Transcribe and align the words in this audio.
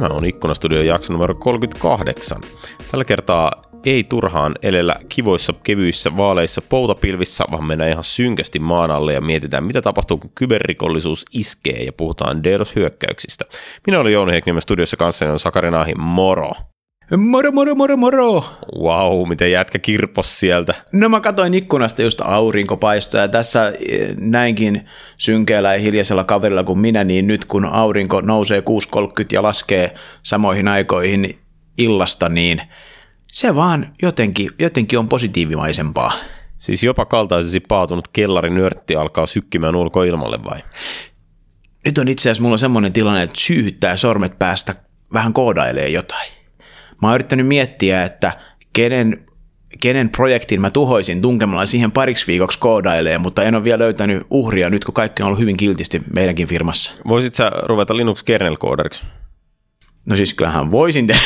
Tämä 0.00 0.14
on 0.14 0.24
Ikkunastudion 0.24 0.86
jakso 0.86 1.12
numero 1.12 1.34
38. 1.34 2.38
Tällä 2.90 3.04
kertaa 3.04 3.52
ei 3.84 4.04
turhaan 4.04 4.52
elellä 4.62 4.96
kivoissa, 5.08 5.52
kevyissä, 5.62 6.16
vaaleissa, 6.16 6.62
poutapilvissä, 6.62 7.44
vaan 7.50 7.64
mennään 7.64 7.90
ihan 7.90 8.04
synkästi 8.04 8.58
maan 8.58 8.90
alle 8.90 9.12
ja 9.12 9.20
mietitään, 9.20 9.64
mitä 9.64 9.82
tapahtuu, 9.82 10.18
kun 10.18 10.30
kyberrikollisuus 10.34 11.24
iskee 11.32 11.82
ja 11.82 11.92
puhutaan 11.92 12.44
DDoS-hyökkäyksistä. 12.44 13.44
Minä 13.86 14.00
olen 14.00 14.12
Jouni 14.12 14.32
Heikkinen 14.32 14.62
studiossa 14.62 14.96
kanssa 14.96 15.24
ja 15.24 15.32
on 15.32 15.38
Sakari 15.38 15.70
Nahi, 15.70 15.94
moro! 15.94 16.52
Moro, 17.16 17.52
moro, 17.52 17.74
moro, 17.74 17.96
moro! 17.96 18.44
Wow, 18.78 19.28
miten 19.28 19.52
jätkä 19.52 19.78
kirpos 19.78 20.40
sieltä. 20.40 20.74
No 20.92 21.08
mä 21.08 21.20
katsoin 21.20 21.54
ikkunasta 21.54 22.02
just 22.02 22.20
aurinko 22.20 22.76
paistaa 22.76 23.20
ja 23.20 23.28
tässä 23.28 23.72
eh, 23.88 24.14
näinkin 24.16 24.86
synkeällä 25.16 25.74
ja 25.74 25.80
hiljaisella 25.80 26.24
kaverilla 26.24 26.64
kuin 26.64 26.78
minä, 26.78 27.04
niin 27.04 27.26
nyt 27.26 27.44
kun 27.44 27.64
aurinko 27.64 28.20
nousee 28.20 28.60
6.30 28.60 29.26
ja 29.32 29.42
laskee 29.42 29.94
samoihin 30.22 30.68
aikoihin 30.68 31.38
illasta, 31.78 32.28
niin 32.28 32.62
se 33.32 33.54
vaan 33.54 33.94
jotenkin, 34.02 34.50
jotenkin 34.58 34.98
on 34.98 35.08
positiivimaisempaa. 35.08 36.12
Siis 36.56 36.84
jopa 36.84 37.04
kaltaisesi 37.04 37.60
paatunut 37.60 38.08
kellarin 38.08 38.54
nörtti 38.54 38.96
alkaa 38.96 39.26
sykkimään 39.26 39.76
ulkoilmalle 39.76 40.44
vai? 40.44 40.60
Nyt 41.84 41.98
on 41.98 42.08
itse 42.08 42.22
asiassa 42.30 42.42
mulla 42.42 42.56
semmoinen 42.56 42.92
tilanne, 42.92 43.22
että 43.22 43.40
syyhyttää 43.40 43.96
sormet 43.96 44.38
päästä 44.38 44.74
vähän 45.12 45.32
koodailee 45.32 45.88
jotain. 45.88 46.39
Mä 47.02 47.08
oon 47.08 47.14
yrittänyt 47.14 47.46
miettiä, 47.46 48.04
että 48.04 48.32
kenen, 48.72 49.26
kenen 49.80 50.10
projektin 50.10 50.60
mä 50.60 50.70
tuhoisin 50.70 51.22
tunkemalla 51.22 51.66
siihen 51.66 51.92
pariksi 51.92 52.26
viikoksi 52.26 52.58
koodailee, 52.58 53.18
mutta 53.18 53.42
en 53.42 53.54
ole 53.54 53.64
vielä 53.64 53.78
löytänyt 53.78 54.26
uhria 54.30 54.70
nyt, 54.70 54.84
kun 54.84 54.94
kaikki 54.94 55.22
on 55.22 55.26
ollut 55.26 55.40
hyvin 55.40 55.56
kiltisti 55.56 56.02
meidänkin 56.14 56.48
firmassa. 56.48 56.92
Voisit 57.08 57.34
sä 57.34 57.50
ruveta 57.62 57.96
Linux 57.96 58.22
kernel 58.22 58.56
koodariksi? 58.56 59.04
No 60.06 60.16
siis 60.16 60.34
kyllähän 60.34 60.70
voisin 60.70 61.06
tehdä. 61.06 61.22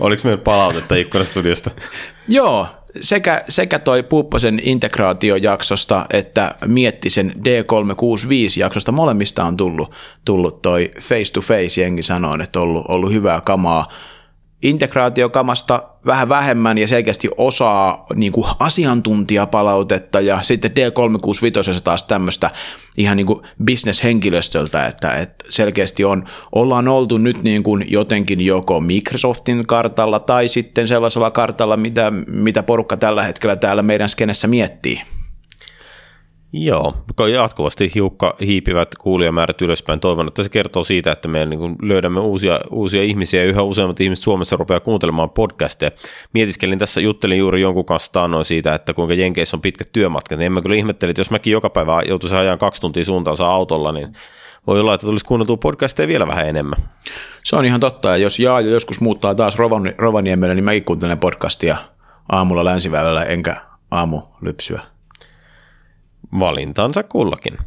Oliko 0.00 0.22
meillä 0.24 0.42
palautetta 0.42 0.94
ikkunastudiosta? 0.94 1.70
Joo, 2.28 2.68
sekä, 3.00 3.44
sekä 3.48 3.78
toi 3.78 4.02
Puupposen 4.02 4.60
integraatiojaksosta 4.62 6.06
että 6.10 6.54
Miettisen 6.66 7.32
D365-jaksosta 7.36 8.92
molemmista 8.92 9.44
on 9.44 9.56
tullut, 9.56 9.92
tullut 10.24 10.62
toi 10.62 10.90
face 11.00 11.32
to 11.32 11.40
face, 11.40 11.80
jengi 11.80 12.02
sanoo, 12.02 12.36
että 12.42 12.60
on 12.60 12.62
ollut, 12.62 12.84
ollut 12.88 13.12
hyvää 13.12 13.40
kamaa 13.40 13.88
integraatiokamasta 14.62 15.82
vähän 16.06 16.28
vähemmän 16.28 16.78
ja 16.78 16.88
selkeästi 16.88 17.28
osaa 17.36 18.06
niin 18.14 18.32
kuin 18.32 18.46
asiantuntijapalautetta 18.58 20.20
ja 20.20 20.42
sitten 20.42 20.70
D365 20.70 21.80
taas 21.84 22.04
tämmöistä 22.04 22.50
ihan 22.96 23.16
niin 23.16 23.26
kuin 23.26 23.42
bisneshenkilöstöltä, 23.64 24.86
että, 24.86 25.10
että 25.10 25.44
selkeästi 25.48 26.04
on, 26.04 26.24
ollaan 26.52 26.88
oltu 26.88 27.18
nyt 27.18 27.42
niin 27.42 27.62
kuin 27.62 27.84
jotenkin 27.88 28.40
joko 28.40 28.80
Microsoftin 28.80 29.66
kartalla 29.66 30.18
tai 30.18 30.48
sitten 30.48 30.88
sellaisella 30.88 31.30
kartalla, 31.30 31.76
mitä, 31.76 32.12
mitä 32.26 32.62
porukka 32.62 32.96
tällä 32.96 33.22
hetkellä 33.22 33.56
täällä 33.56 33.82
meidän 33.82 34.08
skenessä 34.08 34.48
miettii. 34.48 35.00
Joo, 36.52 36.94
jatkuvasti 37.32 37.90
hiukka 37.94 38.36
hiipivät 38.40 38.88
kuulijamäärät 39.00 39.62
ylöspäin. 39.62 40.00
Toivon, 40.00 40.28
että 40.28 40.42
se 40.42 40.48
kertoo 40.48 40.84
siitä, 40.84 41.12
että 41.12 41.28
me 41.28 41.46
niin 41.46 41.76
löydämme 41.82 42.20
uusia, 42.20 42.60
uusia 42.70 43.02
ihmisiä 43.02 43.40
ja 43.42 43.48
yhä 43.48 43.62
useammat 43.62 44.00
ihmiset 44.00 44.22
Suomessa 44.22 44.56
rupeaa 44.56 44.80
kuuntelemaan 44.80 45.30
podcasteja. 45.30 45.90
Mietiskelin 46.32 46.78
tässä, 46.78 47.00
juttelin 47.00 47.38
juuri 47.38 47.60
jonkun 47.60 47.84
kanssa 47.84 48.12
taannoin 48.12 48.44
siitä, 48.44 48.74
että 48.74 48.94
kuinka 48.94 49.14
Jenkeissä 49.14 49.56
on 49.56 49.60
pitkät 49.60 49.92
työmatkat. 49.92 50.38
Niin 50.38 50.46
en 50.46 50.52
mä 50.52 50.62
kyllä 50.62 50.76
ihmetteli, 50.76 51.10
että 51.10 51.20
jos 51.20 51.30
mäkin 51.30 51.52
joka 51.52 51.70
päivä 51.70 52.02
joutuisin 52.08 52.38
ajan 52.38 52.58
kaksi 52.58 52.80
tuntia 52.80 53.04
suuntaansa 53.04 53.46
autolla, 53.46 53.92
niin 53.92 54.12
voi 54.66 54.80
olla, 54.80 54.94
että 54.94 55.06
tulisi 55.06 55.24
kuunneltua 55.24 55.56
podcasteja 55.56 56.08
vielä 56.08 56.26
vähän 56.26 56.48
enemmän. 56.48 56.78
Se 57.44 57.56
on 57.56 57.64
ihan 57.64 57.80
totta, 57.80 58.08
ja 58.08 58.16
jos 58.16 58.38
Jaa 58.38 58.60
joskus 58.60 59.00
muuttaa 59.00 59.34
taas 59.34 59.56
Rovaniemelle, 59.98 60.54
niin 60.54 60.64
mäkin 60.64 60.84
kuuntelen 60.84 61.18
podcastia 61.18 61.76
aamulla 62.32 62.64
länsiväylällä 62.64 63.22
enkä 63.22 63.56
aamu 63.90 64.22
lypsyä 64.40 64.95
valintansa 66.38 67.02
kullakin. 67.02 67.58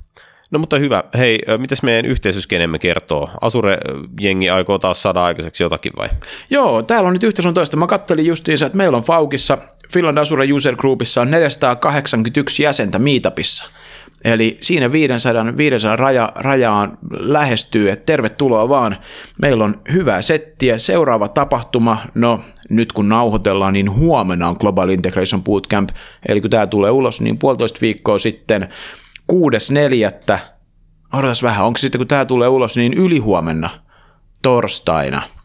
No 0.51 0.59
mutta 0.59 0.79
hyvä. 0.79 1.03
Hei, 1.17 1.39
mitäs 1.57 1.83
meidän 1.83 2.05
yhteisöskenemme 2.05 2.79
kertoo? 2.79 3.29
Asure-jengi 3.41 4.49
aikoo 4.49 4.79
taas 4.79 5.01
saada 5.01 5.23
aikaiseksi 5.23 5.63
jotakin 5.63 5.93
vai? 5.97 6.09
Joo, 6.49 6.83
täällä 6.83 7.07
on 7.07 7.13
nyt 7.13 7.23
yhteisön 7.23 7.53
toista. 7.53 7.77
Mä 7.77 7.87
kattelin 7.87 8.25
justiinsa, 8.25 8.65
että 8.65 8.77
meillä 8.77 8.97
on 8.97 9.03
Faukissa, 9.03 9.57
Finland 9.93 10.17
Asure 10.17 10.53
User 10.53 10.75
Groupissa 10.75 11.21
on 11.21 11.31
481 11.31 12.63
jäsentä 12.63 12.99
Meetupissa. 12.99 13.65
Eli 14.23 14.57
siinä 14.61 14.91
500, 14.91 15.57
500 15.57 15.95
raja, 15.95 16.31
rajaan 16.35 16.97
lähestyy, 17.09 17.89
että 17.89 18.05
tervetuloa 18.05 18.69
vaan. 18.69 18.97
Meillä 19.41 19.63
on 19.63 19.81
hyvää 19.93 20.21
settiä. 20.21 20.77
Seuraava 20.77 21.27
tapahtuma, 21.27 21.97
no 22.15 22.39
nyt 22.69 22.93
kun 22.93 23.09
nauhoitellaan, 23.09 23.73
niin 23.73 23.91
huomenna 23.91 24.47
on 24.47 24.55
Global 24.59 24.89
Integration 24.89 25.43
Bootcamp. 25.43 25.89
Eli 26.27 26.41
kun 26.41 26.49
tämä 26.49 26.67
tulee 26.67 26.91
ulos, 26.91 27.21
niin 27.21 27.39
puolitoista 27.39 27.79
viikkoa 27.81 28.17
sitten 28.17 28.67
6.4. 29.31 30.39
Odotas 31.13 31.43
vähän, 31.43 31.65
onko 31.65 31.77
sitten 31.77 31.99
kun 31.99 32.07
tämä 32.07 32.25
tulee 32.25 32.47
ulos, 32.47 32.77
niin 32.77 32.93
ylihuomenna 32.93 33.69
torstaina– 34.41 35.21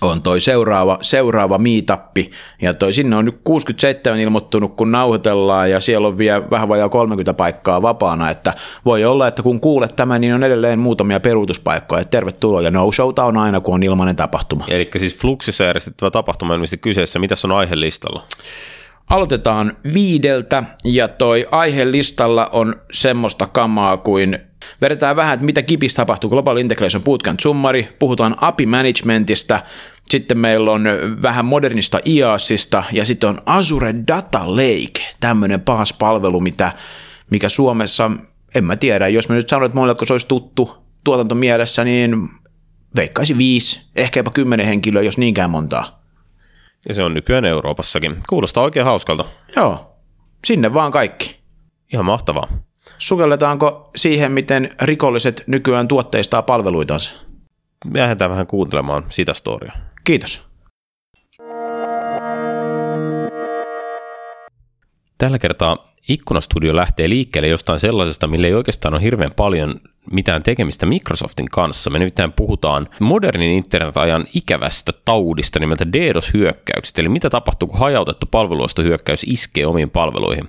on 0.00 0.22
toi 0.22 0.40
seuraava, 0.40 0.98
seuraava 1.02 1.58
miitappi, 1.58 2.30
ja 2.62 2.74
toi 2.74 2.92
sinne 2.92 3.16
on 3.16 3.24
nyt 3.24 3.40
67 3.44 4.20
ilmoittunut, 4.20 4.76
kun 4.76 4.92
nauhoitellaan, 4.92 5.70
ja 5.70 5.80
siellä 5.80 6.08
on 6.08 6.18
vielä 6.18 6.50
vähän 6.50 6.68
vajaa 6.68 6.88
30 6.88 7.34
paikkaa 7.34 7.82
vapaana, 7.82 8.30
että 8.30 8.54
voi 8.84 9.04
olla, 9.04 9.26
että 9.26 9.42
kun 9.42 9.60
kuulet 9.60 9.96
tämän, 9.96 10.20
niin 10.20 10.34
on 10.34 10.44
edelleen 10.44 10.78
muutamia 10.78 11.20
peruutuspaikkoja, 11.20 12.00
että 12.00 12.10
tervetuloa, 12.10 12.62
ja 12.62 12.70
no 12.70 12.92
showta 12.92 13.24
on 13.24 13.36
aina, 13.36 13.60
kun 13.60 13.74
on 13.74 13.82
ilmainen 13.82 14.16
tapahtuma. 14.16 14.64
Eli 14.68 14.90
siis 14.96 15.16
Fluxissa 15.16 15.64
järjestettävä 15.64 16.10
tapahtuma 16.10 16.54
on 16.54 16.64
kyseessä, 16.80 17.18
mitä 17.18 17.34
on 17.44 17.52
aihelistalla? 17.52 18.22
Aloitetaan 19.08 19.76
viideltä, 19.94 20.62
ja 20.84 21.08
toi 21.08 21.46
aihelistalla 21.50 22.46
on 22.52 22.76
semmoista 22.92 23.46
kamaa 23.46 23.96
kuin 23.96 24.38
Vedetään 24.80 25.16
vähän, 25.16 25.34
että 25.34 25.46
mitä 25.46 25.62
KIPissä 25.62 25.96
tapahtuu, 25.96 26.30
Global 26.30 26.56
Integration 26.56 27.04
Bootcamp 27.04 27.40
summari, 27.40 27.88
puhutaan 27.98 28.36
API 28.40 28.66
Managementista, 28.66 29.60
sitten 30.04 30.40
meillä 30.40 30.70
on 30.70 30.84
vähän 31.22 31.44
modernista 31.44 32.00
IaaSista 32.06 32.84
ja 32.92 33.04
sitten 33.04 33.30
on 33.30 33.38
Azure 33.46 33.94
Data 34.08 34.56
Lake, 34.56 35.10
tämmöinen 35.20 35.60
paas 35.60 35.92
palvelu, 35.92 36.40
mitä, 36.40 36.72
mikä 37.30 37.48
Suomessa, 37.48 38.10
en 38.54 38.64
mä 38.64 38.76
tiedä, 38.76 39.08
jos 39.08 39.28
mä 39.28 39.34
nyt 39.34 39.48
sanon, 39.48 39.66
että 39.66 39.76
monelle 39.78 40.06
se 40.06 40.14
olisi 40.14 40.28
tuttu 40.28 40.84
tuotantomielessä, 41.04 41.84
niin 41.84 42.28
veikkaisi 42.96 43.38
viisi, 43.38 43.80
ehkä 43.96 44.20
jopa 44.20 44.30
kymmenen 44.30 44.66
henkilöä, 44.66 45.02
jos 45.02 45.18
niinkään 45.18 45.50
montaa. 45.50 45.97
Ja 46.88 46.94
se 46.94 47.02
on 47.02 47.14
nykyään 47.14 47.44
Euroopassakin. 47.44 48.16
Kuulostaa 48.28 48.64
oikein 48.64 48.86
hauskalta. 48.86 49.24
Joo, 49.56 49.96
sinne 50.46 50.74
vaan 50.74 50.92
kaikki. 50.92 51.40
Ihan 51.92 52.04
mahtavaa. 52.04 52.48
Sukelletaanko 52.98 53.90
siihen, 53.96 54.32
miten 54.32 54.70
rikolliset 54.82 55.44
nykyään 55.46 55.88
tuotteistaa 55.88 56.42
palveluitansa? 56.42 57.12
Me 57.84 58.00
lähdetään 58.00 58.30
vähän 58.30 58.46
kuuntelemaan 58.46 59.04
sitä 59.08 59.34
storia. 59.34 59.72
Kiitos. 60.04 60.48
Tällä 65.18 65.38
kertaa 65.38 65.76
Ikkunastudio 66.08 66.76
lähtee 66.76 67.08
liikkeelle 67.08 67.48
jostain 67.48 67.80
sellaisesta, 67.80 68.26
millä 68.26 68.46
ei 68.46 68.54
oikeastaan 68.54 68.94
ole 68.94 69.02
hirveän 69.02 69.32
paljon 69.36 69.74
mitään 70.12 70.42
tekemistä 70.42 70.86
Microsoftin 70.86 71.48
kanssa. 71.48 71.90
Me 71.90 71.98
nimittäin 71.98 72.32
puhutaan 72.32 72.88
modernin 73.00 73.50
internetajan 73.50 74.24
ikävästä 74.34 74.92
taudista 75.04 75.58
nimeltä 75.58 75.92
DDoS-hyökkäykset, 75.92 76.98
eli 76.98 77.08
mitä 77.08 77.30
tapahtuu, 77.30 77.68
kun 77.68 77.78
hajautettu 77.78 78.26
palveluostohyökkäys 78.30 79.24
iskee 79.26 79.66
omiin 79.66 79.90
palveluihin. 79.90 80.48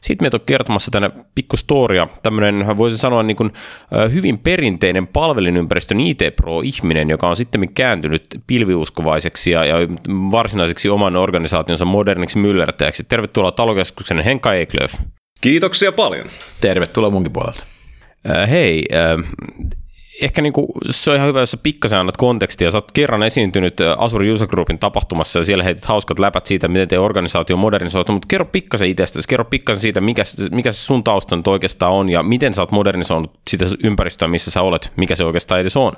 Sitten 0.00 0.24
meitä 0.24 0.36
on 0.36 0.40
kertomassa 0.46 0.90
tänne 0.90 1.10
pikku 1.34 1.56
storia, 1.56 2.08
tämmöinen 2.22 2.76
voisin 2.76 2.98
sanoa 2.98 3.22
niin 3.22 3.36
kuin, 3.36 3.52
hyvin 4.12 4.38
perinteinen 4.38 5.06
palvelinympäristön 5.06 6.00
IT-pro-ihminen, 6.00 7.10
joka 7.10 7.28
on 7.28 7.36
sitten 7.36 7.72
kääntynyt 7.72 8.26
pilviuskovaiseksi 8.46 9.50
ja, 9.50 9.64
ja 9.64 9.76
varsinaiseksi 10.08 10.88
oman 10.88 11.16
organisaationsa 11.16 11.84
moderniksi 11.84 12.38
myllertäjäksi. 12.38 13.04
Tervetuloa 13.04 13.52
talokeskuksen 13.52 14.20
Henka 14.20 14.54
Eklöf. 14.54 14.94
Kiitoksia 15.40 15.92
paljon. 15.92 16.26
Tervetuloa 16.60 17.10
munkin 17.10 17.32
puolelta. 17.32 17.64
Äh, 18.30 18.50
hei, 18.50 18.84
äh, 18.94 19.24
ehkä 20.22 20.42
niin 20.42 20.52
kuin, 20.52 20.66
se 20.90 21.10
on 21.10 21.16
ihan 21.16 21.28
hyvä, 21.28 21.40
jos 21.40 21.50
sä 21.50 21.56
pikkasen 21.56 21.98
annat 21.98 22.16
kontekstia. 22.16 22.70
Sä 22.70 22.78
oot 22.78 22.92
kerran 22.92 23.22
esiintynyt 23.22 23.80
äh, 23.80 23.94
Azure 23.98 24.30
User 24.32 24.48
Groupin 24.48 24.78
tapahtumassa 24.78 25.38
ja 25.38 25.44
siellä 25.44 25.64
heitit 25.64 25.84
hauskat 25.84 26.18
läpät 26.18 26.46
siitä, 26.46 26.68
miten 26.68 26.88
te 26.88 26.98
organisaatio 26.98 27.56
on 27.56 27.60
modernisoitu, 27.60 28.12
mutta 28.12 28.26
kerro 28.28 28.46
pikkasen 28.46 28.88
itsestäsi, 28.88 29.28
kerro 29.28 29.44
pikkasen 29.44 29.80
siitä, 29.82 30.00
mikä, 30.00 30.22
mikä 30.50 30.72
se 30.72 30.78
sun 30.78 31.04
tausta 31.04 31.36
nyt 31.36 31.48
oikeastaan 31.48 31.92
on 31.92 32.08
ja 32.08 32.22
miten 32.22 32.54
sä 32.54 32.62
oot 32.62 32.70
modernisoinut 32.70 33.40
sitä 33.50 33.66
ympäristöä, 33.84 34.28
missä 34.28 34.50
sä 34.50 34.62
olet, 34.62 34.92
mikä 34.96 35.16
se 35.16 35.24
oikeastaan 35.24 35.60
edes 35.60 35.76
on. 35.76 35.92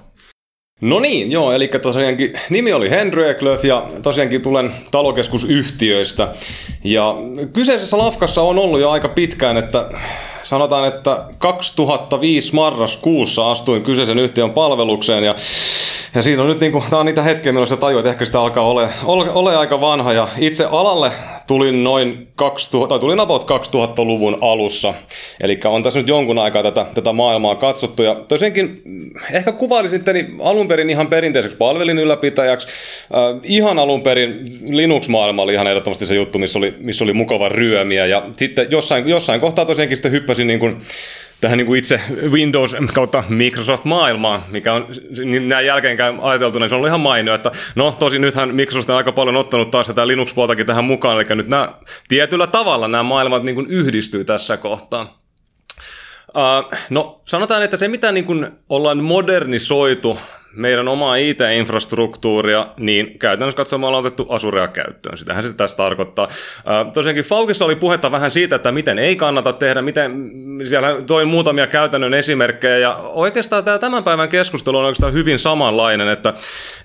No 0.82 1.00
niin, 1.00 1.32
joo, 1.32 1.52
eli 1.52 1.68
tosiaankin 1.68 2.32
nimi 2.50 2.72
oli 2.72 2.90
Henry 2.90 3.30
Eklöf 3.30 3.64
ja 3.64 3.86
tosiaankin 4.02 4.42
tulen 4.42 4.72
talokeskusyhtiöistä. 4.90 6.28
Ja 6.84 7.16
kyseisessä 7.52 7.98
lafkassa 7.98 8.42
on 8.42 8.58
ollut 8.58 8.80
jo 8.80 8.90
aika 8.90 9.08
pitkään, 9.08 9.56
että 9.56 9.90
sanotaan, 10.42 10.88
että 10.88 11.24
2005 11.38 12.54
marraskuussa 12.54 13.50
astuin 13.50 13.82
kyseisen 13.82 14.18
yhtiön 14.18 14.50
palvelukseen 14.50 15.24
ja 15.24 15.34
ja 16.14 16.22
siinä 16.22 16.42
on 16.42 16.48
nyt 16.48 16.60
niin 16.60 16.72
kuin, 16.72 16.84
tämä 16.90 17.00
on 17.00 17.06
niitä 17.06 17.22
hetkiä, 17.22 17.52
milloin 17.52 17.68
se 17.68 17.76
tajuu, 17.76 17.98
että 17.98 18.10
ehkä 18.10 18.24
sitä 18.24 18.40
alkaa 18.40 18.64
ole, 18.64 18.88
ole, 19.04 19.30
ole 19.30 19.56
aika 19.56 19.80
vanha. 19.80 20.12
Ja 20.12 20.28
itse 20.38 20.64
alalle 20.64 21.12
tulin 21.46 21.84
noin 21.84 22.28
2000, 22.34 22.88
tai 22.88 22.98
tulin 22.98 23.20
about 23.20 23.50
2000-luvun 23.50 24.38
alussa. 24.40 24.94
Eli 25.42 25.60
on 25.64 25.82
tässä 25.82 25.98
nyt 25.98 26.08
jonkun 26.08 26.38
aikaa 26.38 26.62
tätä, 26.62 26.86
tätä 26.94 27.12
maailmaa 27.12 27.54
katsottu. 27.54 28.02
Ja 28.02 28.14
tosiaankin 28.14 28.82
mm, 28.84 29.10
ehkä 29.32 29.52
kuvailisin 29.52 29.98
itteni 29.98 30.34
alun 30.40 30.68
perin 30.68 30.90
ihan 30.90 31.06
perinteiseksi 31.06 31.56
palvelin 31.56 31.98
ylläpitäjäksi. 31.98 32.68
Äh, 32.68 33.40
ihan 33.42 33.78
alun 33.78 34.02
perin 34.02 34.40
Linux-maailma 34.68 35.42
oli 35.42 35.52
ihan 35.52 35.66
ehdottomasti 35.66 36.06
se 36.06 36.14
juttu, 36.14 36.38
missä 36.38 36.58
oli, 36.58 36.74
missä 36.78 37.04
oli 37.04 37.12
mukava 37.12 37.48
ryömiä. 37.48 38.06
Ja 38.06 38.22
sitten 38.36 38.66
jossain, 38.70 39.08
jossain 39.08 39.40
kohtaa 39.40 39.64
tosiaankin 39.64 39.96
sitten 39.96 40.12
hyppäsin 40.12 40.46
niin 40.46 40.60
kuin 40.60 40.76
tähän 41.42 41.58
niin 41.58 41.66
kuin 41.66 41.78
itse 41.78 42.00
Windows 42.30 42.76
kautta 42.94 43.24
Microsoft-maailmaan, 43.28 44.42
mikä 44.50 44.74
on 44.74 44.86
niin 45.24 45.48
näin 45.48 45.66
jälkeenkään 45.66 46.20
ajateltuna, 46.20 46.64
niin 46.64 46.68
se 46.68 46.74
on 46.74 46.76
ollut 46.76 46.88
ihan 46.88 47.00
mainio, 47.00 47.34
että 47.34 47.50
no 47.74 47.96
tosi 47.98 48.18
nythän 48.18 48.54
Microsoft 48.54 48.90
on 48.90 48.96
aika 48.96 49.12
paljon 49.12 49.36
ottanut 49.36 49.70
taas 49.70 49.86
tätä 49.86 50.06
Linux-puoltakin 50.06 50.66
tähän 50.66 50.84
mukaan, 50.84 51.16
eli 51.16 51.36
nyt 51.36 51.48
nämä 51.48 51.68
tietyllä 52.08 52.46
tavalla 52.46 52.88
nämä 52.88 53.02
maailmat 53.02 53.42
niin 53.42 53.54
kuin 53.54 53.66
yhdistyy 53.66 54.24
tässä 54.24 54.56
kohtaa. 54.56 55.22
Uh, 56.28 56.78
no 56.90 57.20
sanotaan, 57.26 57.62
että 57.62 57.76
se 57.76 57.88
mitä 57.88 58.12
niin 58.12 58.24
kuin 58.24 58.50
ollaan 58.68 58.98
modernisoitu 58.98 60.18
meidän 60.52 60.88
omaa 60.88 61.16
IT-infrastruktuuria, 61.16 62.66
niin 62.76 63.18
käytännössä 63.18 63.78
me 63.78 63.86
ollaan 63.86 64.04
otettu 64.04 64.26
Azurea 64.28 64.68
käyttöön. 64.68 65.16
Sitähän 65.16 65.44
se 65.44 65.52
tässä 65.52 65.76
tarkoittaa. 65.76 66.28
Tosiaankin 66.94 67.24
Faukissa 67.24 67.64
oli 67.64 67.76
puhetta 67.76 68.12
vähän 68.12 68.30
siitä, 68.30 68.56
että 68.56 68.72
miten 68.72 68.98
ei 68.98 69.16
kannata 69.16 69.52
tehdä, 69.52 69.82
miten 69.82 70.30
siellä 70.62 71.02
toi 71.06 71.24
muutamia 71.24 71.66
käytännön 71.66 72.14
esimerkkejä, 72.14 72.78
ja 72.78 72.96
oikeastaan 72.96 73.64
tämä 73.64 73.78
tämän 73.78 74.04
päivän 74.04 74.28
keskustelu 74.28 74.78
on 74.78 74.84
oikeastaan 74.84 75.12
hyvin 75.12 75.38
samanlainen, 75.38 76.08
että, 76.08 76.34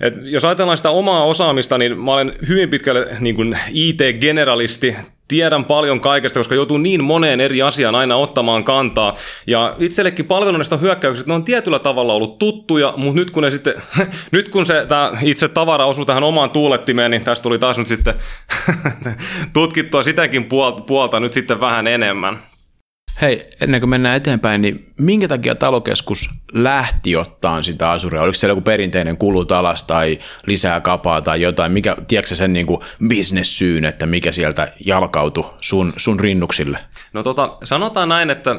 että 0.00 0.20
jos 0.22 0.44
ajatellaan 0.44 0.76
sitä 0.76 0.90
omaa 0.90 1.24
osaamista, 1.24 1.78
niin 1.78 1.98
mä 1.98 2.12
olen 2.12 2.32
hyvin 2.48 2.70
pitkälle 2.70 3.06
niin 3.20 3.58
IT-generalisti, 3.72 4.96
tiedän 5.28 5.64
paljon 5.64 6.00
kaikesta, 6.00 6.40
koska 6.40 6.54
joutuu 6.54 6.78
niin 6.78 7.04
moneen 7.04 7.40
eri 7.40 7.62
asiaan 7.62 7.94
aina 7.94 8.16
ottamaan 8.16 8.64
kantaa. 8.64 9.14
Ja 9.46 9.76
itsellekin 9.78 10.24
palvelunnista 10.24 10.76
hyökkäykset, 10.76 11.26
ne 11.26 11.34
on 11.34 11.44
tietyllä 11.44 11.78
tavalla 11.78 12.12
ollut 12.12 12.38
tuttuja, 12.38 12.94
mutta 12.96 13.20
nyt 13.20 13.30
kun, 13.30 13.42
ne 13.42 13.50
sitten, 13.50 13.74
nyt 14.32 14.48
kun 14.48 14.66
se 14.66 14.86
tämä 14.88 15.12
itse 15.22 15.48
tavara 15.48 15.84
osui 15.84 16.06
tähän 16.06 16.24
omaan 16.24 16.50
tuulettimeen, 16.50 17.10
niin 17.10 17.24
tästä 17.24 17.42
tuli 17.42 17.58
taas 17.58 17.78
nyt 17.78 17.86
sitten 17.86 18.14
tutkittua 19.52 20.02
sitäkin 20.02 20.44
puolta, 20.44 20.80
puolta 20.80 21.20
nyt 21.20 21.32
sitten 21.32 21.60
vähän 21.60 21.86
enemmän. 21.86 22.38
Hei, 23.20 23.46
ennen 23.60 23.80
kuin 23.80 23.90
mennään 23.90 24.16
eteenpäin, 24.16 24.62
niin 24.62 24.80
minkä 25.00 25.28
takia 25.28 25.54
talokeskus 25.54 26.30
lähti 26.52 27.16
ottaan 27.16 27.62
sitä 27.64 27.90
Azurea? 27.90 28.22
Oliko 28.22 28.34
siellä 28.34 28.52
joku 28.52 28.60
perinteinen 28.60 29.18
kulut 29.18 29.52
alas 29.52 29.84
tai 29.84 30.18
lisää 30.46 30.80
kapaa 30.80 31.22
tai 31.22 31.42
jotain? 31.42 31.72
Mikä, 31.72 31.96
tiedätkö 32.08 32.34
sen 32.34 32.52
niin 32.52 32.66
kuin 32.66 32.80
business-syyn, 33.08 33.84
että 33.84 34.06
mikä 34.06 34.32
sieltä 34.32 34.72
jalkautui 34.86 35.44
sun, 35.60 35.92
sun 35.96 36.20
rinnuksille? 36.20 36.78
No 37.12 37.22
tota, 37.22 37.56
sanotaan 37.64 38.08
näin, 38.08 38.30
että 38.30 38.56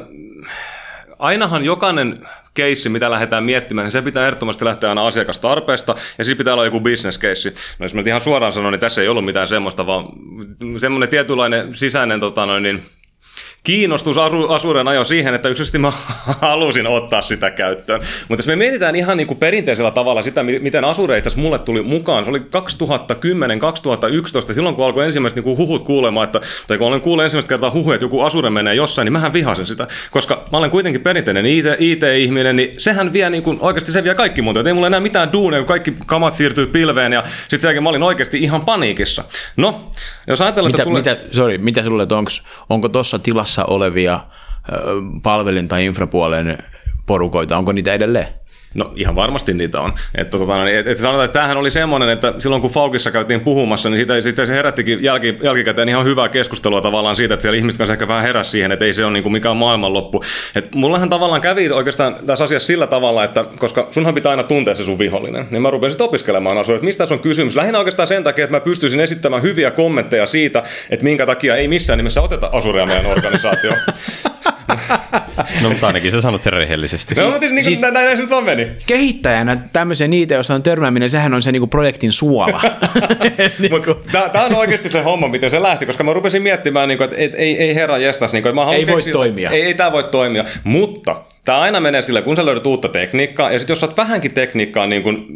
ainahan 1.18 1.64
jokainen 1.64 2.26
keissi, 2.54 2.88
mitä 2.88 3.10
lähdetään 3.10 3.44
miettimään, 3.44 3.84
niin 3.84 3.92
se 3.92 4.02
pitää 4.02 4.26
ehdottomasti 4.26 4.64
lähteä 4.64 4.88
aina 4.88 5.06
asiakastarpeesta, 5.06 5.94
ja 6.18 6.24
siis 6.24 6.38
pitää 6.38 6.54
olla 6.54 6.64
joku 6.64 6.80
case. 7.20 7.52
No 7.78 7.84
jos 7.84 7.94
mä 7.94 8.02
ihan 8.06 8.20
suoraan 8.20 8.52
sanon, 8.52 8.72
niin 8.72 8.80
tässä 8.80 9.02
ei 9.02 9.08
ollut 9.08 9.24
mitään 9.24 9.48
semmoista, 9.48 9.86
vaan 9.86 10.06
semmoinen 10.76 11.08
tietynlainen 11.08 11.74
sisäinen 11.74 12.20
tota 12.20 12.46
noin, 12.46 12.62
niin, 12.62 12.82
kiinnostus 13.64 14.16
Asuren 14.48 14.88
ajo 14.88 15.04
siihen, 15.04 15.34
että 15.34 15.48
yksisesti 15.48 15.78
mä 15.78 15.92
halusin 16.40 16.86
ottaa 16.86 17.20
sitä 17.20 17.50
käyttöön. 17.50 18.00
Mutta 18.28 18.40
jos 18.40 18.46
me 18.46 18.56
mietitään 18.56 18.96
ihan 18.96 19.16
niin 19.16 19.26
kuin 19.26 19.38
perinteisellä 19.38 19.90
tavalla 19.90 20.22
sitä, 20.22 20.42
miten 20.42 20.84
Asure 20.84 21.18
itse 21.18 21.30
mulle 21.36 21.58
tuli 21.58 21.82
mukaan, 21.82 22.24
se 22.24 22.30
oli 22.30 22.38
2010-2011, 22.38 22.42
silloin 24.54 24.74
kun 24.74 24.84
alkoi 24.84 25.04
ensimmäiset 25.04 25.36
niin 25.36 25.44
kuin 25.44 25.56
huhut 25.56 25.84
kuulemaan, 25.84 26.24
että, 26.24 26.40
tai 26.66 26.78
kun 26.78 26.86
olen 26.86 27.00
kuullut 27.00 27.24
ensimmäistä 27.24 27.48
kertaa 27.48 27.70
huhuja, 27.70 27.94
että 27.94 28.04
joku 28.04 28.20
Asure 28.20 28.50
menee 28.50 28.74
jossain, 28.74 29.06
niin 29.06 29.12
mähän 29.12 29.32
vihasin 29.32 29.66
sitä, 29.66 29.86
koska 30.10 30.44
mä 30.52 30.58
olen 30.58 30.70
kuitenkin 30.70 31.02
perinteinen 31.02 31.46
IT, 31.46 31.66
IT-ihminen, 31.78 32.56
niin 32.56 32.74
sehän 32.78 33.12
vie 33.12 33.30
niin 33.30 33.42
kuin, 33.42 33.58
oikeasti 33.60 33.92
se 33.92 34.04
vie 34.04 34.14
kaikki 34.14 34.42
muuta. 34.42 34.60
Ei 34.66 34.72
mulla 34.72 34.86
enää 34.86 35.00
mitään 35.00 35.32
duuneja, 35.32 35.62
kun 35.62 35.68
kaikki 35.68 35.94
kamat 36.06 36.34
siirtyy 36.34 36.66
pilveen, 36.66 37.12
ja 37.12 37.22
sitten 37.48 37.60
sen 37.60 37.82
mä 37.82 37.88
olin 37.88 38.02
oikeasti 38.02 38.38
ihan 38.38 38.64
paniikissa. 38.64 39.24
No, 39.56 39.80
jos 40.26 40.40
ajatellaan, 40.40 40.72
mitä, 40.72 40.82
että 40.82 40.90
tulee... 40.90 41.16
mitä, 41.16 41.36
sorry, 41.36 41.58
mitä 41.58 41.82
sulle, 41.82 42.02
onko, 42.02 42.30
onko 42.70 42.88
tuossa 42.88 43.18
tilassa 43.18 43.49
olevia 43.58 44.20
palvelin- 45.22 45.68
tai 45.68 45.84
infrapuolen 45.86 46.58
porukoita, 47.06 47.56
onko 47.56 47.72
niitä 47.72 47.92
edelleen? 47.92 48.26
No 48.74 48.92
ihan 48.96 49.16
varmasti 49.16 49.54
niitä 49.54 49.80
on. 49.80 49.92
Että, 50.14 50.38
tota, 50.38 50.70
et, 50.70 50.86
et 50.86 50.98
sanotaan, 50.98 51.24
että 51.24 51.32
tämähän 51.32 51.56
oli 51.56 51.70
semmoinen, 51.70 52.08
että 52.08 52.34
silloin 52.38 52.62
kun 52.62 52.70
Faukissa 52.70 53.10
käytiin 53.10 53.40
puhumassa, 53.40 53.90
niin 53.90 53.98
siitä, 53.98 54.20
siitä 54.20 54.46
se 54.46 54.54
herättikin 54.54 55.02
jälki, 55.02 55.38
jälkikäteen 55.42 55.88
ihan 55.88 56.04
hyvää 56.04 56.28
keskustelua 56.28 56.80
tavallaan 56.80 57.16
siitä, 57.16 57.34
että 57.34 57.42
siellä 57.42 57.56
ihmiset 57.56 57.78
kanssa 57.78 57.92
ehkä 57.92 58.08
vähän 58.08 58.22
heräsi 58.22 58.50
siihen, 58.50 58.72
että 58.72 58.84
ei 58.84 58.92
se 58.92 59.04
ole 59.04 59.12
niin 59.12 59.22
kuin 59.22 59.32
mikään 59.32 59.56
maailmanloppu. 59.56 60.22
Et 60.54 60.74
mullahan 60.74 61.08
tavallaan 61.08 61.40
kävi 61.40 61.70
oikeastaan 61.70 62.16
tässä 62.26 62.44
asiassa 62.44 62.66
sillä 62.66 62.86
tavalla, 62.86 63.24
että 63.24 63.44
koska 63.58 63.88
sunhan 63.90 64.14
pitää 64.14 64.30
aina 64.30 64.42
tuntea 64.42 64.74
se 64.74 64.84
sun 64.84 64.98
vihollinen, 64.98 65.46
niin 65.50 65.62
mä 65.62 65.70
rupesin 65.70 66.02
opiskelemaan 66.02 66.58
asua, 66.58 66.74
että 66.74 66.84
mistä 66.84 67.06
se 67.06 67.14
on 67.14 67.20
kysymys. 67.20 67.56
Lähinnä 67.56 67.78
oikeastaan 67.78 68.08
sen 68.08 68.24
takia, 68.24 68.44
että 68.44 68.56
mä 68.56 68.60
pystyisin 68.60 69.00
esittämään 69.00 69.42
hyviä 69.42 69.70
kommentteja 69.70 70.26
siitä, 70.26 70.62
että 70.90 71.04
minkä 71.04 71.26
takia 71.26 71.56
ei 71.56 71.68
missään 71.68 71.96
nimessä 71.96 72.22
oteta 72.22 72.50
asuria 72.52 72.86
meidän 72.86 73.06
organisaatioon. 73.06 73.78
no 75.62 75.68
mutta 75.70 75.86
ainakin 75.86 76.10
sä 76.10 76.20
sanot 76.20 76.42
sen 76.42 76.52
rehellisesti. 76.52 77.14
No, 77.14 77.30
mutta 77.30 77.46
niin 77.46 77.62
siis, 77.62 77.80
näin, 77.80 77.94
näin 77.94 78.16
se 78.16 78.22
nyt 78.22 78.30
vaan 78.30 78.44
meni. 78.44 78.68
Kehittäjänä 78.86 79.56
tämmöiseen 79.72 80.12
IT, 80.12 80.30
jossa 80.30 80.54
on 80.54 80.62
törmääminen, 80.62 81.10
sehän 81.10 81.34
on 81.34 81.42
se 81.42 81.52
niinku 81.52 81.66
projektin 81.66 82.12
suola. 82.12 82.60
niinku. 83.58 83.94
Tämä 84.32 84.44
on 84.44 84.54
oikeasti 84.54 84.88
se 84.88 85.02
homma, 85.02 85.28
miten 85.28 85.50
se 85.50 85.62
lähti, 85.62 85.86
koska 85.86 86.04
mä 86.04 86.12
rupesin 86.12 86.42
miettimään, 86.42 86.88
niinku, 86.88 87.04
että 87.04 87.16
et, 87.18 87.34
ei, 87.34 87.58
ei 87.58 87.74
herra 87.74 87.98
jestas, 87.98 88.32
niinku, 88.32 88.48
että 88.48 88.64
mä 88.64 88.72
ei 88.72 88.86
voi 88.86 89.02
toimia. 89.02 89.50
Ei, 89.50 89.62
ei 89.62 89.74
tämä 89.74 89.92
voi 89.92 90.04
toimia, 90.04 90.44
mutta 90.64 91.22
tämä 91.44 91.60
aina 91.60 91.80
menee 91.80 92.02
sille, 92.02 92.22
kun 92.22 92.36
sä 92.36 92.46
löydät 92.46 92.66
uutta 92.66 92.88
tekniikkaa, 92.88 93.52
ja 93.52 93.58
sitten 93.58 93.72
jos 93.72 93.80
sä 93.80 93.86
oot 93.86 93.96
vähänkin 93.96 94.34
tekniikkaa 94.34 94.86
niin 94.86 95.02
kun, 95.02 95.26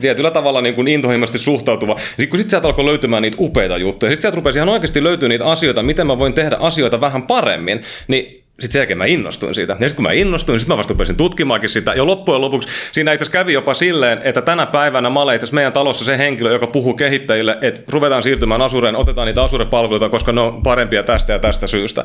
tietyllä 0.00 0.30
tavalla 0.30 0.60
niin 0.60 0.74
kuin 0.74 0.88
intohimoisesti 0.88 1.38
suhtautuva, 1.38 1.96
niin 2.16 2.28
kun 2.28 2.38
sitten 2.38 2.50
sieltä 2.50 2.68
alkoi 2.68 2.84
löytymään 2.84 3.22
niitä 3.22 3.36
upeita 3.40 3.76
juttuja, 3.76 4.10
sitten 4.10 4.22
sieltä 4.22 4.36
rupesi 4.36 4.58
ihan 4.58 4.68
oikeasti 4.68 5.04
löytyä 5.04 5.28
niitä 5.28 5.46
asioita, 5.46 5.82
miten 5.82 6.06
mä 6.06 6.18
voin 6.18 6.34
tehdä 6.34 6.56
asioita 6.60 7.00
vähän 7.00 7.22
paremmin, 7.22 7.80
niin 8.08 8.44
sitten 8.60 8.72
sen 8.72 8.80
jälkeen 8.80 8.98
mä 8.98 9.06
innostuin 9.06 9.54
siitä. 9.54 9.72
Ja 9.72 9.88
sitten 9.88 9.96
kun 9.96 10.02
mä 10.02 10.12
innostuin, 10.12 10.60
sitten 10.60 10.74
mä 10.74 10.78
vasta 10.78 10.92
rupesin 10.92 11.16
tutkimaankin 11.16 11.70
sitä. 11.70 11.92
Ja 11.96 12.06
loppujen 12.06 12.40
lopuksi 12.40 12.68
siinä 12.92 13.12
itse 13.12 13.30
kävi 13.30 13.52
jopa 13.52 13.74
silleen, 13.74 14.20
että 14.24 14.42
tänä 14.42 14.66
päivänä 14.66 15.10
mä 15.10 15.20
olen 15.20 15.40
meidän 15.52 15.72
talossa 15.72 16.04
se 16.04 16.18
henkilö, 16.18 16.52
joka 16.52 16.66
puhuu 16.66 16.94
kehittäjille, 16.94 17.58
että 17.60 17.82
ruvetaan 17.88 18.22
siirtymään 18.22 18.62
Asureen, 18.62 18.96
otetaan 18.96 19.26
niitä 19.26 19.42
Asure-palveluita, 19.42 20.08
koska 20.08 20.32
ne 20.32 20.40
on 20.40 20.62
parempia 20.62 21.02
tästä 21.02 21.32
ja 21.32 21.38
tästä 21.38 21.66
syystä. 21.66 22.04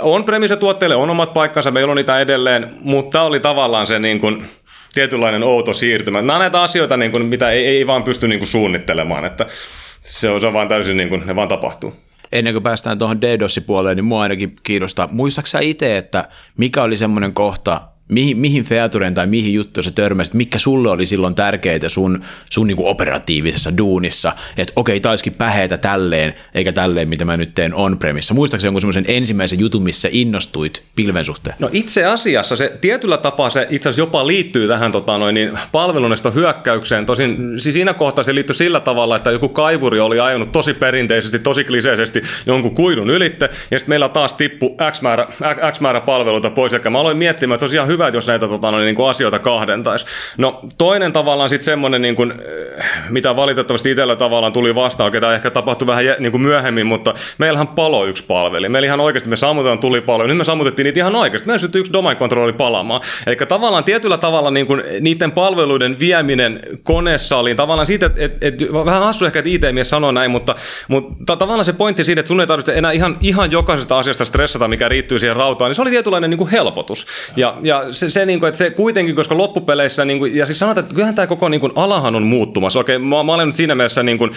On 0.00 0.24
premise 0.24 0.56
tuotteille 0.56 0.96
on 0.96 1.10
omat 1.10 1.32
paikkansa, 1.32 1.70
meillä 1.70 1.90
on 1.90 1.96
niitä 1.96 2.20
edelleen, 2.20 2.74
mutta 2.80 3.10
tämä 3.10 3.24
oli 3.24 3.40
tavallaan 3.40 3.86
se 3.86 3.98
niin 3.98 4.20
kuin, 4.20 4.46
tietynlainen 4.94 5.42
outo 5.42 5.74
siirtymä. 5.74 6.22
Nämä 6.22 6.34
on 6.34 6.40
näitä 6.40 6.62
asioita, 6.62 6.96
niin 6.96 7.12
kuin, 7.12 7.26
mitä 7.26 7.50
ei, 7.50 7.66
ei 7.66 7.86
vaan 7.86 8.02
pysty 8.02 8.28
niin 8.28 8.38
kuin 8.38 8.48
suunnittelemaan, 8.48 9.24
että 9.24 9.46
se 10.02 10.30
on, 10.30 10.40
se 10.40 10.46
on 10.46 10.52
vaan 10.52 10.68
täysin, 10.68 10.96
niin 10.96 11.08
kuin, 11.08 11.22
ne 11.26 11.36
vaan 11.36 11.48
tapahtuu 11.48 11.94
ennen 12.32 12.54
kuin 12.54 12.62
päästään 12.62 12.98
tuohon 12.98 13.20
DDoS-puoleen, 13.20 13.96
niin 13.96 14.04
mua 14.04 14.22
ainakin 14.22 14.56
kiinnostaa. 14.62 15.08
Muistaaksä 15.12 15.58
itse, 15.60 15.96
että 15.96 16.28
mikä 16.58 16.82
oli 16.82 16.96
semmoinen 16.96 17.34
kohta, 17.34 17.80
mihin, 18.12 18.38
mihin 18.38 18.64
featuren 18.64 19.14
tai 19.14 19.26
mihin 19.26 19.54
juttuun 19.54 19.84
sä 19.84 19.90
törmäsit, 19.90 20.34
mikä 20.34 20.58
sulle 20.58 20.90
oli 20.90 21.06
silloin 21.06 21.34
tärkeitä 21.34 21.88
sun, 21.88 22.24
sun 22.50 22.66
niin 22.66 22.76
operatiivisessa 22.80 23.78
duunissa, 23.78 24.32
että 24.56 24.72
okei, 24.76 25.00
taisikin 25.00 25.34
päheitä 25.34 25.78
tälleen, 25.78 26.34
eikä 26.54 26.72
tälleen, 26.72 27.08
mitä 27.08 27.24
mä 27.24 27.36
nyt 27.36 27.54
teen 27.54 27.74
on-premissa. 27.74 28.34
Muistaakseni 28.34 28.68
jonkun 28.68 28.80
semmoisen 28.80 29.04
ensimmäisen 29.08 29.60
jutun, 29.60 29.82
missä 29.82 30.08
innostuit 30.12 30.82
pilven 30.96 31.24
suhteen? 31.24 31.56
No 31.58 31.68
itse 31.72 32.04
asiassa 32.04 32.56
se 32.56 32.78
tietyllä 32.80 33.16
tapaa 33.16 33.50
se 33.50 33.66
itse 33.70 33.88
asiassa 33.88 34.02
jopa 34.02 34.26
liittyy 34.26 34.68
tähän 34.68 34.92
tota, 34.92 35.18
noin, 35.18 35.34
niin 35.34 35.58
palvelunesta 35.72 36.30
hyökkäykseen. 36.30 37.06
Tosin 37.06 37.36
siis 37.56 37.74
siinä 37.74 37.94
kohtaa 37.94 38.24
se 38.24 38.34
liittyy 38.34 38.54
sillä 38.54 38.80
tavalla, 38.80 39.16
että 39.16 39.30
joku 39.30 39.48
kaivuri 39.48 40.00
oli 40.00 40.20
ajanut 40.20 40.52
tosi 40.52 40.74
perinteisesti, 40.74 41.38
tosi 41.38 41.64
kliseisesti 41.64 42.22
jonkun 42.46 42.74
kuidun 42.74 43.10
ylitte, 43.10 43.48
ja 43.70 43.78
sitten 43.78 43.92
meillä 43.92 44.08
taas 44.08 44.34
tippu 44.34 44.76
X 44.92 45.02
määrä, 45.02 45.26
X 45.72 45.80
määrä 45.80 46.00
palveluita 46.00 46.50
pois, 46.50 46.74
eli 46.74 46.90
mä 46.90 47.00
aloin 47.00 47.16
miettimään, 47.16 47.54
että 47.54 47.64
olisi 47.64 47.76
ihan 47.76 47.88
hyvä 47.88 48.01
hyvä, 48.02 48.08
että 48.08 48.16
jos 48.16 48.26
näitä 48.26 48.48
tota, 48.48 48.70
no, 48.70 48.78
niin 48.78 48.94
kuin 48.94 49.10
asioita 49.10 49.38
kahdentaisi. 49.38 50.06
No 50.38 50.60
toinen 50.78 51.12
tavallaan 51.12 51.50
sitten 51.50 51.64
semmoinen, 51.64 52.02
niin 52.02 52.16
kuin, 52.16 52.34
mitä 53.08 53.36
valitettavasti 53.36 53.90
itsellä 53.90 54.16
tavallaan 54.16 54.52
tuli 54.52 54.74
vastaan, 54.74 55.12
ketä 55.12 55.34
ehkä 55.34 55.50
tapahtui 55.50 55.86
vähän 55.86 56.04
niin 56.18 56.32
kuin 56.32 56.42
myöhemmin, 56.42 56.86
mutta 56.86 57.14
meillähän 57.38 57.68
palo 57.68 58.06
yksi 58.06 58.24
palveli. 58.24 58.68
Meillä 58.68 58.86
ihan 58.86 59.00
oikeasti 59.00 59.28
me 59.28 59.36
sammutetaan 59.36 59.78
tulipaloja, 59.78 60.28
nyt 60.28 60.36
me 60.36 60.44
sammutettiin 60.44 60.84
niitä 60.84 61.00
ihan 61.00 61.16
oikeasti. 61.16 61.46
Meillä 61.46 61.58
syttyi 61.58 61.80
yksi 61.80 61.92
domain 61.92 62.16
controlli 62.16 62.52
palaamaan. 62.52 63.00
Eli 63.26 63.36
tavallaan 63.36 63.84
tietyllä 63.84 64.18
tavalla 64.18 64.50
niin 64.50 64.66
kuin, 64.66 64.82
niiden 65.00 65.32
palveluiden 65.32 65.98
vieminen 65.98 66.60
konesaliin, 66.82 67.56
tavallaan 67.56 67.86
siitä, 67.86 68.06
että 68.06 68.24
et, 68.24 68.42
et, 68.42 68.72
vähän 68.72 69.02
hassu 69.02 69.26
ehkä, 69.26 69.38
että 69.38 69.50
IT-mies 69.50 69.90
sanoi 69.90 70.12
näin, 70.12 70.30
mutta, 70.30 70.54
mutta 70.88 71.36
tavallaan 71.36 71.64
se 71.64 71.72
pointti 71.72 72.04
siitä, 72.04 72.20
että 72.20 72.28
sun 72.28 72.40
ei 72.40 72.46
tarvitse 72.46 72.72
enää 72.74 72.92
ihan, 72.92 73.16
ihan 73.20 73.50
jokaisesta 73.50 73.98
asiasta 73.98 74.24
stressata, 74.24 74.68
mikä 74.68 74.88
riittyy 74.88 75.18
siihen 75.18 75.36
rautaan, 75.36 75.68
niin 75.68 75.76
se 75.76 75.82
oli 75.82 75.90
tietynlainen 75.90 76.30
niin 76.30 76.38
kuin 76.38 76.50
helpotus. 76.50 77.06
Ja, 77.36 77.56
ja 77.62 77.84
se, 77.92 78.10
se, 78.10 78.26
niin 78.26 78.40
kuin, 78.40 78.48
että 78.48 78.58
se 78.58 78.70
kuitenkin, 78.70 79.14
koska 79.14 79.36
loppupeleissä, 79.36 80.04
niin 80.04 80.18
kuin, 80.18 80.36
ja 80.36 80.46
siis 80.46 80.58
sanotaan, 80.58 80.84
että 80.84 80.94
kyllähän 80.94 81.14
tämä 81.14 81.26
koko 81.26 81.48
niin 81.48 81.60
kuin, 81.60 81.72
alahan 81.76 82.14
on 82.14 82.22
muuttumassa. 82.22 82.80
Okei, 82.80 82.98
mä, 82.98 83.22
mä 83.22 83.34
olen 83.34 83.52
siinä 83.52 83.74
mielessä 83.74 84.02
niin 84.02 84.18
kuin, 84.18 84.30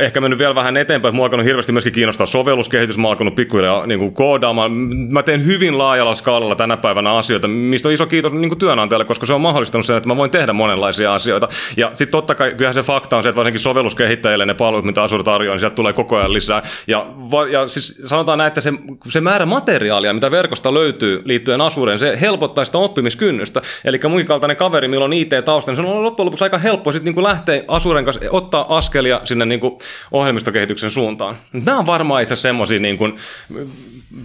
ehkä 0.00 0.20
mennyt 0.20 0.38
vielä 0.38 0.54
vähän 0.54 0.76
eteenpäin, 0.76 1.10
että 1.10 1.16
mua 1.16 1.24
alkanut 1.24 1.46
hirveästi 1.46 1.72
myöskin 1.72 1.92
kiinnostaa 1.92 2.26
sovelluskehitys, 2.26 2.98
mä 2.98 3.08
alkanut 3.08 3.34
pikkuhiljaa 3.34 3.86
niin 3.86 3.98
kuin, 3.98 4.14
koodaamaan. 4.14 4.72
Mä 5.10 5.22
teen 5.22 5.46
hyvin 5.46 5.78
laajalla 5.78 6.14
skaalalla 6.14 6.54
tänä 6.54 6.76
päivänä 6.76 7.12
asioita, 7.12 7.48
mistä 7.48 7.88
on 7.88 7.94
iso 7.94 8.06
kiitos 8.06 8.32
niin 8.32 8.48
kuin 8.48 8.58
työnantajalle, 8.58 9.04
koska 9.04 9.26
se 9.26 9.32
on 9.32 9.40
mahdollistanut 9.40 9.86
sen, 9.86 9.96
että 9.96 10.08
mä 10.08 10.16
voin 10.16 10.30
tehdä 10.30 10.52
monenlaisia 10.52 11.14
asioita. 11.14 11.48
Ja 11.76 11.90
sitten 11.94 12.12
totta 12.12 12.34
kai 12.34 12.50
kyllähän 12.50 12.74
se 12.74 12.82
fakta 12.82 13.16
on 13.16 13.22
se, 13.22 13.28
että 13.28 13.36
varsinkin 13.36 13.60
sovelluskehittäjille 13.60 14.46
ne 14.46 14.54
palvelut, 14.54 14.84
mitä 14.84 15.02
Azure 15.02 15.22
tarjoaa, 15.24 15.54
niin 15.54 15.60
sieltä 15.60 15.74
tulee 15.74 15.92
koko 15.92 16.16
ajan 16.16 16.32
lisää. 16.32 16.62
Ja, 16.86 17.06
ja 17.50 17.68
siis 17.68 18.02
sanotaan 18.06 18.38
näin, 18.38 18.48
että 18.48 18.60
se, 18.60 18.72
se 19.08 19.20
määrä 19.20 19.46
materiaalia, 19.46 20.12
mitä 20.12 20.30
verkosta 20.30 20.74
löytyy 20.74 21.22
liittyen 21.24 21.60
Azureen, 21.60 21.98
se 21.98 22.18
helpottaa 22.20 22.64
sitä 22.74 22.84
oppimiskynnystä. 22.84 23.62
Eli 23.84 24.00
mun 24.08 24.24
kaltainen 24.24 24.56
kaveri, 24.56 24.88
millä 24.88 25.04
on 25.04 25.12
IT-tausta, 25.12 25.70
niin 25.70 25.76
se 25.76 25.82
on 25.82 26.02
loppujen 26.02 26.26
lopuksi 26.26 26.44
aika 26.44 26.58
helppo 26.58 26.92
sitten 26.92 27.14
niin 27.14 27.24
lähteä 27.24 27.62
Azuren 27.68 28.04
kanssa, 28.04 28.20
ottaa 28.30 28.76
askelia 28.76 29.20
sinne 29.24 29.44
niin 29.44 29.60
kuin 29.60 29.78
ohjelmistokehityksen 30.12 30.90
suuntaan. 30.90 31.36
Nämä 31.52 31.78
on 31.78 31.86
varmaan 31.86 32.22
itse 32.22 32.32
asiassa 32.32 32.48
semmoisia 32.48 32.78
niin 32.78 32.98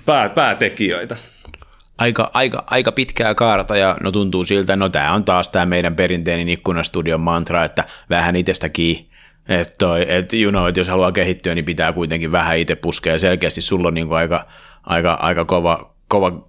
pää, 0.05 0.29
päätekijöitä 0.29 1.17
aika, 1.97 2.31
aika, 2.33 2.63
aika 2.67 2.91
pitkää 2.91 3.35
kaarta 3.35 3.77
ja 3.77 3.97
no 4.03 4.11
tuntuu 4.11 4.43
siltä, 4.43 4.75
no 4.75 4.89
tämä 4.89 5.13
on 5.13 5.25
taas 5.25 5.49
tämä 5.49 5.65
meidän 5.65 5.95
perinteinen 5.95 6.49
ikkunastudion 6.49 7.19
mantra, 7.19 7.63
että 7.63 7.85
vähän 8.09 8.35
itsestäkin 8.35 9.09
että, 9.49 9.85
että, 10.07 10.37
you 10.37 10.51
know, 10.51 10.67
että 10.67 10.79
jos 10.79 10.87
haluaa 10.87 11.11
kehittyä, 11.11 11.55
niin 11.55 11.65
pitää 11.65 11.93
kuitenkin 11.93 12.31
vähän 12.31 12.57
itse 12.57 12.75
puskea. 12.75 13.13
Ja 13.13 13.19
selkeästi 13.19 13.61
sulla 13.61 13.87
on 13.87 13.93
niin 13.93 14.07
kuin 14.07 14.17
aika, 14.17 14.45
aika, 14.83 15.13
aika 15.13 15.45
kova, 15.45 15.93
kova 16.09 16.47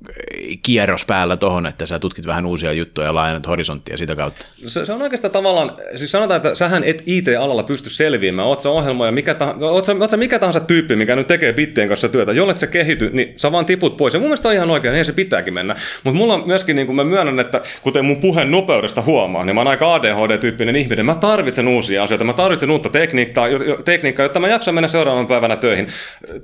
kierros 0.63 1.07
päällä 1.07 1.37
tohon, 1.37 1.67
että 1.67 1.87
sä 1.87 1.99
tutkit 1.99 2.27
vähän 2.27 2.47
uusia 2.47 2.73
juttuja 2.73 3.07
ja 3.07 3.15
laajennat 3.15 3.47
horisonttia 3.47 3.97
sitä 3.97 4.17
kautta. 4.17 4.47
Se, 4.67 4.87
se 4.87 4.93
on 4.93 5.03
oikeastaan 5.03 5.33
tavallaan, 5.33 5.73
siis 5.97 6.13
sanotaan, 6.13 6.37
että 6.37 6.55
sähän 6.55 6.85
et 6.85 7.03
IT-alalla 7.07 7.63
pysty 7.63 7.91
selviämään, 7.91 8.49
oot 8.49 8.61
sä 8.61 8.71
ohjelma 8.71 9.07
ja 9.07 9.13
mikä, 9.13 9.35
tahansa, 9.35 9.67
oot 9.67 9.85
sä, 9.85 9.97
oot 10.01 10.11
sä 10.11 10.17
mikä 10.17 10.39
tahansa 10.39 10.61
tyyppi, 10.61 10.97
mikä 10.97 11.17
nyt 11.17 11.27
tekee 11.27 11.53
bittien 11.53 11.89
kanssa 11.89 12.09
työtä, 12.09 12.33
jollet 12.33 12.59
se 12.59 12.67
kehity, 12.67 13.11
niin 13.13 13.33
sä 13.37 13.53
vaan 13.53 13.67
tiput 13.67 13.97
pois. 13.97 14.15
Ja 14.15 14.21
mun 14.21 14.29
mielestä 14.29 14.49
on 14.49 14.55
ihan 14.55 14.71
oikein, 14.71 14.95
niin 14.95 15.05
se 15.05 15.13
pitääkin 15.13 15.55
mennä. 15.55 15.75
Mutta 16.05 16.19
mulla 16.19 16.35
on 16.35 16.43
myöskin, 16.47 16.77
niin 16.77 16.87
kuin 16.87 16.97
mä 16.97 17.05
myönnän, 17.05 17.41
että 17.41 17.61
kuten 17.83 18.05
mun 18.05 18.17
puheen 18.17 18.51
nopeudesta 18.51 19.03
huomaa, 19.03 19.45
niin 19.45 19.55
mä 19.55 19.61
oon 19.61 19.69
aika 19.69 19.95
ADHD-tyyppinen 19.95 20.77
ihminen. 20.77 21.07
Mä 21.07 21.15
tarvitsen 21.15 21.69
uusia 21.69 22.03
asioita, 22.03 22.25
mä 22.25 22.33
tarvitsen 22.33 22.71
uutta 22.71 22.89
tekniikkaa, 22.89 23.47
tekniikkaa 23.85 24.25
jotta 24.25 24.41
mä 24.41 24.49
jaksan 24.49 24.75
mennä 24.75 24.89
seuraavan 24.89 25.27
päivänä 25.27 25.57
töihin. 25.57 25.87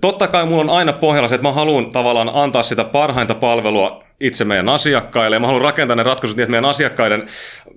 Totta 0.00 0.28
kai 0.28 0.46
mulla 0.46 0.62
on 0.62 0.70
aina 0.70 0.92
pohjalla 0.92 1.28
se, 1.28 1.35
että 1.35 1.49
mä 1.49 1.52
haluan 1.52 1.90
tavallaan 1.90 2.30
antaa 2.35 2.62
sitä 2.62 2.85
parhainta 3.06 3.34
palvelua 3.34 4.04
itse 4.20 4.44
meidän 4.44 4.68
asiakkaille. 4.68 5.36
Ja 5.36 5.40
mä 5.40 5.46
haluan 5.46 5.62
rakentaa 5.62 5.96
ne 5.96 6.02
ratkaisut 6.02 6.36
niin, 6.36 6.42
että 6.42 6.50
meidän 6.50 6.70
asiakkaiden 6.70 7.26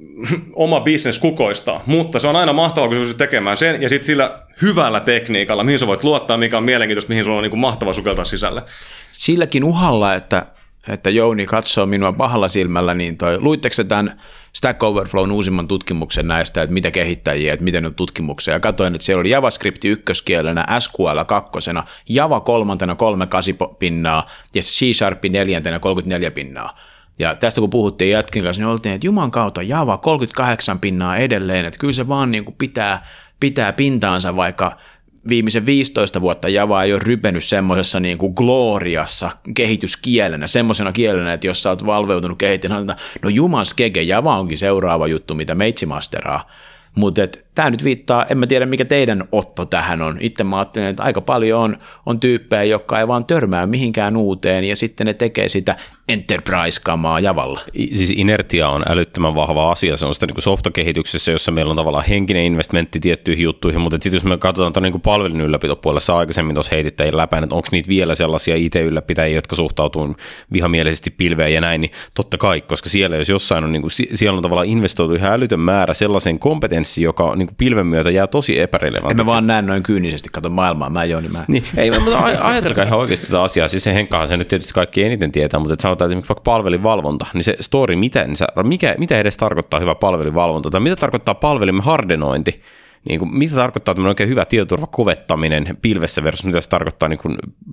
oma 0.53 0.79
bisnes 0.79 1.19
kukoistaa. 1.19 1.83
Mutta 1.85 2.19
se 2.19 2.27
on 2.27 2.35
aina 2.35 2.53
mahtavaa, 2.53 2.89
kun 2.89 3.07
sä 3.07 3.13
tekemään 3.13 3.57
sen 3.57 3.81
ja 3.81 3.89
sitten 3.89 4.05
sillä 4.05 4.39
hyvällä 4.61 4.99
tekniikalla, 4.99 5.63
mihin 5.63 5.79
sä 5.79 5.87
voit 5.87 6.03
luottaa, 6.03 6.37
mikä 6.37 6.57
on 6.57 6.63
mielenkiintoista, 6.63 7.09
mihin 7.09 7.23
sulla 7.23 7.37
on 7.37 7.43
niin 7.43 7.49
kuin 7.49 7.59
mahtava 7.59 7.93
sukeltaa 7.93 8.25
sisälle. 8.25 8.63
Silläkin 9.11 9.63
uhalla, 9.63 10.13
että 10.13 10.45
että 10.89 11.09
Jouni 11.09 11.45
katsoo 11.45 11.85
minua 11.85 12.13
pahalla 12.13 12.47
silmällä, 12.47 12.93
niin 12.93 13.17
toi, 13.17 13.41
luitteko 13.41 13.75
tämän 13.87 14.21
Stack 14.53 14.83
Overflown 14.83 15.31
uusimman 15.31 15.67
tutkimuksen 15.67 16.27
näistä, 16.27 16.61
että 16.61 16.73
mitä 16.73 16.91
kehittäjiä, 16.91 17.53
että 17.53 17.63
miten 17.63 17.85
on 17.85 17.95
tutkimuksia, 17.95 18.53
ja 18.53 18.59
katsoin, 18.59 18.95
että 18.95 19.05
siellä 19.05 19.19
oli 19.19 19.29
JavaScript 19.29 19.85
ykköskielenä, 19.85 20.79
SQL 20.79 21.23
kakkosena, 21.27 21.83
Java 22.09 22.39
kolmantena 22.39 22.95
38 22.95 23.55
pinnaa, 23.79 24.25
ja 24.53 24.61
C 24.61 24.95
Sharp 24.95 25.23
neljäntenä 25.29 25.79
34 25.79 26.31
pinnaa. 26.31 26.77
Ja 27.19 27.35
tästä 27.35 27.61
kun 27.61 27.69
puhuttiin 27.69 28.11
jätkin 28.11 28.43
kanssa, 28.43 28.61
niin 28.61 28.67
oltiin, 28.67 28.95
että 28.95 29.07
juman 29.07 29.31
kautta 29.31 29.61
Java 29.61 29.97
38 29.97 30.79
pinnaa 30.79 31.17
edelleen, 31.17 31.65
että 31.65 31.79
kyllä 31.79 31.93
se 31.93 32.07
vaan 32.07 32.31
niin 32.31 32.45
kuin 32.45 32.55
pitää, 32.57 33.07
pitää 33.39 33.73
pintaansa, 33.73 34.35
vaikka 34.35 34.77
viimeisen 35.29 35.65
15 35.65 36.21
vuotta 36.21 36.49
Java 36.49 36.83
ei 36.83 36.93
ole 36.93 37.01
rypenyt 37.03 37.43
semmoisessa 37.43 37.99
niin 37.99 38.17
kuin 38.17 38.33
gloriassa 38.35 39.31
kehityskielenä, 39.53 40.47
semmoisena 40.47 40.91
kielenä, 40.91 41.33
että 41.33 41.47
jos 41.47 41.63
sä 41.63 41.69
oot 41.69 41.85
valveutunut 41.85 42.37
kehittämään, 42.37 42.95
no 43.23 43.29
jumas 43.29 43.73
keke, 43.73 44.01
Java 44.01 44.39
onkin 44.39 44.57
seuraava 44.57 45.07
juttu, 45.07 45.35
mitä 45.35 45.55
meitsi 45.55 45.85
masteraa. 45.85 46.47
Mutta 46.95 47.21
tämä 47.55 47.69
nyt 47.69 47.83
viittaa, 47.83 48.25
en 48.25 48.37
mä 48.37 48.47
tiedä 48.47 48.65
mikä 48.65 48.85
teidän 48.85 49.23
otto 49.31 49.65
tähän 49.65 50.01
on. 50.01 50.17
Itse 50.19 50.43
mä 50.43 50.57
ajattelen, 50.57 50.89
että 50.89 51.03
aika 51.03 51.21
paljon 51.21 51.59
on, 51.59 51.77
on 52.05 52.19
tyyppejä, 52.19 52.63
jotka 52.63 52.99
ei 52.99 53.07
vaan 53.07 53.25
törmää 53.25 53.65
mihinkään 53.65 54.17
uuteen 54.17 54.63
ja 54.63 54.75
sitten 54.75 55.07
ne 55.07 55.13
tekee 55.13 55.49
sitä 55.49 55.75
enterprise-kamaa 56.09 57.19
Javalla. 57.19 57.61
Siis 57.75 58.13
inertia 58.15 58.69
on 58.69 58.83
älyttömän 58.89 59.35
vahva 59.35 59.71
asia, 59.71 59.97
se 59.97 60.05
on 60.05 60.13
sitä 60.13 60.25
niin 60.25 60.41
softakehityksessä, 60.41 61.31
jossa 61.31 61.51
meillä 61.51 61.69
on 61.69 61.75
tavallaan 61.75 62.05
henkinen 62.05 62.43
investmentti 62.43 62.99
tiettyihin 62.99 63.43
juttuihin, 63.43 63.81
mutta 63.81 63.95
sitten 63.95 64.15
jos 64.15 64.23
me 64.23 64.37
katsotaan 64.37 64.73
tuon 64.73 64.83
niin 64.83 65.01
palvelun 65.01 65.41
ylläpitopuolessa 65.41 66.17
aikaisemmin 66.17 66.53
tuossa 66.53 66.75
heitittäjien 66.75 67.17
läpään, 67.17 67.43
että 67.43 67.55
onko 67.55 67.67
niitä 67.71 67.89
vielä 67.89 68.15
sellaisia 68.15 68.55
IT-ylläpitäjiä, 68.55 69.35
jotka 69.35 69.55
suhtautuu 69.55 70.15
vihamielisesti 70.53 71.09
pilveen 71.11 71.53
ja 71.53 71.61
näin, 71.61 71.81
niin 71.81 71.91
totta 72.13 72.37
kai, 72.37 72.61
koska 72.61 72.89
siellä 72.89 73.15
jos 73.15 73.29
jossain 73.29 73.63
on, 73.63 73.71
niin 73.71 73.81
kuin, 73.81 73.91
siellä 73.91 74.37
on 74.37 74.43
tavallaan 74.43 74.67
investoitu 74.67 75.13
ihan 75.15 75.33
älytön 75.33 75.59
määrä 75.59 75.93
sellaisen 75.93 76.39
kompetenssiin, 76.39 77.05
joka 77.05 77.35
niin 77.35 77.47
kuin 77.47 77.55
pilven 77.55 77.87
myötä 77.87 78.11
jää 78.11 78.27
tosi 78.27 78.59
epärelevantiksi. 78.59 79.21
En 79.21 79.25
mä 79.25 79.31
vaan 79.31 79.47
näen 79.47 79.65
noin 79.65 79.83
kyynisesti, 79.83 80.29
kato 80.31 80.49
maailmaa, 80.49 80.89
mä 80.89 81.05
Jooni, 81.05 81.27
mä. 81.27 81.45
Niin, 81.47 81.63
ei, 81.77 81.91
mutta 81.91 82.19
ajatelkaa 82.41 82.83
ihan 82.83 82.99
oikeasti 82.99 83.27
tätä 83.27 83.41
asiaa, 83.41 83.67
siis 83.67 83.83
se 83.83 83.93
Henkkahan 83.93 84.27
se 84.27 84.37
nyt 84.37 84.47
tietysti 84.47 84.73
kaikki 84.73 85.03
eniten 85.03 85.31
tietää, 85.31 85.59
mutta 85.59 85.77
sanotaan, 85.99 86.07
että 86.07 86.13
esimerkiksi 86.13 86.29
vaikka 86.29 86.51
palvelinvalvonta, 86.51 87.25
niin 87.33 87.43
se 87.43 87.55
story, 87.59 87.95
miten, 87.95 88.33
mikä, 88.63 88.95
mitä 88.97 89.19
edes 89.19 89.37
tarkoittaa 89.37 89.79
hyvä 89.79 89.95
palvelinvalvonta, 89.95 90.69
tai 90.69 90.81
mitä 90.81 90.95
tarkoittaa 90.95 91.35
palvelimen 91.35 91.83
hardenointi, 91.83 92.63
niin 93.09 93.19
kuin, 93.19 93.37
mitä 93.37 93.55
tarkoittaa 93.55 93.95
tämmöinen 93.95 94.11
oikein 94.11 94.29
hyvä 94.29 94.45
tietoturvakovettaminen 94.45 95.77
pilvessä 95.81 96.23
versus 96.23 96.45
mitä 96.45 96.61
se 96.61 96.69
tarkoittaa 96.69 97.09
niin 97.09 97.19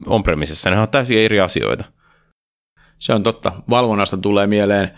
on-premisessa, 0.07 0.71
ne 0.71 0.81
on 0.81 0.89
täysin 0.89 1.19
eri 1.19 1.41
asioita. 1.41 1.85
Se 2.99 3.15
on 3.15 3.23
totta. 3.23 3.53
Valvonnasta 3.71 4.17
tulee 4.17 4.47
mieleen 4.47 4.91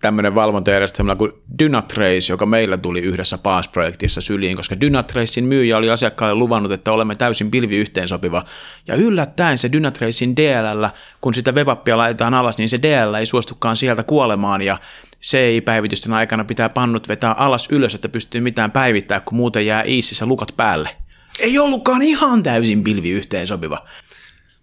tämmöinen 0.00 0.34
valvontajärjestelmä 0.34 1.16
kuin 1.16 1.32
Dynatrace, 1.58 2.32
joka 2.32 2.46
meillä 2.46 2.76
tuli 2.76 3.00
yhdessä 3.00 3.38
PAS-projektissa 3.38 4.20
syliin, 4.20 4.56
koska 4.56 4.80
Dynatracein 4.80 5.44
myyjä 5.44 5.76
oli 5.76 5.90
asiakkaalle 5.90 6.34
luvannut, 6.34 6.72
että 6.72 6.92
olemme 6.92 7.14
täysin 7.14 7.50
pilvi 7.50 7.76
yhteensopiva. 7.76 8.44
Ja 8.86 8.94
yllättäen 8.94 9.58
se 9.58 9.72
Dynatracein 9.72 10.36
DLL, 10.36 10.86
kun 11.20 11.34
sitä 11.34 11.52
webappia 11.52 11.96
laitetaan 11.96 12.34
alas, 12.34 12.58
niin 12.58 12.68
se 12.68 12.82
DLL 12.82 13.14
ei 13.14 13.26
suostukaan 13.26 13.76
sieltä 13.76 14.02
kuolemaan 14.02 14.62
ja 14.62 14.78
CI-päivitysten 15.22 16.12
aikana 16.12 16.44
pitää 16.44 16.68
pannut 16.68 17.08
vetää 17.08 17.32
alas 17.32 17.68
ylös, 17.70 17.94
että 17.94 18.08
pystyy 18.08 18.40
mitään 18.40 18.70
päivittää, 18.70 19.20
kun 19.20 19.36
muuten 19.36 19.66
jää 19.66 19.82
iisissä 19.82 20.26
lukat 20.26 20.56
päälle. 20.56 20.90
Ei 21.40 21.58
ollutkaan 21.58 22.02
ihan 22.02 22.42
täysin 22.42 22.84
pilvi 22.84 23.10
yhteensopiva. 23.10 23.84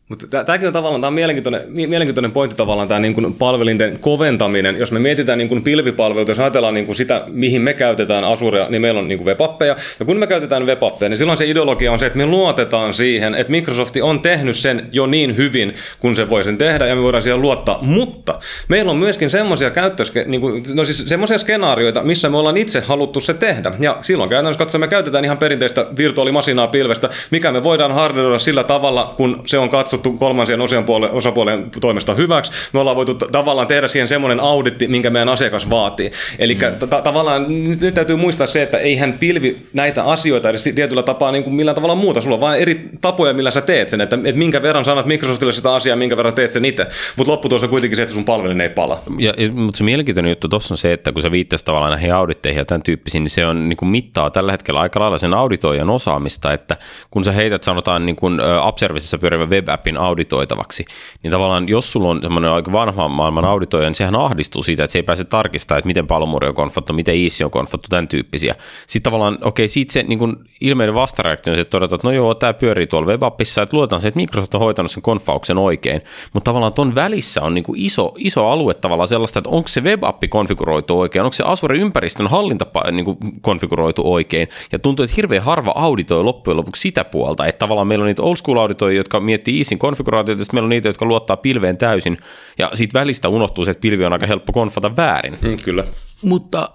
Mutta 0.09 0.43
tämäkin 0.43 0.67
on 0.67 0.73
tavallaan 0.73 1.01
tämä 1.01 1.07
on 1.07 1.13
mielenkiintoinen, 1.13 1.61
mielenkiintoinen 1.67 2.31
pointti 2.31 2.57
tavallaan 2.57 2.87
tämä 2.87 2.99
niin 2.99 3.13
kuin 3.13 3.33
palvelinten 3.33 3.99
koventaminen. 3.99 4.79
Jos 4.79 4.91
me 4.91 4.99
mietitään 4.99 5.37
niin 5.37 5.49
kuin 5.49 5.63
pilvipalveluita, 5.63 6.31
jos 6.31 6.39
ajatellaan 6.39 6.73
niin 6.73 6.85
kuin 6.85 6.95
sitä, 6.95 7.23
mihin 7.27 7.61
me 7.61 7.73
käytetään 7.73 8.23
Azurea, 8.23 8.69
niin 8.69 8.81
meillä 8.81 8.99
on 8.99 9.07
niin 9.07 9.17
kuin 9.17 9.25
webappeja. 9.25 9.75
Ja 9.99 10.05
kun 10.05 10.17
me 10.17 10.27
käytetään 10.27 10.65
webappeja, 10.65 11.09
niin 11.09 11.17
silloin 11.17 11.37
se 11.37 11.45
ideologia 11.45 11.91
on 11.91 11.99
se, 11.99 12.05
että 12.05 12.17
me 12.17 12.25
luotetaan 12.25 12.93
siihen, 12.93 13.35
että 13.35 13.51
Microsoft 13.51 13.95
on 14.01 14.21
tehnyt 14.21 14.55
sen 14.55 14.89
jo 14.91 15.05
niin 15.05 15.37
hyvin, 15.37 15.73
kun 15.99 16.15
se 16.15 16.29
voi 16.29 16.43
sen 16.43 16.57
tehdä, 16.57 16.87
ja 16.87 16.95
me 16.95 17.01
voidaan 17.01 17.21
siihen 17.21 17.41
luottaa. 17.41 17.77
Mutta 17.81 18.39
meillä 18.67 18.91
on 18.91 18.97
myöskin 18.97 19.29
semmoisia 19.29 19.69
käyttöske, 19.69 20.23
niin 20.27 20.41
kuin, 20.41 20.63
no 20.73 20.85
siis 20.85 21.03
semmoisia 21.07 21.37
skenaarioita, 21.37 22.03
missä 22.03 22.29
me 22.29 22.37
ollaan 22.37 22.57
itse 22.57 22.79
haluttu 22.79 23.19
se 23.19 23.33
tehdä. 23.33 23.71
Ja 23.79 23.97
silloin 24.01 24.29
käytännössä 24.29 24.59
katsoen 24.59 24.79
me 24.79 24.87
käytetään 24.87 25.25
ihan 25.25 25.37
perinteistä 25.37 25.85
virtuaalimasinaa 25.97 26.67
pilvestä, 26.67 27.09
mikä 27.31 27.51
me 27.51 27.63
voidaan 27.63 27.91
hardenoida 27.91 28.39
sillä 28.39 28.63
tavalla, 28.63 29.13
kun 29.17 29.41
se 29.45 29.57
on 29.57 29.69
katsonut 29.69 29.94
katsottu 29.97 30.17
kolmansien 30.17 30.59
osapuolen 31.11 31.71
toimesta 31.81 32.13
hyväksi. 32.13 32.51
Me 32.73 32.79
ollaan 32.79 32.95
voitu 32.95 33.13
tavallaan 33.13 33.67
tehdä 33.67 33.87
siihen 33.87 34.07
semmoinen 34.07 34.39
auditti, 34.39 34.87
minkä 34.87 35.09
meidän 35.09 35.29
asiakas 35.29 35.69
vaatii. 35.69 36.11
Eli 36.39 36.55
mm. 36.55 36.89
tavallaan 37.03 37.63
nyt 37.63 37.93
täytyy 37.93 38.15
muistaa 38.15 38.47
se, 38.47 38.61
että 38.61 38.77
eihän 38.77 39.13
pilvi 39.13 39.57
näitä 39.73 40.03
asioita 40.03 40.49
edes 40.49 40.63
tietyllä 40.75 41.03
tapaa 41.03 41.31
niin 41.31 41.43
kuin 41.43 41.53
millään 41.53 41.75
tavalla 41.75 41.95
muuta. 41.95 42.21
Sulla 42.21 42.35
on 42.35 42.41
vain 42.41 42.61
eri 42.61 42.89
tapoja, 43.01 43.33
millä 43.33 43.51
sä 43.51 43.61
teet 43.61 43.89
sen, 43.89 44.01
että, 44.01 44.15
että 44.15 44.39
minkä 44.39 44.61
verran 44.61 44.85
sanat 44.85 45.05
Microsoftille 45.05 45.53
sitä 45.53 45.75
asiaa, 45.75 45.95
minkä 45.95 46.17
verran 46.17 46.33
teet 46.33 46.51
sen 46.51 46.65
itse. 46.65 46.87
Mutta 47.15 47.31
lopputulos 47.31 47.63
on 47.63 47.69
kuitenkin 47.69 47.95
se, 47.97 48.03
että 48.03 48.13
sun 48.13 48.25
palvelin 48.25 48.61
ei 48.61 48.69
pala. 48.69 48.99
Ja, 49.17 49.33
mutta 49.53 49.77
se 49.77 49.83
mielenkiintoinen 49.83 50.29
juttu 50.29 50.47
tuossa 50.47 50.73
on 50.73 50.77
se, 50.77 50.93
että 50.93 51.11
kun 51.11 51.21
sä 51.21 51.31
viittasit 51.31 51.65
tavallaan 51.65 51.91
näihin 51.91 52.13
auditteihin 52.13 52.59
ja 52.59 52.65
tämän 52.65 52.83
tyyppisiin, 52.83 53.23
niin 53.23 53.29
se 53.29 53.45
on 53.45 53.69
niin 53.69 53.77
kuin 53.77 53.89
mittaa 53.89 54.29
tällä 54.29 54.51
hetkellä 54.51 54.79
aika 54.79 54.99
lailla 54.99 55.17
sen 55.17 55.33
auditoijan 55.33 55.89
osaamista, 55.89 56.53
että 56.53 56.77
kun 57.11 57.23
sä 57.23 57.31
heität 57.31 57.63
sanotaan 57.63 58.05
niin 58.05 58.15
kuin 58.15 58.39
Upservicessa 58.67 59.17
pyörivän 59.17 59.49
web-appin 59.85 59.97
auditoitavaksi, 59.97 60.85
niin 61.23 61.31
tavallaan 61.31 61.69
jos 61.69 61.91
sulla 61.91 62.09
on 62.09 62.21
semmoinen 62.21 62.51
aika 62.51 62.71
vanha 62.71 63.07
maailman 63.07 63.45
auditoija, 63.45 63.89
niin 63.89 63.95
sehän 63.95 64.15
ahdistuu 64.15 64.63
siitä, 64.63 64.83
että 64.83 64.91
se 64.91 64.99
ei 64.99 65.03
pääse 65.03 65.23
tarkistamaan, 65.23 65.79
että 65.79 65.87
miten 65.87 66.07
palomuri 66.07 66.47
on 66.47 66.55
konfattu, 66.55 66.93
miten 66.93 67.15
Easy 67.15 67.43
on 67.43 67.51
konfattu, 67.51 67.87
tämän 67.89 68.07
tyyppisiä. 68.07 68.55
Sitten 68.87 69.11
tavallaan, 69.11 69.37
okei, 69.41 69.67
siitä 69.67 69.93
se 69.93 70.03
niin 70.03 70.35
ilmeinen 70.61 70.95
vastareaktio 70.95 71.51
on 71.51 71.57
se, 71.57 71.61
että 71.61 71.71
todetaan, 71.71 71.97
että 71.97 72.07
no 72.07 72.11
joo, 72.11 72.35
tämä 72.35 72.53
pyörii 72.53 72.87
tuolla 72.87 73.07
web-appissa, 73.07 73.61
että 73.61 73.77
luotetaan 73.77 74.01
se, 74.01 74.07
että 74.07 74.19
Microsoft 74.19 74.55
on 74.55 74.59
hoitanut 74.59 74.91
sen 74.91 75.03
konfauksen 75.03 75.57
oikein, 75.57 76.01
mutta 76.33 76.49
tavallaan 76.49 76.73
ton 76.73 76.95
välissä 76.95 77.41
on 77.41 77.53
niin 77.53 77.63
kuin 77.63 77.79
iso, 77.79 78.13
iso 78.17 78.49
alue 78.49 78.73
tavallaan 78.73 79.07
sellaista, 79.07 79.39
että 79.39 79.49
onko 79.49 79.67
se 79.67 79.81
web-appi 79.81 80.27
konfiguroitu 80.27 80.99
oikein, 80.99 81.25
onko 81.25 81.33
se 81.33 81.43
Azure-ympäristön 81.43 82.27
hallinta 82.27 82.65
niin 82.91 83.05
kuin 83.05 83.17
konfiguroitu 83.41 84.13
oikein, 84.13 84.47
ja 84.71 84.79
tuntuu, 84.79 85.03
että 85.03 85.15
hirveän 85.15 85.43
harva 85.43 85.71
auditoi 85.75 86.23
loppujen 86.23 86.57
lopuksi 86.57 86.81
sitä 86.81 87.05
puolta, 87.05 87.45
että 87.45 87.59
tavallaan 87.59 87.87
meillä 87.87 88.03
on 88.03 88.07
niitä 88.07 88.23
old 88.23 88.35
school 88.35 88.57
auditoijia, 88.57 88.99
jotka 88.99 89.19
miettii 89.19 89.59
Easyn 89.75 89.79
konfiguraatiota, 89.79 90.41
ja 90.41 90.45
meillä 90.53 90.65
on 90.65 90.69
niitä, 90.69 90.89
jotka 90.89 91.05
luottaa 91.05 91.37
pilveen 91.37 91.77
täysin, 91.77 92.17
ja 92.57 92.71
siitä 92.73 92.99
välistä 92.99 93.29
unohtuu 93.29 93.65
se, 93.65 93.71
että 93.71 93.81
pilvi 93.81 94.05
on 94.05 94.13
aika 94.13 94.25
helppo 94.25 94.53
konfata 94.53 94.95
väärin. 94.95 95.37
Mm, 95.41 95.55
kyllä. 95.63 95.83
Mutta 96.21 96.69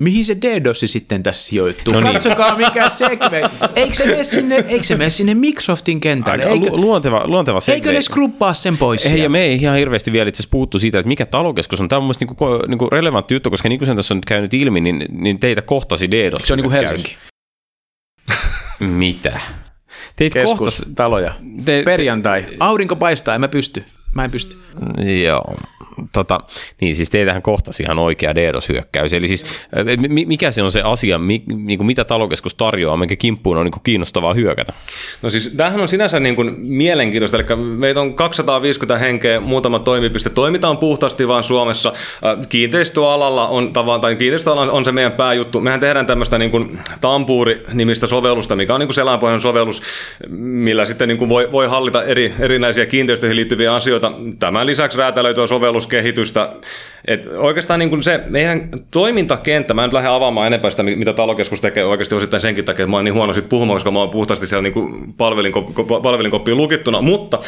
mihin 0.00 0.24
se 0.24 0.36
DDoS 0.36 0.80
sitten 0.84 1.22
tässä 1.22 1.44
sijoittuu? 1.44 1.94
No 1.94 2.00
niin. 2.00 2.12
Katsokaa 2.12 2.56
mikä 2.56 2.88
segmentti. 2.88 3.56
Eikö 3.76 3.94
se 3.94 4.06
mene 4.06 4.24
sinne, 4.24 4.64
eikö 4.68 4.84
se 4.84 4.96
mene 4.96 5.10
sinne 5.10 5.34
Microsoftin 5.34 6.00
kentälle? 6.00 6.44
Aika 6.44 6.54
eikö, 6.54 6.70
luonteva, 6.70 7.22
luonteva 7.26 7.60
segmentti. 7.60 7.88
Eikö 7.88 7.98
ne 7.98 8.02
skruppaa 8.02 8.54
sen 8.54 8.78
pois? 8.78 9.06
Ei, 9.06 9.22
ja 9.22 9.30
me 9.30 9.40
ei 9.40 9.54
ihan 9.54 9.76
hirveästi 9.76 10.12
vielä 10.12 10.28
itse 10.28 10.42
puuttu 10.50 10.78
siitä, 10.78 10.98
että 10.98 11.08
mikä 11.08 11.26
talokeskus 11.26 11.80
on. 11.80 11.88
Tämä 11.88 11.98
on 11.98 12.04
mielestäni 12.04 12.28
niinku, 12.28 12.66
niinku 12.68 12.90
relevantti 12.90 13.34
juttu, 13.34 13.50
koska 13.50 13.68
niin 13.68 13.78
kuin 13.78 13.86
sen 13.86 13.96
tässä 13.96 14.14
on 14.14 14.18
nyt 14.18 14.24
käynyt 14.24 14.54
ilmi, 14.54 14.80
niin, 14.80 15.04
niin 15.10 15.38
teitä 15.38 15.62
kohtasi 15.62 16.10
DDoS. 16.10 16.42
Se 16.42 16.52
on 16.52 16.56
niin 16.56 16.70
kuin 16.70 16.72
Helsinki. 16.72 17.16
Mitä? 18.80 19.40
Teit 20.16 20.32
Keskustaloja. 20.32 21.34
Te, 21.64 21.82
Perjantai. 21.84 22.44
Aurinko 22.60 22.96
paistaa, 22.96 23.34
en 23.34 23.40
mä 23.40 23.48
pysty. 23.48 23.84
Mä 24.14 24.24
en 24.24 24.30
pysty. 24.30 24.56
Joo 25.24 25.56
tota, 26.12 26.40
niin 26.80 26.96
siis 26.96 27.10
teitähän 27.10 27.42
kohtasi 27.42 27.82
ihan 27.82 27.98
oikea 27.98 28.34
DDoS-hyökkäys. 28.34 29.14
Eli 29.14 29.28
siis 29.28 29.46
mikä 30.08 30.50
se 30.50 30.62
on 30.62 30.72
se 30.72 30.80
asia, 30.82 31.18
mi, 31.18 31.42
niin 31.56 31.78
kuin 31.78 31.86
mitä 31.86 32.04
talokeskus 32.04 32.54
tarjoaa, 32.54 32.96
minkä 32.96 33.16
kimppuun 33.16 33.56
on 33.56 33.64
niin 33.64 33.72
kuin 33.72 33.82
kiinnostavaa 33.82 34.34
hyökätä? 34.34 34.72
No 35.22 35.30
siis 35.30 35.54
tämähän 35.56 35.80
on 35.80 35.88
sinänsä 35.88 36.20
niin 36.20 36.36
kuin 36.36 36.54
mielenkiintoista, 36.58 37.36
eli 37.36 37.56
meitä 37.56 38.00
on 38.00 38.14
250 38.14 38.98
henkeä, 38.98 39.40
muutama 39.40 39.78
toimipiste, 39.78 40.30
toimitaan 40.30 40.78
puhtaasti 40.78 41.28
vaan 41.28 41.42
Suomessa. 41.42 41.92
Kiinteistöalalla 42.48 43.48
on, 43.48 43.72
tai 44.00 44.16
kiinteistöalalla 44.16 44.72
on 44.72 44.84
se 44.84 44.92
meidän 44.92 45.12
pääjuttu. 45.12 45.60
Mehän 45.60 45.80
tehdään 45.80 46.06
tämmöistä 46.06 46.38
niin 46.38 46.50
kuin 46.50 46.78
Tampuuri-nimistä 47.00 48.06
sovellusta, 48.06 48.56
mikä 48.56 48.74
on 48.74 48.80
niin 48.80 48.88
kuin 48.88 48.94
selänpohjainen 48.94 49.40
sovellus, 49.40 49.82
millä 50.38 50.84
sitten 50.84 51.08
niin 51.08 51.18
kuin 51.18 51.28
voi, 51.28 51.52
voi 51.52 51.68
hallita 51.68 52.02
eri, 52.02 52.34
erinäisiä 52.38 52.86
kiinteistöihin 52.86 53.36
liittyviä 53.36 53.74
asioita. 53.74 54.01
Tämän 54.38 54.66
lisäksi 54.66 54.98
räätälöityä 54.98 55.46
sovellus 55.46 55.82
talouskehitystä. 55.82 56.52
Et 57.04 57.26
oikeastaan 57.36 57.78
niin 57.78 57.90
kuin 57.90 58.02
se 58.02 58.20
meidän 58.26 58.68
toimintakenttä, 58.90 59.74
mä 59.74 59.82
en 59.82 59.86
nyt 59.86 59.92
lähde 59.92 60.08
avaamaan 60.08 60.46
enempää 60.46 60.70
sitä, 60.70 60.82
mitä 60.82 61.12
talokeskus 61.12 61.60
tekee 61.60 61.84
oikeasti 61.84 62.14
osittain 62.14 62.40
senkin 62.40 62.64
takia, 62.64 62.82
että 62.82 62.90
mä 62.90 62.96
oon 62.96 63.04
niin 63.04 63.14
huono 63.14 63.32
puhumaan, 63.48 63.76
koska 63.76 63.90
mä 63.90 63.98
oon 63.98 64.10
puhtaasti 64.10 64.46
siellä 64.46 64.62
niin 64.62 65.14
palvelinkoppiin 66.02 66.56
lukittuna. 66.56 67.02
Mutta 67.02 67.38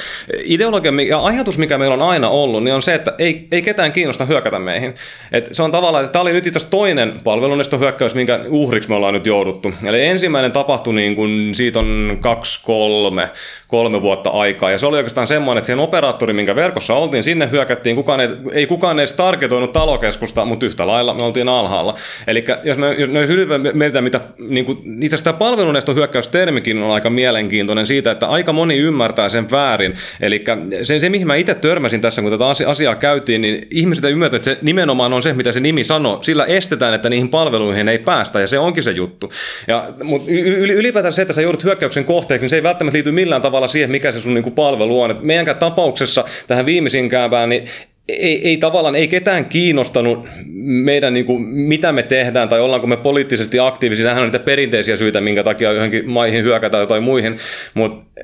ideologia 0.45 0.93
ja 1.09 1.25
ajatus, 1.25 1.59
mikä 1.59 1.79
meillä 1.79 1.95
on 1.95 2.03
aina 2.03 2.29
ollut, 2.29 2.65
niin 2.65 2.75
on 2.75 2.83
se, 2.83 2.95
että 2.95 3.15
ei, 3.19 3.49
ei 3.53 3.63
ketään 3.63 3.93
kiinnosta 3.93 4.25
hyökätä 4.25 4.59
meihin. 4.59 4.95
Et 5.33 5.49
se 5.53 5.63
on 5.63 5.71
tavallaan, 5.71 6.05
että 6.05 6.13
tämä 6.13 6.23
oli 6.23 6.33
nyt 6.33 6.47
itse 6.47 6.69
toinen 6.71 7.21
palvelunestohyökkäys, 7.25 8.15
minkä 8.15 8.41
uhriksi 8.49 8.89
me 8.89 8.95
ollaan 8.95 9.15
nyt 9.15 9.27
jouduttu. 9.27 9.73
Eli 9.85 10.07
ensimmäinen 10.07 10.53
tapahtui 10.53 10.95
niin 10.95 11.17
kuin, 11.17 11.55
siitä 11.55 11.79
on 11.79 12.19
kaksi, 12.21 12.61
kolme, 12.65 13.31
kolme 13.69 14.03
vuotta 14.03 14.31
aikaa. 14.31 14.71
Ja 14.71 14.79
se 14.79 14.87
oli 14.87 14.97
oikeastaan 14.97 15.27
semmoinen, 15.27 15.59
että 15.59 15.67
siihen 15.67 15.81
operaattori, 15.81 16.33
minkä 16.45 16.57
verkossa 16.57 16.95
oltiin, 16.95 17.23
sinne 17.23 17.51
hyökättiin, 17.51 17.97
kukaan 17.97 18.21
ei, 18.21 18.29
ei 18.53 18.67
kukaan 18.67 18.99
edes 18.99 19.13
targetoinut 19.13 19.73
talokeskusta, 19.73 20.45
mutta 20.45 20.67
yhtä 20.67 20.87
lailla 20.87 21.15
me 21.15 21.23
oltiin 21.23 21.49
alhaalla. 21.49 21.95
Eli 22.27 22.45
jos 22.65 22.79
me, 22.79 22.95
jos 22.99 23.09
me 23.09 23.73
mietitään, 23.73 24.05
mitä 24.05 24.21
niin 24.39 24.65
kuin, 24.65 24.79
itse 25.03 25.17
asiassa 25.17 25.33
tämä 25.33 25.95
hyökkäystermikin 25.95 26.83
on 26.83 26.95
aika 26.95 27.11
mielenkiintoinen 27.11 27.87
siitä, 27.87 28.11
että 28.11 28.27
aika 28.27 28.53
moni 28.53 28.79
ymmärtää 28.79 29.29
sen 29.29 29.51
väärin. 29.51 29.95
Eli 30.21 30.45
se, 30.83 31.01
se, 31.01 31.09
mihin 31.09 31.27
mä 31.27 31.35
itse 31.35 31.55
törmäsin 31.55 32.01
tässä, 32.01 32.23
kun 32.23 32.31
tätä 32.31 32.49
asiaa 32.49 32.95
käytiin, 32.95 33.40
niin 33.40 33.66
ihmiset 33.71 34.05
ymmärtävät, 34.05 34.47
että 34.47 34.61
se 34.61 34.64
nimenomaan 34.66 35.12
on 35.12 35.23
se, 35.23 35.33
mitä 35.33 35.53
se 35.53 35.61
nimi 35.61 35.85
sanoo. 35.85 36.23
Sillä 36.23 36.45
estetään, 36.45 36.95
että 36.95 37.11
niihin 37.11 37.29
palveluihin 37.29 37.88
ei 37.88 37.99
päästä, 37.99 38.40
ja 38.40 38.47
se 38.47 38.59
onkin 38.59 38.83
se 38.83 38.90
juttu. 38.90 39.31
Ja, 39.68 39.85
mutta 40.03 40.31
ylipäätään 40.75 41.12
se, 41.12 41.23
että 41.23 41.35
sä 41.35 41.42
joudut 41.42 41.64
hyökkäyksen 41.64 42.05
kohteeksi, 42.05 42.42
niin 42.42 42.51
se 42.51 42.57
ei 42.57 42.62
välttämättä 42.62 42.97
liity 42.97 43.12
millään 43.12 43.42
tavalla 43.42 43.66
siihen, 43.66 43.90
mikä 43.90 44.12
se 44.12 44.21
sun 44.21 44.35
niin 44.35 44.45
kuin 44.45 44.55
palvelu 44.55 45.03
on. 45.03 45.11
Et 45.11 45.23
meidänkään 45.23 45.59
tapauksessa 45.59 46.25
tähän 46.47 46.66
viimeisinkään, 46.66 47.49
niin 47.49 47.68
ei, 48.09 48.49
ei 48.49 48.57
tavallaan, 48.57 48.94
ei 48.94 49.09
ketään 49.09 49.44
kiinnostanut 49.44 50.27
meidän, 50.64 51.14
niin 51.14 51.27
kuin, 51.27 51.42
mitä 51.42 51.92
me 51.92 52.03
tehdään 52.03 52.49
tai 52.49 52.61
ollaanko 52.61 52.87
me 52.87 52.97
poliittisesti 52.97 53.59
aktiivisia. 53.59 54.05
Nämähän 54.05 54.23
on 54.23 54.29
niitä 54.29 54.44
perinteisiä 54.44 54.97
syitä, 54.97 55.20
minkä 55.20 55.42
takia 55.42 55.73
johonkin 55.73 56.11
maihin 56.11 56.44
hyökätään 56.44 56.88
tai 56.88 57.01
muihin, 57.01 57.37
mutta 57.75 58.20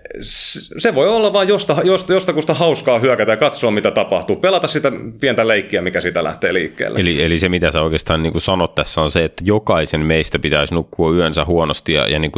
se 0.78 0.94
voi 0.94 1.08
olla 1.08 1.32
vain 1.32 1.48
josta, 1.48 1.76
josta, 1.84 2.12
jostakusta 2.12 2.54
hauskaa 2.54 2.98
hyökätä 2.98 3.32
ja 3.32 3.36
katsoa, 3.36 3.70
mitä 3.70 3.90
tapahtuu. 3.90 4.36
Pelata 4.36 4.66
sitä 4.66 4.92
pientä 5.20 5.48
leikkiä, 5.48 5.82
mikä 5.82 6.00
siitä 6.00 6.24
lähtee 6.24 6.54
liikkeelle. 6.54 7.00
Eli, 7.00 7.22
eli 7.22 7.38
se, 7.38 7.48
mitä 7.48 7.70
sä 7.70 7.82
oikeastaan 7.82 8.22
niin 8.22 8.32
kuin 8.32 8.42
sanot 8.42 8.74
tässä, 8.74 9.00
on 9.00 9.10
se, 9.10 9.24
että 9.24 9.44
jokaisen 9.46 10.00
meistä 10.00 10.38
pitäisi 10.38 10.74
nukkua 10.74 11.14
yönsä 11.14 11.44
huonosti 11.44 11.92
ja, 11.92 12.08
ja 12.08 12.18
niin 12.18 12.32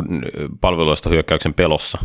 palveluista 0.61 1.11
hyökkäyksen 1.11 1.55
pelossa 1.55 1.99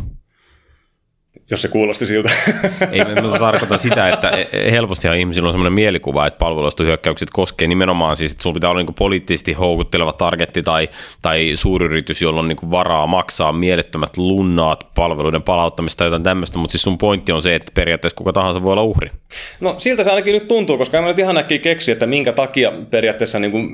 jos 1.50 1.62
se 1.62 1.68
kuulosti 1.68 2.06
siltä. 2.06 2.30
Ei 2.92 3.04
me 3.04 3.38
tarkoita 3.38 3.78
sitä, 3.78 4.08
että 4.08 4.32
helpostihan 4.70 5.18
ihmisillä 5.18 5.46
on 5.46 5.52
sellainen 5.52 5.72
mielikuva, 5.72 6.26
että 6.26 6.38
palveluistohyökkäykset 6.38 7.30
koskee 7.30 7.68
nimenomaan 7.68 8.16
siis, 8.16 8.32
että 8.32 8.42
sulla 8.42 8.54
pitää 8.54 8.70
olla 8.70 8.82
niin 8.82 8.94
poliittisesti 8.94 9.52
houkutteleva 9.52 10.12
targetti 10.12 10.62
tai, 10.62 10.88
tai 11.22 11.50
suuryritys, 11.54 12.22
jolla 12.22 12.40
on 12.40 12.48
niin 12.48 12.70
varaa 12.70 13.06
maksaa 13.06 13.52
mielettömät 13.52 14.16
lunnaat 14.16 14.86
palveluiden 14.94 15.42
palauttamista 15.42 15.98
tai 15.98 16.06
jotain 16.06 16.22
tämmöistä, 16.22 16.58
mutta 16.58 16.72
siis 16.72 16.82
sun 16.82 16.98
pointti 16.98 17.32
on 17.32 17.42
se, 17.42 17.54
että 17.54 17.72
periaatteessa 17.74 18.16
kuka 18.16 18.32
tahansa 18.32 18.62
voi 18.62 18.72
olla 18.72 18.82
uhri. 18.82 19.10
No 19.60 19.74
siltä 19.78 20.04
se 20.04 20.10
ainakin 20.10 20.34
nyt 20.34 20.48
tuntuu, 20.48 20.78
koska 20.78 20.98
en 20.98 21.04
nyt 21.04 21.18
ihan 21.18 21.34
näkkiä 21.34 21.58
keksi, 21.58 21.92
että 21.92 22.06
minkä 22.06 22.32
takia 22.32 22.72
periaatteessa 22.90 23.38
niin 23.38 23.50
kuin 23.50 23.68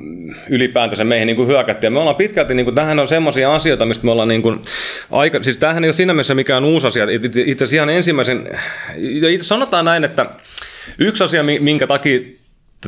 ylipäätänsä 0.49 1.03
meihin 1.03 1.27
niin 1.27 1.47
hyökättiin. 1.47 1.93
Me 1.93 1.99
ollaan 1.99 2.15
pitkälti, 2.15 2.53
niin 2.53 2.65
kuin, 2.65 2.75
tähän 2.75 2.99
on 2.99 3.07
semmoisia 3.07 3.55
asioita, 3.55 3.85
mistä 3.85 4.05
me 4.05 4.11
ollaan 4.11 4.27
niin 4.27 4.41
kuin, 4.41 4.61
aika, 5.11 5.43
siis 5.43 5.57
tämähän 5.57 5.83
ei 5.83 5.87
ole 5.87 5.93
siinä 5.93 6.13
mielessä 6.13 6.35
mikään 6.35 6.65
uusi 6.65 6.87
asia. 6.87 7.05
Itse 7.45 7.63
asiassa 7.63 7.75
ihan 7.75 7.89
ensimmäisen, 7.89 8.49
itse 9.29 9.47
sanotaan 9.47 9.85
näin, 9.85 10.03
että 10.03 10.25
yksi 10.99 11.23
asia, 11.23 11.43
minkä 11.43 11.87
takia 11.87 12.19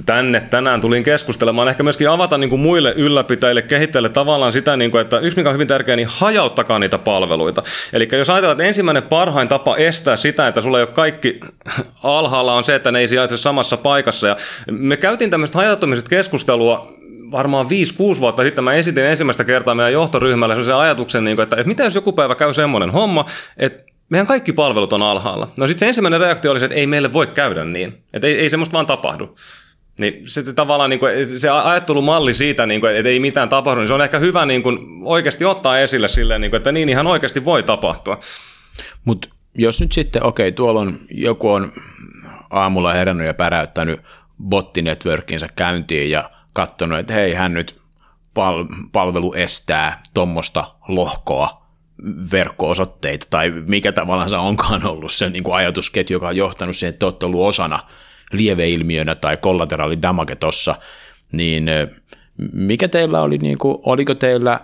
tänne 0.06 0.42
tänään 0.50 0.82
tulin 0.82 1.04
keskustelemaan, 1.04 1.68
ehkä 1.68 1.84
myöskin 1.84 2.10
avata 2.10 2.38
niin 2.38 2.50
kuin 2.50 2.60
muille 2.60 2.94
ylläpitäjille, 2.96 3.62
kehittäjille 3.62 4.10
tavallaan 4.10 4.54
sitä, 4.54 4.78
niin 4.78 4.92
kuin, 4.92 5.02
että 5.02 5.20
yksi 5.20 5.38
mikä 5.38 5.50
on 5.50 5.54
hyvin 5.54 5.68
tärkeää, 5.68 5.96
niin 5.96 6.08
hajauttakaa 6.12 6.80
niitä 6.80 6.98
palveluita. 6.98 7.64
Eli 7.94 8.08
jos 8.12 8.30
ajatellaan, 8.30 8.54
että 8.54 8.64
ensimmäinen 8.64 9.04
parhain 9.04 9.48
tapa 9.48 9.76
estää 9.76 10.16
sitä, 10.16 10.48
että 10.48 10.62
sulla 10.62 10.78
ei 10.78 10.84
ole 10.84 10.94
kaikki 10.94 11.40
alhaalla, 12.04 12.54
on 12.54 12.64
se, 12.64 12.76
että 12.76 12.92
ne 12.92 13.00
ei 13.00 13.08
sijaitse 13.08 13.38
samassa 13.38 13.78
paikassa. 13.78 14.28
Ja 14.28 14.36
me 14.72 14.98
käytiin 14.98 15.30
tämmöistä 15.30 15.58
hajauttamisesta 15.58 16.10
keskustelua 16.10 16.94
varmaan 17.32 17.66
5-6 18.16 18.20
vuotta 18.20 18.44
sitten 18.44 18.64
mä 18.64 18.74
esitin 18.74 19.06
ensimmäistä 19.06 19.44
kertaa 19.44 19.76
meidän 19.76 19.94
johtoryhmälle 19.94 20.64
sen 20.64 20.76
ajatuksen, 20.76 21.24
niin 21.24 21.38
kuin, 21.38 21.44
että, 21.44 21.56
että 21.56 21.68
mitä 21.68 21.84
jos 21.84 21.96
joku 21.96 22.14
päivä 22.14 22.36
käy 22.36 22.54
semmoinen 22.54 22.90
homma, 22.90 23.26
että 23.58 23.88
meidän 24.10 24.28
kaikki 24.28 24.54
palvelut 24.54 24.94
on 24.94 25.02
alhaalla. 25.02 25.48
No 25.58 25.68
sitten 25.68 25.80
se 25.80 25.88
ensimmäinen 25.88 26.20
reaktio 26.20 26.52
oli 26.52 26.60
se, 26.60 26.66
että 26.66 26.76
ei 26.76 26.88
meille 26.88 27.14
voi 27.14 27.28
käydä 27.28 27.66
niin. 27.66 28.04
Että 28.14 28.28
ei, 28.28 28.40
ei 28.40 28.50
semmoista 28.50 28.74
vaan 28.74 28.86
tapahdu. 28.86 29.36
Niin 29.98 30.30
se 30.30 30.54
tavallaan 30.54 30.90
niin 30.90 31.00
kuin, 31.00 31.40
se 31.40 31.50
ajattelumalli 31.50 32.34
siitä, 32.34 32.66
niin 32.66 32.82
kuin, 32.82 32.96
että 32.96 33.10
ei 33.10 33.20
mitään 33.20 33.50
tapahdu, 33.50 33.80
niin 33.80 33.88
se 33.88 33.94
on 33.94 34.02
ehkä 34.02 34.20
hyvä 34.20 34.46
niin 34.46 34.64
kuin, 34.64 34.80
oikeasti 35.04 35.46
ottaa 35.46 35.80
esille 35.80 36.08
silleen, 36.08 36.42
niin 36.42 36.52
kuin, 36.52 36.58
että 36.58 36.72
niin 36.72 36.90
ihan 36.90 37.08
oikeasti 37.08 37.46
voi 37.46 37.64
tapahtua. 37.64 38.20
Mutta 39.06 39.30
jos 39.56 39.82
nyt 39.82 39.92
sitten, 39.92 40.24
okei, 40.24 40.52
tuolla 40.52 40.80
on 40.80 40.98
joku 41.12 41.52
on 41.52 41.72
aamulla 42.50 42.94
herännyt 42.94 43.28
ja 43.28 43.34
päräyttänyt 43.34 44.02
bottinetworkinsa 44.44 45.48
käyntiin 45.56 46.12
ja 46.12 46.30
katsonut, 46.54 47.00
että 47.00 47.14
hei, 47.14 47.34
hän 47.34 47.54
nyt 47.54 47.82
pal- 48.34 48.66
palvelu 48.92 49.34
estää 49.34 50.02
tuommoista 50.14 50.76
lohkoa, 50.88 51.68
verkko-osoitteita 52.32 53.26
tai 53.30 53.52
mikä 53.70 53.92
tavallaan 53.92 54.30
se 54.30 54.36
onkaan 54.36 54.88
ollut 54.88 55.12
se 55.12 55.30
niin 55.30 55.44
kuin 55.44 55.56
ajatusketju, 55.56 56.16
joka 56.16 56.28
on 56.28 56.38
johtanut 56.38 56.76
siihen, 56.76 56.94
että 56.94 57.06
olette 57.06 57.26
ollut 57.26 57.48
osana 57.48 57.80
lieveilmiönä 58.34 59.16
tai 59.16 59.38
damage 60.02 60.36
tuossa, 60.36 60.76
niin 61.32 61.70
mikä 62.54 62.88
teillä 62.88 63.22
oli, 63.22 63.38
niin 63.38 63.58
kuin, 63.58 63.78
oliko 63.84 64.16
teillä, 64.16 64.60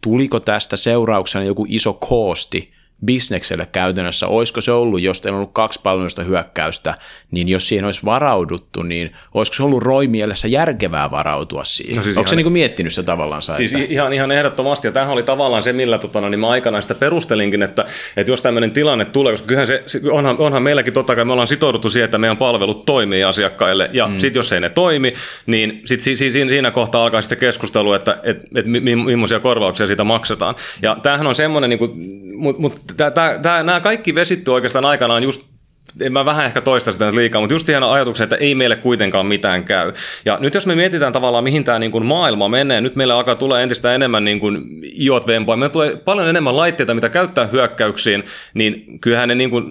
tuliko 0.00 0.40
tästä 0.40 0.76
seurauksena 0.76 1.44
joku 1.44 1.66
iso 1.68 1.92
koosti 1.92 2.72
bisnekselle 3.04 3.66
käytännössä, 3.72 4.26
olisiko 4.26 4.60
se 4.60 4.72
ollut, 4.72 5.00
jos 5.00 5.20
teillä 5.20 5.36
on 5.36 5.40
ollut 5.40 5.52
kaksi 5.52 5.80
palveluista 5.82 6.22
hyökkäystä, 6.22 6.94
niin 7.30 7.48
jos 7.48 7.68
siihen 7.68 7.84
olisi 7.84 8.04
varauduttu, 8.04 8.82
niin 8.82 9.12
olisiko 9.34 9.56
se 9.56 9.62
ollut 9.62 9.82
roimielessä 9.82 10.48
järkevää 10.48 11.10
varautua 11.10 11.64
siihen? 11.64 11.96
No 11.96 12.02
siis 12.02 12.18
Onko 12.18 12.28
se 12.28 12.36
niin 12.36 12.44
kuin 12.44 12.52
miettinyt 12.52 12.92
sitä 12.92 13.06
tavallaan? 13.06 13.42
Siis 13.42 13.74
että... 13.74 13.86
ihan, 13.90 14.12
ihan 14.12 14.32
ehdottomasti, 14.32 14.88
ja 14.88 14.92
tämähän 14.92 15.12
oli 15.12 15.22
tavallaan 15.22 15.62
se, 15.62 15.72
millä 15.72 15.98
tota, 15.98 16.20
no, 16.20 16.28
niin 16.28 16.40
mä 16.40 16.48
aikanaan 16.48 16.82
sitä 16.82 16.94
perustelinkin, 16.94 17.62
että, 17.62 17.84
että 18.16 18.32
jos 18.32 18.42
tämmöinen 18.42 18.70
tilanne 18.70 19.04
tulee, 19.04 19.32
koska 19.32 19.46
kyllähän 19.46 19.66
se, 19.66 20.00
onhan, 20.10 20.38
onhan 20.38 20.62
meilläkin 20.62 20.92
totta 20.92 21.14
kai, 21.14 21.24
me 21.24 21.32
ollaan 21.32 21.48
sitouduttu 21.48 21.90
siihen, 21.90 22.04
että 22.04 22.18
meidän 22.18 22.36
palvelut 22.36 22.86
toimii 22.86 23.24
asiakkaille, 23.24 23.90
ja 23.92 24.08
mm. 24.08 24.18
sitten 24.18 24.40
jos 24.40 24.52
ei 24.52 24.60
ne 24.60 24.70
toimi, 24.70 25.12
niin 25.46 25.82
sit 25.84 26.00
si, 26.00 26.16
si, 26.16 26.32
siinä 26.32 26.70
kohtaa 26.70 27.02
alkaa 27.02 27.20
sitten 27.20 27.38
keskustelu, 27.38 27.92
että 27.92 28.20
et, 28.22 28.36
et, 28.54 28.66
millaisia 28.66 29.40
korvauksia 29.40 29.86
siitä 29.86 30.04
maksetaan. 30.04 30.54
Ja 30.82 30.96
tämähän 31.02 31.26
on 31.26 31.34
semmoinen, 31.34 31.70
niin 31.70 31.78
kuin, 31.78 31.90
mutta 32.36 32.62
mut 32.62 32.91
tää, 32.96 33.38
tää, 33.42 33.62
nämä 33.62 33.80
kaikki 33.80 34.14
vesittyy 34.14 34.54
oikeastaan 34.54 34.84
aikanaan 34.84 35.22
just 35.22 35.51
en 36.00 36.12
mä 36.12 36.24
vähän 36.24 36.46
ehkä 36.46 36.60
toista 36.60 36.92
sitä 36.92 37.14
liikaa, 37.14 37.40
mutta 37.40 37.54
just 37.54 37.66
siihen 37.66 37.82
ajatuksen, 37.82 38.24
että 38.24 38.36
ei 38.36 38.54
meille 38.54 38.76
kuitenkaan 38.76 39.26
mitään 39.26 39.64
käy. 39.64 39.92
Ja 40.24 40.38
nyt 40.40 40.54
jos 40.54 40.66
me 40.66 40.74
mietitään 40.74 41.12
tavallaan, 41.12 41.44
mihin 41.44 41.64
tämä 41.64 41.78
niin 41.78 42.06
maailma 42.06 42.48
menee, 42.48 42.80
nyt 42.80 42.96
meillä 42.96 43.16
alkaa 43.16 43.36
tulla 43.36 43.60
entistä 43.60 43.94
enemmän 43.94 44.24
niin 44.24 44.40
kuin 44.40 44.82
IOT-vempoja, 45.00 45.56
meillä 45.56 45.72
tulee 45.72 45.96
paljon 45.96 46.28
enemmän 46.28 46.56
laitteita, 46.56 46.94
mitä 46.94 47.08
käyttää 47.08 47.46
hyökkäyksiin, 47.46 48.24
niin 48.54 48.98
kyllähän 49.00 49.28
ne 49.28 49.34
niin 49.34 49.50
kuin, 49.50 49.64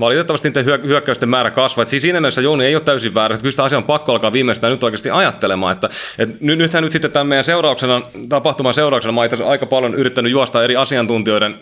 valitettavasti 0.00 0.48
niiden 0.48 0.82
hyökkäysten 0.82 1.28
määrä 1.28 1.50
kasvaa. 1.50 1.82
Et 1.82 1.88
siis 1.88 2.02
siinä 2.02 2.20
mielessä 2.20 2.40
Jouni 2.40 2.64
ei 2.64 2.74
ole 2.74 2.82
täysin 2.82 3.14
väärä, 3.14 3.34
että 3.34 3.42
kyllä 3.42 3.52
sitä 3.52 3.64
asia 3.64 3.78
on 3.78 3.84
pakko 3.84 4.12
alkaa 4.12 4.32
viimeistään 4.32 4.70
nyt 4.70 4.84
oikeasti 4.84 5.10
ajattelemaan, 5.10 5.72
että, 5.72 5.88
että 6.18 6.36
nythän 6.40 6.82
nyt 6.82 6.92
sitten 6.92 7.10
tämän 7.10 7.26
meidän 7.26 7.44
seurauksena, 7.44 8.02
tapahtuman 8.28 8.74
seurauksena 8.74 9.12
mä 9.12 9.24
itse 9.24 9.44
aika 9.44 9.66
paljon 9.66 9.94
yrittänyt 9.94 10.32
juosta 10.32 10.64
eri 10.64 10.76
asiantuntijoiden 10.76 11.58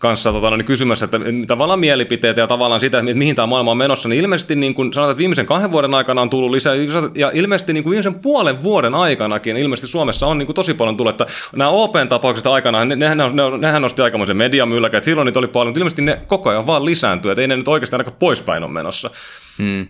kanssa 0.00 0.32
tota, 0.32 0.50
niin 0.50 0.64
kysymässä, 0.64 1.04
että 1.04 1.20
tavallaan 1.46 1.80
mielipiteitä 1.80 2.40
ja 2.40 2.46
tavallaan 2.46 2.80
sitä, 2.80 2.98
että 2.98 3.14
mihin 3.14 3.34
tämä 3.34 3.46
maailma 3.48 3.70
on 3.70 3.76
menossa, 3.76 4.08
niin 4.08 4.20
ilmeisesti 4.20 4.56
niin 4.56 4.74
kuin 4.74 4.92
sanotaan, 4.92 5.10
että 5.10 5.18
viimeisen 5.18 5.46
kahden 5.46 5.72
vuoden 5.72 5.94
aikana 5.94 6.20
on 6.20 6.30
tullut 6.30 6.50
lisää, 6.50 6.74
ja 7.14 7.30
ilmeisesti 7.34 7.72
niin 7.72 7.84
kuin 7.84 7.90
viimeisen 7.90 8.14
puolen 8.14 8.62
vuoden 8.62 8.94
aikanakin, 8.94 9.56
ilmeisesti 9.56 9.90
Suomessa 9.90 10.26
on 10.26 10.38
niin 10.38 10.46
kuin 10.46 10.54
tosi 10.54 10.74
paljon 10.74 10.96
tullut, 10.96 11.20
että 11.20 11.26
nämä 11.56 11.70
Open-tapaukset 11.70 12.46
aikana, 12.46 12.84
ne, 12.84 12.96
nehän, 12.96 13.18
ne, 13.18 13.58
nehän 13.58 13.82
nosti 13.82 14.02
aikamoisen 14.02 14.36
mediamylläkä, 14.36 14.96
että 14.96 15.04
silloin 15.04 15.26
niitä 15.26 15.38
oli 15.38 15.48
paljon, 15.48 15.68
mutta 15.68 15.80
ilmeisesti 15.80 16.02
ne 16.02 16.20
koko 16.26 16.50
ajan 16.50 16.66
vaan 16.66 16.84
lisääntyy, 16.84 17.30
että 17.30 17.42
ei 17.42 17.48
ne 17.48 17.56
nyt 17.56 17.68
oikeastaan 17.68 18.00
aika 18.00 18.10
poispäin 18.10 18.62
ole 18.62 18.72
menossa. 18.72 19.10
Hmm. 19.58 19.86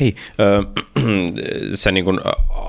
Hei, 0.00 0.14
äh, 0.40 0.66
sä 1.74 1.92
niin 1.92 2.04
kuin 2.04 2.20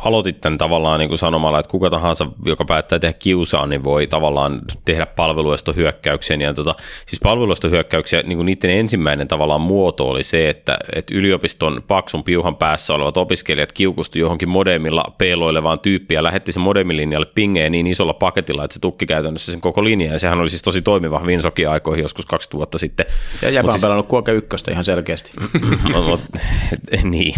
aloitit 0.05 0.41
tämän 0.41 0.58
tavallaan 0.58 0.99
niin 0.99 1.10
kuin 1.10 1.19
sanomalla, 1.19 1.60
että 1.60 1.71
kuka 1.71 1.89
tahansa, 1.89 2.27
joka 2.45 2.65
päättää 2.65 2.99
tehdä 2.99 3.13
kiusaa, 3.13 3.67
niin 3.67 3.84
voi 3.84 4.08
tavallaan 4.08 4.62
tehdä 4.86 5.05
palveluistohyökkäyksiä. 5.05 6.38
Ja 6.39 6.53
tota, 6.53 6.75
siis 7.08 7.19
palveluistohyökkäyksiä, 7.23 8.23
niin 8.23 8.45
niiden 8.45 8.71
ensimmäinen 8.71 9.27
tavallaan 9.27 9.62
muoto 9.62 10.10
oli 10.10 10.23
se, 10.23 10.49
että, 10.49 10.77
että 10.95 11.15
yliopiston 11.15 11.84
paksun 11.88 12.23
piuhan 12.23 12.55
päässä 12.55 12.93
olevat 12.93 13.17
opiskelijat 13.17 13.71
kiukustu 13.71 14.19
johonkin 14.19 14.49
modemilla 14.49 15.05
peiloilevaan 15.17 15.79
tyyppiä, 15.79 16.23
lähetti 16.23 16.51
sen 16.51 16.63
modemilinjalle 16.63 17.27
pingeen 17.36 17.71
niin 17.71 17.88
isolla 17.88 18.13
paketilla, 18.13 18.63
että 18.63 18.73
se 18.73 18.79
tukki 18.79 19.05
käytännössä 19.05 19.51
sen 19.51 19.62
koko 19.62 19.84
linjan. 19.84 20.13
Ja 20.13 20.19
sehän 20.19 20.39
oli 20.39 20.49
siis 20.49 20.62
tosi 20.62 20.82
toimiva 20.82 21.21
Winsokin 21.25 21.69
aikoihin 21.69 22.03
joskus 22.03 22.25
2000 22.25 22.58
vuotta 22.58 22.77
sitten. 22.77 23.05
Ja 23.41 23.49
jäpä 23.49 23.67
on 23.67 23.71
siis, 23.71 23.82
pelannut 23.82 24.08
kuoka 24.08 24.32
ykköstä 24.32 24.71
ihan 24.71 24.84
selkeästi. 24.84 25.32
Niin, 27.19 27.35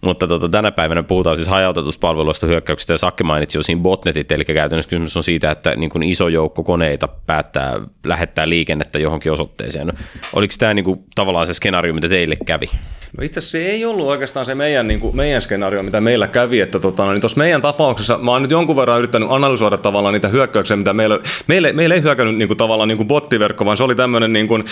mutta 0.00 0.26
tota, 0.26 0.48
tänä 0.48 0.72
päivänä 0.72 1.02
puhutaan 1.02 1.36
siis 1.36 1.48
hajautetusta 1.48 2.00
palveluista 2.00 2.46
hyökkäyksistä 2.46 2.92
ja 2.92 2.98
Sakki 2.98 3.24
mainitsi 3.24 3.58
jo 3.58 3.62
siinä 3.62 3.80
botnetit, 3.80 4.32
eli 4.32 4.44
käytännössä 4.44 4.88
kysymys 4.88 5.16
on 5.16 5.22
siitä, 5.22 5.50
että 5.50 5.76
niin 5.76 5.90
kuin 5.90 6.02
iso 6.02 6.28
joukko 6.28 6.62
koneita 6.62 7.08
päättää 7.26 7.80
lähettää 8.04 8.48
liikennettä 8.48 8.98
johonkin 8.98 9.32
osoitteeseen. 9.32 9.86
No, 9.86 9.92
oliko 10.32 10.54
tämä 10.58 10.74
niin 10.74 10.84
kuin, 10.84 11.00
tavallaan 11.14 11.46
se 11.46 11.54
skenaario, 11.54 11.94
mitä 11.94 12.08
teille 12.08 12.36
kävi? 12.46 12.70
No 13.18 13.24
itse 13.24 13.38
asiassa 13.38 13.58
se 13.58 13.66
ei 13.66 13.84
ollut 13.84 14.06
oikeastaan 14.06 14.46
se 14.46 14.54
meidän, 14.54 14.88
niin 14.88 15.00
kuin, 15.00 15.16
meidän 15.16 15.42
skenaario, 15.42 15.82
mitä 15.82 16.00
meillä 16.00 16.28
kävi, 16.28 16.60
että 16.60 16.78
tota, 16.78 17.04
no, 17.04 17.12
niin 17.12 17.20
tuossa 17.20 17.38
meidän 17.38 17.62
tapauksessa 17.62 18.18
mä 18.18 18.30
oon 18.30 18.42
nyt 18.42 18.50
jonkun 18.50 18.76
verran 18.76 18.98
yrittänyt 18.98 19.28
analysoida 19.32 19.78
tavallaan 19.78 20.12
niitä 20.12 20.28
hyökkäyksiä, 20.28 20.76
mitä 20.76 20.92
meillä, 20.92 21.18
meille, 21.46 21.72
meille 21.72 21.94
ei 21.94 22.02
hyökännyt 22.02 22.36
niin 22.36 22.48
kuin, 22.48 22.58
tavallaan 22.58 22.88
niin 22.88 22.96
kuin 22.96 23.08
bottiverkko, 23.08 23.64
vaan 23.64 23.76
se 23.76 23.84
oli 23.84 23.94
tämmöinen 23.94 24.32
niin 24.32 24.48
kuin, 24.48 24.64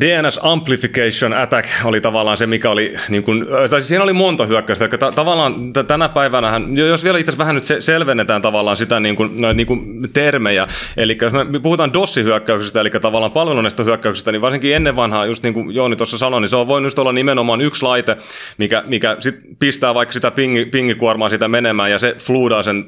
DNS 0.00 0.40
Amplification 0.42 1.32
Attack 1.32 1.68
oli 1.84 2.00
tavallaan 2.00 2.36
se, 2.36 2.46
mikä 2.46 2.70
oli, 2.70 2.94
niin 3.08 3.22
kuin, 3.22 3.46
tai 3.46 3.68
siis 3.68 3.88
siinä 3.88 4.04
oli 4.04 4.12
monta 4.12 4.46
hyökkäystä, 4.46 4.84
eli 4.84 4.98
ta- 4.98 5.12
tavallaan 5.12 5.72
t- 5.72 5.86
tänä 5.86 6.08
päivänä, 6.08 6.60
jos 6.88 7.04
vielä 7.04 7.18
itse 7.18 7.38
vähän 7.38 7.54
nyt 7.54 7.64
se- 7.64 7.80
selvennetään 7.80 8.42
tavallaan 8.42 8.76
sitä 8.76 9.00
niin 9.00 9.16
kuin, 9.16 9.40
noita 9.40 9.56
niin 9.56 9.66
kuin 9.66 10.08
termejä, 10.12 10.66
eli 10.96 11.18
jos 11.22 11.32
me 11.32 11.60
puhutaan 11.60 11.92
DOS-hyökkäyksistä, 11.92 12.80
eli 12.80 12.90
tavallaan 12.90 13.32
palveluneista 13.32 13.84
hyökkäyksistä, 13.84 14.32
niin 14.32 14.42
varsinkin 14.42 14.74
ennen 14.76 14.96
vanhaa, 14.96 15.26
just 15.26 15.42
niin 15.42 15.54
kuin 15.54 15.74
Jooni 15.74 15.96
tuossa 15.96 16.18
sanoi, 16.18 16.40
niin 16.40 16.48
se 16.48 16.56
on 16.56 16.66
voinut 16.66 16.98
olla 16.98 17.12
nimenomaan 17.12 17.60
yksi 17.60 17.82
laite, 17.82 18.16
mikä, 18.58 18.82
mikä 18.86 19.16
sit 19.18 19.36
pistää 19.58 19.94
vaikka 19.94 20.12
sitä 20.12 20.30
pingi, 20.30 20.64
pingikuormaa 20.64 21.28
sitä 21.28 21.48
menemään, 21.48 21.90
ja 21.90 21.98
se 21.98 22.16
fluudaa 22.18 22.62
sen 22.62 22.84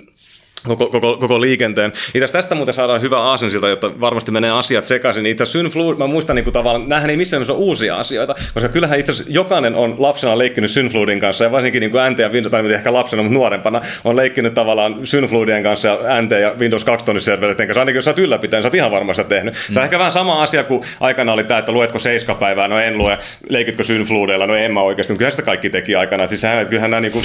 koko, 0.66 0.86
koko, 0.86 1.16
koko 1.16 1.40
liikenteen. 1.40 1.92
Itse 2.14 2.32
tästä 2.32 2.54
muuten 2.54 2.74
saadaan 2.74 3.00
hyvä 3.00 3.20
aasinsilta, 3.20 3.68
jotta 3.68 4.00
varmasti 4.00 4.30
menee 4.30 4.50
asiat 4.50 4.84
sekaisin. 4.84 5.26
Itse 5.26 5.46
Synfluid, 5.46 5.98
mä 5.98 6.06
muistan 6.06 6.36
niin 6.36 6.44
kuin 6.44 6.54
tavallaan, 6.54 6.88
näähän 6.88 7.10
ei 7.10 7.16
missään 7.16 7.42
ole 7.48 7.58
uusia 7.58 7.96
asioita, 7.96 8.34
koska 8.54 8.68
kyllähän 8.68 9.00
itse 9.00 9.12
jokainen 9.28 9.74
on 9.74 9.94
lapsena 9.98 10.38
leikkinyt 10.38 10.70
Synfluidin 10.70 11.20
kanssa, 11.20 11.44
ja 11.44 11.52
varsinkin 11.52 11.80
niin 11.80 11.90
kuin 11.90 12.12
NT 12.12 12.18
ja 12.18 12.28
Windows, 12.28 12.50
tai 12.50 12.72
ehkä 12.72 12.92
lapsena, 12.92 13.22
mutta 13.22 13.34
nuorempana, 13.34 13.80
on 14.04 14.16
leikkinyt 14.16 14.54
tavallaan 14.54 15.06
Synfluidien 15.06 15.62
kanssa 15.62 15.88
ja 15.88 16.22
NT 16.22 16.30
ja 16.30 16.54
Windows 16.58 16.84
12 16.84 17.24
servereiden 17.24 17.66
kanssa. 17.66 17.80
Ainakin 17.80 17.98
jos 17.98 18.04
sä 18.04 18.10
oot 18.10 18.18
ylläpitäen, 18.18 18.62
sä 18.62 18.66
oot 18.66 18.74
ihan 18.74 18.90
varmasti 18.90 19.24
tehnyt. 19.24 19.54
Mm. 19.54 19.74
Tämä 19.74 19.82
on 19.82 19.84
ehkä 19.84 19.98
vähän 19.98 20.12
sama 20.12 20.42
asia 20.42 20.64
kuin 20.64 20.82
aikana 21.00 21.32
oli 21.32 21.44
tämä, 21.44 21.58
että 21.58 21.72
luetko 21.72 21.98
seiskapäivää, 21.98 22.68
no 22.68 22.80
en 22.80 22.98
lue, 22.98 23.18
leikitkö 23.48 23.82
Synfluideilla, 23.82 24.46
no 24.46 24.54
en 24.54 24.72
mä 24.72 24.80
oikeasti, 24.82 25.12
mutta 25.12 25.18
kyllä 25.18 25.30
sitä 25.30 25.42
kaikki 25.42 25.70
teki 25.70 25.94
aikana. 25.94 26.26
Siis 26.26 26.40
sehän, 26.40 26.66
kyllähän 26.66 26.90
nämä 26.90 27.00
niin 27.00 27.12
kuin, 27.12 27.24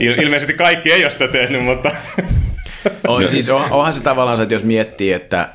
ilmeisesti 0.22 0.54
kaikki 0.54 0.92
ei 0.92 1.04
ole 1.04 1.10
sitä 1.10 1.28
tehnyt, 1.28 1.64
mutta 1.64 1.90
on, 3.08 3.28
siis 3.28 3.48
on, 3.48 3.62
onhan 3.70 3.92
se 3.92 4.02
tavallaan 4.02 4.36
se, 4.36 4.42
että 4.42 4.54
jos 4.54 4.62
miettii, 4.62 5.12
että, 5.12 5.48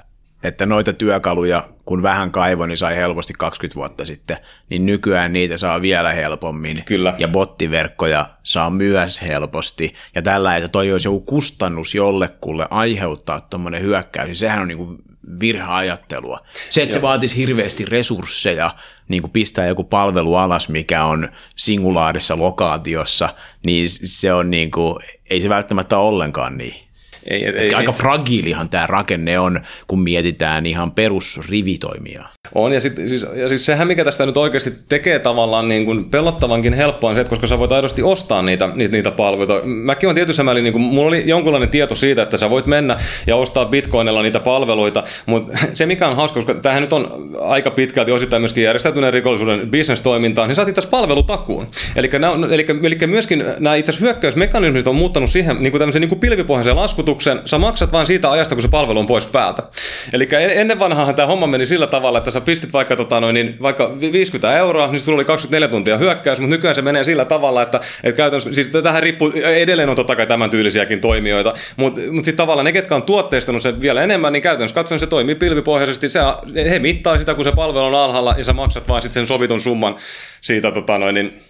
että 0.44 0.66
noita 0.66 0.94
työkaluja, 0.94 1.70
kun 1.86 2.04
vähän 2.04 2.32
kaivo, 2.32 2.66
niin 2.66 2.78
sai 2.78 2.96
helposti 2.96 3.34
20 3.38 3.76
vuotta 3.76 4.06
sitten, 4.06 4.38
niin 4.70 4.86
nykyään 4.86 5.34
niitä 5.34 5.58
saa 5.58 5.82
vielä 5.82 6.14
helpommin. 6.14 6.84
Kyllä. 6.86 7.16
Ja 7.18 7.28
bottiverkkoja 7.28 8.30
saa 8.44 8.70
myös 8.70 9.22
helposti. 9.22 9.94
Ja 10.16 10.22
tällä, 10.22 10.58
että 10.58 10.68
toi 10.68 10.92
olisi 10.92 11.08
joku 11.08 11.22
kustannus 11.22 11.96
jollekulle 11.96 12.68
aiheuttaa 12.70 13.42
tuommoinen 13.42 13.82
hyökkäys, 13.82 14.28
niin 14.28 14.36
sehän 14.36 14.62
on 14.62 14.68
niin 14.68 14.78
kuin 14.78 14.98
virheajattelua. 15.40 16.40
Se, 16.70 16.84
että 16.84 16.96
Joo. 16.96 17.00
se 17.00 17.02
vaatisi 17.02 17.38
hirveästi 17.38 17.86
resursseja, 17.86 18.76
niin 19.08 19.22
kuin 19.22 19.32
pistää 19.32 19.68
joku 19.68 19.84
palvelu 19.84 20.36
alas, 20.36 20.70
mikä 20.70 21.06
on 21.06 21.30
singulaarissa 21.56 22.38
lokaatiossa, 22.38 23.30
niin 23.66 23.86
se 23.90 24.34
on 24.34 24.52
niin 24.52 24.72
kuin, 24.72 24.96
ei 25.30 25.42
se 25.42 25.50
välttämättä 25.50 25.98
ollenkaan 25.98 26.58
niin. 26.58 26.91
Ei, 27.28 27.46
ei, 27.46 27.58
ei, 27.58 27.74
aika 27.74 27.92
fragiilihan 27.92 28.70
tämä 28.70 28.88
rakenne 28.88 29.40
on, 29.40 29.62
kun 29.88 30.02
mietitään 30.02 30.66
ihan 30.66 30.92
perusrivitoimia. 30.92 32.26
On, 32.56 32.74
ja, 32.74 32.80
sit, 32.80 32.96
siis, 33.08 33.26
ja 33.36 33.50
siis 33.50 33.66
sehän, 33.66 33.88
mikä 33.88 34.04
tästä 34.04 34.26
nyt 34.26 34.38
oikeasti 34.38 34.74
tekee 34.90 35.20
tavallaan 35.20 35.68
niin 35.68 35.86
kuin 35.86 36.10
pelottavankin 36.10 36.74
helppoa, 36.74 37.10
on 37.10 37.16
se, 37.16 37.22
että 37.22 37.30
koska 37.30 37.48
sä 37.48 37.60
voit 37.60 37.72
aidosti 37.72 38.04
ostaa 38.04 38.42
niitä, 38.42 38.70
niitä, 38.76 38.92
niitä 38.92 39.12
palveluita. 39.12 39.62
Mäkin 39.66 40.10
on 40.10 40.16
tietyssä 40.16 40.44
määrin, 40.44 40.64
niin 40.64 40.74
kuin, 40.74 40.82
mulla 40.82 41.08
oli 41.08 41.24
jonkunlainen 41.26 41.70
tieto 41.70 41.96
siitä, 41.96 42.22
että 42.22 42.38
sä 42.38 42.50
voit 42.50 42.66
mennä 42.66 42.98
ja 43.28 43.36
ostaa 43.36 43.66
bitcoinilla 43.66 44.22
niitä 44.22 44.40
palveluita, 44.40 45.04
mutta 45.26 45.58
se 45.74 45.86
mikä 45.86 46.08
on 46.08 46.16
hauska, 46.16 46.36
koska 46.36 46.54
tämähän 46.54 46.82
nyt 46.82 46.94
on 46.94 47.30
aika 47.42 47.72
pitkälti 47.72 48.12
osittain 48.12 48.42
myöskin 48.42 48.64
järjestäytyneen 48.64 49.14
rikollisuuden 49.14 49.70
bisnestoimintaan, 49.72 50.48
niin 50.48 50.56
sä 50.56 50.66
itse 50.68 50.88
palvelutakuun. 50.88 51.68
Eli, 51.96 52.10
eli, 52.52 52.66
eli 52.84 52.98
myöskin 53.08 53.44
nämä 53.60 53.76
itse 53.76 53.94
hyökkäysmekanismit 54.02 54.88
on 54.88 54.96
muuttanut 54.96 55.30
siihen 55.30 55.58
niin 55.60 55.72
kuin 55.72 55.80
tämmöisen 55.80 56.02
niin 56.02 56.10
kuin 56.10 56.20
pilvipohjaisen 56.20 56.76
laskutuksen, 56.76 57.11
sä 57.46 57.58
maksat 57.58 57.92
vain 57.92 58.06
siitä 58.06 58.32
ajasta, 58.32 58.56
kun 58.56 58.62
se 58.62 58.68
palvelu 58.68 59.00
on 59.00 59.06
pois 59.06 59.26
päältä. 59.26 59.64
Eli 60.14 60.28
ennen 60.32 60.80
vanhaahan 60.80 61.16
tämä 61.16 61.26
homma 61.26 61.48
meni 61.48 61.66
sillä 61.66 61.88
tavalla, 61.88 62.18
että 62.18 62.32
sä 62.32 62.42
pistit 62.42 62.74
vaikka, 62.74 62.96
tota 62.96 63.20
noin, 63.20 63.34
niin 63.34 63.58
vaikka 63.62 63.98
50 64.12 64.58
euroa, 64.58 64.88
niin 64.88 65.00
sulla 65.00 65.16
oli 65.16 65.26
24 65.26 65.68
tuntia 65.68 65.98
hyökkäys, 65.98 66.40
mutta 66.40 66.56
nykyään 66.56 66.76
se 66.76 66.82
menee 66.82 67.04
sillä 67.04 67.26
tavalla, 67.26 67.62
että, 67.62 67.80
että 68.04 68.18
käytännössä, 68.18 68.54
siis 68.54 68.70
tähän 68.70 69.04
riippuu, 69.04 69.32
edelleen 69.44 69.90
on 69.90 69.96
totta 69.96 70.16
kai 70.16 70.28
tämän 70.28 70.50
tyylisiäkin 70.50 71.02
toimijoita, 71.02 71.54
mutta, 71.78 72.02
mutta 72.12 72.26
sitten 72.26 72.38
tavallaan 72.38 72.66
ne, 72.66 72.72
ketkä 72.72 72.96
on 72.96 73.04
tuotteistanut 73.04 73.62
sen 73.62 73.82
vielä 73.82 74.04
enemmän, 74.04 74.34
niin 74.34 74.44
käytännössä 74.44 74.76
katsoen 74.76 75.00
se 75.00 75.08
toimii 75.08 75.36
pilvipohjaisesti, 75.36 76.10
se, 76.10 76.20
he 76.70 76.80
mittaa 76.80 77.18
sitä, 77.18 77.34
kun 77.34 77.44
se 77.44 77.52
palvelu 77.56 77.86
on 77.86 77.96
alhaalla, 77.96 78.36
ja 78.38 78.44
sä 78.44 78.54
maksat 78.54 78.88
vaan 78.88 79.02
sitten 79.02 79.14
sen 79.14 79.28
sovitun 79.28 79.62
summan 79.62 79.96
siitä 80.42 80.72
tota 80.72 80.98
noin, 80.98 81.16
niin, 81.16 81.42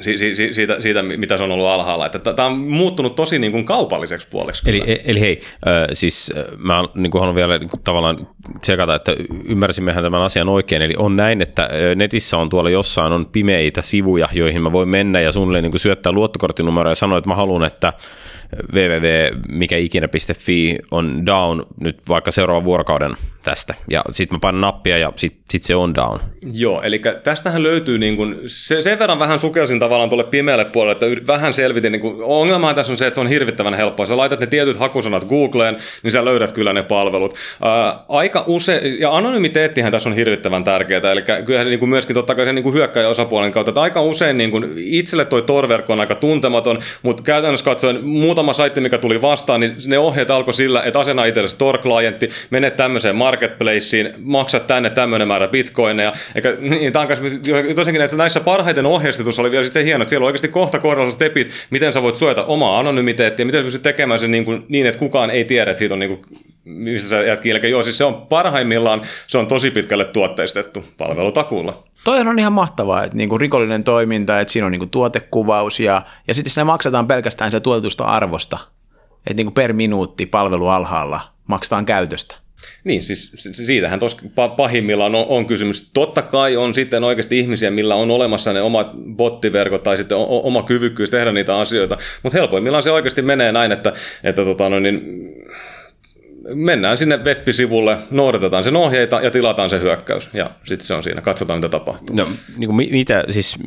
si, 0.00 0.18
si, 0.18 0.54
siitä, 0.54 0.80
siitä, 0.80 1.02
mitä 1.02 1.36
se 1.36 1.44
on 1.44 1.52
ollut 1.52 1.66
alhaalla. 1.66 2.06
Että 2.06 2.18
tämä 2.18 2.48
on 2.48 2.58
muuttunut 2.58 3.16
tosi 3.16 3.38
niin 3.38 3.52
kuin 3.52 3.64
kaupalliseksi 3.64 4.28
puoleksi. 4.30 4.62
Eli, 4.66 4.82
e- 4.86 5.02
eli 5.04 5.20
hei, 5.20 5.40
siis 5.92 6.32
mä 6.58 6.84
niin 6.94 7.10
kuin 7.10 7.20
haluan 7.20 7.36
vielä 7.36 7.58
niin 7.58 7.70
kuin, 7.70 7.82
tavallaan 7.84 8.28
tsekata, 8.60 8.94
että 8.94 9.16
ymmärsimmehän 9.44 10.04
tämän 10.04 10.22
asian 10.22 10.48
oikein. 10.48 10.82
Eli 10.82 10.94
on 10.98 11.16
näin, 11.16 11.42
että 11.42 11.68
netissä 11.96 12.36
on 12.36 12.48
tuolla 12.48 12.70
jossain 12.70 13.12
on 13.12 13.26
pimeitä 13.26 13.82
sivuja, 13.82 14.28
joihin 14.32 14.62
mä 14.62 14.72
voin 14.72 14.88
mennä 14.88 15.20
ja 15.20 15.32
suunnilleen 15.32 15.62
niin 15.62 15.72
kuin 15.72 15.80
syöttää 15.80 16.12
luottokorttinumeroa 16.12 16.90
ja 16.90 16.94
sanoa, 16.94 17.18
että 17.18 17.30
mä 17.30 17.34
haluan, 17.34 17.64
että 17.64 17.92
www, 18.72 19.38
mikä 19.48 19.76
ikinä.fi 19.76 20.78
on 20.90 21.26
down 21.26 21.62
nyt 21.80 21.98
vaikka 22.08 22.30
seuraavan 22.30 22.64
vuorokauden 22.64 23.14
tästä. 23.42 23.74
Ja 23.90 24.04
sitten 24.10 24.36
mä 24.36 24.40
painan 24.40 24.60
nappia 24.60 24.98
ja 24.98 25.12
sitten 25.16 25.40
sit 25.50 25.62
se 25.62 25.76
on 25.76 25.94
down. 25.94 26.18
Joo, 26.52 26.82
eli 26.82 27.00
tästähän 27.22 27.62
löytyy 27.62 27.98
niin 27.98 28.16
kuin, 28.16 28.36
se, 28.46 28.82
sen 28.82 28.98
verran 28.98 29.18
vähän 29.18 29.40
sukelsin 29.40 29.80
tavallaan 29.80 30.08
tuolle 30.08 30.24
pimeälle 30.24 30.64
puolelle, 30.64 30.92
että 30.92 31.26
vähän 31.26 31.52
selvitin, 31.52 31.92
niin 31.92 32.00
kuin, 32.00 32.16
ongelma 32.22 32.74
tässä 32.74 32.92
on 32.92 32.96
se, 32.96 33.06
että 33.06 33.14
se 33.14 33.20
on 33.20 33.26
hirvittävän 33.26 33.74
helppoa. 33.74 34.06
Sä 34.06 34.16
laitat 34.16 34.40
ne 34.40 34.46
tietyt 34.46 34.76
hakusanat 34.76 35.24
Googleen, 35.24 35.76
niin 36.02 36.12
sä 36.12 36.24
löydät 36.24 36.52
kyllä 36.52 36.72
ne 36.72 36.82
palvelut. 36.82 37.34
Ää, 37.62 38.04
aika 38.08 38.44
usein, 38.46 39.00
ja 39.00 39.16
anonymiteettihän 39.16 39.92
tässä 39.92 40.08
on 40.08 40.14
hirvittävän 40.14 40.64
tärkeää, 40.64 41.12
eli 41.12 41.22
kyllä 41.46 41.64
se 41.64 41.70
niin 41.70 41.88
myöskin 41.88 42.14
totta 42.14 42.34
kai 42.34 42.44
se 42.44 42.52
niin 42.52 42.74
hyökkäjä 42.74 43.08
osapuolen 43.08 43.52
kautta, 43.52 43.70
että 43.70 43.80
aika 43.82 44.02
usein 44.02 44.38
niin 44.38 44.50
kuin, 44.50 44.74
itselle 44.76 45.24
toi 45.24 45.42
torverkko 45.42 45.92
on 45.92 46.00
aika 46.00 46.14
tuntematon, 46.14 46.78
mutta 47.02 47.22
käytännössä 47.22 47.64
katsoen 47.64 48.04
muutama 48.36 48.52
saitti, 48.52 48.80
mikä 48.80 48.98
tuli 48.98 49.22
vastaan, 49.22 49.60
niin 49.60 49.76
ne 49.86 49.98
ohjeet 49.98 50.30
alkoi 50.30 50.54
sillä, 50.54 50.82
että 50.82 50.98
asena 50.98 51.24
itsellesi 51.24 51.56
Tor-klientti, 51.58 52.30
mene 52.50 52.70
tämmöiseen 52.70 53.16
marketplaceen, 53.16 54.14
maksat 54.18 54.66
tänne 54.66 54.90
tämmöinen 54.90 55.28
määrä 55.28 55.48
bitcoineja. 55.48 56.12
Eikä, 56.34 56.54
niin, 56.60 56.92
tämä 56.92 57.02
on 57.02 57.08
tosiaankin, 57.74 58.02
että 58.02 58.16
näissä 58.16 58.40
parhaiten 58.40 58.86
ohjeistetussa 58.86 59.42
oli 59.42 59.50
vielä 59.50 59.64
sitten 59.64 59.84
hieno, 59.84 60.02
että 60.02 60.08
siellä 60.08 60.24
on 60.24 60.26
oikeasti 60.26 60.48
kohta 60.48 60.78
kohdalla 60.78 61.10
stepit, 61.10 61.50
miten 61.70 61.92
sä 61.92 62.02
voit 62.02 62.16
suojata 62.16 62.44
omaa 62.44 62.78
anonymiteettia, 62.78 63.46
miten 63.46 63.60
sä 63.60 63.64
pystyt 63.64 63.82
tekemään 63.82 64.20
sen 64.20 64.30
niin, 64.30 64.44
kuin, 64.44 64.64
niin, 64.68 64.86
että 64.86 64.98
kukaan 64.98 65.30
ei 65.30 65.44
tiedä, 65.44 65.70
että 65.70 65.78
siitä 65.78 65.94
on 65.94 65.98
niin 65.98 66.16
kuin, 66.16 66.22
mistä 66.66 67.08
sä 67.08 67.22
jäät 67.22 67.40
kiinni. 67.40 67.70
Joo, 67.70 67.82
siis 67.82 67.98
se 67.98 68.04
on 68.04 68.26
parhaimmillaan, 68.26 69.00
se 69.26 69.38
on 69.38 69.46
tosi 69.46 69.70
pitkälle 69.70 70.04
tuotteistettu 70.04 70.84
palvelutakuulla. 70.98 71.82
Toihan 72.04 72.28
on 72.28 72.38
ihan 72.38 72.52
mahtavaa, 72.52 73.04
että 73.04 73.16
niinku 73.16 73.38
rikollinen 73.38 73.84
toiminta, 73.84 74.40
että 74.40 74.52
siinä 74.52 74.66
on 74.66 74.72
niinku 74.72 74.86
tuotekuvaus 74.86 75.80
ja, 75.80 76.02
ja 76.28 76.34
sitten 76.34 76.52
se 76.52 76.64
maksetaan 76.64 77.06
pelkästään 77.06 77.50
se 77.50 77.60
tuotetusta 77.60 78.04
arvosta, 78.04 78.58
että 79.16 79.34
niinku 79.34 79.52
per 79.52 79.72
minuutti 79.72 80.26
palvelu 80.26 80.68
alhaalla 80.68 81.20
maksetaan 81.46 81.86
käytöstä. 81.86 82.36
Niin, 82.84 83.02
siis 83.02 83.32
siitähän 83.52 83.98
tuossa 83.98 84.22
pahimmillaan 84.56 85.14
on, 85.14 85.26
on 85.28 85.46
kysymys. 85.46 85.90
Totta 85.94 86.22
kai 86.22 86.56
on 86.56 86.74
sitten 86.74 87.04
oikeasti 87.04 87.38
ihmisiä, 87.38 87.70
millä 87.70 87.94
on 87.94 88.10
olemassa 88.10 88.52
ne 88.52 88.62
omat 88.62 88.90
bottiverkot 89.16 89.82
tai 89.82 89.96
sitten 89.96 90.16
oma 90.28 90.62
kyvykkyys 90.62 91.10
tehdä 91.10 91.32
niitä 91.32 91.58
asioita, 91.58 91.96
mutta 92.22 92.38
helpoimmillaan 92.38 92.82
se 92.82 92.90
oikeasti 92.90 93.22
menee 93.22 93.52
näin, 93.52 93.72
että, 93.72 93.92
että 94.24 94.44
tota, 94.44 94.68
no, 94.68 94.80
niin, 94.80 95.00
mennään 96.54 96.98
sinne 96.98 97.16
web-sivulle, 97.16 97.98
noudatetaan 98.10 98.64
sen 98.64 98.76
ohjeita 98.76 99.20
ja 99.20 99.30
tilataan 99.30 99.70
se 99.70 99.80
hyökkäys. 99.80 100.28
Ja 100.32 100.50
sitten 100.64 100.86
se 100.86 100.94
on 100.94 101.02
siinä, 101.02 101.20
katsotaan 101.20 101.58
mitä 101.58 101.68
tapahtuu. 101.68 102.16
No, 102.16 102.26
niin 102.56 102.68
kuin 102.68 102.90
mitä, 102.90 103.24
siis 103.28 103.58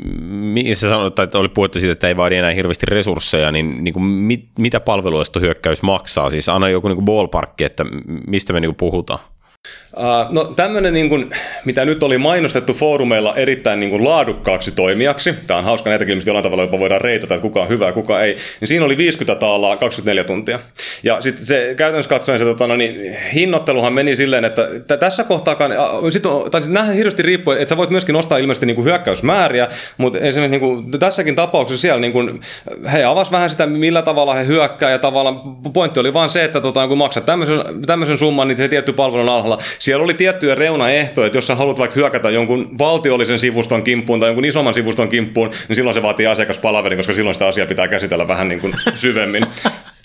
sä 0.74 0.89
sanoit, 0.89 1.20
että 1.20 1.38
oli 1.38 1.50
puhetta 1.50 1.80
siitä, 1.80 1.92
että 1.92 2.08
ei 2.08 2.18
vaadi 2.18 2.36
enää 2.36 2.52
hirveästi 2.52 2.86
resursseja, 2.86 3.52
niin, 3.52 3.84
niin 3.84 3.94
kuin 3.94 4.04
mit, 4.04 4.46
mitä 4.60 4.80
palveluista 4.80 5.39
hyökkäys 5.39 5.82
maksaa? 5.82 6.30
Siis 6.30 6.50
anna 6.50 6.70
joku 6.70 6.88
niin 6.88 6.98
kuin 6.98 7.06
ballparkki, 7.06 7.63
että 7.63 7.86
mistä 8.28 8.54
me 8.54 8.60
niin 8.60 8.70
kuin 8.70 8.92
puhutaan. 8.92 9.20
Uh, 9.97 10.34
no 10.34 10.43
tämmöinen, 10.43 10.93
niin 10.93 11.10
kuin, 11.10 11.30
mitä 11.65 11.86
nyt 11.86 12.04
oli 12.04 12.17
mainostettu 12.17 12.73
foorumeilla 12.73 13.36
erittäin 13.36 13.80
niin 13.80 13.89
kuin 13.89 14.04
laadukkaaksi 14.04 14.71
toimijaksi, 14.71 15.34
tämä 15.47 15.58
on 15.58 15.63
hauska 15.63 15.89
näitäkin, 15.89 16.17
mistä 16.17 16.30
jollain 16.30 16.43
tavalla 16.43 16.63
jopa 16.63 16.80
voidaan 16.80 17.02
reitata, 17.02 17.36
että 17.36 17.41
kuka 17.41 17.62
on 17.62 17.69
hyvä 17.69 17.86
ja 17.86 17.91
kuka 17.91 18.21
ei, 18.21 18.36
niin 18.60 18.67
siinä 18.67 18.86
oli 18.86 18.97
50 18.97 19.39
taalaa 19.39 19.78
24 19.78 20.23
tuntia. 20.23 20.60
Ja 21.04 21.21
sitten 21.21 21.45
se 21.45 21.73
käytännössä 21.78 22.10
katsoen 22.10 22.39
se 22.39 22.45
tota, 22.45 22.67
no 22.67 22.75
niin, 22.75 23.17
hinnoitteluhan 23.34 23.93
meni 23.93 24.15
silleen, 24.15 24.45
että 24.45 24.67
t- 24.88 24.99
tässä 24.99 25.23
kohtaakaan, 25.23 25.71
on, 25.71 26.12
tai 26.52 26.62
siis 26.62 26.73
nähdään 26.73 26.95
hirveästi 26.95 27.23
riippuen, 27.23 27.62
että 27.62 27.69
sä 27.69 27.78
voit 27.78 27.89
myöskin 27.89 28.13
nostaa 28.13 28.38
ilmeisesti 28.38 28.65
niin 28.65 28.75
kuin 28.75 28.86
hyökkäysmääriä, 28.86 29.67
mutta 29.97 30.19
esimerkiksi 30.19 30.60
niin 30.60 30.91
kuin, 30.91 30.99
tässäkin 30.99 31.36
tapauksessa 31.36 31.82
siellä 31.82 31.99
niin 31.99 32.13
kuin, 32.13 32.39
he 32.91 33.04
avas 33.04 33.32
vähän 33.32 33.49
sitä, 33.49 33.65
millä 33.65 34.02
tavalla 34.02 34.34
he 34.34 34.45
hyökkää, 34.45 34.91
ja 34.91 34.99
tavallaan 34.99 35.41
pointti 35.73 35.99
oli 35.99 36.13
vaan 36.13 36.30
se, 36.30 36.43
että 36.43 36.62
tota, 36.62 36.88
kun 36.88 36.97
maksat 36.97 37.25
tämmöisen, 37.25 37.60
tämmöisen 37.86 38.17
summan, 38.17 38.47
niin 38.47 38.58
se 38.58 38.67
tietty 38.67 38.93
palvelun 38.93 39.30
alhaalla, 39.30 39.58
siellä 39.80 40.04
oli 40.04 40.13
tiettyjä 40.13 40.56
reunaehtoja, 40.56 41.28
että 41.28 41.38
jos 41.38 41.48
sä 41.48 41.56
haluat 41.56 41.80
vaikka 41.80 41.96
hyökätä 41.96 42.30
jonkun 42.30 42.78
valtiollisen 42.80 43.39
sivuston 43.39 43.84
kimppuun 43.84 44.20
tai 44.20 44.30
jonkun 44.30 44.46
isomman 44.46 44.74
sivuston 44.74 45.10
kimppuun, 45.10 45.50
niin 45.68 45.76
silloin 45.76 45.94
se 45.94 46.02
vaatii 46.02 46.28
asiakaspalaverin, 46.28 46.98
koska 46.98 47.13
silloin 47.13 47.34
sitä 47.34 47.48
asiaa 47.48 47.68
pitää 47.68 47.88
käsitellä 47.88 48.28
vähän 48.28 48.48
niin 48.48 48.62
kuin 48.62 48.74
syvemmin. 48.96 49.46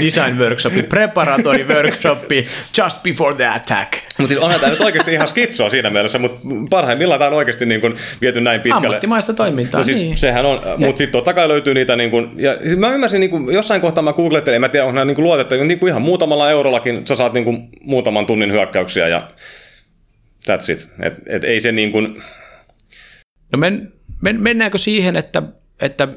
Design 0.00 0.38
workshopi, 0.38 0.82
preparatory 0.82 1.64
workshopi, 1.68 2.46
just 2.78 3.02
before 3.02 3.36
the 3.36 3.46
attack. 3.46 3.92
Mutta 4.18 4.28
siis 4.28 4.40
onhan 4.40 4.60
tämä 4.60 4.72
nyt 4.72 4.80
oikeasti 4.80 5.12
ihan 5.12 5.28
skitsoa 5.28 5.70
siinä 5.70 5.90
mielessä, 5.90 6.18
mutta 6.18 6.40
parhaimmillaan 6.70 7.18
tämä 7.18 7.28
on 7.28 7.36
oikeasti 7.36 7.66
niin 7.66 7.80
kuin 7.80 7.94
viety 8.20 8.40
näin 8.40 8.60
pitkälle. 8.60 8.86
Ammattimaista 8.86 9.34
toimintaa, 9.34 9.80
no 9.80 9.84
siis 9.84 9.98
niin. 9.98 10.16
Sehän 10.16 10.46
on, 10.46 10.60
mutta 10.78 10.98
sitten 10.98 11.12
totta 11.12 11.34
kai 11.34 11.48
löytyy 11.48 11.74
niitä, 11.74 11.96
niin 11.96 12.10
kuin, 12.10 12.30
ja 12.36 12.58
siis 12.60 12.76
mä 12.76 12.94
ymmärsin, 12.94 13.20
niin 13.20 13.30
kuin, 13.30 13.54
jossain 13.54 13.80
kohtaa 13.80 14.02
mä 14.02 14.12
googlettelin, 14.12 14.60
mä 14.60 14.68
tiedä, 14.68 14.84
onko 14.84 14.94
nämä 14.94 15.04
niin 15.04 15.24
luotettu, 15.24 15.54
niin 15.54 15.78
kuin 15.78 15.90
ihan 15.90 16.02
muutamalla 16.02 16.50
eurollakin 16.50 17.06
sä 17.06 17.14
saat 17.14 17.32
niin 17.32 17.44
kuin 17.44 17.68
muutaman 17.80 18.26
tunnin 18.26 18.52
hyökkäyksiä 18.52 19.08
ja 19.08 19.30
that's 20.50 20.72
it. 20.72 20.88
Et, 21.02 21.14
et 21.26 21.44
ei 21.44 21.60
se 21.60 21.72
niin 21.72 21.92
kuin... 21.92 22.22
No 23.52 23.58
men, 23.58 23.92
men, 24.22 24.42
mennäänkö 24.42 24.78
siihen, 24.78 25.16
että, 25.16 25.42
että 25.82 26.08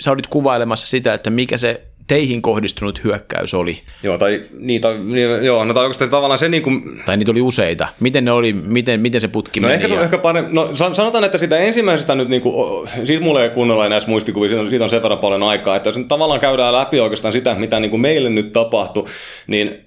sä 0.00 0.10
olit 0.10 0.26
kuvailemassa 0.26 0.88
sitä, 0.88 1.14
että 1.14 1.30
mikä 1.30 1.56
se 1.56 1.80
teihin 2.12 2.42
kohdistunut 2.42 3.04
hyökkäys 3.04 3.54
oli. 3.54 3.78
Joo, 4.02 4.18
tai, 4.18 4.42
niin, 4.58 4.80
tai, 4.80 4.98
niin, 4.98 5.44
joo, 5.44 5.64
no, 5.64 5.74
tai 5.74 5.82
oikeastaan 5.82 6.10
tavallaan 6.10 6.38
se 6.38 6.48
niin 6.48 6.62
kuin... 6.62 7.02
Tai 7.06 7.16
niitä 7.16 7.30
oli 7.30 7.40
useita. 7.40 7.88
Miten 8.00 8.24
ne 8.24 8.32
oli, 8.32 8.52
miten, 8.52 9.00
miten 9.00 9.20
se 9.20 9.28
putki 9.28 9.60
no 9.60 9.68
meni? 9.68 9.84
Ehkä, 9.84 9.94
ja... 9.94 10.02
ehkä 10.02 10.18
parempi, 10.18 10.52
no 10.52 10.70
sanotaan, 10.92 11.24
että 11.24 11.38
sitä 11.38 11.58
ensimmäisestä 11.58 12.14
nyt, 12.14 12.28
niin 12.28 12.42
kuin, 12.42 12.88
siitä 13.04 13.22
mulle 13.22 13.42
ei 13.42 13.50
kunnolla 13.50 13.86
enää 13.86 14.00
muistikuvia, 14.06 14.48
siitä 14.48 14.62
on, 14.62 14.68
siitä 14.68 14.84
on 14.84 14.90
sen 14.90 15.02
verran 15.02 15.18
paljon 15.18 15.42
aikaa, 15.42 15.76
että 15.76 15.88
jos 15.88 15.96
nyt 15.96 16.08
tavallaan 16.08 16.40
käydään 16.40 16.74
läpi 16.74 17.00
oikeastaan 17.00 17.32
sitä, 17.32 17.54
mitä 17.54 17.80
niin 17.80 17.90
kuin 17.90 18.00
meille 18.00 18.30
nyt 18.30 18.52
tapahtui, 18.52 19.04
niin 19.46 19.80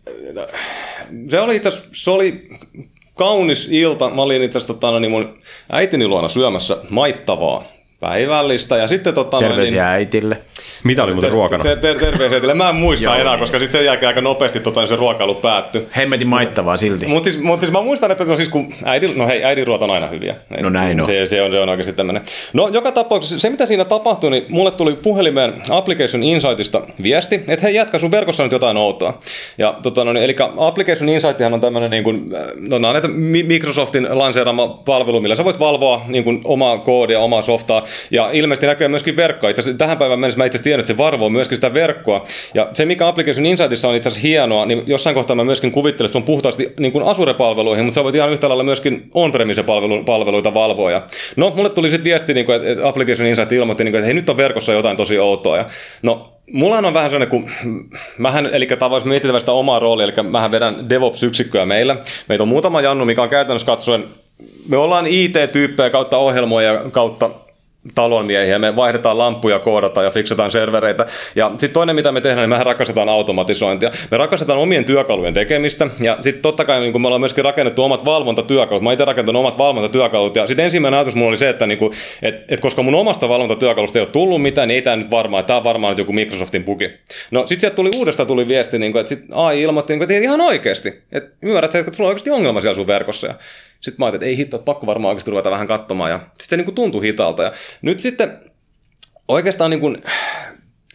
se 1.30 1.40
oli 1.40 1.56
itse 1.56 1.72
se 1.92 2.12
oli 2.12 2.48
kaunis 3.16 3.68
ilta. 3.72 4.10
Mä 4.10 4.22
olin 4.22 4.44
itse 4.44 4.58
asiassa 4.58 4.74
tota, 4.74 5.00
niin 5.00 5.12
mun 5.12 5.38
äitini 5.72 6.08
luona 6.08 6.28
syömässä 6.28 6.78
maittavaa 6.90 7.64
päivällistä. 8.00 8.78
Ja 8.78 8.88
sitten, 8.88 9.14
tota, 9.14 9.40
Terveisiä 9.40 9.84
niin, 9.84 9.92
äitille. 9.92 10.38
Mitä 10.86 11.04
oli 11.04 11.13
muuten 11.13 11.32
ruokana? 11.32 11.63
Ter- 11.63 11.80
ter- 11.80 12.00
terveisiä 12.00 12.36
äitille. 12.36 12.54
Mä 12.54 12.69
en 12.69 12.76
muista 12.76 13.06
Joo, 13.06 13.15
enää, 13.15 13.38
koska 13.38 13.60
sitten 13.60 13.80
sen 13.80 13.86
jälkeen 13.86 14.08
aika 14.08 14.21
nopeasti 14.21 14.60
tota, 14.60 14.88
se 14.88 14.95
ruokailu 14.95 15.36
päättyi. 15.36 15.88
Hemmetin 15.98 16.28
maittavaa 16.28 16.78
silti. 16.78 17.08
Mutta 17.08 17.32
siis, 17.32 17.43
mut 17.43 17.60
siis 17.60 17.71
mä 17.71 17.82
muistan, 17.82 18.12
että 18.12 18.26
no 18.26 18.36
siis 18.36 18.50
kun 18.50 18.74
äidin, 18.84 19.17
no 19.17 19.28
hei, 19.28 19.43
äidin 19.43 19.67
ruoat 19.67 19.82
on 19.82 19.91
aina 19.91 20.08
hyviä. 20.08 20.36
No 20.62 20.69
näin 20.69 21.02
on. 21.02 21.08
Se, 21.08 21.26
se, 21.26 21.41
on, 21.41 21.52
se 21.52 21.60
on 21.60 21.69
oikeasti 21.69 21.93
tämmöinen. 21.93 22.24
No 22.54 22.67
joka 22.67 22.91
tapauksessa 22.91 23.39
se, 23.39 23.50
mitä 23.50 23.65
siinä 23.65 23.86
tapahtui, 23.86 24.32
niin 24.32 24.45
mulle 24.50 24.71
tuli 24.71 24.95
puhelimeen 24.95 25.54
Application 25.69 26.24
Insightista 26.24 26.82
viesti, 27.04 27.36
että 27.36 27.63
hei 27.63 27.76
jätkä, 27.76 28.00
sun 28.00 28.12
verkossa 28.12 28.43
on 28.43 28.45
nyt 28.45 28.52
jotain 28.52 28.78
outoa. 28.78 29.19
Ja 29.58 29.76
tota, 29.84 30.04
no, 30.04 30.13
niin, 30.13 30.24
eli 30.24 30.36
Application 30.58 31.10
Insighthan 31.10 31.54
on 31.54 31.62
tämmöinen 31.62 31.91
niin 31.91 32.04
kuin, 32.04 32.30
no, 32.56 32.78
no, 32.78 32.91
näitä 32.91 33.08
Microsoftin 33.48 34.08
lanseerama 34.12 34.67
palvelu, 34.67 35.21
millä 35.21 35.36
sä 35.36 35.45
voit 35.45 35.60
valvoa 35.60 36.02
niin 36.08 36.24
kuin, 36.24 36.41
omaa 36.43 36.78
koodia, 36.78 37.19
omaa 37.19 37.41
softaa. 37.41 37.84
Ja 38.12 38.30
ilmeisesti 38.34 38.67
näkyy 38.67 38.88
myöskin 38.88 39.15
verkkoa. 39.15 39.50
Itse 39.50 39.74
tähän 39.74 39.98
päivään 39.98 40.19
mennessä 40.19 40.38
mä 40.38 40.45
itse 40.45 40.60
että 40.80 40.88
se 40.88 40.98
varvoo 40.98 41.30
myöskin 41.30 41.58
sitä 41.58 41.74
verkkoa. 41.74 42.26
Ja 42.54 42.70
se, 42.74 42.86
mikä 42.86 43.08
Application 43.08 43.46
Insightissa 43.46 43.90
on 43.90 43.96
itse 43.96 44.10
asiassa 44.10 44.28
hienoa, 44.28 44.66
niin 44.66 44.84
jossain 44.86 45.14
kohtaa 45.14 45.36
mä 45.36 45.44
myöskin 45.44 45.72
kuvittelen, 45.72 46.06
että 46.06 46.12
se 46.12 46.18
on 46.18 46.24
puhtaasti 46.24 46.74
niin 46.80 46.92
kuin 46.92 47.06
Azure-palveluihin, 47.06 47.86
mutta 47.86 47.96
sä 47.96 48.04
voit 48.04 48.16
ihan 48.16 48.32
yhtä 48.32 48.50
lailla 48.50 48.64
myöskin 48.64 49.10
on-premise-palveluita 49.14 50.54
valvoa. 50.54 50.92
Ja 50.92 51.02
no, 51.36 51.54
mulle 51.56 51.70
tuli 51.70 51.90
sitten 51.90 52.04
viesti, 52.04 52.34
niin 52.34 52.46
kuin, 52.46 52.68
että 52.68 52.88
Application 52.88 53.28
Insight 53.28 53.52
ilmoitti, 53.52 53.84
niin 53.84 53.92
kuin, 53.92 54.00
että 54.00 54.06
hei, 54.06 54.14
nyt 54.14 54.30
on 54.30 54.38
verkossa 54.38 54.74
jotain 54.74 54.98
tosi 54.98 55.20
outoa. 55.20 55.58
Ja 55.58 55.66
no, 56.02 56.32
Mulla 56.52 56.78
on 56.78 56.94
vähän 56.94 57.10
sellainen, 57.10 57.30
kun 57.30 57.52
mähän, 58.18 58.46
eli 58.46 58.66
tavallaan 58.66 59.08
mietitään 59.08 59.40
sitä 59.40 59.52
omaa 59.52 59.80
roolia, 59.80 60.04
eli 60.04 60.30
mähän 60.30 60.52
vedän 60.52 60.90
DevOps-yksikköä 60.90 61.66
meillä. 61.66 61.98
Meitä 62.30 62.44
on 62.44 62.48
muutama 62.48 62.82
Jannu, 62.82 63.06
mikä 63.06 63.22
on 63.22 63.30
käytännössä 63.30 63.66
katsoen, 63.66 64.04
me 64.70 64.78
ollaan 64.78 65.08
IT-tyyppejä 65.08 65.90
kautta 65.90 66.18
ohjelmoja 66.18 66.82
kautta 66.92 67.30
talonmiehiä, 67.95 68.60
me 68.60 68.76
vaihdetaan 68.76 69.17
lampuja, 69.17 69.60
koodataan 69.60 70.06
ja 70.06 70.12
fiksataan 70.12 70.52
servereitä. 70.52 71.06
Ja 71.36 71.50
sitten 71.50 71.74
toinen, 71.74 71.95
mitä 71.95 72.12
me 72.12 72.21
tehdään, 72.21 72.43
niin 72.43 72.50
mehän 72.50 72.65
rakastetaan 72.65 73.10
automatisointia. 73.10 73.91
Me 74.12 74.17
rakastetaan 74.17 74.60
omien 74.60 74.86
työkalujen 74.86 75.34
tekemistä, 75.34 75.88
ja 76.00 76.17
sitten 76.21 76.41
totta 76.41 76.65
kai 76.65 76.80
niin 76.80 77.02
me 77.02 77.08
ollaan 77.08 77.21
myöskin 77.21 77.43
rakennettu 77.43 77.84
omat 77.84 78.06
valvontatyökalut. 78.06 78.84
Mä 78.84 78.93
itse 78.93 79.06
rakentanut 79.06 79.39
omat 79.39 79.58
valvontatyökalut, 79.58 80.36
ja 80.36 80.48
sitten 80.48 80.65
ensimmäinen 80.65 80.98
ajatus 80.98 81.15
mulla 81.15 81.30
oli 81.30 81.38
se, 81.38 81.50
että 81.50 81.67
niin 81.67 81.80
et, 82.21 82.36
et 82.48 82.60
koska 82.60 82.84
mun 82.84 82.95
omasta 82.95 83.30
valvontatyökalusta 83.30 84.00
ei 84.00 84.04
ole 84.04 84.10
tullut 84.10 84.41
mitään, 84.41 84.67
niin 84.67 84.76
ei 84.76 84.82
tämä 84.82 84.95
nyt 84.95 85.12
varmaan, 85.12 85.45
tämä 85.45 85.58
on 85.58 85.63
varmaan 85.63 85.91
nyt 85.91 85.98
joku 85.98 86.13
Microsoftin 86.13 86.63
bugi. 86.63 86.89
No 87.32 87.39
sitten 87.39 87.62
sieltä 87.62 87.76
tuli 87.76 87.91
uudesta 87.95 88.26
tuli 88.26 88.48
viesti, 88.48 88.80
niin 88.80 88.91
kun, 88.91 89.02
että 89.02 89.10
sit 89.10 89.24
AI 89.32 89.62
ilmoitti, 89.62 89.93
niin 89.93 90.00
kun, 90.00 90.12
että 90.12 90.24
ihan 90.24 90.41
oikeasti, 90.41 91.04
että 91.12 91.30
ymmärrät, 91.41 91.76
että 91.76 91.93
sulla 91.93 92.08
on 92.08 92.12
oikeasti 92.12 92.30
ongelma 92.30 92.62
siellä 92.62 92.76
sun 92.76 92.88
verkossa. 92.88 93.36
Sitten 93.82 93.96
mä 94.00 94.06
ajattelin, 94.06 94.16
että 94.16 94.26
ei 94.26 94.38
hitto, 94.38 94.60
pakko 94.60 94.88
varmaan 94.88 95.10
oikeasti 95.10 95.32
ruveta 95.32 95.52
vähän 95.52 95.68
katsomaan. 95.68 96.12
Ja 96.12 96.20
sitten 96.20 96.46
se 96.50 96.58
niin 96.58 96.66
kuin 96.66 96.76
tuntui 96.76 97.04
hitaalta. 97.04 97.44
Ja 97.44 97.52
nyt 97.82 98.00
sitten 98.00 98.40
oikeastaan 99.28 99.70
niin 99.70 99.80
kuin, 99.80 99.98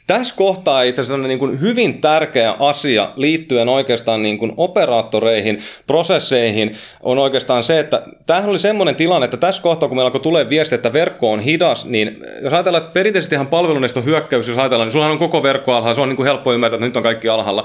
tässä 0.06 0.34
kohtaa 0.36 0.82
itse 0.82 1.00
asiassa 1.00 1.28
niin 1.28 1.38
kuin 1.38 1.60
hyvin 1.60 2.00
tärkeä 2.00 2.54
asia 2.58 3.10
liittyen 3.16 3.68
oikeastaan 3.68 4.22
niin 4.22 4.38
kuin 4.38 4.52
operaattoreihin, 4.56 5.58
prosesseihin 5.86 6.76
on 7.02 7.18
oikeastaan 7.18 7.64
se, 7.64 7.78
että 7.78 8.02
tämähän 8.26 8.50
oli 8.50 8.58
semmoinen 8.58 8.96
tilanne, 8.96 9.24
että 9.24 9.36
tässä 9.36 9.62
kohtaa, 9.62 9.88
kun 9.88 9.96
meillä 9.96 10.06
alkoi 10.06 10.20
tulee 10.20 10.48
viesti, 10.48 10.74
että 10.74 10.92
verkko 10.92 11.32
on 11.32 11.40
hidas, 11.40 11.84
niin 11.84 12.16
jos 12.42 12.52
ajatellaan, 12.52 12.82
että 12.82 12.94
perinteisesti 12.94 13.34
ihan 13.34 13.46
palveluneiston 13.46 14.04
hyökkäys, 14.04 14.48
jos 14.48 14.58
ajatellaan, 14.58 14.86
niin 14.86 14.92
sullahan 14.92 15.12
on 15.12 15.18
koko 15.18 15.42
verkko 15.42 15.72
alhaalla, 15.72 15.94
se 15.94 16.00
on 16.00 16.08
niin 16.08 16.16
kuin 16.16 16.26
helppo 16.26 16.52
ymmärtää, 16.52 16.76
että 16.76 16.86
nyt 16.86 16.96
on 16.96 17.02
kaikki 17.02 17.28
alhaalla 17.28 17.64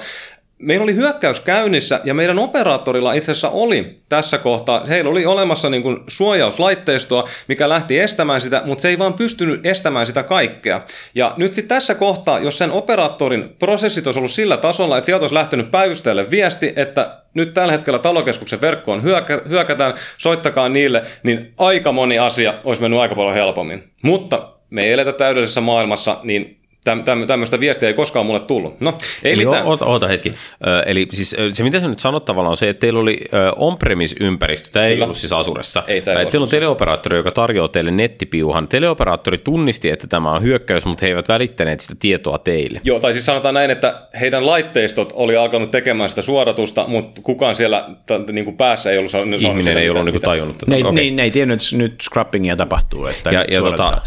meillä 0.59 0.83
oli 0.83 0.95
hyökkäys 0.95 1.39
käynnissä 1.39 2.01
ja 2.03 2.13
meidän 2.13 2.39
operaattorilla 2.39 3.13
itse 3.13 3.31
asiassa 3.31 3.49
oli 3.49 3.99
tässä 4.09 4.37
kohtaa, 4.37 4.85
heillä 4.85 5.09
oli 5.09 5.25
olemassa 5.25 5.69
niin 5.69 5.81
kuin 5.81 5.97
suojauslaitteistoa, 6.07 7.23
mikä 7.47 7.69
lähti 7.69 7.99
estämään 7.99 8.41
sitä, 8.41 8.61
mutta 8.65 8.81
se 8.81 8.89
ei 8.89 8.99
vaan 8.99 9.13
pystynyt 9.13 9.65
estämään 9.65 10.05
sitä 10.05 10.23
kaikkea. 10.23 10.81
Ja 11.15 11.33
nyt 11.37 11.53
sitten 11.53 11.75
tässä 11.75 11.95
kohtaa, 11.95 12.39
jos 12.39 12.57
sen 12.57 12.71
operaattorin 12.71 13.55
prosessit 13.59 14.05
olisi 14.05 14.19
ollut 14.19 14.31
sillä 14.31 14.57
tasolla, 14.57 14.97
että 14.97 15.05
sieltä 15.05 15.23
olisi 15.23 15.35
lähtenyt 15.35 15.71
päivystäjälle 15.71 16.31
viesti, 16.31 16.73
että 16.75 17.17
nyt 17.33 17.53
tällä 17.53 17.71
hetkellä 17.71 17.99
talokeskuksen 17.99 18.61
verkkoon 18.61 19.03
hyökä, 19.03 19.41
hyökätään, 19.49 19.93
soittakaa 20.17 20.69
niille, 20.69 21.03
niin 21.23 21.53
aika 21.57 21.91
moni 21.91 22.19
asia 22.19 22.53
olisi 22.63 22.81
mennyt 22.81 22.99
aika 22.99 23.15
paljon 23.15 23.35
helpommin. 23.35 23.83
Mutta 24.01 24.49
me 24.69 24.83
ei 24.83 24.91
eletä 24.91 25.13
täydellisessä 25.13 25.61
maailmassa, 25.61 26.19
niin 26.23 26.64
Täm, 26.85 27.03
täm, 27.03 27.27
tämmöistä 27.27 27.59
viestiä 27.59 27.87
ei 27.87 27.93
koskaan 27.93 28.25
mulle 28.25 28.39
tullut. 28.39 28.81
No, 28.81 28.97
ei 29.23 29.41
Joo, 29.41 29.51
mitään. 29.51 29.67
Oota, 29.67 29.85
oota 29.85 30.07
hetki. 30.07 30.31
Ö, 30.67 30.81
eli 30.85 31.07
siis 31.11 31.35
se, 31.51 31.63
mitä 31.63 31.79
sä 31.79 31.87
nyt 31.87 31.99
sanot 31.99 32.25
tavallaan 32.25 32.51
on 32.51 32.57
se, 32.57 32.69
että 32.69 32.79
teillä 32.79 32.99
oli 32.99 33.19
on-premise-ympäristö, 33.55 34.69
tämä 34.71 34.85
ei 34.85 35.01
ollut 35.01 35.17
siis 35.17 35.33
Asuressa. 35.33 35.83
Ei, 35.87 36.01
tää 36.01 36.13
ei 36.13 36.17
ollut 36.19 36.31
teillä 36.31 36.43
on 36.43 36.49
teleoperaattori, 36.49 37.17
joka 37.17 37.31
tarjoaa 37.31 37.67
teille 37.67 37.91
nettipiuhan. 37.91 38.67
Teleoperaattori 38.67 39.37
tunnisti, 39.37 39.89
että 39.89 40.07
tämä 40.07 40.31
on 40.31 40.41
hyökkäys, 40.41 40.85
mutta 40.85 41.05
he 41.05 41.09
eivät 41.09 41.29
välittäneet 41.29 41.79
sitä 41.79 41.95
tietoa 41.99 42.37
teille. 42.37 42.81
Joo, 42.83 42.99
tai 42.99 43.13
siis 43.13 43.25
sanotaan 43.25 43.53
näin, 43.53 43.71
että 43.71 43.95
heidän 44.19 44.45
laitteistot 44.47 45.13
oli 45.15 45.37
alkanut 45.37 45.71
tekemään 45.71 46.09
sitä 46.09 46.21
suodatusta, 46.21 46.87
mutta 46.87 47.21
kukaan 47.21 47.55
siellä 47.55 47.89
t- 48.05 48.31
niin 48.31 48.45
kuin 48.45 48.57
päässä 48.57 48.91
ei 48.91 48.97
ollut 48.97 49.11
saanut 49.11 49.41
Ihminen 49.41 49.77
ei 49.77 49.89
ollut 49.89 50.05
niin 50.05 50.13
kuin 50.13 50.21
tajunnut 50.21 50.57
tätä. 50.57 50.71
Ne, 50.71 50.77
okay. 50.77 50.91
ne, 50.91 51.11
ne 51.11 51.23
ei 51.23 51.31
tiennyt, 51.31 51.61
että 51.61 51.77
nyt 51.77 51.95
scrappingia 52.01 52.55
tapahtuu. 52.55 53.05
Että 53.05 53.31
Ja, 53.31 53.45
ja 53.51 53.61
tota, 53.61 54.01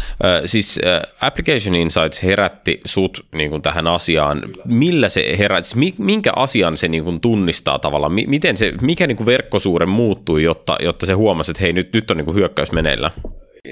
siis 0.45 0.79
Application 1.21 1.75
Insights 1.75 2.23
herätti 2.23 2.68
sut 2.85 3.25
niin 3.31 3.49
kuin 3.49 3.61
tähän 3.61 3.87
asiaan. 3.87 4.41
Millä 4.65 5.09
se 5.09 5.35
herätti, 5.37 5.69
mi- 5.77 5.93
minkä 5.97 6.31
asian 6.35 6.77
se 6.77 6.87
niin 6.87 7.03
kuin 7.03 7.19
tunnistaa 7.19 7.79
tavallaan? 7.79 8.13
Mi- 8.13 8.27
miten 8.27 8.57
se, 8.57 8.73
mikä 8.81 9.07
niin 9.07 9.17
kuin 9.17 9.25
verkkosuure 9.25 9.85
muuttui, 9.85 10.43
jotta, 10.43 10.75
jotta 10.81 11.05
se 11.05 11.13
huomasi, 11.13 11.51
että 11.51 11.61
hei, 11.63 11.73
nyt, 11.73 11.93
nyt 11.93 12.11
on 12.11 12.17
niin 12.17 12.25
kuin 12.25 12.35
hyökkäys 12.35 12.71
meneillä? 12.71 13.11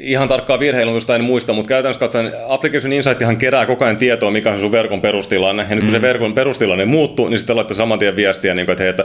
Ihan 0.01 0.27
tarkkaa 0.27 0.59
virheilmoitusta 0.59 1.15
en 1.15 1.23
muista, 1.23 1.53
mutta 1.53 1.69
käytännössä 1.69 1.99
katsoen 1.99 2.31
Application 2.47 2.93
Insighthan 2.93 3.37
kerää 3.37 3.65
koko 3.65 3.85
ajan 3.85 3.97
tietoa, 3.97 4.31
mikä 4.31 4.51
on 4.51 4.59
sun 4.59 4.71
verkon 4.71 5.01
perustilanne. 5.01 5.65
Ja 5.69 5.75
nyt 5.75 5.83
kun 5.83 5.93
se 5.93 6.01
verkon 6.01 6.33
perustilanne 6.33 6.85
muuttuu, 6.85 7.29
niin 7.29 7.37
sitten 7.37 7.55
laittaa 7.55 7.77
saman 7.77 7.99
tien 7.99 8.15
viestiä, 8.15 8.53
niin 8.53 8.65
kuin, 8.65 8.73
että, 8.73 8.83
hei, 8.83 8.89
että 8.89 9.03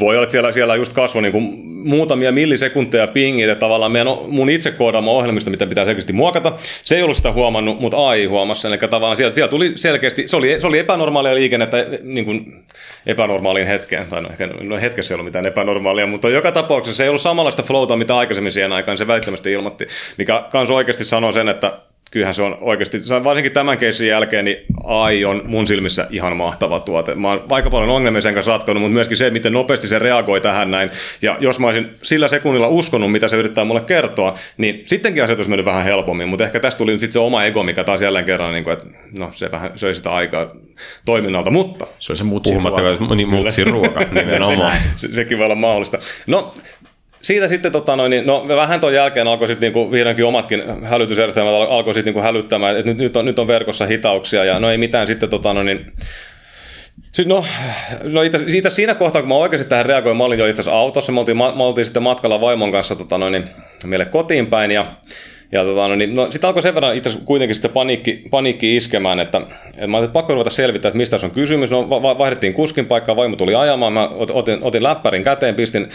voi 0.00 0.16
olla, 0.16 0.22
että 0.22 0.32
siellä, 0.32 0.52
siellä 0.52 0.76
just 0.76 0.92
kasvoi 0.92 1.22
niin 1.22 1.32
kuin 1.32 1.74
muutamia 1.84 2.32
millisekunteja 2.32 3.06
pingit, 3.06 3.48
että 3.48 3.60
tavallaan 3.60 3.92
meidän, 3.92 4.08
mun 4.28 4.50
itse 4.50 4.70
koodaama 4.70 5.10
ohjelmisto, 5.10 5.50
mitä 5.50 5.66
pitää 5.66 5.84
selkeästi 5.84 6.12
muokata, 6.12 6.52
se 6.84 6.96
ei 6.96 7.02
ollut 7.02 7.16
sitä 7.16 7.32
huomannut, 7.32 7.80
mutta 7.80 8.08
AI 8.08 8.24
huomasi 8.24 8.60
sen. 8.60 8.72
Eli 8.72 8.78
tavallaan 8.78 9.16
sieltä, 9.16 9.34
sieltä 9.34 9.50
tuli 9.50 9.72
selkeästi, 9.76 10.28
se 10.28 10.36
oli, 10.36 10.60
se 10.60 10.66
oli 10.66 10.78
epänormaalia 10.78 11.34
liikennettä 11.34 11.86
niin 12.02 12.24
kuin 12.24 12.64
epänormaaliin 13.06 13.66
hetkeen, 13.66 14.06
tai 14.06 14.22
no, 14.22 14.28
ehkä, 14.30 14.46
no 14.46 14.76
hetkessä 14.76 15.14
ei 15.14 15.16
ollut 15.16 15.24
mitään 15.24 15.46
epänormaalia, 15.46 16.06
mutta 16.06 16.28
joka 16.28 16.52
tapauksessa 16.52 16.96
se 16.96 17.02
ei 17.02 17.08
ollut 17.08 17.22
samanlaista 17.22 17.62
flowta, 17.62 17.96
mitä 17.96 18.16
aikaisemmin 18.16 18.52
siihen 18.52 18.72
aikaan 18.72 18.96
se 18.96 19.06
välittömästi 19.06 19.52
ilmoitti, 19.52 19.86
mikä 20.18 20.33
kans 20.42 20.70
oikeasti 20.70 21.04
sanoo 21.04 21.32
sen, 21.32 21.48
että 21.48 21.72
kyllähän 22.14 22.34
se 22.34 22.42
on 22.42 22.58
oikeasti, 22.60 22.98
varsinkin 23.24 23.52
tämän 23.52 23.78
keissin 23.78 24.08
jälkeen, 24.08 24.44
niin 24.44 24.56
AI 24.84 25.24
on 25.24 25.42
mun 25.46 25.66
silmissä 25.66 26.06
ihan 26.10 26.36
mahtava 26.36 26.80
tuote. 26.80 27.14
Mä 27.14 27.28
oon 27.28 27.44
aika 27.50 27.70
paljon 27.70 27.90
ongelmia 27.90 28.20
sen 28.20 28.34
kanssa 28.34 28.52
ratkonut, 28.52 28.82
mutta 28.82 28.94
myöskin 28.94 29.16
se, 29.16 29.30
miten 29.30 29.52
nopeasti 29.52 29.88
se 29.88 29.98
reagoi 29.98 30.40
tähän 30.40 30.70
näin. 30.70 30.90
Ja 31.22 31.36
jos 31.40 31.58
mä 31.58 31.66
olisin 31.66 31.90
sillä 32.02 32.28
sekunnilla 32.28 32.68
uskonut, 32.68 33.12
mitä 33.12 33.28
se 33.28 33.36
yrittää 33.36 33.64
mulle 33.64 33.80
kertoa, 33.80 34.34
niin 34.56 34.82
sittenkin 34.84 35.24
asiat 35.24 35.38
olisi 35.38 35.50
mennyt 35.50 35.66
vähän 35.66 35.84
helpommin. 35.84 36.28
Mutta 36.28 36.44
ehkä 36.44 36.60
tästä 36.60 36.78
tuli 36.78 36.92
nyt 36.92 37.00
sitten 37.00 37.12
se 37.12 37.18
oma 37.18 37.44
ego, 37.44 37.62
mikä 37.62 37.84
taas 37.84 38.02
jälleen 38.02 38.24
kerran, 38.24 38.52
niin 38.52 38.64
kuin, 38.64 38.72
että 38.72 38.86
no 39.18 39.28
se 39.32 39.50
vähän 39.50 39.70
söi 39.76 39.94
sitä 39.94 40.10
aikaa 40.10 40.50
toiminnalta, 41.04 41.50
mutta 41.50 41.86
Se 41.98 42.12
on 42.12 42.16
se 42.16 42.24
mutsin 42.24 42.60
ruoka. 42.62 42.82
niin 43.16 43.28
mutsin 43.28 43.66
ruoka 43.66 44.00
nimenomaan. 44.12 44.76
se, 44.96 45.08
sekin 45.08 45.38
voi 45.38 45.44
olla 45.44 45.54
mahdollista. 45.54 45.98
No, 46.26 46.54
siitä 47.24 47.48
sitten 47.48 47.72
tota 47.72 47.96
noin, 47.96 48.10
niin, 48.10 48.26
no 48.26 48.48
vähän 48.48 48.80
tuon 48.80 48.94
jälkeen 48.94 49.28
alkoi 49.28 49.48
sitten 49.48 49.66
niinku, 49.66 49.92
vihdoinkin 49.92 50.24
omatkin 50.24 50.62
hälytysjärjestelmät 50.82 51.54
al- 51.54 51.70
alkoi 51.70 51.94
sitten 51.94 52.14
niinku 52.14 52.22
hälyttämään, 52.26 52.76
että 52.76 52.90
nyt, 52.90 52.98
nyt, 52.98 53.16
on, 53.16 53.24
nyt 53.24 53.38
on 53.38 53.46
verkossa 53.46 53.86
hitauksia 53.86 54.44
ja 54.44 54.58
no 54.60 54.70
ei 54.70 54.78
mitään 54.78 55.06
sitten 55.06 55.28
tota 55.28 55.54
noin, 55.54 55.66
niin, 55.66 55.92
sit, 57.12 57.26
no, 57.26 57.44
no 58.02 58.22
itse, 58.22 58.50
siitä 58.50 58.70
siinä 58.70 58.94
kohtaa, 58.94 59.22
kun 59.22 59.28
mä 59.28 59.34
oikeasti 59.34 59.68
tähän 59.68 59.86
reagoin, 59.86 60.16
mä 60.16 60.24
olin 60.24 60.38
jo 60.38 60.46
itse 60.46 60.62
asiassa 60.62 60.78
autossa, 60.78 61.12
me 61.12 61.20
oltiin, 61.20 61.36
me 61.36 61.62
oltiin 61.62 61.84
sitten 61.84 62.02
matkalla 62.02 62.40
vaimon 62.40 62.72
kanssa 62.72 62.96
tota 62.96 63.18
noin, 63.18 63.32
niin, 63.32 63.48
meille 63.86 64.04
kotiin 64.04 64.46
päin 64.46 64.70
ja 64.70 64.86
ja 65.54 65.64
tota, 65.64 65.88
no, 65.88 65.96
niin, 65.96 66.14
no, 66.14 66.30
sitten 66.30 66.48
alkoi 66.48 66.62
sen 66.62 66.74
verran 66.74 66.96
itse 66.96 67.10
kuitenkin 67.24 67.54
sitten 67.54 67.70
paniikki, 67.70 68.22
paniikki 68.30 68.76
iskemään, 68.76 69.20
että, 69.20 69.38
että 69.38 69.50
mä 69.86 69.96
ajattelin, 69.96 70.04
että 70.04 70.12
pakko 70.12 70.32
ruveta 70.32 70.50
selvittää, 70.50 70.88
että 70.88 70.96
mistä 70.96 71.16
on 71.24 71.30
kysymys. 71.30 71.70
No, 71.70 71.90
va- 71.90 72.02
va- 72.02 72.18
vaihdettiin 72.18 72.52
kuskin 72.52 72.86
paikkaa, 72.86 73.16
vaimo 73.16 73.36
tuli 73.36 73.54
ajamaan, 73.54 73.92
mä 73.92 74.06
ot- 74.06 74.32
otin, 74.32 74.58
otin 74.62 74.82
läppärin 74.82 75.22
käteen, 75.22 75.54
pistin 75.54 75.88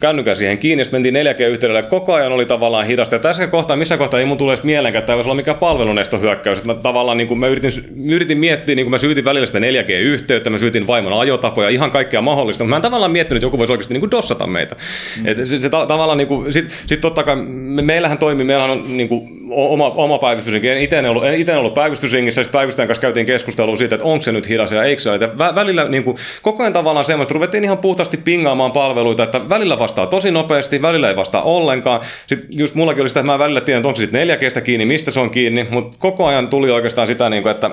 kännykän 0.00 0.36
siihen 0.36 0.58
kiinni, 0.58 0.84
sitten 0.84 1.02
mentiin 1.02 1.26
4G-yhteydellä, 1.26 1.82
koko 1.82 2.14
ajan 2.14 2.32
oli 2.32 2.46
tavallaan 2.46 2.86
hidasta. 2.86 3.14
Ja 3.14 3.18
tässä 3.18 3.46
kohtaa, 3.46 3.76
missä 3.76 3.96
kohtaa 3.96 4.20
ei 4.20 4.26
mun 4.26 4.38
tule 4.38 4.52
edes 4.52 4.64
mieleenkään, 4.64 5.00
että 5.00 5.06
tämä 5.06 5.16
voisi 5.16 5.28
olla 5.28 5.36
mikään 5.36 5.56
palvelunestohyökkäys. 5.56 6.64
Mä 6.64 6.74
tavallaan 6.74 7.16
niin 7.16 7.28
kuin 7.28 7.40
mä 7.40 7.46
yritin, 7.46 7.70
yritin 8.10 8.38
miettiä, 8.38 8.74
niin 8.74 8.84
kuin 8.84 8.90
mä 8.90 8.98
syytin 8.98 9.24
välillä 9.24 9.46
sitä 9.46 9.58
4G-yhteyttä, 9.58 10.50
mä 10.50 10.58
syytin 10.58 10.86
vaimon 10.86 11.20
ajotapoja, 11.20 11.68
ihan 11.68 11.90
kaikkea 11.90 12.20
mahdollista, 12.20 12.64
mutta 12.64 12.70
mä 12.70 12.76
en 12.76 12.82
tavallaan 12.82 13.12
miettinyt, 13.12 13.38
että 13.38 13.46
joku 13.46 13.58
voisi 13.58 13.72
oikeasti 13.72 13.94
niin 13.94 14.00
kuin 14.00 14.10
dossata 14.10 14.46
meitä. 14.46 14.76
Mm. 15.20 15.28
Et 15.28 15.46
se, 15.46 15.58
se 15.58 15.70
ta- 15.70 15.86
tavallaan 15.86 16.18
niin 16.18 16.28
kuin, 16.28 16.52
sit, 16.52 16.70
sit 16.86 17.00
totta 17.00 17.22
kai 17.22 17.36
me, 17.46 17.82
meillähän 17.82 18.18
toimii, 18.18 18.46
meillähän 18.46 18.70
on 18.72 18.96
niin 18.96 19.08
kuin, 19.08 19.42
oma, 19.50 19.90
oma 19.90 20.18
päivystysrinki. 20.18 20.68
En 20.68 20.78
itse 20.78 21.08
ollut, 21.08 21.24
en 21.24 21.58
ollut 21.58 21.74
päivystysringissä, 21.74 22.42
sitten 22.42 22.58
päivystäjän 22.58 22.88
kanssa 22.88 23.00
käytiin 23.00 23.26
keskustelua 23.26 23.76
siitä, 23.76 23.94
että 23.94 24.04
onko 24.04 24.22
se 24.22 24.32
nyt 24.32 24.48
hidas 24.48 24.72
ja 24.72 24.84
eikö 24.84 25.02
se 25.02 25.10
ole. 25.10 25.18
Ja 25.20 25.26
vä- 25.26 25.54
välillä 25.54 25.88
niin 25.88 26.04
kuin, 26.04 26.16
koko 26.42 26.62
ajan 26.62 26.72
tavallaan 26.72 27.04
semmoista, 27.04 27.34
ruvettiin 27.34 27.64
ihan 27.64 27.78
puhtaasti 27.78 28.16
pingaamaan 28.16 28.72
palveluita, 28.72 29.22
että 29.22 29.48
välillä 29.48 29.78
vastaa 29.78 30.06
tosi 30.06 30.30
nopeasti, 30.30 30.82
välillä 30.82 31.08
ei 31.08 31.16
vastaa 31.16 31.42
ollenkaan. 31.42 32.00
Sitten 32.26 32.48
just 32.58 32.74
mullakin 32.74 33.00
oli 33.00 33.08
sitä, 33.08 33.20
että 33.20 33.32
mä 33.32 33.38
välillä 33.38 33.60
tiedän, 33.60 33.80
että 33.80 33.88
onko 33.88 33.96
se 33.96 34.00
sitten 34.00 34.28
4 34.28 34.38
kiinni, 34.64 34.86
mistä 34.86 35.10
se 35.10 35.20
on 35.20 35.30
kiinni, 35.30 35.66
mutta 35.70 35.96
koko 35.98 36.26
ajan 36.26 36.48
tuli 36.48 36.70
oikeastaan 36.70 37.06
sitä, 37.06 37.30
niin 37.30 37.42
kuin, 37.42 37.50
että 37.50 37.70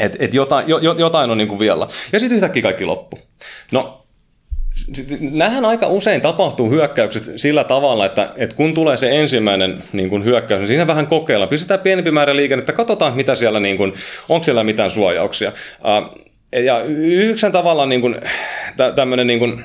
et, 0.00 0.16
et 0.22 0.34
jotain, 0.34 0.68
jo, 0.68 0.78
jo- 0.78 0.94
jotain 0.98 1.30
on 1.30 1.38
niin 1.38 1.48
kuin 1.48 1.58
vielä. 1.58 1.86
Ja 2.12 2.20
sitten 2.20 2.36
yhtäkkiä 2.36 2.62
kaikki 2.62 2.84
loppu. 2.84 3.18
No, 3.72 4.05
Nämähän 5.20 5.64
aika 5.64 5.86
usein 5.86 6.20
tapahtuu 6.20 6.70
hyökkäykset 6.70 7.32
sillä 7.36 7.64
tavalla, 7.64 8.06
että, 8.06 8.28
että 8.36 8.56
kun 8.56 8.74
tulee 8.74 8.96
se 8.96 9.18
ensimmäinen 9.20 9.82
niin 9.92 10.08
kuin 10.08 10.24
hyökkäys, 10.24 10.58
niin 10.58 10.68
siinä 10.68 10.86
vähän 10.86 11.06
kokeillaan. 11.06 11.48
Pistetään 11.48 11.80
pienempi 11.80 12.10
määrä 12.10 12.36
liikennettä, 12.36 12.72
katsotaan 12.72 13.16
mitä 13.16 13.34
siellä, 13.34 13.60
niin 13.60 13.76
kuin, 13.76 13.92
onko 14.28 14.44
siellä 14.44 14.64
mitään 14.64 14.90
suojauksia. 14.90 15.52
Uh, 15.52 16.26
ja 16.64 16.82
yksi 17.08 17.50
tavallaan 17.50 17.88
niin 17.88 18.00
kuin, 18.00 18.20
tä, 18.76 18.92
tämmöinen 18.92 19.26
niin 19.26 19.38
kuin, 19.38 19.64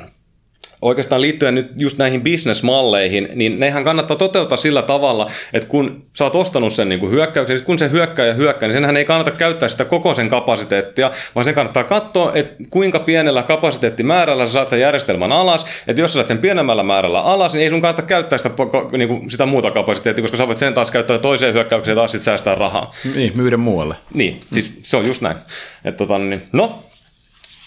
oikeastaan 0.82 1.22
liittyen 1.22 1.56
nyt 1.56 1.72
just 1.78 1.98
näihin 1.98 2.22
bisnesmalleihin, 2.22 3.30
niin 3.36 3.60
nehän 3.60 3.84
kannattaa 3.84 4.18
toteuttaa 4.18 4.58
sillä 4.58 4.82
tavalla, 4.82 5.28
että 5.54 5.68
kun 5.68 6.04
sä 6.18 6.24
oot 6.24 6.36
ostanut 6.36 6.74
sen 6.74 6.90
niin 6.90 7.00
kuin 7.00 7.12
hyökkäyksen, 7.12 7.56
niin 7.56 7.66
kun 7.66 7.80
se 7.80 7.92
hyökkää 7.92 8.26
ja 8.26 8.34
hyökkää, 8.34 8.68
niin 8.68 8.76
senhän 8.76 8.98
ei 8.98 9.06
kannata 9.06 9.32
käyttää 9.32 9.70
sitä 9.70 9.86
koko 9.86 10.14
sen 10.14 10.30
kapasiteettia, 10.30 11.12
vaan 11.36 11.46
sen 11.46 11.54
kannattaa 11.54 11.84
katsoa, 11.84 12.32
että 12.36 12.64
kuinka 12.70 13.00
pienellä 13.00 13.44
kapasiteettimäärällä 13.44 14.46
sä 14.46 14.52
saat 14.52 14.70
sen 14.70 14.80
järjestelmän 14.80 15.32
alas, 15.32 15.66
että 15.88 16.02
jos 16.02 16.12
sä 16.12 16.16
saat 16.16 16.28
sen 16.28 16.38
pienemmällä 16.38 16.84
määrällä 16.84 17.22
alas, 17.22 17.54
niin 17.54 17.64
ei 17.64 17.70
sun 17.70 17.82
kannata 17.82 18.02
käyttää 18.02 18.38
sitä, 18.38 18.50
niin 18.98 19.08
kuin 19.08 19.32
sitä 19.32 19.46
muuta 19.46 19.72
kapasiteettia, 19.72 20.22
koska 20.22 20.38
sä 20.38 20.48
voit 20.48 20.58
sen 20.58 20.74
taas 20.74 20.92
käyttää 20.92 21.18
toiseen 21.18 21.54
hyökkäykseen 21.54 21.94
ja 21.94 21.96
taas 21.96 22.12
sit 22.12 22.22
säästää 22.22 22.56
rahaa. 22.56 22.92
Niin, 23.16 23.34
myydä 23.36 23.58
muualle. 23.58 23.96
Niin, 24.14 24.40
siis 24.54 24.80
se 24.82 24.98
on 24.98 25.08
just 25.08 25.22
näin. 25.22 25.38
Et, 25.86 25.96
tota, 25.96 26.18
niin, 26.18 26.42
no, 26.54 26.80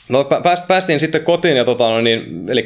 No 0.08 0.24
pääst- 0.24 0.66
päästiin 0.68 1.00
sitten 1.00 1.24
kotiin 1.24 1.56
ja 1.56 1.64
tota, 1.64 2.00
niin, 2.00 2.44
eli 2.48 2.64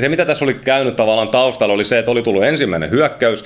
se 0.00 0.08
mitä 0.08 0.24
tässä 0.24 0.44
oli 0.44 0.54
käynyt 0.54 0.96
tavallaan 0.96 1.28
taustalla 1.28 1.74
oli 1.74 1.84
se, 1.84 1.98
että 1.98 2.10
oli 2.10 2.22
tullut 2.22 2.44
ensimmäinen 2.44 2.90
hyökkäys. 2.90 3.44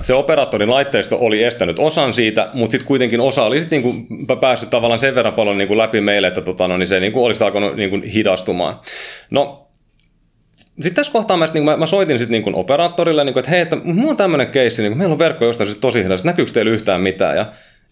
Se 0.00 0.14
operaattorin 0.14 0.70
laitteisto 0.70 1.16
oli 1.20 1.44
estänyt 1.44 1.78
osan 1.78 2.12
siitä, 2.12 2.50
mutta 2.52 2.70
sitten 2.70 2.86
kuitenkin 2.86 3.20
osa 3.20 3.44
oli 3.44 3.58
niin 3.70 3.82
kuin 3.82 4.06
päässyt 4.40 4.70
tavallaan 4.70 4.98
sen 4.98 5.14
verran 5.14 5.34
paljon 5.34 5.58
niin 5.58 5.68
kuin 5.68 5.78
läpi 5.78 6.00
meille, 6.00 6.26
että 6.26 6.40
tota, 6.40 6.68
niin 6.68 6.86
se 6.86 7.00
niin 7.00 7.12
kuin 7.12 7.24
olisi 7.24 7.44
alkanut 7.44 7.76
niin 7.76 7.90
kuin 7.90 8.02
hidastumaan. 8.02 8.80
No 9.30 9.68
sitten 10.56 10.94
tässä 10.94 11.12
kohtaa 11.12 11.36
mä, 11.36 11.46
sit, 11.46 11.54
niin 11.54 11.64
mä, 11.64 11.76
mä 11.76 11.86
soitin 11.86 12.18
sitten 12.18 12.42
niin 12.42 12.56
operaattorille, 12.56 13.24
niin 13.24 13.32
kuin, 13.32 13.40
että 13.40 13.50
hei, 13.50 13.60
että 13.60 13.76
mulla 13.76 14.10
on 14.10 14.16
tämmöinen 14.16 14.48
keissi, 14.48 14.82
niin 14.82 14.98
meillä 14.98 15.12
on 15.12 15.18
verkko 15.18 15.44
jostain 15.44 15.80
tosi 15.80 16.04
hidas, 16.04 16.24
näkyykö 16.24 16.52
teillä 16.52 16.72
yhtään 16.72 17.00
mitään? 17.00 17.36
Ja 17.36 17.46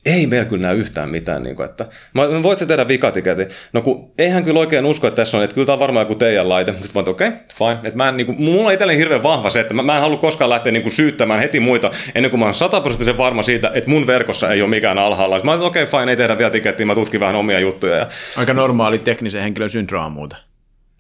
ei 0.07 0.27
meillä 0.27 0.45
kyllä 0.45 0.63
näy 0.63 0.79
yhtään 0.79 1.11
mitään. 1.11 1.43
Niin 1.43 1.57
kuin, 1.57 1.69
että, 1.71 1.87
mä, 2.15 2.43
voit 2.43 2.59
se 2.59 2.67
tehdä 2.67 2.89
vikatiketin? 2.89 3.49
No 3.73 3.83
kun 3.83 4.13
eihän 4.19 4.45
kyllä 4.45 4.61
oikein 4.61 4.87
usko, 4.87 5.07
että 5.07 5.17
tässä 5.17 5.37
on, 5.37 5.45
että 5.45 5.55
kyllä 5.55 5.67
tämä 5.67 5.75
on 5.75 5.81
varmaan 5.81 6.05
joku 6.05 6.15
teidän 6.15 6.49
laite. 6.49 6.73
Sitten 6.73 7.05
mä 7.05 7.11
okei, 7.11 7.29
okay, 7.29 7.41
fine. 7.55 7.73
Että 7.73 7.97
mä 7.97 8.09
en, 8.09 8.17
niin 8.17 8.27
kuin, 8.27 8.43
mulla 8.43 8.67
on 8.67 8.73
itselleen 8.73 8.99
hirveän 8.99 9.23
vahva 9.23 9.51
se, 9.51 9.61
että 9.61 9.75
mä, 9.75 9.83
mä 9.83 9.97
en 9.97 10.03
halua 10.03 10.17
koskaan 10.17 10.51
lähteä 10.51 10.73
niin 10.73 10.83
kuin, 10.83 10.93
syyttämään 10.93 11.41
heti 11.41 11.61
muita, 11.61 11.91
ennen 12.15 12.31
kuin 12.31 12.41
mä 12.41 12.47
oon 12.47 12.55
sataprosenttisen 12.55 13.19
varma 13.19 13.43
siitä, 13.43 13.71
että 13.75 13.91
mun 13.91 14.07
verkossa 14.07 14.53
ei 14.53 14.63
ole 14.63 14.71
mikään 14.71 14.99
alhaalla. 14.99 15.37
Sitten 15.37 15.47
mä 15.47 15.53
oon, 15.53 15.67
okei, 15.67 15.83
okay, 15.83 16.01
fine, 16.01 16.13
ei 16.13 16.17
tehdä 16.17 16.39
vielä 16.39 16.51
tikettiä, 16.51 16.87
mä 16.87 16.95
tutkin 16.95 17.21
vähän 17.21 17.37
omia 17.37 17.61
juttuja. 17.61 17.97
Ja... 17.97 18.09
Aika 18.37 18.55
normaali 18.55 18.99
teknisen 18.99 19.43
henkilön 19.43 19.71
syndrooma 19.71 20.09
muuta 20.09 20.37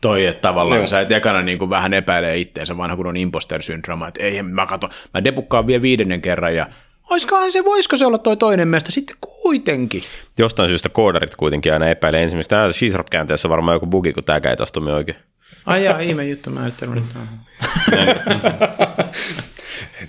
toi, 0.03 0.27
että 0.27 0.41
tavallaan 0.41 0.79
Joo. 0.79 0.87
sä 0.87 1.01
et 1.01 1.13
ekana 1.13 1.43
niin 1.43 1.59
kuin 1.59 1.71
vähän 1.71 1.95
epäilee 1.95 2.39
itteensä, 2.39 2.77
vanha 2.77 2.97
kun 2.97 3.07
on 3.07 3.17
imposter-syndrooma, 3.17 4.09
että 4.09 4.23
ei, 4.23 4.43
mä 4.43 4.67
kato, 4.67 4.91
mä 5.15 5.25
debukkaan 5.25 5.67
vielä 5.67 5.83
viidennen 5.83 6.21
kerran 6.21 6.57
ja 6.57 6.67
oiskohan 7.13 7.53
se, 7.53 7.65
voisiko 7.65 7.97
se 7.97 8.07
olla 8.07 8.19
toi 8.19 8.37
toinen 8.37 8.69
mestä 8.69 8.93
sitten 8.93 9.17
kuitenkin. 9.21 10.03
Jostain 10.39 10.69
syystä 10.69 10.89
koodarit 10.89 11.35
kuitenkin 11.35 11.73
aina 11.73 11.87
epäilee 11.87 12.23
ensimmäiseksi. 12.23 12.51
Tämä 12.51 12.69
C-Sharp 12.69 13.07
käänteessä 13.11 13.49
varmaan 13.49 13.75
joku 13.75 13.87
bugi, 13.87 14.13
kun 14.13 14.25
tämä 14.25 14.41
ei 14.51 14.57
taas 14.57 14.73
oikein. 14.95 15.19
Ai 15.67 15.85
jaa, 15.85 15.99
ihme 15.99 16.25
juttu, 16.25 16.51
mä 16.51 16.67
en 16.67 16.73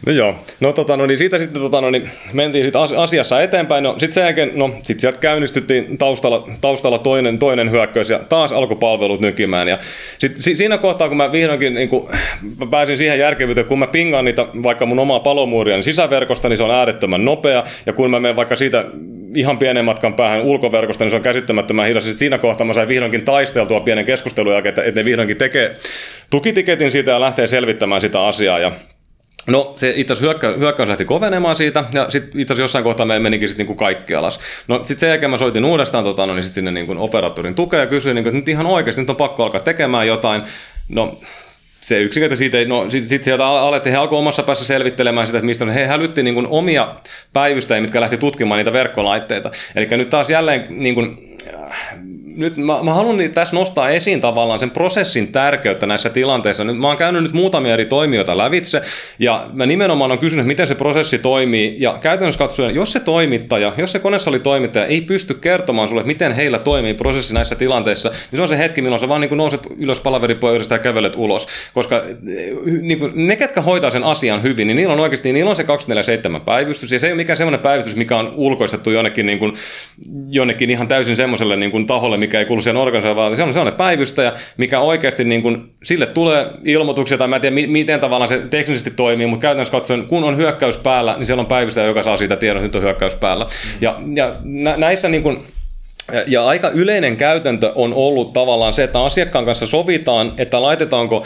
No 0.05 0.13
joo, 0.13 0.35
no, 0.59 0.73
tota, 0.73 0.97
no 0.97 1.05
niin 1.05 1.17
siitä 1.17 1.37
sitten 1.37 1.61
tota, 1.61 1.81
no 1.81 1.89
niin, 1.89 2.09
mentiin 2.33 2.65
sit 2.65 2.75
asiassa 2.75 3.41
eteenpäin. 3.41 3.83
No 3.83 3.91
sitten 3.91 4.13
sen 4.13 4.23
jälkeen, 4.23 4.51
no 4.55 4.67
sitten 4.67 4.99
sieltä 4.99 5.17
käynnistyttiin 5.19 5.97
taustalla, 5.97 6.47
taustalla 6.61 6.97
toinen, 6.97 7.39
toinen 7.39 7.71
hyökkäys 7.71 8.09
ja 8.09 8.19
taas 8.29 8.51
alkoi 8.51 8.77
palvelut 8.77 9.19
nykimään. 9.19 9.67
Ja 9.67 9.77
sit, 10.19 10.37
si, 10.37 10.55
siinä 10.55 10.77
kohtaa, 10.77 11.07
kun 11.07 11.17
mä 11.17 11.31
vihdoinkin 11.31 11.73
niin 11.73 11.89
kun, 11.89 12.09
mä 12.59 12.65
pääsin 12.71 12.97
siihen 12.97 13.19
järkevyyteen, 13.19 13.67
kun 13.67 13.79
mä 13.79 13.87
pingaan 13.87 14.25
niitä 14.25 14.47
vaikka 14.63 14.85
mun 14.85 14.99
omaa 14.99 15.19
palomuuria 15.19 15.75
niin 15.75 15.83
sisäverkosta, 15.83 16.49
niin 16.49 16.57
se 16.57 16.63
on 16.63 16.71
äärettömän 16.71 17.25
nopea. 17.25 17.63
Ja 17.85 17.93
kun 17.93 18.09
mä 18.09 18.19
menen 18.19 18.35
vaikka 18.35 18.55
siitä 18.55 18.85
ihan 19.35 19.57
pienen 19.57 19.85
matkan 19.85 20.13
päähän 20.13 20.41
ulkoverkosta, 20.41 21.03
niin 21.03 21.09
se 21.09 21.15
on 21.15 21.21
käsittämättömän 21.21 21.87
hidas. 21.87 22.03
Sitten 22.03 22.19
siinä 22.19 22.37
kohtaa 22.37 22.67
mä 22.67 22.73
sain 22.73 22.87
vihdoinkin 22.87 23.25
taisteltua 23.25 23.79
pienen 23.79 24.05
keskustelun 24.05 24.53
jälkeen, 24.53 24.69
että, 24.69 24.83
että 24.83 24.99
ne 24.99 25.05
vihdoinkin 25.05 25.37
tekee 25.37 25.73
tukitiketin 26.29 26.91
siitä 26.91 27.11
ja 27.11 27.21
lähtee 27.21 27.47
selvittämään 27.47 28.01
sitä 28.01 28.23
asiaa. 28.23 28.59
Ja 28.59 28.71
No 29.47 29.73
se 29.77 29.93
itse 29.95 30.13
asiassa 30.13 30.25
hyökkä, 30.25 30.47
hyökkäys 30.59 30.89
lähti 30.89 31.05
kovenemaan 31.05 31.55
siitä, 31.55 31.83
ja 31.93 32.05
sitten 32.09 32.41
itse 32.41 32.53
asiassa 32.53 32.63
jossain 32.63 32.83
kohtaa 32.83 33.05
me 33.05 33.19
menikin 33.19 33.49
sitten 33.49 33.65
niinku 33.65 33.75
kaikki 33.75 34.15
alas. 34.15 34.39
No 34.67 34.77
sitten 34.77 34.99
sen 34.99 35.09
jälkeen 35.09 35.29
mä 35.29 35.37
soitin 35.37 35.65
uudestaan 35.65 36.03
tota, 36.03 36.25
no, 36.25 36.33
niin 36.33 36.43
sit 36.43 36.53
sinne 36.53 36.71
niinku 36.71 36.95
operaattorin 36.97 37.55
tukea 37.55 37.79
ja 37.79 37.87
kysyin, 37.87 38.15
niinku, 38.15 38.29
että 38.29 38.39
nyt 38.39 38.49
ihan 38.49 38.65
oikeasti 38.65 39.01
nyt 39.01 39.09
on 39.09 39.15
pakko 39.15 39.43
alkaa 39.43 39.61
tekemään 39.61 40.07
jotain. 40.07 40.41
No 40.89 41.19
se 41.81 42.01
yksinkertaisesti 42.01 42.57
siitä, 42.57 42.69
no 42.69 42.89
sitten 42.89 43.09
sit 43.09 43.23
sieltä 43.23 43.47
alettiin, 43.47 43.91
he 43.91 43.97
alkoi 43.97 44.19
omassa 44.19 44.43
päässä 44.43 44.65
selvittelemään 44.65 45.27
sitä, 45.27 45.37
että 45.37 45.45
mistä 45.45 45.65
he 45.65 45.85
hälytti 45.85 46.23
niin 46.23 46.33
kuin 46.33 46.47
omia 46.47 46.95
päivystäjiä, 47.33 47.81
mitkä 47.81 48.01
lähti 48.01 48.17
tutkimaan 48.17 48.57
niitä 48.57 48.73
verkkolaitteita. 48.73 49.51
Eli 49.75 49.87
nyt 49.91 50.09
taas 50.09 50.29
jälleen 50.29 50.63
niin 50.69 50.95
kuin, 50.95 51.32
nyt 52.35 52.57
mä, 52.57 52.83
mä 52.83 52.93
haluan 52.93 53.17
tässä 53.33 53.55
nostaa 53.55 53.89
esiin 53.89 54.21
tavallaan 54.21 54.59
sen 54.59 54.71
prosessin 54.71 55.31
tärkeyttä 55.31 55.85
näissä 55.85 56.09
tilanteissa. 56.09 56.63
Nyt, 56.63 56.77
mä 56.77 56.87
oon 56.87 56.97
käynyt 56.97 57.23
nyt 57.23 57.33
muutamia 57.33 57.73
eri 57.73 57.85
toimijoita 57.85 58.37
lävitse, 58.37 58.81
ja 59.19 59.47
mä 59.53 59.65
nimenomaan 59.65 60.11
on 60.11 60.19
kysynyt, 60.19 60.47
miten 60.47 60.67
se 60.67 60.75
prosessi 60.75 61.17
toimii, 61.17 61.75
ja 61.79 61.97
käytännössä 62.01 62.39
katsoen, 62.39 62.75
jos 62.75 62.91
se 62.91 62.99
toimittaja, 62.99 63.73
jos 63.77 63.91
se 63.91 64.01
toimittaja 64.43 64.85
ei 64.85 65.01
pysty 65.01 65.33
kertomaan 65.33 65.87
sulle, 65.87 66.03
miten 66.03 66.31
heillä 66.31 66.59
toimii 66.59 66.93
prosessi 66.93 67.33
näissä 67.33 67.55
tilanteissa, 67.55 68.09
niin 68.09 68.37
se 68.37 68.41
on 68.41 68.47
se 68.47 68.57
hetki, 68.57 68.81
milloin 68.81 68.99
sä 68.99 69.09
vaan 69.09 69.21
niin 69.21 69.37
nouset 69.37 69.61
ylös 69.77 69.99
palaveripöydästä 69.99 70.75
ja 70.75 70.79
kävelet 70.79 71.15
ulos. 71.15 71.47
Koska 71.73 72.03
niin 72.81 72.99
kuin, 72.99 73.11
ne, 73.15 73.35
ketkä 73.35 73.61
hoitaa 73.61 73.91
sen 73.91 74.03
asian 74.03 74.43
hyvin, 74.43 74.67
niin 74.67 74.75
niillä 74.75 74.93
on 74.93 74.99
oikeasti 74.99 75.33
niillä 75.33 75.49
on 75.49 75.55
se 75.55 75.63
24-7 75.63 76.39
päivystys, 76.45 76.91
ja 76.91 76.99
se 76.99 77.07
ei 77.07 77.13
ole 77.13 77.17
mikään 77.17 77.37
semmoinen 77.37 77.59
päivystys, 77.59 77.95
mikä 77.95 78.17
on 78.17 78.33
ulkoistettu 78.35 78.91
jonnekin, 78.91 79.25
niin 79.25 79.39
kuin, 79.39 79.53
jonnekin 80.29 80.69
ihan 80.69 80.87
täysin 80.87 81.15
semmoiselle 81.37 81.55
niin 81.55 81.71
kuin 81.71 81.87
taholle, 81.87 82.17
mikä 82.17 82.39
ei 82.39 82.45
kuulu 82.45 82.61
siihen 82.61 82.77
organisaatioon, 82.77 83.15
vaan 83.15 83.35
se 83.35 83.43
on 83.43 83.53
sellainen 83.53 83.77
päivystäjä, 83.77 84.33
mikä 84.57 84.79
oikeasti 84.79 85.23
niin 85.23 85.41
kuin, 85.41 85.73
sille 85.83 86.05
tulee 86.05 86.45
ilmoituksia, 86.65 87.17
tai 87.17 87.27
mä 87.27 87.35
en 87.35 87.41
tiedä 87.41 87.55
miten 87.67 87.99
tavallaan 87.99 88.27
se 88.27 88.39
teknisesti 88.39 88.91
toimii, 88.91 89.27
mutta 89.27 89.41
käytännössä 89.41 89.71
katsoen, 89.71 90.07
kun 90.07 90.23
on 90.23 90.37
hyökkäys 90.37 90.77
päällä, 90.77 91.15
niin 91.17 91.25
siellä 91.25 91.41
on 91.41 91.47
päivystäjä, 91.47 91.87
joka 91.87 92.03
saa 92.03 92.17
siitä 92.17 92.35
tiedon, 92.35 92.57
että 92.57 92.67
nyt 92.67 92.75
on 92.75 92.81
hyökkäys 92.81 93.15
päällä. 93.15 93.45
Ja, 93.81 94.01
ja 94.15 94.31
näissä 94.77 95.09
niin 95.09 95.23
kuin, 95.23 95.39
ja 96.27 96.47
aika 96.47 96.69
yleinen 96.69 97.17
käytäntö 97.17 97.71
on 97.75 97.93
ollut 97.93 98.33
tavallaan 98.33 98.73
se, 98.73 98.83
että 98.83 99.03
asiakkaan 99.03 99.45
kanssa 99.45 99.67
sovitaan, 99.67 100.33
että 100.37 100.61
laitetaanko 100.61 101.23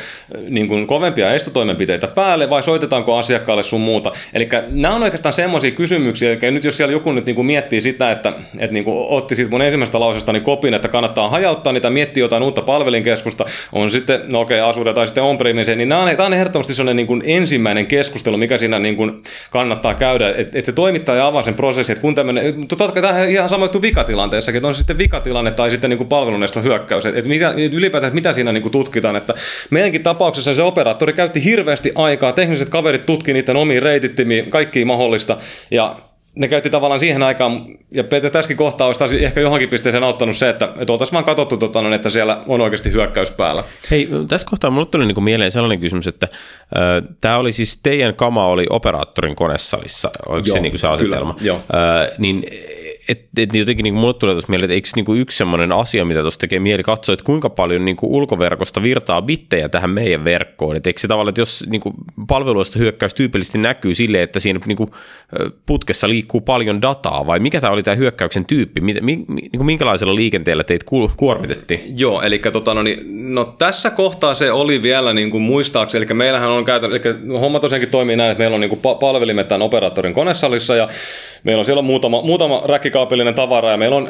niin 0.49 0.67
kuin, 0.67 0.87
kovempia 0.87 1.33
estotoimenpiteitä 1.33 2.07
päälle 2.07 2.49
vai 2.49 2.63
soitetaanko 2.63 3.17
asiakkaalle 3.17 3.63
sun 3.63 3.81
muuta. 3.81 4.11
Eli 4.33 4.49
nämä 4.69 4.95
on 4.95 5.03
oikeastaan 5.03 5.33
semmoisia 5.33 5.71
kysymyksiä, 5.71 6.37
eli 6.41 6.51
nyt 6.51 6.63
jos 6.63 6.77
siellä 6.77 6.91
joku 6.91 7.11
nyt 7.11 7.25
niin 7.25 7.35
kuin 7.35 7.45
miettii 7.45 7.81
sitä, 7.81 8.11
että, 8.11 8.33
että 8.59 8.73
niin 8.73 8.83
kuin 8.83 8.97
otti 9.09 9.35
siitä 9.35 9.51
mun 9.51 9.61
ensimmäisestä 9.61 9.99
lausesta 9.99 10.33
niin 10.33 10.43
kopin, 10.43 10.73
että 10.73 10.87
kannattaa 10.87 11.29
hajauttaa 11.29 11.73
niitä, 11.73 11.89
miettiä 11.89 12.23
jotain 12.23 12.43
uutta 12.43 12.61
palvelinkeskusta, 12.61 13.45
on 13.73 13.91
sitten, 13.91 14.21
no 14.31 14.39
okei, 14.39 14.61
okay, 14.61 14.93
tai 14.93 15.07
sitten 15.07 15.23
on 15.23 15.37
niin 15.75 15.89
nämä 15.89 16.01
on, 16.01 16.15
tämä 16.15 16.27
on 16.27 16.33
ehdottomasti 16.33 16.73
sellainen 16.73 16.95
niin 16.95 17.07
kuin 17.07 17.23
ensimmäinen 17.25 17.85
keskustelu, 17.85 18.37
mikä 18.37 18.57
siinä 18.57 18.79
niin 18.79 18.95
kuin 18.95 19.23
kannattaa 19.51 19.93
käydä, 19.93 20.29
että, 20.29 20.59
että 20.59 20.65
se 20.65 20.71
toimittaja 20.71 21.27
avaa 21.27 21.41
sen 21.41 21.53
prosessin, 21.53 21.93
että 21.93 22.01
kun 22.01 22.15
tämmöinen, 22.15 22.67
totta 22.67 22.91
kai 22.91 23.01
tämä 23.01 23.23
ihan 23.23 23.49
sama 23.49 23.65
juttu 23.65 23.81
vikatilanteessakin, 23.81 24.61
on 24.67 24.75
se 24.75 24.77
sitten 24.77 24.97
vikatilanne 24.97 25.51
tai 25.51 25.71
sitten 25.71 25.89
niin 25.89 26.07
kuin 26.07 26.63
hyökkäys. 26.63 27.05
Et, 27.05 27.17
et 27.17 27.25
mitä, 27.25 27.53
ylipäätään, 27.71 28.13
mitä 28.15 28.33
siinä 28.33 28.51
niin 28.51 28.61
kuin 28.61 28.71
tutkitaan. 28.71 29.15
Että 29.15 29.33
meidänkin 29.69 30.03
tapauksessa 30.03 30.53
se 30.53 30.63
operaattori 30.63 31.13
käytti 31.13 31.43
hirveästi 31.43 31.91
aikaa, 31.95 32.31
tekniset 32.31 32.69
kaverit 32.69 33.05
tutki 33.05 33.33
niiden 33.33 33.55
omiin 33.55 33.83
reitittimiä, 33.83 34.43
kaikki 34.49 34.85
mahdollista. 34.85 35.37
Ja 35.71 35.95
ne 36.37 36.47
käytti 36.47 36.69
tavallaan 36.69 36.99
siihen 36.99 37.23
aikaan, 37.23 37.65
ja 37.91 38.03
tässäkin 38.31 38.57
kohtaa 38.57 38.87
olisi 38.87 39.25
ehkä 39.25 39.41
johonkin 39.41 39.69
pisteeseen 39.69 40.03
auttanut 40.03 40.35
se, 40.35 40.49
että, 40.49 40.69
että 40.79 40.93
oltaisiin 40.93 41.13
vaan 41.13 41.25
katsottu, 41.25 41.57
tota, 41.57 41.95
että 41.95 42.09
siellä 42.09 42.43
on 42.47 42.61
oikeasti 42.61 42.91
hyökkäys 42.91 43.31
päällä. 43.31 43.63
Hei, 43.91 44.09
tässä 44.27 44.47
kohtaa 44.49 44.69
mulle 44.69 44.87
tuli 44.91 45.05
niin 45.05 45.23
mieleen 45.23 45.51
sellainen 45.51 45.79
kysymys, 45.79 46.07
että 46.07 46.27
äh, 46.31 47.15
tämä 47.21 47.37
oli 47.37 47.51
siis 47.51 47.79
teidän 47.83 48.15
kama 48.15 48.47
oli 48.47 48.65
operaattorin 48.69 49.35
konesalissa, 49.35 50.11
oliko 50.25 50.47
joo, 50.47 50.53
se 50.53 50.59
niin 50.59 50.71
kuin 50.71 50.79
se 50.79 50.87
asetelma? 50.87 51.35
Kyllä. 51.39 51.53
Äh, 51.53 52.09
niin 52.17 52.43
et, 53.09 53.25
et 53.37 53.55
jotenkin 53.55 53.83
niin 53.83 53.93
mulle 53.93 54.13
tulee 54.13 54.35
tuossa 54.35 54.49
mieleen, 54.49 54.65
että 54.65 54.73
eikö 54.73 54.89
niin 54.95 55.21
yksi 55.21 55.37
sellainen 55.37 55.71
asia, 55.71 56.05
mitä 56.05 56.21
tuossa 56.21 56.39
tekee 56.39 56.59
mieli 56.59 56.83
katsoa, 56.83 57.13
että 57.13 57.25
kuinka 57.25 57.49
paljon 57.49 57.85
niin 57.85 57.97
kuin 57.97 58.11
ulkoverkosta 58.11 58.83
virtaa 58.83 59.21
bittejä 59.21 59.69
tähän 59.69 59.89
meidän 59.89 60.25
verkkoon. 60.25 60.75
Et 60.75 60.87
eikö 60.87 60.99
se 60.99 61.07
tavallaan, 61.07 61.29
että 61.29 61.41
jos 61.41 61.65
niin 61.69 61.81
kuin 61.81 61.95
palveluista 62.27 62.79
hyökkäys 62.79 63.13
tyypillisesti 63.13 63.57
näkyy 63.57 63.93
silleen, 63.93 64.23
että 64.23 64.39
siinä 64.39 64.59
niin 64.65 64.77
kuin 64.77 64.91
putkessa 65.65 66.09
liikkuu 66.09 66.41
paljon 66.41 66.81
dataa, 66.81 67.27
vai 67.27 67.39
mikä 67.39 67.61
tämä 67.61 67.73
oli 67.73 67.83
tämä 67.83 67.95
hyökkäyksen 67.95 68.45
tyyppi? 68.45 68.81
Mi, 68.81 68.93
niin 69.01 69.25
kuin 69.57 69.65
minkälaisella 69.65 70.15
liikenteellä 70.15 70.63
teitä 70.63 70.85
kuormitettiin? 71.17 71.99
Joo, 71.99 72.21
eli 72.21 72.39
tota, 72.39 72.73
no, 72.73 72.83
niin, 72.83 73.35
no, 73.35 73.45
tässä 73.45 73.89
kohtaa 73.89 74.33
se 74.33 74.51
oli 74.51 74.83
vielä 74.83 75.13
niin 75.13 75.31
kuin 75.31 75.43
muistaakseni, 75.43 76.05
eli 76.05 76.13
meillähän 76.13 76.49
on 76.49 76.65
käytännössä, 76.65 77.09
eli 77.09 77.39
homma 77.39 77.59
tosiaankin 77.59 77.89
toimii 77.89 78.15
näin, 78.15 78.31
että 78.31 78.39
meillä 78.39 78.55
on 78.55 78.61
niin 78.61 78.69
kuin 78.69 78.97
palvelimet 78.99 79.47
tämän 79.47 79.61
operaattorin 79.61 80.13
konesalissa, 80.13 80.75
ja 80.75 80.87
meillä 81.43 81.59
on 81.59 81.65
siellä 81.65 81.81
muutama, 81.81 82.21
muutama 82.21 82.61
räkkikaapillinen 82.97 83.33
tavara 83.33 83.71
ja 83.71 83.77
meillä 83.77 83.95
on 83.97 84.09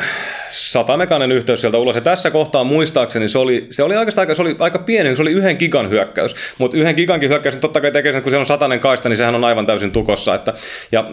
satamekainen 0.49 1.31
yhteys 1.31 1.61
sieltä 1.61 1.77
ulos. 1.77 1.95
Ja 1.95 2.01
tässä 2.01 2.31
kohtaa 2.31 2.63
muistaakseni 2.63 3.27
se 3.27 3.37
oli, 3.37 3.67
se 3.69 3.83
oli 3.83 3.97
oikeastaan 3.97 4.23
aika, 4.23 4.35
se 4.35 4.41
oli 4.41 4.55
aika 4.59 4.79
pieni, 4.79 5.15
se 5.15 5.21
oli 5.21 5.31
yhden 5.31 5.57
gigan 5.57 5.89
hyökkäys. 5.89 6.35
Mutta 6.57 6.77
yhden 6.77 6.95
gigankin 6.95 7.29
hyökkäys 7.29 7.55
niin 7.55 7.61
totta 7.61 7.81
kai 7.81 7.91
tekee 7.91 8.11
sen, 8.11 8.21
kun 8.21 8.31
siellä 8.31 8.41
on 8.41 8.45
satanen 8.45 8.79
kaista, 8.79 9.09
niin 9.09 9.17
sehän 9.17 9.35
on 9.35 9.43
aivan 9.43 9.65
täysin 9.65 9.91
tukossa. 9.91 10.35
Että, 10.35 10.53
ja 10.91 11.05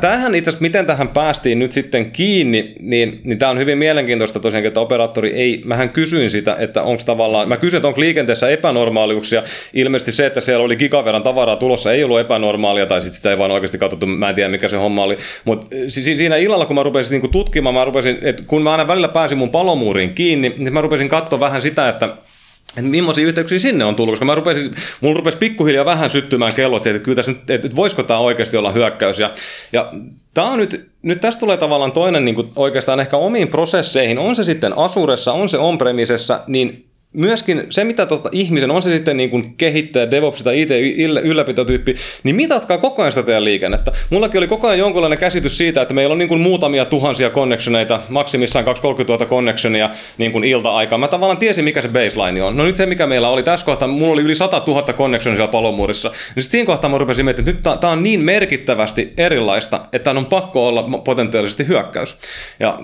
tämähän 0.00 0.34
itse 0.34 0.50
asiassa, 0.50 0.62
miten 0.62 0.86
tähän 0.86 1.08
päästiin 1.08 1.58
nyt 1.58 1.72
sitten 1.72 2.10
kiinni, 2.10 2.74
niin, 2.80 3.20
niin 3.24 3.38
tämä 3.38 3.50
on 3.50 3.58
hyvin 3.58 3.78
mielenkiintoista 3.78 4.40
tosiaan, 4.40 4.66
että 4.66 4.80
operaattori 4.80 5.30
ei, 5.30 5.62
mähän 5.64 5.90
kysyin 5.90 6.30
sitä, 6.30 6.56
että 6.58 6.82
onko 6.82 7.02
tavallaan, 7.06 7.48
mä 7.48 7.56
kysyin, 7.56 7.78
että 7.78 7.88
onko 7.88 8.00
liikenteessä 8.00 8.48
epänormaaliuksia. 8.48 9.42
Ilmeisesti 9.74 10.12
se, 10.12 10.26
että 10.26 10.40
siellä 10.40 10.64
oli 10.64 10.76
gigaveran 10.76 11.22
tavaraa 11.22 11.56
tulossa, 11.56 11.92
ei 11.92 12.04
ollut 12.04 12.20
epänormaalia, 12.20 12.86
tai 12.86 13.00
sitten 13.00 13.16
sitä 13.16 13.30
ei 13.30 13.38
vaan 13.38 13.50
oikeasti 13.50 13.78
katsottu, 13.78 14.06
mä 14.06 14.28
en 14.28 14.34
tiedä 14.34 14.48
mikä 14.48 14.68
se 14.68 14.76
homma 14.76 15.02
oli. 15.02 15.16
Mutta 15.44 15.66
siinä 15.88 16.36
illalla, 16.36 16.66
kun 16.66 16.76
mä 16.76 16.80
rupesin 16.88 17.12
niinku 17.12 17.28
tutkimaan, 17.28 17.74
mä 17.74 17.84
rupesin, 17.84 18.18
että 18.22 18.42
kun 18.46 18.62
mä 18.62 18.72
aina 18.72 18.88
välillä 18.88 19.08
pääsin 19.08 19.38
mun 19.38 19.50
palomuuriin 19.50 20.14
kiinni, 20.14 20.54
niin 20.58 20.72
mä 20.72 20.80
rupesin 20.80 21.08
katsoa 21.08 21.40
vähän 21.40 21.62
sitä, 21.62 21.88
että 21.88 22.16
että 22.68 22.90
millaisia 22.90 23.26
yhteyksiä 23.26 23.58
sinne 23.58 23.84
on 23.84 23.96
tullut, 23.96 24.12
koska 24.12 24.24
mä 24.24 24.34
rupesin, 24.34 24.74
mulla 25.00 25.16
rupesi 25.16 25.38
pikkuhiljaa 25.38 25.84
vähän 25.84 26.10
syttymään 26.10 26.54
kellot 26.54 26.86
että 26.86 26.98
kyllä 26.98 27.16
tässä 27.16 27.32
nyt, 27.32 27.50
että 27.50 27.76
voisiko 27.76 28.02
tämä 28.02 28.18
oikeasti 28.18 28.56
olla 28.56 28.72
hyökkäys. 28.72 29.18
Ja, 29.18 29.30
ja 29.72 29.92
tämä 30.34 30.46
on 30.46 30.58
nyt, 30.58 30.90
nyt 31.02 31.20
tästä 31.20 31.40
tulee 31.40 31.56
tavallaan 31.56 31.92
toinen 31.92 32.24
niin 32.24 32.50
oikeastaan 32.56 33.00
ehkä 33.00 33.16
omiin 33.16 33.48
prosesseihin, 33.48 34.18
on 34.18 34.36
se 34.36 34.44
sitten 34.44 34.78
Asuressa, 34.78 35.32
on 35.32 35.48
se 35.48 35.58
on 35.58 35.78
niin 36.46 36.87
myöskin 37.12 37.66
se, 37.70 37.84
mitä 37.84 38.06
tota 38.06 38.28
ihmisen, 38.32 38.70
on 38.70 38.82
se 38.82 38.96
sitten 38.96 39.16
niin 39.16 39.30
kuin 39.30 39.54
kehittäjä, 39.56 40.10
DevOps 40.10 40.42
tai 40.42 40.62
IT-ylläpitotyyppi, 40.62 41.94
niin 42.22 42.36
mitatkaa 42.36 42.78
koko 42.78 43.02
ajan 43.02 43.12
sitä 43.12 43.22
teidän 43.22 43.44
liikennettä. 43.44 43.92
Mullakin 44.10 44.38
oli 44.38 44.46
koko 44.46 44.66
ajan 44.66 44.78
jonkunlainen 44.78 45.18
käsitys 45.18 45.58
siitä, 45.58 45.82
että 45.82 45.94
meillä 45.94 46.12
on 46.12 46.18
niin 46.18 46.28
kuin 46.28 46.40
muutamia 46.40 46.84
tuhansia 46.84 47.30
connectioneita, 47.30 48.00
maksimissaan 48.08 48.64
230 48.64 49.12
000 49.12 49.26
connectionia 49.26 49.90
niin 50.18 50.32
kuin 50.32 50.44
ilta-aikaa. 50.44 50.98
Mä 50.98 51.08
tavallaan 51.08 51.38
tiesin, 51.38 51.64
mikä 51.64 51.80
se 51.80 51.88
baseline 51.88 52.42
on. 52.42 52.56
No 52.56 52.64
nyt 52.64 52.76
se, 52.76 52.86
mikä 52.86 53.06
meillä 53.06 53.28
oli 53.28 53.42
tässä 53.42 53.66
kohtaa, 53.66 53.88
mulla 53.88 54.12
oli 54.12 54.22
yli 54.22 54.34
100 54.34 54.62
000 54.66 54.92
connectionia 54.92 55.36
siellä 55.36 55.52
palomuurissa. 55.52 56.08
Niin 56.08 56.42
sitten 56.42 56.50
siinä 56.50 56.66
kohtaa 56.66 56.90
mä 56.90 56.98
rupesin 56.98 57.24
miettimään, 57.24 57.56
että 57.56 57.70
nyt 57.70 57.80
tämä 57.80 57.92
on 57.92 58.02
niin 58.02 58.20
merkittävästi 58.20 59.12
erilaista, 59.16 59.80
että 59.92 60.10
on 60.10 60.26
pakko 60.26 60.68
olla 60.68 60.82
potentiaalisesti 61.04 61.68
hyökkäys. 61.68 62.16
Ja 62.60 62.78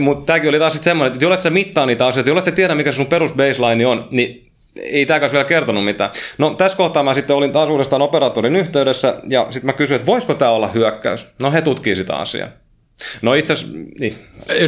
mutta 0.00 0.26
tämäkin 0.26 0.48
oli 0.48 0.58
taas 0.58 0.72
sitten 0.72 0.90
semmoinen, 0.90 1.12
että 1.12 1.24
jolet 1.24 1.40
sä 1.40 1.50
mittaa 1.50 1.86
niitä 1.86 2.06
asioita, 2.06 2.30
jolet 2.30 2.44
sä 2.44 2.52
tiedä, 2.52 2.74
mikä 2.74 2.92
sun 2.92 3.06
perus 3.06 3.32
baseline 3.58 3.86
on, 3.86 4.08
niin 4.10 4.50
ei 4.76 5.06
tämäkään 5.06 5.32
vielä 5.32 5.44
kertonut 5.44 5.84
mitään. 5.84 6.10
No 6.38 6.54
tässä 6.54 6.78
kohtaa 6.78 7.02
mä 7.02 7.14
sitten 7.14 7.36
olin 7.36 7.52
taas 7.52 7.68
uudestaan 7.68 8.02
operaattorin 8.02 8.56
yhteydessä 8.56 9.20
ja 9.28 9.46
sitten 9.50 9.66
mä 9.66 9.72
kysyin, 9.72 9.96
että 9.96 10.06
voisiko 10.06 10.34
tämä 10.34 10.50
olla 10.50 10.68
hyökkäys. 10.68 11.26
No 11.42 11.52
he 11.52 11.62
tutkii 11.62 11.96
sitä 11.96 12.16
asiaa. 12.16 12.48
No 13.22 13.34
itse 13.34 13.52
asiassa, 13.52 13.76
niin. 14.00 14.16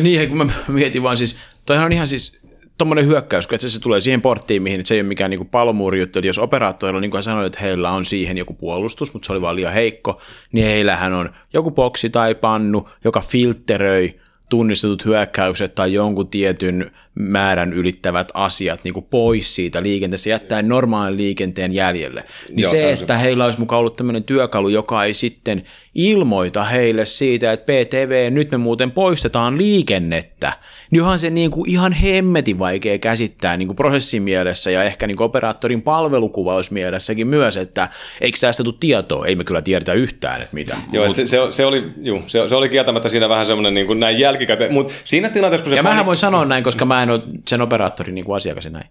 Niin, 0.00 0.28
kun 0.28 0.38
mä 0.38 0.52
mietin 0.68 1.02
vaan 1.02 1.16
siis, 1.16 1.36
toihan 1.66 1.86
on 1.86 1.92
ihan 1.92 2.08
siis 2.08 2.42
tuommoinen 2.78 3.06
hyökkäys, 3.06 3.46
kun 3.46 3.58
se 3.58 3.80
tulee 3.80 4.00
siihen 4.00 4.22
porttiin, 4.22 4.62
mihin 4.62 4.86
se 4.86 4.94
ei 4.94 5.00
ole 5.00 5.08
mikään 5.08 5.30
niinku 5.30 5.44
palomuuri 5.44 6.00
juttu, 6.00 6.18
eli 6.18 6.26
jos 6.26 6.38
operaattorilla, 6.38 7.00
niin 7.00 7.10
kuin 7.10 7.22
sanoin, 7.22 7.46
että 7.46 7.60
heillä 7.60 7.90
on 7.90 8.04
siihen 8.04 8.38
joku 8.38 8.54
puolustus, 8.54 9.12
mutta 9.12 9.26
se 9.26 9.32
oli 9.32 9.40
vaan 9.40 9.56
liian 9.56 9.72
heikko, 9.72 10.20
niin 10.52 10.66
heillähän 10.66 11.12
on 11.12 11.30
joku 11.52 11.70
boksi 11.70 12.10
tai 12.10 12.34
pannu, 12.34 12.88
joka 13.04 13.20
filteröi 13.20 14.20
tunnistetut 14.48 15.04
hyökkäykset 15.04 15.74
tai 15.74 15.92
jonkun 15.92 16.28
tietyn 16.28 16.90
määrän 17.14 17.72
ylittävät 17.72 18.28
asiat 18.34 18.80
niin 18.84 18.94
kuin 18.94 19.06
pois 19.10 19.54
siitä 19.54 19.82
liikenteestä, 19.82 20.28
jättää 20.28 20.62
normaalin 20.62 21.16
liikenteen 21.16 21.72
jäljelle. 21.72 22.24
Niin 22.48 22.62
Joo, 22.62 22.70
se, 22.70 22.80
täysin. 22.80 23.00
että 23.00 23.16
heillä 23.16 23.44
olisi 23.44 23.58
mukaan 23.58 23.80
ollut 23.80 23.96
tämmöinen 23.96 24.24
työkalu, 24.24 24.68
joka 24.68 25.04
ei 25.04 25.14
sitten 25.14 25.62
ilmoita 25.94 26.64
heille 26.64 27.06
siitä, 27.06 27.52
että 27.52 27.72
PTV, 27.72 28.28
nyt 28.32 28.50
me 28.50 28.56
muuten 28.56 28.90
poistetaan 28.90 29.58
liikennettä, 29.58 30.52
niin 30.90 31.02
onhan 31.02 31.18
se 31.18 31.30
niin 31.30 31.50
kuin 31.50 31.70
ihan 31.70 31.92
hemmetin 31.92 32.58
vaikea 32.58 32.98
käsittää 32.98 33.56
niin 33.56 33.68
kuin 33.68 33.76
prosessimielessä 33.76 34.70
ja 34.70 34.82
ehkä 34.82 35.06
niin 35.06 35.16
kuin 35.16 35.24
operaattorin 35.24 35.82
palvelukuvausmielessäkin 35.82 37.26
myös, 37.26 37.56
että 37.56 37.88
eikö 38.20 38.38
tästä 38.40 38.64
tule 38.64 38.74
tietoa? 38.80 39.26
Ei 39.26 39.34
me 39.34 39.44
kyllä 39.44 39.62
tiedetä 39.62 39.92
yhtään, 39.92 40.42
että 40.42 40.54
mitä. 40.54 40.76
Joo, 40.92 41.06
Mut, 41.06 41.16
se, 41.16 41.26
se, 41.26 41.38
se, 41.50 41.66
oli, 41.66 41.92
juu, 42.02 42.22
se, 42.26 42.48
se 42.48 42.54
oli 42.54 42.68
kieltämättä 42.68 43.08
siinä 43.08 43.28
vähän 43.28 43.46
semmoinen 43.46 43.74
niin 43.74 43.86
kuin 43.86 44.00
näin 44.00 44.18
jälkikäteen, 44.18 44.72
mutta 44.72 44.92
siinä 45.04 45.28
tilanteessa, 45.28 45.62
kun 45.62 45.70
se... 45.70 45.76
Ja 45.76 45.82
pani... 45.82 45.92
mähän 45.92 46.06
voin 46.06 46.16
sanoa 46.16 46.44
näin, 46.44 46.64
koska 46.64 46.84
mä 46.84 46.99
en 47.02 47.10
ole 47.10 47.22
sen 47.48 47.62
operaattorin 47.62 48.14
niin 48.14 48.24
kuin 48.24 48.36
asiakas 48.36 48.66
näin. 48.70 48.86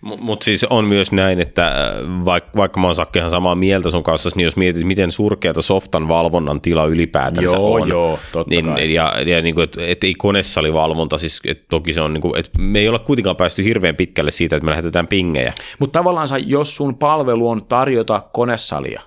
Mutta 0.00 0.24
mut 0.24 0.42
siis 0.42 0.64
on 0.64 0.84
myös 0.84 1.12
näin, 1.12 1.40
että 1.40 1.72
vaikka, 2.24 2.50
äh, 2.50 2.56
vaikka 2.56 2.80
mä 2.80 2.86
oon 2.86 2.94
Sakke 2.94 3.18
ihan 3.18 3.30
samaa 3.30 3.54
mieltä 3.54 3.90
sun 3.90 4.02
kanssa, 4.02 4.30
niin 4.36 4.44
jos 4.44 4.56
mietit, 4.56 4.86
miten 4.86 5.12
surkeata 5.12 5.62
softan 5.62 6.08
valvonnan 6.08 6.60
tila 6.60 6.84
ylipäätänsä 6.84 7.56
joo, 7.56 7.74
on. 7.74 7.88
Joo, 7.88 8.18
totta 8.32 8.50
niin, 8.50 8.64
kai. 8.64 8.94
Ja, 8.94 9.20
ja 9.26 9.42
niin 9.42 9.54
kuin, 9.54 9.64
että 9.64 9.80
et 9.86 10.04
ei 10.04 10.14
konesalivalvonta, 10.14 11.18
siis 11.18 11.40
et 11.44 11.68
toki 11.68 11.92
se 11.92 12.00
on, 12.00 12.12
niin 12.12 12.22
kuin, 12.22 12.38
että 12.38 12.50
me 12.58 12.78
ei 12.78 12.88
olla 12.88 12.98
kuitenkaan 12.98 13.36
päästy 13.36 13.64
hirveän 13.64 13.96
pitkälle 13.96 14.30
siitä, 14.30 14.56
että 14.56 14.64
me 14.64 14.70
lähetetään 14.70 15.06
pingejä. 15.06 15.52
Mutta 15.78 15.98
tavallaan 15.98 16.28
jos 16.46 16.76
sun 16.76 16.94
palvelu 16.94 17.48
on 17.48 17.64
tarjota 17.64 18.22
konesalia, 18.32 19.02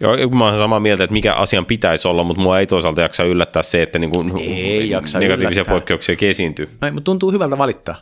Joo, 0.00 0.16
mä 0.28 0.44
oon 0.44 0.58
samaa 0.58 0.80
mieltä, 0.80 1.04
että 1.04 1.12
mikä 1.12 1.34
asian 1.34 1.66
pitäisi 1.66 2.08
olla, 2.08 2.24
mutta 2.24 2.42
mua 2.42 2.58
ei 2.58 2.66
toisaalta 2.66 3.00
jaksa 3.00 3.24
yllättää 3.24 3.62
se, 3.62 3.82
että 3.82 3.98
niin 3.98 4.10
kuin 4.10 4.32
ei 4.38 4.90
jaksa 4.90 5.18
negatiivisia 5.18 5.60
yllättää. 5.60 5.74
poikkeuksia 5.74 6.16
esiintyy. 6.20 6.68
No, 6.80 6.92
mutta 6.92 7.04
tuntuu 7.04 7.32
hyvältä 7.32 7.58
valittaa. 7.58 7.94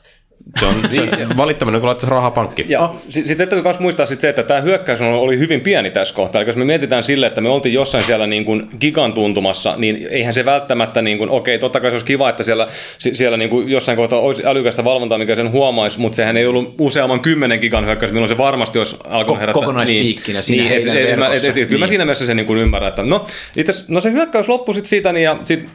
Se 0.60 0.66
on 0.66 0.74
se 0.90 1.08
valittaminen, 1.36 1.80
kun 1.80 1.86
laittaisi 1.86 2.10
rahaa 2.10 2.30
pankkiin. 2.30 2.70
Ja 2.70 2.90
sitten 3.08 3.36
täytyy 3.36 3.62
myös 3.62 3.78
muistaa 3.78 4.06
sit 4.06 4.20
se, 4.20 4.28
että 4.28 4.42
tämä 4.42 4.60
hyökkäys 4.60 5.00
oli 5.00 5.38
hyvin 5.38 5.60
pieni 5.60 5.90
tässä 5.90 6.14
kohtaa. 6.14 6.40
Eli 6.40 6.48
jos 6.48 6.56
me 6.56 6.64
mietitään 6.64 7.02
sille, 7.02 7.26
että 7.26 7.40
me 7.40 7.48
oltiin 7.48 7.72
jossain 7.72 8.04
siellä 8.04 8.26
niin 8.26 8.44
kuin 8.44 8.68
gigan 8.80 9.12
tuntumassa, 9.12 9.76
niin 9.76 10.06
eihän 10.10 10.34
se 10.34 10.44
välttämättä, 10.44 11.02
niin 11.02 11.18
kuin, 11.18 11.30
okei, 11.30 11.58
totta 11.58 11.80
kai 11.80 11.90
se 11.90 11.94
olisi 11.94 12.06
kiva, 12.06 12.28
että 12.28 12.42
siellä, 12.42 12.68
siellä 12.98 13.36
niin 13.36 13.50
kuin 13.50 13.68
jossain 13.68 13.96
kohtaa 13.96 14.18
olisi 14.18 14.46
älykästä 14.46 14.84
valvontaa, 14.84 15.18
mikä 15.18 15.34
sen 15.34 15.50
huomaisi, 15.50 16.00
mutta 16.00 16.16
sehän 16.16 16.36
ei 16.36 16.46
ollut 16.46 16.74
useamman 16.78 17.20
kymmenen 17.20 17.60
gigan 17.60 17.86
hyökkäys, 17.86 18.12
milloin 18.12 18.28
se 18.28 18.38
varmasti 18.38 18.78
olisi 18.78 18.96
alkanut 19.08 19.40
herättää. 19.40 19.60
Kokonaispiikkinä 19.60 20.36
niin, 20.36 20.42
siinä 20.42 20.62
niin, 20.62 20.70
heidän 20.70 20.96
et, 20.96 21.06
verkossa. 21.06 21.32
et, 21.32 21.44
et, 21.44 21.48
et, 21.48 21.54
niin. 21.54 21.68
Kyllä 21.68 21.80
mä 21.82 21.86
siinä 21.86 22.04
mielessä 22.04 22.26
sen 22.26 22.36
niin 22.36 22.46
kuin 22.46 22.58
ymmärrän, 22.58 22.88
että 22.88 23.02
no, 23.02 23.26
itse, 23.56 23.72
no 23.88 24.00
se 24.00 24.12
hyökkäys 24.12 24.48
loppui 24.48 24.74
sitten 24.74 24.88
siitä, 24.88 25.12
niin 25.12 25.24
ja 25.24 25.36
sit 25.42 25.68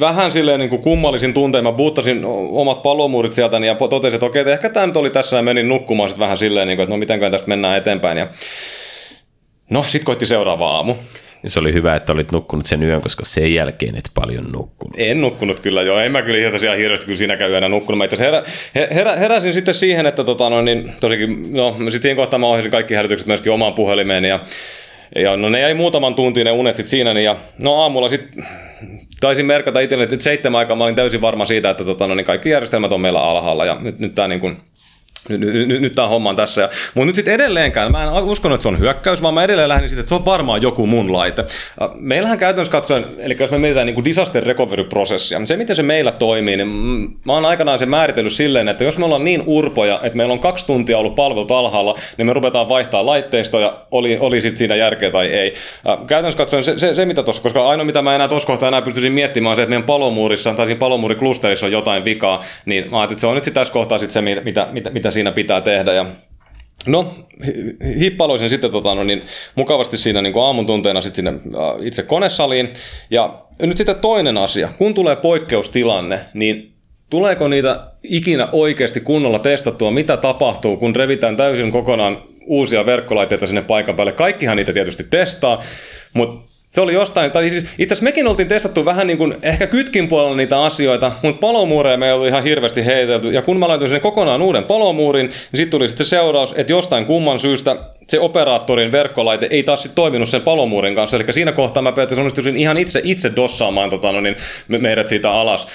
vähän 0.00 0.30
silleen 0.30 0.60
niin 0.60 0.70
kuin 0.70 0.82
kummallisin 0.82 1.34
tuntein. 1.34 1.64
Mä 1.64 1.72
buuttasin 1.72 2.24
omat 2.50 2.82
palomuurit 2.82 3.32
sieltä 3.32 3.58
niin 3.58 3.68
ja 3.68 3.74
totesin, 3.74 4.14
että 4.14 4.26
okei, 4.26 4.44
ehkä 4.52 4.68
tämä 4.68 4.86
nyt 4.86 4.96
oli 4.96 5.10
tässä 5.10 5.36
ja 5.36 5.42
menin 5.42 5.68
nukkumaan 5.68 6.08
sitten 6.08 6.20
vähän 6.20 6.36
silleen, 6.36 6.68
niin 6.68 6.76
kuin, 6.76 6.84
että 6.84 6.94
no 6.94 6.98
mitenkään 6.98 7.32
tästä 7.32 7.48
mennään 7.48 7.76
eteenpäin. 7.76 8.18
Ja 8.18 8.28
no, 9.70 9.82
sitten 9.82 10.04
koitti 10.04 10.26
seuraava 10.26 10.70
aamu. 10.70 10.94
Se 11.46 11.60
oli 11.60 11.72
hyvä, 11.72 11.96
että 11.96 12.12
olit 12.12 12.32
nukkunut 12.32 12.66
sen 12.66 12.82
yön, 12.82 13.02
koska 13.02 13.24
sen 13.24 13.54
jälkeen 13.54 13.96
et 13.96 14.10
paljon 14.14 14.44
nukkunut. 14.52 14.94
En 14.98 15.20
nukkunut 15.20 15.60
kyllä 15.60 15.82
joo, 15.82 16.00
en 16.00 16.12
mä 16.12 16.22
kyllä 16.22 16.38
ihan 16.38 16.52
tosiaan 16.52 16.78
hirveästi 16.78 17.06
kyllä 17.06 17.18
siinäkään 17.18 17.50
yönä 17.50 17.68
nukkunut. 17.68 17.98
Mä 17.98 18.04
itse 18.04 18.24
herä, 18.24 18.42
herä, 18.94 19.16
heräsin 19.16 19.52
sitten 19.52 19.74
siihen, 19.74 20.06
että 20.06 20.24
tota, 20.24 20.50
no, 20.50 20.62
niin, 20.62 20.92
tosikin, 21.00 21.52
no, 21.52 21.72
sitten 21.72 22.02
siinä 22.02 22.16
kohtaa 22.16 22.38
mä 22.38 22.46
ohjasin 22.46 22.70
kaikki 22.70 22.94
hälytykset 22.94 23.26
myöskin 23.26 23.52
omaan 23.52 23.74
puhelimeen 23.74 24.24
ja 24.24 24.40
ja 25.16 25.36
no 25.36 25.48
ne 25.48 25.60
jäi 25.60 25.74
muutaman 25.74 26.14
tuntiin 26.14 26.44
ne 26.44 26.52
unet 26.52 26.76
sitten 26.76 26.90
siinä, 26.90 27.14
niin 27.14 27.24
ja 27.24 27.36
no 27.58 27.74
aamulla 27.74 28.08
sitten 28.08 28.46
taisin 29.20 29.46
merkata 29.46 29.80
itselleni, 29.80 30.14
että 30.14 30.24
seitsemän 30.24 30.58
aikaa 30.58 30.76
mä 30.76 30.84
olin 30.84 30.94
täysin 30.94 31.20
varma 31.20 31.44
siitä, 31.44 31.70
että 31.70 31.84
tota, 31.84 32.06
no, 32.06 32.14
niin 32.14 32.26
kaikki 32.26 32.50
järjestelmät 32.50 32.92
on 32.92 33.00
meillä 33.00 33.22
alhaalla. 33.22 33.64
Ja 33.64 33.76
nyt, 33.80 33.98
nyt 33.98 34.14
tämä 34.14 34.28
niin 34.28 34.56
nyt, 35.28 35.40
nyt, 35.40 35.68
nyt, 35.68 35.80
nyt 35.80 35.92
tämä 35.92 36.08
homma 36.08 36.30
on 36.30 36.36
tässä. 36.36 36.68
Mutta 36.94 37.06
nyt 37.06 37.14
sitten 37.14 37.34
edelleenkään, 37.34 37.92
mä 37.92 38.04
en 38.04 38.10
uskonut, 38.10 38.54
että 38.54 38.62
se 38.62 38.68
on 38.68 38.78
hyökkäys, 38.78 39.22
vaan 39.22 39.34
mä 39.34 39.44
edelleen 39.44 39.68
lähdin 39.68 39.88
siitä, 39.88 40.00
että 40.00 40.08
se 40.08 40.14
on 40.14 40.24
varmaan 40.24 40.62
joku 40.62 40.86
mun 40.86 41.12
laite. 41.12 41.44
Meillähän 41.94 42.38
käytännössä 42.38 42.72
katsoen, 42.72 43.04
eli 43.18 43.36
jos 43.40 43.50
me 43.50 43.58
mietitään 43.58 43.86
niin 43.86 43.94
kuin 43.94 44.04
disaster 44.04 44.44
recovery-prosessia, 44.44 45.38
niin 45.38 45.46
se 45.46 45.56
miten 45.56 45.76
se 45.76 45.82
meillä 45.82 46.12
toimii, 46.12 46.56
niin 46.56 46.68
mä 47.24 47.32
oon 47.32 47.46
aikanaan 47.46 47.78
sen 47.78 47.88
määritellyt 47.88 48.32
silleen, 48.32 48.68
että 48.68 48.84
jos 48.84 48.98
me 48.98 49.04
ollaan 49.04 49.24
niin 49.24 49.42
urpoja, 49.46 50.00
että 50.02 50.16
meillä 50.16 50.32
on 50.32 50.38
kaksi 50.38 50.66
tuntia 50.66 50.98
ollut 50.98 51.14
palvelut 51.14 51.50
alhaalla, 51.50 51.94
niin 52.16 52.26
me 52.26 52.32
ruvetaan 52.32 52.68
vaihtaa 52.68 53.06
laitteistoja, 53.06 53.86
oli, 53.90 54.18
oli 54.20 54.40
sitten 54.40 54.56
siinä 54.56 54.76
järkeä 54.76 55.10
tai 55.10 55.26
ei. 55.26 55.54
Käytännössä 56.06 56.38
katsoen 56.38 56.64
se, 56.64 56.78
se, 56.78 56.94
se 56.94 57.06
mitä 57.06 57.22
tuossa, 57.22 57.42
koska 57.42 57.68
ainoa 57.68 57.84
mitä 57.84 58.02
mä 58.02 58.14
enää 58.14 58.28
tuossa 58.28 58.46
kohtaa 58.46 58.68
enää 58.68 58.82
pystyisin 58.82 59.12
miettimään 59.12 59.50
on 59.50 59.56
se, 59.56 59.62
että 59.62 59.70
meidän 59.70 59.86
palomuurissa 59.86 60.54
tai 60.54 60.66
siinä 60.66 60.78
palomuuriklusterissa 60.78 61.66
on 61.66 61.72
jotain 61.72 62.04
vikaa, 62.04 62.42
niin 62.64 62.90
mä 62.90 62.98
ajattelin, 62.98 63.14
että 63.14 63.20
se 63.20 63.26
on 63.26 63.34
nyt 63.34 63.44
sitten 63.44 63.60
tässä 63.60 63.72
kohtaa 63.72 63.98
sit 63.98 64.10
se, 64.10 64.20
mitä, 64.20 64.42
mitä, 64.44 64.90
mitä, 64.90 65.09
mitä 65.10 65.14
siinä 65.14 65.32
pitää 65.32 65.60
tehdä. 65.60 65.92
Ja 65.92 66.06
No, 66.86 67.14
hippaloisin 67.98 68.50
sitten 68.50 68.70
tota, 68.70 68.94
no 68.94 69.04
niin, 69.04 69.22
mukavasti 69.54 69.96
siinä 69.96 70.22
niin 70.22 70.32
kuin 70.32 70.42
aamun 70.42 70.66
tunteena 70.66 71.00
sitten 71.00 71.40
sinne 71.42 71.60
itse 71.82 72.02
konesaliin. 72.02 72.72
Ja 73.10 73.42
nyt 73.62 73.76
sitten 73.76 73.96
toinen 73.96 74.38
asia, 74.38 74.68
kun 74.78 74.94
tulee 74.94 75.16
poikkeustilanne, 75.16 76.20
niin 76.34 76.72
tuleeko 77.10 77.48
niitä 77.48 77.80
ikinä 78.02 78.48
oikeasti 78.52 79.00
kunnolla 79.00 79.38
testattua, 79.38 79.90
mitä 79.90 80.16
tapahtuu, 80.16 80.76
kun 80.76 80.96
revitään 80.96 81.36
täysin 81.36 81.72
kokonaan 81.72 82.22
uusia 82.46 82.86
verkkolaitteita 82.86 83.46
sinne 83.46 83.62
paikan 83.62 83.96
päälle. 83.96 84.12
Kaikkihan 84.12 84.56
niitä 84.56 84.72
tietysti 84.72 85.04
testaa, 85.10 85.62
mutta 86.12 86.49
se 86.70 86.80
oli 86.80 86.92
jostain, 86.94 87.30
tai 87.30 87.50
siis 87.50 87.64
itse 87.64 87.92
asiassa 87.92 88.04
mekin 88.04 88.28
oltiin 88.28 88.48
testattu 88.48 88.84
vähän 88.84 89.06
niin 89.06 89.18
kuin 89.18 89.34
ehkä 89.42 89.66
kytkin 89.66 90.08
puolella 90.08 90.36
niitä 90.36 90.62
asioita, 90.62 91.12
mutta 91.22 91.40
palomuureja 91.40 91.96
me 91.96 92.06
ei 92.06 92.12
ollut 92.12 92.28
ihan 92.28 92.42
hirveästi 92.42 92.86
heitelty. 92.86 93.30
Ja 93.30 93.42
kun 93.42 93.58
mä 93.58 93.68
laitoin 93.68 93.88
sinne 93.88 94.00
kokonaan 94.00 94.42
uuden 94.42 94.64
palomuurin, 94.64 95.26
niin 95.26 95.56
sitten 95.56 95.70
tuli 95.70 95.88
sitten 95.88 96.06
se 96.06 96.10
seuraus, 96.10 96.54
että 96.56 96.72
jostain 96.72 97.04
kumman 97.04 97.38
syystä 97.38 97.76
se 98.10 98.20
operaattorin 98.20 98.92
verkkolaite 98.92 99.48
ei 99.50 99.62
taas 99.62 99.82
sit 99.82 99.94
toiminut 99.94 100.28
sen 100.28 100.42
palomuurin 100.42 100.94
kanssa. 100.94 101.16
Eli 101.16 101.24
siinä 101.30 101.52
kohtaa 101.52 101.82
mä 101.82 101.92
päätin 101.92 102.18
onnistuisin 102.18 102.56
ihan 102.56 102.76
itse, 102.76 103.00
itse 103.04 103.32
dossaamaan 103.36 103.90
tota, 103.90 104.12
no 104.12 104.20
niin, 104.20 104.36
meidät 104.68 105.08
siitä 105.08 105.30
alas. 105.30 105.68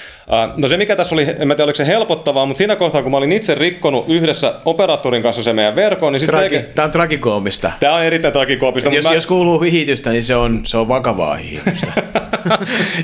No 0.56 0.68
se 0.68 0.76
mikä 0.76 0.96
tässä 0.96 1.14
oli, 1.14 1.26
en 1.38 1.48
mä 1.48 1.54
tiedä 1.54 1.64
oliko 1.64 1.76
se 1.76 1.86
helpottavaa, 1.86 2.46
mutta 2.46 2.58
siinä 2.58 2.76
kohtaa 2.76 3.02
kun 3.02 3.10
mä 3.10 3.16
olin 3.16 3.32
itse 3.32 3.54
rikkonut 3.54 4.04
yhdessä 4.08 4.54
operaattorin 4.64 5.22
kanssa 5.22 5.42
se 5.42 5.52
meidän 5.52 5.76
verkon, 5.76 6.12
niin 6.12 6.20
sitten... 6.20 6.38
Tragi, 6.38 6.60
Tämä 6.74 6.86
on 6.86 6.90
tragikoomista. 6.92 7.70
Tämä 7.80 7.94
on 7.94 8.02
erittäin 8.02 8.32
tragikoomista. 8.32 8.90
Jos, 8.90 9.04
mä... 9.04 9.14
jos 9.14 9.26
kuuluu 9.26 9.60
hihitystä, 9.60 10.10
niin 10.10 10.22
se 10.22 10.36
on, 10.36 10.60
se 10.64 10.76
on 10.76 10.88
vakavaa 10.88 11.34
hihitystä. 11.34 11.92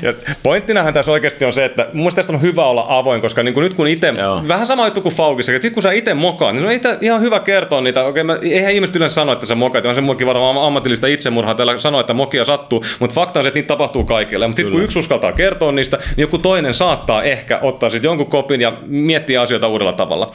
ja 0.01 0.13
pointtinahan 0.43 0.93
tässä 0.93 1.11
oikeasti 1.11 1.45
on 1.45 1.53
se, 1.53 1.65
että 1.65 1.83
mun 1.83 1.95
mielestä 1.95 2.19
tästä 2.19 2.33
on 2.33 2.41
hyvä 2.41 2.65
olla 2.65 2.85
avoin, 2.89 3.21
koska 3.21 3.43
niin 3.43 3.53
kuin 3.53 3.63
nyt 3.63 3.73
kun 3.73 3.87
itse, 3.87 4.13
vähän 4.47 4.67
sama 4.67 4.87
juttu 4.87 5.01
kuin 5.01 5.15
Faukissa, 5.15 5.51
että 5.51 5.69
kun 5.69 5.83
sä 5.83 5.91
itse 5.91 6.13
mokaat, 6.13 6.55
niin 6.55 6.81
se 6.81 6.89
on 6.89 6.97
ihan 7.01 7.21
hyvä 7.21 7.39
kertoa 7.39 7.81
niitä, 7.81 8.05
okei, 8.05 8.23
okay, 8.23 8.37
eihän 8.43 8.73
ihmiset 8.73 8.95
yleensä 8.95 9.15
sanoa, 9.23 9.33
että 9.33 9.45
se 9.45 9.55
mokat, 9.55 9.85
on 9.85 9.95
se 9.95 10.01
muokin 10.01 10.27
varmaan 10.27 10.57
ammatillista 10.57 11.07
itsemurhaa 11.07 11.55
täällä 11.55 11.77
sanoa, 11.77 12.01
että 12.01 12.13
mokia 12.13 12.45
sattuu, 12.45 12.83
mutta 12.99 13.13
fakta 13.13 13.39
on 13.39 13.43
se, 13.43 13.47
että 13.47 13.57
niitä 13.57 13.67
tapahtuu 13.67 14.03
kaikille. 14.03 14.47
Mutta 14.47 14.55
sitten 14.55 14.73
kun 14.73 14.83
yksi 14.83 14.99
uskaltaa 14.99 15.31
kertoa 15.31 15.71
niistä, 15.71 15.97
niin 15.97 16.21
joku 16.21 16.37
toinen 16.37 16.73
saattaa 16.73 17.23
ehkä 17.23 17.59
ottaa 17.61 17.89
sitten 17.89 18.09
jonkun 18.09 18.27
kopin 18.27 18.61
ja 18.61 18.73
miettiä 18.85 19.41
asioita 19.41 19.67
uudella 19.67 19.93
tavalla. 19.93 20.27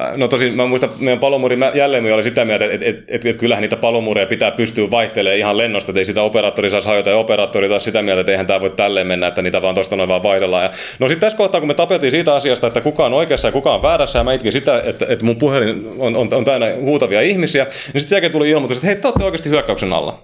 Äh, 0.00 0.16
no 0.16 0.28
tosin 0.28 0.56
mä 0.56 0.66
muistan, 0.66 0.90
meidän 1.00 1.18
palomuuri 1.18 1.58
jälleen 1.74 2.14
oli 2.14 2.22
sitä 2.22 2.44
mieltä, 2.44 2.64
että, 2.64 2.74
että, 2.74 2.86
että, 2.88 3.14
että, 3.14 3.28
että 3.28 3.40
kyllähän 3.40 3.62
niitä 3.62 3.76
palomuureja 3.76 4.26
pitää 4.26 4.50
pystyä 4.50 4.90
vaihtelemaan 4.90 5.38
ihan 5.38 5.58
lennosta, 5.58 5.90
että 5.92 6.00
ei 6.00 6.04
sitä 6.04 6.22
operaattori 6.22 6.70
saisi 6.70 6.88
hajota 6.88 7.10
ja 7.10 7.16
operaattori 7.16 7.68
taas 7.68 7.84
sitä 7.84 8.02
mieltä, 8.02 8.20
että 8.20 8.32
eihän 8.32 8.46
tämä 8.46 8.60
voi 8.60 8.70
tälleen 8.70 9.06
mennä, 9.06 9.26
että 9.26 9.42
niitä 9.42 9.62
vaan 9.62 9.74
tuosta 9.74 9.96
noin 9.96 10.08
vaan 10.08 10.22
vaihdellaan. 10.22 10.64
Ja, 10.64 10.70
no 10.98 11.08
sitten 11.08 11.20
tässä 11.20 11.38
kohtaa, 11.38 11.60
kun 11.60 11.68
me 11.68 11.74
tapeltiin 11.74 12.10
siitä 12.10 12.34
asiasta, 12.34 12.66
että 12.66 12.80
kuka 12.80 13.06
on 13.06 13.12
oikeassa 13.14 13.48
ja 13.48 13.52
kuka 13.52 13.74
on 13.74 13.82
väärässä, 13.82 14.18
ja 14.18 14.24
mä 14.24 14.32
itkin 14.32 14.52
sitä, 14.52 14.82
että, 14.84 15.06
että 15.08 15.24
mun 15.24 15.36
puhelin 15.36 15.88
on, 15.98 16.16
on, 16.16 16.28
on 16.32 16.44
täynnä 16.44 16.66
huutavia 16.80 17.20
ihmisiä, 17.20 17.64
niin 17.64 18.00
sitten 18.00 18.16
tuli 18.32 18.50
ilmoitus, 18.50 18.76
että 18.76 18.86
hei, 18.86 18.96
te 18.96 19.08
olette 19.08 19.24
oikeasti 19.24 19.48
hyökkäyksen 19.48 19.92
alla. 19.92 20.18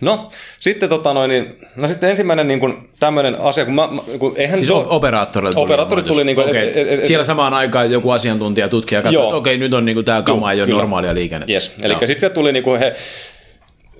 No, 0.00 0.28
sitten, 0.58 0.88
tota 0.88 1.14
noin, 1.14 1.28
niin, 1.28 1.58
no 1.76 1.88
sitten 1.88 2.10
ensimmäinen 2.10 2.48
niin 2.48 2.60
kuin, 2.60 2.90
tämmöinen 3.00 3.40
asia, 3.40 3.64
kun, 3.64 3.74
mä, 3.74 3.88
kun 4.18 4.34
eihän... 4.36 4.58
Siis 4.58 4.70
operaattorille 4.70 5.54
tuli 5.54 5.64
Operaattorit 5.64 6.06
tuli 6.06 6.24
niin 6.24 6.36
kuin, 6.36 6.48
okay. 6.48 6.68
et, 6.68 6.76
et, 6.76 6.88
et, 6.88 7.04
Siellä 7.04 7.24
samaan 7.24 7.54
aikaan 7.54 7.90
joku 7.90 8.10
asiantuntija, 8.10 8.68
tutkija 8.68 9.02
katsoi, 9.02 9.22
että 9.22 9.36
okei, 9.36 9.54
okay, 9.54 9.66
nyt 9.66 9.74
on 9.74 9.84
niin 9.84 9.96
kuin, 9.96 10.04
tämä 10.04 10.22
kama 10.22 10.52
ei 10.52 10.62
ole 10.62 10.70
normaalia 10.70 11.14
liikennettä. 11.14 11.52
Yes. 11.52 11.74
Eli 11.82 12.06
sitten 12.06 12.30
tuli 12.30 12.52
niin 12.52 12.62
kuin 12.62 12.80
he, 12.80 12.92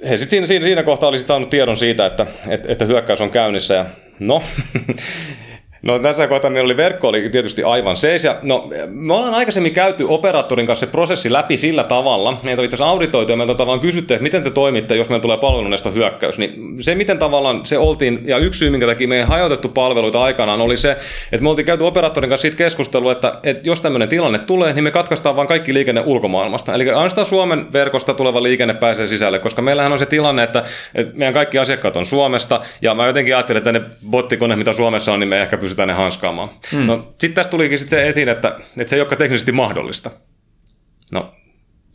he 0.09 0.17
sit 0.17 0.31
siinä, 0.31 0.47
siinä, 0.47 0.67
siinä 0.67 0.83
kohtaa 0.83 1.09
oli 1.09 1.19
sit 1.19 1.27
saanut 1.27 1.51
tiedon 1.51 1.77
siitä, 1.77 2.07
että, 2.07 2.27
että, 2.49 2.73
että 2.73 2.85
hyökkäys 2.85 3.21
on 3.21 3.31
käynnissä 3.31 3.75
ja 3.75 3.87
no, 4.19 4.43
No 5.87 5.99
tässä 5.99 6.27
kohtaa 6.27 6.51
meillä 6.51 6.67
oli 6.67 6.77
verkko 6.77 7.09
oli 7.09 7.29
tietysti 7.29 7.65
aivan 7.65 7.97
seis. 7.97 8.25
Ja, 8.25 8.39
no, 8.43 8.71
me 8.87 9.15
ollaan 9.15 9.35
aikaisemmin 9.35 9.73
käyty 9.73 10.05
operaattorin 10.09 10.67
kanssa 10.67 10.87
se 10.87 10.93
prosessi 10.93 11.33
läpi 11.33 11.57
sillä 11.57 11.85
tavalla. 11.85 12.39
Meitä 12.43 12.63
on 12.63 12.65
itse 12.65 12.77
asiassa 12.77 12.91
auditoitu 12.91 13.33
ja 13.33 13.37
meiltä 13.37 13.51
on 13.51 13.57
tavallaan 13.57 13.81
kysytty, 13.81 14.15
että 14.15 14.23
miten 14.23 14.43
te 14.43 14.51
toimitte, 14.51 14.97
jos 14.97 15.09
meillä 15.09 15.23
tulee 15.23 15.37
palvelunesta 15.37 15.91
hyökkäys. 15.91 16.39
Niin 16.39 16.77
se, 16.81 16.95
miten 16.95 17.19
tavallaan 17.19 17.67
se 17.67 17.79
oltiin, 17.79 18.21
ja 18.25 18.39
yksi 18.39 18.59
syy, 18.59 18.71
minkä 18.71 18.87
takia 18.87 19.09
me 19.09 19.17
ei 19.17 19.25
hajotettu 19.25 19.69
palveluita 19.69 20.23
aikanaan, 20.23 20.61
oli 20.61 20.77
se, 20.77 20.91
että 21.33 21.43
me 21.43 21.49
oltiin 21.49 21.67
käyty 21.67 21.85
operaattorin 21.85 22.29
kanssa 22.31 22.43
siitä 22.43 22.57
keskustelua, 22.57 23.13
että, 23.13 23.35
että 23.43 23.69
jos 23.69 23.81
tämmöinen 23.81 24.09
tilanne 24.09 24.39
tulee, 24.39 24.73
niin 24.73 24.85
me 24.85 24.91
katkaistaan 24.91 25.37
vain 25.37 25.49
kaikki 25.49 25.75
liikenne 25.75 26.03
ulkomaailmasta. 26.07 26.75
Eli 26.75 26.91
ainoastaan 26.91 27.27
Suomen 27.27 27.73
verkosta 27.73 28.15
tuleva 28.15 28.43
liikenne 28.43 28.75
pääsee 28.75 29.07
sisälle, 29.07 29.39
koska 29.39 29.63
meillähän 29.63 29.93
on 29.93 29.99
se 29.99 30.07
tilanne, 30.07 30.43
että, 30.43 30.63
että 30.95 31.19
meidän 31.19 31.35
kaikki 31.35 31.59
asiakkaat 31.59 31.97
on 31.97 32.07
Suomesta, 32.07 32.61
ja 32.83 32.95
mä 32.95 33.07
jotenkin 33.07 33.37
ajattelin, 33.37 33.59
että 33.59 33.73
ne 33.73 33.81
bottikoneet, 34.11 34.59
mitä 34.59 34.73
Suomessa 34.73 35.13
on, 35.13 35.21
niin 35.21 35.29
me 35.29 35.43
ehkä 35.43 35.59
pystytään 35.69 35.89
ne 35.89 35.95
hanskaamaan. 35.95 36.51
Mm. 36.73 36.87
No 36.87 36.97
sitten 37.11 37.35
tästä 37.35 37.51
tulikin 37.51 37.79
sit 37.79 37.89
se 37.89 38.09
etiin, 38.09 38.29
että, 38.29 38.49
että 38.49 38.91
se 38.91 38.97
ei 38.97 39.01
olekaan 39.01 39.19
teknisesti 39.19 39.53
mahdollista. 39.53 40.11
No 41.13 41.35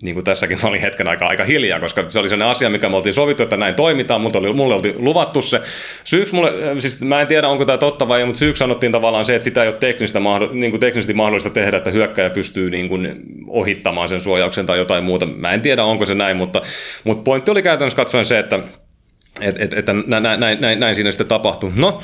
niin 0.02 0.14
kuin 0.14 0.24
tässäkin 0.24 0.60
oli 0.64 0.82
hetken 0.82 1.08
aika, 1.08 1.28
aika 1.28 1.46
hiljaa, 1.46 1.80
koska 1.80 2.10
se 2.10 2.20
oli 2.20 2.30
sellainen 2.30 2.52
asia, 2.52 2.70
mikä 2.70 2.90
me 2.90 2.96
oltiin 2.96 3.14
sovittu, 3.14 3.44
että 3.44 3.58
näin 3.58 3.76
toimitaan, 3.76 4.22
mutta 4.22 4.40
oli, 4.40 4.54
mulle 4.54 4.74
oli 4.74 4.96
luvattu 4.98 5.42
se. 5.42 5.62
Syyksi 6.04 6.36
mulle, 6.36 6.52
siis 6.80 7.02
mä 7.02 7.22
en 7.22 7.28
tiedä 7.28 7.48
onko 7.48 7.66
tämä 7.66 7.78
totta 7.78 8.08
vai 8.08 8.20
ei, 8.20 8.26
mutta 8.26 8.40
syyksi 8.40 8.60
sanottiin 8.60 8.92
tavallaan 8.92 9.26
se, 9.26 9.36
että 9.36 9.44
sitä 9.44 9.64
ei 9.64 9.70
ole 9.70 9.78
teknistä, 9.80 10.20
niin 10.52 10.72
kuin 10.72 10.80
teknisesti 10.80 11.14
mahdollista 11.14 11.50
tehdä, 11.50 11.78
että 11.78 11.92
hyökkäjä 11.92 12.30
pystyy 12.30 12.70
niin 12.70 12.88
kuin 12.88 13.16
ohittamaan 13.48 14.10
sen 14.10 14.20
suojauksen 14.20 14.66
tai 14.66 14.78
jotain 14.78 15.04
muuta. 15.04 15.26
Mä 15.26 15.52
en 15.52 15.62
tiedä, 15.62 15.84
onko 15.84 16.06
se 16.06 16.16
näin, 16.16 16.38
mutta, 16.38 16.62
mutta 17.04 17.24
pointti 17.24 17.52
oli 17.52 17.62
käytännössä 17.62 17.98
katsoen 17.98 18.26
se, 18.26 18.40
että 18.40 18.60
että 19.42 19.64
et, 19.64 19.74
et, 19.74 19.86
näin, 20.08 20.24
näin, 20.40 20.62
näin, 20.62 20.80
näin 20.80 20.96
siinä 20.96 21.12
sitten 21.12 21.28
tapahtui. 21.28 21.72
No, 21.76 21.98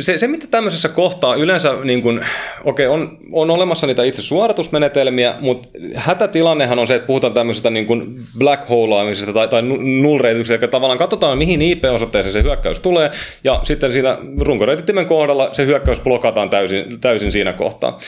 se, 0.00 0.18
se, 0.18 0.28
mitä 0.28 0.46
tämmöisessä 0.50 0.88
kohtaa 0.88 1.34
yleensä, 1.34 1.74
niin 1.84 2.02
kun, 2.02 2.24
okay, 2.64 2.86
on, 2.86 3.18
on 3.32 3.50
olemassa 3.50 3.86
niitä 3.86 4.02
itse 4.02 4.22
suoritusmenetelmiä, 4.22 5.34
mutta 5.40 5.68
hätätilannehan 5.94 6.78
on 6.78 6.86
se, 6.86 6.94
että 6.94 7.06
puhutaan 7.06 7.32
tämmöisestä 7.32 7.70
niin 7.70 7.86
kuin 7.86 8.16
black 8.38 8.68
holeaamisesta 8.68 9.32
tai, 9.32 9.48
tai 9.48 9.62
null 9.62 10.24
eli 10.24 10.68
tavallaan 10.70 10.98
katsotaan, 10.98 11.38
mihin 11.38 11.62
IP-osoitteeseen 11.62 12.32
se 12.32 12.42
hyökkäys 12.42 12.80
tulee, 12.80 13.10
ja 13.44 13.60
sitten 13.62 13.92
siinä 13.92 14.18
runkoreitittimen 14.40 15.06
kohdalla 15.06 15.48
se 15.52 15.66
hyökkäys 15.66 16.00
blokataan 16.00 16.50
täysin, 16.50 17.00
täysin 17.00 17.32
siinä 17.32 17.52
kohtaa. 17.52 17.98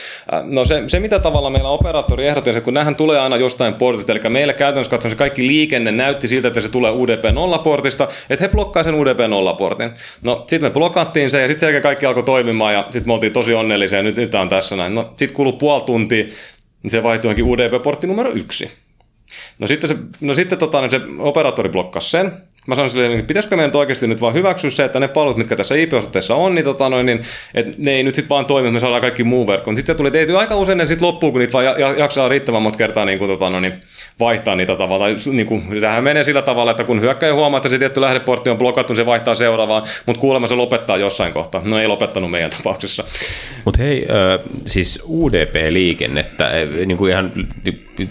No 0.43 0.65
se, 0.65 0.83
se, 0.87 0.99
mitä 0.99 1.19
tavalla 1.19 1.49
meillä 1.49 1.69
operaattori 1.69 2.27
ehdotti, 2.27 2.49
että 2.49 2.61
kun 2.61 2.73
nähän 2.73 2.95
tulee 2.95 3.19
aina 3.19 3.37
jostain 3.37 3.73
portista, 3.73 4.11
eli 4.11 4.29
meillä 4.29 4.53
käytännössä 4.53 4.91
katsoen 4.91 5.11
se 5.11 5.17
kaikki 5.17 5.47
liikenne 5.47 5.91
näytti 5.91 6.27
siltä, 6.27 6.47
että 6.47 6.61
se 6.61 6.69
tulee 6.69 6.91
UDP-0-portista, 6.91 8.07
että 8.29 8.45
he 8.45 8.49
blokkaa 8.49 8.83
sen 8.83 8.95
UDP-0-portin. 8.95 9.91
No 10.21 10.45
sitten 10.47 10.69
me 10.69 10.73
blokkaa 10.73 10.98
blokattiin 10.99 11.31
se 11.31 11.41
ja 11.41 11.47
sitten 11.47 11.73
sen 11.73 11.81
kaikki 11.81 12.05
alkoi 12.05 12.23
toimimaan 12.23 12.73
ja 12.73 12.87
sitten 12.89 13.07
me 13.09 13.13
oltiin 13.13 13.33
tosi 13.33 13.53
onnellisia 13.53 13.99
ja 13.99 14.03
nyt, 14.03 14.15
nyt 14.15 14.35
on 14.35 14.49
tässä 14.49 14.75
näin. 14.75 14.93
No 14.93 15.13
sitten 15.15 15.35
kului 15.35 15.53
puoli 15.53 15.83
tuntia, 15.83 16.23
niin 16.83 16.91
se 16.91 17.03
vaihtui 17.03 17.29
johonkin 17.29 17.45
UDP-portti 17.45 18.07
numero 18.07 18.31
yksi. 18.31 18.71
No 19.59 19.67
sitten, 19.67 19.87
se, 19.87 19.95
no 20.21 20.33
sitten 20.33 20.57
tota, 20.57 20.81
niin 20.81 20.91
se 20.91 21.01
operaattori 21.19 21.69
blokkasi 21.69 22.09
sen, 22.09 22.31
Mä 22.67 22.75
sanoin 22.75 22.91
silleen, 22.91 23.11
että 23.11 23.27
pitäisikö 23.27 23.55
meidän 23.55 23.75
oikeasti 23.75 24.07
nyt 24.07 24.21
vaan 24.21 24.33
hyväksyä 24.33 24.69
se, 24.69 24.83
että 24.83 24.99
ne 24.99 25.07
palvelut, 25.07 25.37
mitkä 25.37 25.55
tässä 25.55 25.75
IP-osoitteessa 25.75 26.35
on, 26.35 26.55
niin, 26.55 26.65
tota 26.65 26.89
noin, 26.89 27.05
niin 27.05 27.19
että 27.53 27.73
ne 27.77 27.91
ei 27.91 28.03
nyt 28.03 28.15
sitten 28.15 28.29
vaan 28.29 28.45
toimi, 28.45 28.67
että 28.67 28.73
me 28.73 28.79
saadaan 28.79 29.01
kaikki 29.01 29.23
muu 29.23 29.47
verkko. 29.47 29.75
Sitten 29.75 29.95
tuli 29.95 30.11
tehty 30.11 30.37
aika 30.37 30.55
usein 30.55 30.77
ne 30.77 30.87
sitten 30.87 31.07
loppuu, 31.07 31.31
kun 31.31 31.39
niitä 31.39 31.53
vaan 31.53 31.65
jaksaa 31.97 32.27
riittävän 32.27 32.61
monta 32.61 32.77
kertaa 32.77 33.05
niin 33.05 33.19
kuin, 33.19 33.29
tota, 33.29 33.49
noin, 33.49 33.61
niin 33.61 33.73
vaihtaa 34.19 34.55
niitä 34.55 34.75
tavalla. 34.75 35.05
Niin 35.31 35.45
kuin, 35.45 35.81
tämähän 35.81 36.03
menee 36.03 36.23
sillä 36.23 36.41
tavalla, 36.41 36.71
että 36.71 36.83
kun 36.83 37.01
hyökkäjä 37.01 37.33
huomaa, 37.33 37.57
että 37.57 37.69
se 37.69 37.79
tietty 37.79 38.01
lähdeportti 38.01 38.49
on 38.49 38.57
blokattu, 38.57 38.93
niin 38.93 38.97
se 38.97 39.05
vaihtaa 39.05 39.35
seuraavaan, 39.35 39.83
mutta 40.05 40.21
kuulemma 40.21 40.47
se 40.47 40.55
lopettaa 40.55 40.97
jossain 40.97 41.33
kohtaa. 41.33 41.61
No 41.65 41.79
ei 41.79 41.87
lopettanut 41.87 42.31
meidän 42.31 42.49
tapauksessa. 42.49 43.03
Mutta 43.65 43.83
hei, 43.83 44.07
äh, 44.09 44.45
siis 44.65 45.03
UDP-liikennettä, 45.07 46.45
äh, 46.45 46.85
niin 46.85 46.97
kuin 46.97 47.11
ihan, 47.11 47.31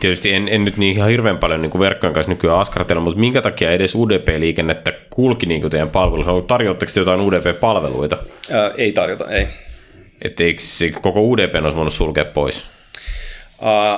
tietysti 0.00 0.32
en, 0.32 0.48
en 0.48 0.64
nyt 0.64 0.76
niin 0.76 0.96
ihan 0.96 1.10
hirveän 1.10 1.37
paljon 1.38 1.62
niin 1.62 1.70
kuin 1.70 1.80
verkkojen 1.80 2.14
kanssa 2.14 2.32
nykyään 2.32 2.58
askartella, 2.58 3.02
mutta 3.02 3.20
minkä 3.20 3.42
takia 3.42 3.70
edes 3.70 3.94
UDP-liikennettä 3.94 4.40
liikennettä 4.40 4.92
kulki 5.10 5.46
niin 5.46 5.60
kuin 5.60 5.70
teidän 5.70 5.90
palveluihin? 5.90 6.46
Tarjoatteko 6.46 6.92
te 6.94 7.00
jotain 7.00 7.20
UDP-palveluita? 7.20 8.16
Ää, 8.52 8.70
ei 8.76 8.92
tarjota, 8.92 9.30
ei. 9.30 9.46
Että 10.22 10.44
eikö 10.44 10.62
koko 11.02 11.20
UDP 11.20 11.54
olisi 11.62 11.76
voinut 11.76 11.92
sulkea 11.92 12.24
pois? 12.24 12.77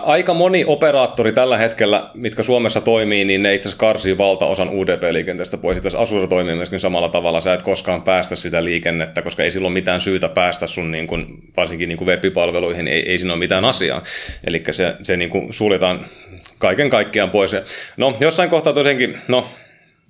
Aika 0.02 0.34
moni 0.34 0.64
operaattori 0.66 1.32
tällä 1.32 1.58
hetkellä, 1.58 2.10
mitkä 2.14 2.42
Suomessa 2.42 2.80
toimii, 2.80 3.24
niin 3.24 3.42
ne 3.42 3.54
itse 3.54 3.68
asiassa 3.68 3.78
karsii 3.78 4.18
valtaosan 4.18 4.68
UDP-liikenteestä 4.68 5.56
pois. 5.56 5.76
Itse 5.76 5.88
asiassa 5.88 6.02
Asusra 6.02 6.26
toimii 6.26 6.54
myöskin 6.54 6.80
samalla 6.80 7.08
tavalla. 7.08 7.40
Sä 7.40 7.52
et 7.52 7.62
koskaan 7.62 8.02
päästä 8.02 8.36
sitä 8.36 8.64
liikennettä, 8.64 9.22
koska 9.22 9.42
ei 9.42 9.50
silloin 9.50 9.72
mitään 9.72 10.00
syytä 10.00 10.28
päästä 10.28 10.66
sun 10.66 10.90
niin 10.90 11.06
kuin, 11.06 11.26
varsinkin 11.56 11.88
niin 11.88 11.98
kuin 11.98 12.08
web-palveluihin, 12.08 12.88
ei, 12.88 13.10
ei 13.10 13.18
siinä 13.18 13.32
ole 13.32 13.38
mitään 13.38 13.64
asiaa. 13.64 14.02
Eli 14.44 14.62
se, 14.70 14.94
se 15.02 15.16
niin 15.16 15.30
kuin 15.30 15.52
suljetaan 15.52 16.06
kaiken 16.58 16.90
kaikkiaan 16.90 17.30
pois. 17.30 17.52
No, 17.96 18.16
jossain 18.20 18.50
kohtaa 18.50 18.72
tosiaankin, 18.72 19.18
no 19.28 19.46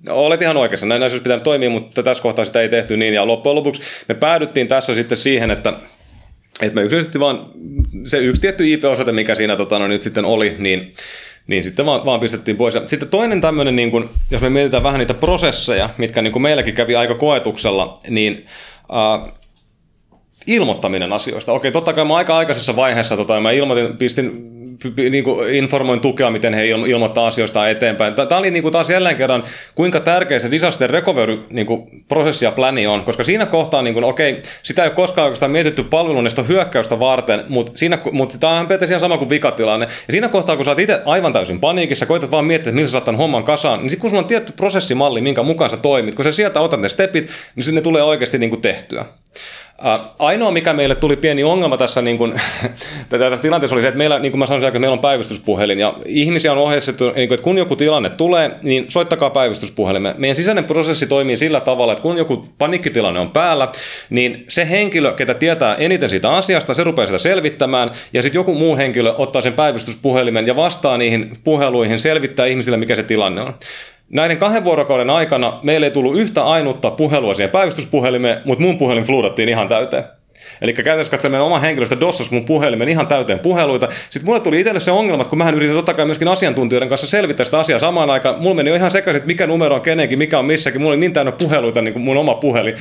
olet 0.09 0.41
ihan 0.41 0.57
oikeassa, 0.57 0.85
näin 0.85 1.01
olisi 1.01 1.19
pitänyt 1.19 1.43
toimia, 1.43 1.69
mutta 1.69 2.03
tässä 2.03 2.23
kohtaa 2.23 2.45
sitä 2.45 2.61
ei 2.61 2.69
tehty 2.69 2.97
niin. 2.97 3.13
Ja 3.13 3.27
loppujen 3.27 3.55
lopuksi 3.55 3.81
me 4.07 4.15
päädyttiin 4.15 4.67
tässä 4.67 4.95
sitten 4.95 5.17
siihen, 5.17 5.51
että 5.51 5.73
että 6.61 6.75
me 6.75 6.81
yksinkertaisesti 6.81 7.19
vaan 7.19 7.45
se 8.03 8.17
yksi 8.17 8.41
tietty 8.41 8.73
IP-osoite, 8.73 9.11
mikä 9.11 9.35
siinä 9.35 9.55
tota, 9.55 9.79
no, 9.79 9.87
nyt 9.87 10.01
sitten 10.01 10.25
oli, 10.25 10.55
niin, 10.59 10.91
niin 11.47 11.63
sitten 11.63 11.85
vaan, 11.85 12.05
vaan 12.05 12.19
pistettiin 12.19 12.57
pois. 12.57 12.75
Ja 12.75 12.81
sitten 12.87 13.09
toinen 13.09 13.41
tämmöinen, 13.41 13.75
niin 13.75 13.91
kun, 13.91 14.09
jos 14.31 14.41
me 14.41 14.49
mietitään 14.49 14.83
vähän 14.83 14.99
niitä 14.99 15.13
prosesseja, 15.13 15.89
mitkä 15.97 16.21
niin 16.21 16.41
meilläkin 16.41 16.73
kävi 16.73 16.95
aika 16.95 17.15
koetuksella, 17.15 17.97
niin 18.09 18.45
äh, 18.81 19.31
ilmoittaminen 20.47 21.13
asioista. 21.13 21.53
Okei, 21.53 21.71
totta 21.71 21.93
kai 21.93 22.05
mä 22.05 22.15
aika 22.15 22.37
aikaisessa 22.37 22.75
vaiheessa 22.75 23.17
tota, 23.17 23.39
mä 23.39 23.51
ilmoitin, 23.51 23.97
pistin 23.97 24.51
niin 25.09 25.23
kuin 25.23 25.55
informoin 25.55 25.99
tukea, 25.99 26.31
miten 26.31 26.53
he 26.53 26.67
ilmoittaa 26.67 27.27
asioista 27.27 27.69
eteenpäin. 27.69 28.13
Tämä 28.13 28.37
oli 28.37 28.51
niin 28.51 28.63
kuin 28.63 28.71
taas 28.71 28.89
jälleen 28.89 29.15
kerran, 29.15 29.43
kuinka 29.75 29.99
tärkeä 29.99 30.39
se 30.39 30.51
disaster 30.51 30.89
recovery 30.89 31.45
niin 31.49 31.65
kuin 31.65 32.03
prosessi 32.07 32.45
ja 32.45 32.51
plani 32.51 32.87
on, 32.87 33.03
koska 33.03 33.23
siinä 33.23 33.45
kohtaa, 33.45 33.81
niin 33.81 33.93
kuin, 33.93 34.03
okei, 34.03 34.41
sitä 34.63 34.83
ei 34.83 34.87
ole 34.87 34.95
koskaan 34.95 35.25
oikeastaan 35.25 35.51
mietitty 35.51 35.83
palvelunesta 35.83 36.43
hyökkäystä 36.43 36.99
varten, 36.99 37.43
mutta, 37.49 37.71
siinä, 37.75 37.97
mutta 38.11 38.37
tämä 38.37 38.59
on 38.59 38.67
periaatteessa 38.67 38.99
sama 38.99 39.17
kuin 39.17 39.29
vikatilanne. 39.29 39.85
Ja 39.85 40.11
siinä 40.11 40.27
kohtaa, 40.27 40.55
kun 40.55 40.65
sä 40.65 40.71
oot 40.71 40.79
itse 40.79 41.01
aivan 41.05 41.33
täysin 41.33 41.59
paniikissa, 41.59 42.05
koetat 42.05 42.31
vaan 42.31 42.45
miettiä, 42.45 42.69
että 42.69 42.75
millä 42.75 42.87
sä 42.87 42.91
saat 42.91 43.17
homman 43.17 43.43
kasaan, 43.43 43.79
niin 43.79 43.89
sitten 43.89 44.01
kun 44.01 44.09
sulla 44.09 44.21
on 44.21 44.27
tietty 44.27 44.53
prosessimalli, 44.55 45.21
minkä 45.21 45.43
mukaan 45.43 45.69
sä 45.69 45.77
toimit, 45.77 46.15
kun 46.15 46.25
sä 46.25 46.31
sieltä 46.31 46.61
otat 46.61 46.81
ne 46.81 46.89
stepit, 46.89 47.29
niin 47.55 47.63
sinne 47.63 47.81
tulee 47.81 48.03
oikeasti 48.03 48.37
niin 48.37 48.49
kuin 48.49 48.61
tehtyä. 48.61 49.05
Ainoa, 50.19 50.51
mikä 50.51 50.73
meille 50.73 50.95
tuli 50.95 51.15
pieni 51.15 51.43
ongelma 51.43 51.77
tässä, 51.77 52.01
niin 52.01 52.17
kuin, 52.17 52.33
tässä 53.09 53.41
tilanteessa 53.41 53.75
oli 53.75 53.81
se, 53.81 53.87
että 53.87 53.97
meillä, 53.97 54.19
niin 54.19 54.31
kuin 54.31 54.39
mä 54.39 54.45
sanoin, 54.45 54.65
että 54.65 54.79
meillä 54.79 54.93
on 54.93 54.99
päivystyspuhelin 54.99 55.79
ja 55.79 55.93
ihmisiä 56.05 56.51
on 56.51 56.57
ohjeistettu, 56.57 57.05
niin 57.05 57.27
kuin, 57.27 57.33
että 57.33 57.43
kun 57.43 57.57
joku 57.57 57.75
tilanne 57.75 58.09
tulee, 58.09 58.51
niin 58.61 58.85
soittakaa 58.87 59.29
päivystyspuhelin. 59.29 60.01
Meidän 60.17 60.35
sisäinen 60.35 60.63
prosessi 60.63 61.07
toimii 61.07 61.37
sillä 61.37 61.59
tavalla, 61.59 61.91
että 61.91 62.01
kun 62.01 62.17
joku 62.17 62.47
panikkitilanne 62.57 63.19
on 63.19 63.31
päällä, 63.31 63.67
niin 64.09 64.45
se 64.47 64.69
henkilö, 64.69 65.13
ketä 65.13 65.33
tietää 65.33 65.75
eniten 65.75 66.09
siitä 66.09 66.33
asiasta, 66.33 66.73
se 66.73 66.83
rupeaa 66.83 67.05
sitä 67.05 67.17
selvittämään 67.17 67.91
ja 68.13 68.23
sitten 68.23 68.39
joku 68.39 68.53
muu 68.53 68.77
henkilö 68.77 69.13
ottaa 69.17 69.41
sen 69.41 69.53
päivystyspuhelimen 69.53 70.47
ja 70.47 70.55
vastaa 70.55 70.97
niihin 70.97 71.31
puheluihin, 71.43 71.99
selvittää 71.99 72.45
ihmisille, 72.45 72.77
mikä 72.77 72.95
se 72.95 73.03
tilanne 73.03 73.41
on. 73.41 73.53
Näiden 74.11 74.37
kahden 74.37 74.63
vuorokauden 74.63 75.09
aikana 75.09 75.59
meille 75.63 75.85
ei 75.85 75.91
tullut 75.91 76.17
yhtä 76.17 76.43
ainutta 76.43 76.91
puhelua 76.91 77.33
siihen 77.33 77.49
päivystyspuhelimeen, 77.49 78.41
mutta 78.45 78.63
mun 78.63 78.77
puhelin 78.77 79.03
fluudattiin 79.03 79.49
ihan 79.49 79.67
täyteen. 79.67 80.03
Eli 80.61 80.73
käytännössä 80.73 81.11
katsoen 81.11 81.31
meidän 81.31 81.45
oma 81.45 81.59
henkilöstö 81.59 81.99
dossas 81.99 82.31
mun 82.31 82.45
puhelimen 82.45 82.89
ihan 82.89 83.07
täyteen 83.07 83.39
puheluita. 83.39 83.87
Sitten 83.91 84.25
mulle 84.25 84.39
tuli 84.39 84.59
itselle 84.59 84.79
se 84.79 84.91
ongelma, 84.91 85.21
että 85.21 85.29
kun 85.29 85.37
mähän 85.37 85.55
yritin 85.55 85.75
totta 85.75 85.93
kai 85.93 86.05
myöskin 86.05 86.27
asiantuntijoiden 86.27 86.89
kanssa 86.89 87.07
selvittää 87.07 87.43
sitä 87.45 87.59
asiaa 87.59 87.79
samaan 87.79 88.09
aikaan, 88.09 88.41
mulla 88.41 88.55
meni 88.55 88.69
jo 88.69 88.75
ihan 88.75 88.91
sekaisin, 88.91 89.17
että 89.17 89.27
mikä 89.27 89.47
numero 89.47 89.75
on 89.75 89.81
kenenkin, 89.81 90.17
mikä 90.17 90.39
on 90.39 90.45
missäkin. 90.45 90.81
Mulla 90.81 90.91
oli 90.91 90.99
niin 90.99 91.13
täynnä 91.13 91.31
puheluita 91.31 91.81
niin 91.81 91.93
kuin 91.93 92.03
mun 92.03 92.17
oma 92.17 92.35
puhelin. 92.35 92.75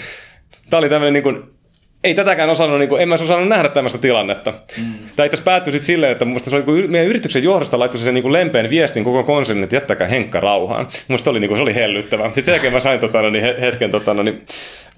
Tämä 0.71 0.79
oli 0.79 0.89
tämmöinen 0.89 1.13
niin 1.13 1.23
kuin 1.23 1.43
ei 2.05 2.15
tätäkään 2.15 2.51
osannut, 2.51 2.79
niin 2.79 2.89
kuin, 2.89 3.03
en 3.03 3.09
mä 3.09 3.15
osannut 3.15 3.49
nähdä 3.49 3.69
tämmöistä 3.69 3.99
tilannetta. 3.99 4.55
Mm. 4.79 4.95
Tämä 5.17 5.27
itse 5.27 5.43
päättyi 5.43 5.73
sitten 5.73 5.87
silleen, 5.87 6.13
että 6.13 6.25
musta 6.25 6.51
se 6.51 6.57
oli, 6.57 6.89
meidän 6.89 7.09
yrityksen 7.09 7.43
johdosta 7.43 7.79
laittoi 7.79 8.01
sen 8.01 8.15
niin 8.15 8.23
kuin 8.23 8.33
lempeän 8.33 8.71
viestin 8.71 9.05
koko 9.05 9.23
konsernin, 9.23 9.65
että 9.65 9.77
jättäkää 9.77 10.09
Henkka 10.09 10.41
rauhaan. 10.41 10.89
Musta 11.09 11.31
oli, 11.31 11.41
niin 11.41 11.49
kuin, 11.49 11.59
se 11.59 11.63
oli 11.63 11.75
hellyttävää. 11.75 12.27
Sitten 12.27 12.45
sen 12.45 12.53
jälkeen 12.53 12.73
mä 12.73 12.81
sain 12.81 13.01
tota, 13.01 13.23
no 13.23 13.31
niin 13.31 13.45
hetken 13.61 13.91
tota, 13.91 14.15
no 14.15 14.23
niin, 14.23 14.41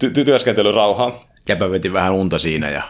ty- 0.04 0.24
työskentelyn 0.24 0.74
rauhaa. 0.74 1.24
Jäpä 1.48 1.70
veti 1.70 1.92
vähän 1.92 2.12
unta 2.12 2.38
siinä 2.38 2.70
ja 2.70 2.82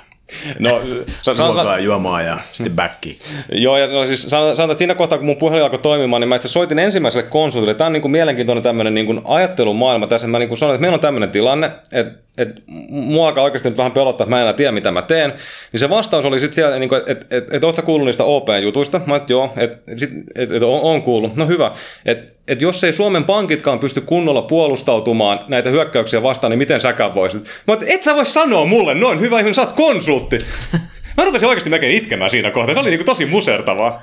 No, 0.59 0.83
san, 1.23 1.85
juomaan 1.85 2.25
ja 2.27 2.39
sitten 2.53 2.77
backi. 2.77 3.19
Joo, 3.53 3.77
ja 3.77 3.87
no, 3.87 4.07
siis 4.07 4.23
sanotaan, 4.23 4.71
että 4.71 4.79
siinä 4.79 4.95
kohtaa, 4.95 5.19
kun 5.19 5.27
mun 5.27 5.37
puhelin 5.37 5.65
alkoi 5.65 5.79
toimimaan, 5.79 6.21
niin 6.21 6.29
mä 6.29 6.37
itse 6.37 6.49
soitin 6.49 6.79
ensimmäiselle 6.79 7.29
konsultille. 7.29 7.75
Tämä 7.75 7.87
on 7.87 7.93
niin 7.93 8.03
kuin 8.03 8.13
mielenkiintoinen 8.13 8.63
tämmöinen 8.63 8.95
niin 8.95 9.07
kuin 9.07 9.21
ajattelumaailma 9.25 10.07
tässä. 10.07 10.27
Mä 10.27 10.39
niin 10.39 10.49
kuin 10.49 10.59
sanoin, 10.59 10.75
että 10.75 10.81
meillä 10.81 10.95
on 10.95 11.01
tämmöinen 11.01 11.31
tilanne, 11.31 11.71
että 11.93 12.23
että 12.39 12.63
mua 12.91 13.29
alkaa 13.29 13.45
oikeasti 13.45 13.69
nyt 13.69 13.79
vähän 13.79 13.93
pelottaa, 13.93 14.25
että 14.25 14.31
mä 14.31 14.37
en 14.37 14.43
enää 14.43 14.53
tiedä, 14.53 14.73
mitä 14.73 14.91
mä 14.91 15.03
teen. 15.03 15.33
Niin 15.73 15.81
se 15.81 15.91
vastaus 15.91 16.25
oli 16.25 16.41
sitten 16.41 16.55
siellä, 16.55 16.79
niin 16.79 16.95
että 16.95 17.13
et, 17.13 17.27
et, 17.31 17.55
et, 17.55 17.65
ootko 17.65 17.83
kuullut 17.83 18.07
niistä 18.07 18.25
OP-jutuista? 18.25 19.01
Mä 19.07 19.17
että 19.17 19.33
joo, 19.33 19.53
että 19.57 19.93
et, 20.35 20.51
et, 20.51 20.63
on, 20.63 20.81
on 20.81 21.03
kuullut. 21.03 21.37
No 21.37 21.47
hyvä. 21.47 21.71
Että 22.05 22.33
et 22.49 22.63
jos 22.63 22.85
ei 22.85 22.93
Suomen 22.93 23.25
pankitkaan 23.25 23.79
pysty 23.79 24.01
kunnolla 24.01 24.43
puolustautumaan 24.43 25.41
näitä 25.49 25.71
hyökkäyksiä 25.71 26.23
vastaan, 26.23 26.51
niin 26.51 26.59
miten 26.59 26.81
säkään 26.81 27.15
voisit? 27.15 27.43
Mä 27.67 27.75
että 27.75 27.87
et 27.89 28.03
sä 28.03 28.15
voi 28.15 28.27
sanoa 28.27 28.65
mulle 28.65 28.95
noin, 28.95 29.21
hyvä 29.21 29.39
ihminen, 29.39 29.55
sä 29.55 29.63
oot 29.63 29.73
konsultti. 29.73 30.39
Mä 31.17 31.25
rupesin 31.25 31.49
oikeasti 31.49 31.71
melkein 31.71 31.93
itkemään 31.93 32.31
siinä 32.31 32.51
kohtaa. 32.51 32.75
Se 32.75 32.81
oli 32.81 32.91
niin 32.91 32.99
kuin 32.99 33.07
tosi 33.07 33.27
musertavaa. 33.27 34.03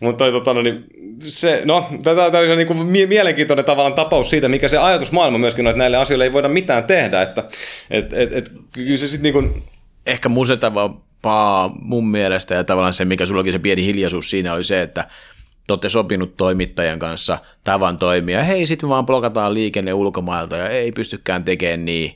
Mutta 0.00 0.30
tota, 0.30 0.54
no, 0.54 0.62
niin, 0.62 0.84
se, 1.20 1.62
no, 1.64 1.86
tämä 2.02 2.38
oli 2.38 2.46
se 2.46 2.56
niin 2.56 2.66
kuin 2.66 2.86
mielenkiintoinen 3.08 3.64
tavallaan 3.64 3.94
tapaus 3.94 4.30
siitä, 4.30 4.48
mikä 4.48 4.68
se 4.68 4.78
ajatusmaailma 4.78 5.38
myöskin 5.38 5.66
on, 5.66 5.70
että 5.70 5.78
näille 5.78 5.96
asioille 5.96 6.24
ei 6.24 6.32
voida 6.32 6.48
mitään 6.48 6.84
tehdä. 6.84 7.22
Että, 7.22 7.44
et, 7.90 8.12
et, 8.12 8.32
et, 8.32 8.52
kyllä 8.72 8.96
se 8.96 9.08
sitten 9.08 9.22
niin 9.22 9.32
kuin... 9.32 9.62
Ehkä 10.06 10.28
musertavaa 10.28 11.70
mun 11.80 12.08
mielestä 12.08 12.54
ja 12.54 12.64
tavallaan 12.64 12.94
se, 12.94 13.04
mikä 13.04 13.26
sullakin 13.26 13.52
se 13.52 13.58
pieni 13.58 13.84
hiljaisuus 13.84 14.30
siinä 14.30 14.54
oli 14.54 14.64
se, 14.64 14.82
että 14.82 15.06
te 15.66 15.72
olette 15.72 15.88
sopinut 15.88 16.36
toimittajan 16.36 16.98
kanssa 16.98 17.38
tavan 17.64 17.96
toimia. 17.96 18.42
Hei, 18.42 18.66
sitten 18.66 18.88
me 18.88 18.90
vaan 18.90 19.06
blokataan 19.06 19.54
liikenne 19.54 19.92
ulkomailta 19.92 20.56
ja 20.56 20.68
ei 20.68 20.92
pystykään 20.92 21.44
tekemään 21.44 21.84
niin. 21.84 22.14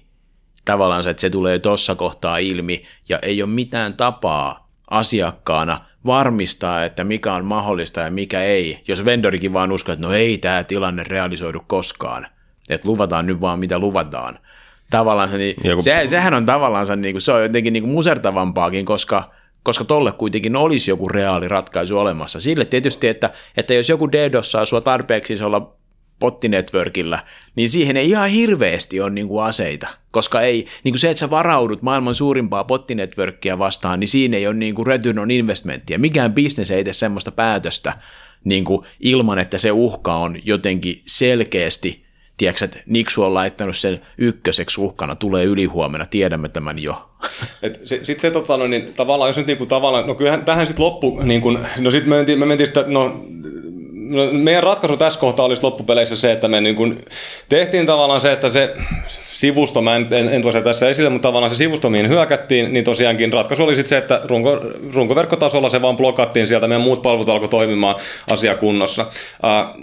Tavallaan 0.65 1.03
se, 1.03 1.11
että 1.11 1.21
se 1.21 1.31
tulee 1.31 1.59
tuossa 1.59 1.95
kohtaa 1.95 2.39
ilmi 2.39 2.85
ja 3.09 3.19
ei 3.23 3.43
ole 3.43 3.51
mitään 3.51 3.95
tapaa 3.95 4.69
asiakkaana 4.91 5.81
varmistaa, 6.07 6.85
että 6.85 7.05
mikä 7.05 7.35
on 7.35 7.45
mahdollista 7.45 8.01
ja 8.01 8.11
mikä 8.11 8.43
ei, 8.43 8.83
jos 8.89 9.05
vendorikin 9.05 9.53
vaan 9.53 9.73
uskoo, 9.73 9.93
että 9.93 10.07
no 10.07 10.13
ei 10.13 10.39
tämä 10.39 10.65
tilanne 10.65 11.03
realisoidu 11.09 11.61
koskaan, 11.67 12.27
että 12.69 12.89
luvataan 12.89 13.27
nyt 13.27 13.41
vaan 13.41 13.59
mitä 13.59 13.79
luvataan. 13.79 14.39
Tavallaan 14.91 15.31
niin, 15.39 15.55
Joku... 15.65 15.83
se, 15.83 16.03
sehän 16.07 16.35
on 16.35 16.47
tavallaan 16.47 17.01
niin 17.01 17.15
kuin, 17.15 17.23
se 17.23 17.33
on 17.33 17.43
jotenkin 17.43 17.73
niin 17.73 17.83
kuin 17.83 17.93
musertavampaakin, 17.93 18.85
koska, 18.85 19.31
koska 19.69 19.85
tolle 19.85 20.13
kuitenkin 20.13 20.57
olisi 20.57 20.91
joku 20.91 21.09
reaali 21.09 21.49
ratkaisu 21.49 21.99
olemassa. 21.99 22.41
Sille 22.41 22.65
tietysti, 22.65 23.09
että, 23.09 23.31
että 23.57 23.75
jos 23.75 23.89
joku 23.89 24.13
DDoS 24.13 24.53
saa 24.53 24.65
sua 24.65 24.81
tarpeeksi 24.81 25.45
olla 25.45 25.77
pottinetworkilla, 26.19 27.19
niin 27.57 27.69
siihen 27.69 27.97
ei 27.97 28.11
ihan 28.11 28.29
hirveästi 28.31 29.01
ole 29.01 29.11
niin 29.11 29.29
kuin 29.29 29.45
aseita, 29.45 29.89
koska 30.13 30.41
ei, 30.41 30.67
niin 30.85 30.93
kuin 30.93 30.99
se, 30.99 31.11
että 31.11 31.19
sä 31.19 31.31
varaudut 31.31 31.83
maailman 31.83 32.15
suurimpaa 32.15 32.65
pottinetworkia 32.65 33.59
vastaan, 33.59 34.01
niin 34.01 34.09
siinä 34.09 34.37
ei 34.37 34.47
ole 34.47 34.57
niin 34.57 34.75
kuin 34.75 34.87
return 34.87 35.19
on 35.19 35.31
investmenttia. 35.31 35.99
Mikään 35.99 36.35
bisnes 36.35 36.71
ei 36.71 36.85
tee 36.85 36.93
semmoista 36.93 37.33
päätöstä 37.33 37.99
niin 38.45 38.65
kuin 38.65 38.87
ilman, 39.01 39.39
että 39.39 39.59
se 39.59 39.73
uhka 39.73 40.15
on 40.15 40.37
jotenkin 40.45 41.03
selkeästi 41.07 42.08
tiedätkö, 42.39 42.65
että 42.65 42.79
Niksu 42.87 43.23
on 43.23 43.35
laittanut 43.35 43.77
sen 43.77 44.01
ykköseksi 44.19 44.81
uhkana, 44.81 45.15
tulee 45.15 45.45
ylihuomenna, 45.45 46.07
tiedämme 46.07 46.49
tämän 46.49 46.79
jo. 46.79 47.11
Sitten 47.85 48.21
se 48.21 48.31
tota, 48.31 48.57
no, 48.57 48.67
niin, 48.67 48.95
tavallaan, 48.95 49.29
jos 49.29 49.37
nyt 49.37 49.59
kuin, 49.59 49.69
tavallaan, 49.69 50.07
no 50.07 50.15
kyllähän 50.15 50.45
tähän 50.45 50.67
sitten 50.67 50.85
loppu, 50.85 51.21
niin 51.23 51.41
kuin, 51.41 51.59
no 51.79 51.91
sitten 51.91 52.09
me 52.09 52.17
mentiin, 52.17 52.39
me 52.39 52.47
mentiin 52.47 52.67
sitä, 52.67 52.85
no 52.87 53.25
no, 54.09 54.33
meidän 54.33 54.63
ratkaisu 54.63 54.97
tässä 54.97 55.21
kohtaa 55.21 55.47
olisi 55.47 55.63
loppupeleissä 55.63 56.17
se, 56.17 56.33
että 56.33 56.49
me 56.49 56.61
niin 56.61 56.77
kuin 56.77 57.05
tehtiin 57.49 57.87
tavallaan 57.87 58.21
se, 58.21 58.33
että 58.33 58.49
se 58.49 58.75
sivusto, 59.39 59.83
mä 59.83 59.97
en, 59.97 60.07
en, 60.11 60.29
en 60.29 60.43
tosiaan 60.43 60.65
tässä 60.65 60.89
esille, 60.89 61.11
mutta 61.11 61.29
tavallaan 61.29 61.51
se 61.51 61.57
sivusto, 61.57 61.91
mihin 61.91 62.09
hyökättiin, 62.09 62.73
niin 62.73 62.85
tosiaankin 62.85 63.33
ratkaisu 63.33 63.65
oli 63.65 63.75
sitten 63.75 63.89
se, 63.89 63.97
että 63.97 64.21
runko, 64.25 64.61
runkoverkkotasolla 64.95 65.69
se 65.69 65.83
vaan 65.83 65.97
blokattiin 65.97 66.47
sieltä, 66.47 66.69
meidän 66.69 66.83
muut 66.83 67.03
palvelut 67.03 67.29
alkoi 67.29 67.49
toimimaan 67.49 67.97
asiakunnossa. 68.31 69.07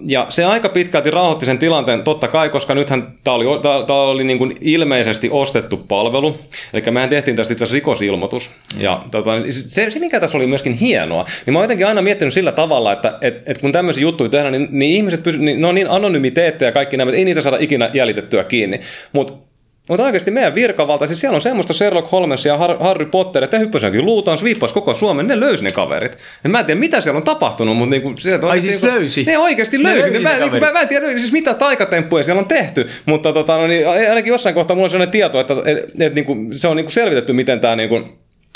Ja 0.06 0.26
se 0.30 0.44
aika 0.44 0.70
pitkälti 0.70 1.12
rauhoitti 1.12 1.46
sen 1.46 1.58
tilanteen, 1.58 2.04
totta 2.04 2.28
kai, 2.28 2.50
koska 2.50 2.76
nythän 2.76 3.14
tämä 3.24 3.36
oli, 3.36 3.46
tää, 3.62 3.84
tää 3.88 3.96
oli 3.96 4.24
niin 4.24 4.38
kuin 4.38 4.56
ilmeisesti 4.62 5.30
ostettu 5.32 5.78
palvelu, 5.78 6.36
eli 6.74 6.82
mehän 6.92 7.10
tehtiin 7.10 7.38
tästä 7.38 7.54
itse 7.54 7.64
asiassa 7.64 7.76
rikosilmoitus. 7.76 8.52
Ja 8.78 9.02
tota, 9.12 9.32
se, 9.50 9.90
se, 9.90 10.00
mikä 10.00 10.20
tässä 10.20 10.38
oli 10.38 10.48
myöskin 10.48 10.74
hienoa, 10.74 11.26
niin 11.46 11.54
mä 11.54 11.60
oon 11.60 11.64
jotenkin 11.64 11.88
aina 11.88 12.02
miettinyt 12.02 12.34
sillä 12.34 12.52
tavalla, 12.52 12.94
että 12.94 13.18
et, 13.22 13.44
et 13.46 13.58
kun 13.62 13.72
tämmöisiä 13.72 14.02
juttuja 14.24 14.30
tehdään, 14.30 14.52
niin, 14.52 14.68
niin 14.72 14.96
ihmiset 14.96 15.24
pysy, 15.24 15.40
niin 15.40 15.62
ne 15.62 15.68
on 15.68 15.76
niin 15.76 15.90
anonymiteetteja 15.90 16.70
ja 16.70 16.74
kaikki 16.74 16.98
nämä, 16.98 17.10
että 17.10 17.20
ei 17.20 17.26
niitä 17.26 17.42
saada 17.42 17.58
ikinä 17.60 17.90
jäljitettyä 17.94 18.44
kiinni. 18.44 18.80
Mutta 19.14 19.34
mutta 19.90 20.04
oikeasti 20.04 20.32
meidän 20.32 20.56
virkavalta, 20.56 21.08
siis 21.08 21.22
siellä 21.22 21.36
on 21.36 21.42
semmoista 21.42 21.74
Sherlock 21.74 22.12
Holmes 22.12 22.46
ja 22.46 22.58
Harry 22.58 23.06
Potter, 23.06 23.44
että 23.44 23.60
hyppäsenkin 23.60 24.06
luutaan, 24.06 24.38
sviippas 24.38 24.74
koko 24.74 24.94
Suomen, 24.94 25.28
ne 25.28 25.40
löysi 25.40 25.64
ne 25.64 25.72
kaverit. 25.72 26.18
Ja 26.44 26.50
mä 26.50 26.60
en 26.60 26.66
tiedä, 26.66 26.80
mitä 26.80 27.02
siellä 27.02 27.18
on 27.18 27.24
tapahtunut, 27.24 27.78
mutta 27.78 27.90
niinku, 27.90 28.14
sieltä 28.18 28.46
on, 28.46 28.52
Ai 28.52 28.62
siis 28.62 28.82
niinku, 28.82 28.98
löysi? 28.98 29.24
Ne 29.24 29.38
oikeasti 29.38 29.78
ne 29.78 29.84
löysi. 29.84 30.12
löysi 30.12 30.24
mä, 30.24 30.40
niinku, 30.40 30.60
mä, 30.60 30.72
mä, 30.72 30.82
en 30.82 30.88
tiedä 30.88 31.18
siis 31.18 31.32
mitä 31.32 31.54
taikatemppuja 31.54 32.24
siellä 32.24 32.40
on 32.40 32.48
tehty, 32.48 32.88
mutta 33.06 33.34
tota, 33.34 33.58
no, 33.58 33.68
niin, 33.68 33.88
ainakin 33.88 34.32
jossain 34.32 34.56
kohtaa 34.56 34.76
mulla 34.76 34.86
on 34.86 34.90
sellainen 34.90 35.12
tieto, 35.12 35.40
että 35.40 35.54
et, 35.66 35.78
et, 35.78 36.02
et, 36.02 36.16
niinku, 36.16 36.38
se 36.52 36.68
on 36.68 36.76
niinku 36.76 36.92
selvitetty, 36.92 37.34
miten 37.34 37.60
tämä 37.60 37.76
niinku, 37.76 38.02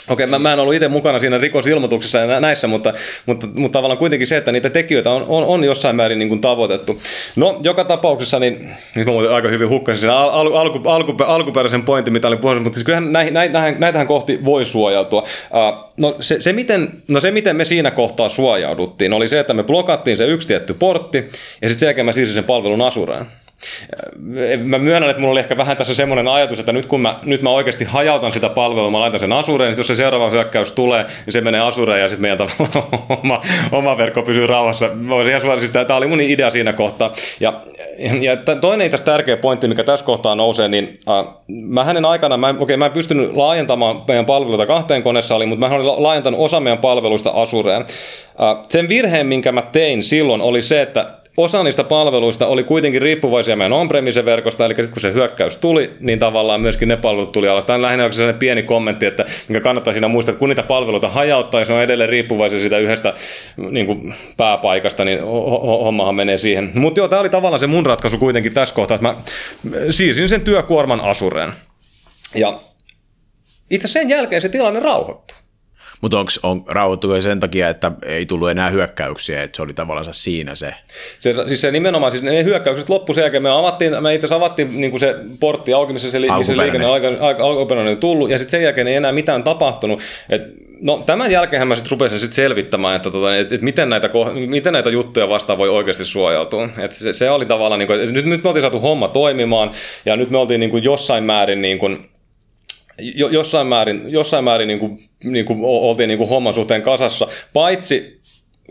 Okei, 0.09 0.27
mä, 0.27 0.39
mä 0.39 0.53
en 0.53 0.59
ollut 0.59 0.73
itse 0.73 0.87
mukana 0.87 1.19
siinä 1.19 1.37
rikosilmoituksessa 1.37 2.19
ja 2.19 2.39
näissä, 2.39 2.67
mutta, 2.67 2.93
mutta, 3.25 3.47
mutta 3.53 3.77
tavallaan 3.77 3.97
kuitenkin 3.97 4.27
se, 4.27 4.37
että 4.37 4.51
niitä 4.51 4.69
tekijöitä 4.69 5.11
on, 5.11 5.25
on, 5.27 5.43
on 5.45 5.63
jossain 5.63 5.95
määrin 5.95 6.19
niin 6.19 6.29
kuin 6.29 6.41
tavoitettu. 6.41 7.01
No, 7.35 7.57
joka 7.63 7.83
tapauksessa, 7.83 8.39
niin 8.39 8.69
nyt 8.95 9.05
mä 9.05 9.11
muuten 9.11 9.31
aika 9.31 9.47
hyvin 9.47 9.69
hukkasin 9.69 10.01
sen 10.01 10.09
al, 10.09 10.29
al, 10.29 10.53
alku, 10.53 10.89
alku, 10.89 11.15
alkuperäisen 11.23 11.83
pointin, 11.83 12.13
mitä 12.13 12.27
olin 12.27 12.39
puhunut, 12.39 12.63
mutta 12.63 12.75
siis 12.75 12.85
kyllähän 12.85 13.11
näihin, 13.11 13.33
näitähän, 13.33 13.75
näitähän 13.79 14.07
kohti 14.07 14.45
voi 14.45 14.65
suojautua. 14.65 15.21
Uh, 15.21 15.91
no, 15.97 16.15
se, 16.19 16.41
se, 16.41 16.53
miten, 16.53 16.89
no 17.11 17.19
se, 17.19 17.31
miten 17.31 17.55
me 17.55 17.65
siinä 17.65 17.91
kohtaa 17.91 18.29
suojauduttiin, 18.29 19.13
oli 19.13 19.27
se, 19.27 19.39
että 19.39 19.53
me 19.53 19.63
blokattiin 19.63 20.17
se 20.17 20.25
yksi 20.25 20.47
tietty 20.47 20.73
portti, 20.73 21.17
ja 21.61 21.69
sitten 21.69 21.79
sen 21.79 21.87
jälkeen 21.87 22.05
mä 22.05 22.11
siirsin 22.11 22.35
sen 22.35 22.43
palvelun 22.43 22.81
asureen. 22.81 23.25
Mä 24.63 24.77
myönnän, 24.77 25.09
että 25.09 25.19
mulla 25.19 25.31
oli 25.31 25.39
ehkä 25.39 25.57
vähän 25.57 25.77
tässä 25.77 25.93
semmoinen 25.93 26.27
ajatus, 26.27 26.59
että 26.59 26.73
nyt 26.73 26.85
kun 26.85 27.01
mä, 27.01 27.19
nyt 27.23 27.41
mä 27.41 27.49
oikeasti 27.49 27.85
hajautan 27.85 28.31
sitä 28.31 28.49
palvelua, 28.49 28.91
mä 28.91 28.99
laitan 28.99 29.19
sen 29.19 29.31
asureen, 29.31 29.71
niin 29.71 29.77
jos 29.77 29.87
se 29.87 29.95
seuraava 29.95 30.29
hyökkäys 30.29 30.71
tulee, 30.71 31.03
niin 31.03 31.33
se 31.33 31.41
menee 31.41 31.61
asureen 31.61 32.01
ja 32.01 32.07
sitten 32.07 32.21
meidän 32.21 32.39
oma, 33.23 33.41
oma 33.71 33.97
verkko 33.97 34.21
pysyy 34.21 34.47
rauhassa. 34.47 34.89
Siis 35.59 35.71
tämä 35.71 35.97
oli 35.97 36.07
mun 36.07 36.21
idea 36.21 36.49
siinä 36.49 36.73
kohtaa. 36.73 37.11
Ja, 37.39 37.53
ja 38.21 38.37
toinen 38.61 38.85
itse 38.85 39.03
tärkeä 39.03 39.37
pointti, 39.37 39.67
mikä 39.67 39.83
tässä 39.83 40.05
kohtaa 40.05 40.35
nousee, 40.35 40.67
niin 40.67 40.99
äh, 41.09 41.33
mä 41.47 41.83
hänen 41.83 42.05
aikana, 42.05 42.37
mä, 42.37 42.55
okay, 42.59 42.77
mä 42.77 42.85
en 42.85 42.91
pystynyt 42.91 43.35
laajentamaan 43.35 44.03
meidän 44.07 44.25
palveluita 44.25 44.65
kahteen 44.65 45.03
koneeseen, 45.03 45.49
mutta 45.49 45.67
mä 45.69 45.75
olin 45.75 46.03
laajentanut 46.03 46.39
osa 46.39 46.59
meidän 46.59 46.77
palveluista 46.79 47.29
asureen. 47.29 47.81
Äh, 47.81 48.57
sen 48.69 48.89
virheen, 48.89 49.27
minkä 49.27 49.51
mä 49.51 49.61
tein 49.61 50.03
silloin, 50.03 50.41
oli 50.41 50.61
se, 50.61 50.81
että 50.81 51.18
osa 51.37 51.63
niistä 51.63 51.83
palveluista 51.83 52.47
oli 52.47 52.63
kuitenkin 52.63 53.01
riippuvaisia 53.01 53.55
meidän 53.55 53.73
on 53.73 53.89
verkosta, 54.25 54.65
eli 54.65 54.75
sitten 54.75 54.91
kun 54.91 55.01
se 55.01 55.13
hyökkäys 55.13 55.57
tuli, 55.57 55.93
niin 55.99 56.19
tavallaan 56.19 56.61
myöskin 56.61 56.87
ne 56.87 56.97
palvelut 56.97 57.31
tuli 57.31 57.49
alas. 57.49 57.65
Tämä 57.65 57.75
on 57.75 57.81
lähinnä 57.81 58.11
sellainen 58.11 58.39
pieni 58.39 58.63
kommentti, 58.63 59.05
että 59.05 59.25
mikä 59.47 59.61
kannattaa 59.61 59.93
siinä 59.93 60.07
muistaa, 60.07 60.31
että 60.31 60.39
kun 60.39 60.49
niitä 60.49 60.63
palveluita 60.63 61.09
hajauttaa 61.09 61.61
ja 61.61 61.65
se 61.65 61.73
on 61.73 61.81
edelleen 61.81 62.09
riippuvaisia 62.09 62.59
siitä 62.59 62.77
yhdestä 62.77 63.13
niin 63.71 63.85
kuin 63.85 64.13
pääpaikasta, 64.37 65.05
niin 65.05 65.19
hommahan 65.83 66.15
menee 66.15 66.37
siihen. 66.37 66.71
Mutta 66.73 66.99
joo, 66.99 67.07
tämä 67.07 67.19
oli 67.19 67.29
tavallaan 67.29 67.59
se 67.59 67.67
mun 67.67 67.85
ratkaisu 67.85 68.17
kuitenkin 68.17 68.53
tässä 68.53 68.75
kohtaa, 68.75 68.95
että 68.95 69.07
mä 69.07 69.15
siirsin 69.89 70.29
sen 70.29 70.41
työkuorman 70.41 71.01
asureen. 71.01 71.53
Ja 72.35 72.59
itse 73.71 73.87
sen 73.87 74.09
jälkeen 74.09 74.41
se 74.41 74.49
tilanne 74.49 74.79
rauhoittui. 74.79 75.37
Mutta 76.01 76.19
onko 76.19 76.31
on, 76.43 76.63
rauhoittuko 76.67 77.21
sen 77.21 77.39
takia, 77.39 77.69
että 77.69 77.91
ei 78.05 78.25
tullut 78.25 78.49
enää 78.49 78.69
hyökkäyksiä, 78.69 79.43
että 79.43 79.55
se 79.55 79.61
oli 79.61 79.73
tavallaan 79.73 80.07
siinä 80.11 80.55
se? 80.55 80.73
se 81.19 81.33
siis 81.47 81.61
se 81.61 81.71
nimenomaan, 81.71 82.11
siis 82.11 82.23
ne 82.23 82.43
hyökkäykset 82.43 82.89
loppu 82.89 83.13
sen 83.13 83.21
jälkeen, 83.21 83.43
me, 83.43 83.49
avattiin, 83.49 84.03
me 84.03 84.15
itse 84.15 84.25
asiassa 84.25 84.45
avattiin 84.45 84.81
niin 84.81 84.91
kuin 84.91 84.99
se 84.99 85.15
portti 85.39 85.73
auki, 85.73 85.93
missä 85.93 86.11
se, 86.11 86.19
missä 86.19 86.53
se 86.53 86.57
liikenne 86.57 86.85
alkuperäinen 87.39 87.97
tullut, 87.97 88.29
ja 88.29 88.37
sitten 88.37 88.51
sen 88.51 88.63
jälkeen 88.63 88.87
ei 88.87 88.95
enää 88.95 89.11
mitään 89.11 89.43
tapahtunut. 89.43 90.01
Et, 90.29 90.41
no 90.81 91.03
tämän 91.05 91.31
jälkeen 91.31 91.67
mä 91.67 91.75
sitten 91.75 91.91
rupesin 91.91 92.19
sit 92.19 92.33
selvittämään, 92.33 92.95
että, 92.95 93.11
tota, 93.11 93.37
et, 93.37 93.51
et 93.51 93.61
miten, 93.61 93.89
näitä, 93.89 94.09
miten 94.47 94.73
näitä 94.73 94.89
juttuja 94.89 95.29
vastaan 95.29 95.57
voi 95.59 95.69
oikeasti 95.69 96.05
suojautua. 96.05 96.69
Et 96.77 96.91
se, 96.91 97.13
se 97.13 97.29
oli 97.29 97.45
tavallaan, 97.45 97.79
niin 97.79 97.87
kuin, 97.87 97.99
että 97.99 98.13
nyt, 98.13 98.25
nyt 98.25 98.43
me 98.43 98.49
oltiin 98.49 98.61
saatu 98.61 98.79
homma 98.79 99.07
toimimaan, 99.07 99.71
ja 100.05 100.15
nyt 100.15 100.29
me 100.29 100.37
oltiin 100.37 100.59
niin 100.59 100.69
kuin 100.69 100.83
jossain 100.83 101.23
määrin 101.23 101.61
niin 101.61 101.79
kuin, 101.79 102.09
jossain 103.31 103.67
määrin, 103.67 104.01
jossain 104.07 104.43
määrin 104.43 104.67
niin 104.67 104.79
kuin, 104.79 104.97
niin 105.23 105.45
kuin 105.45 105.59
oltiin 105.63 106.07
niin 106.07 106.17
kuin 106.17 106.29
homman 106.29 106.53
suhteen 106.53 106.81
kasassa, 106.81 107.27
paitsi 107.53 108.18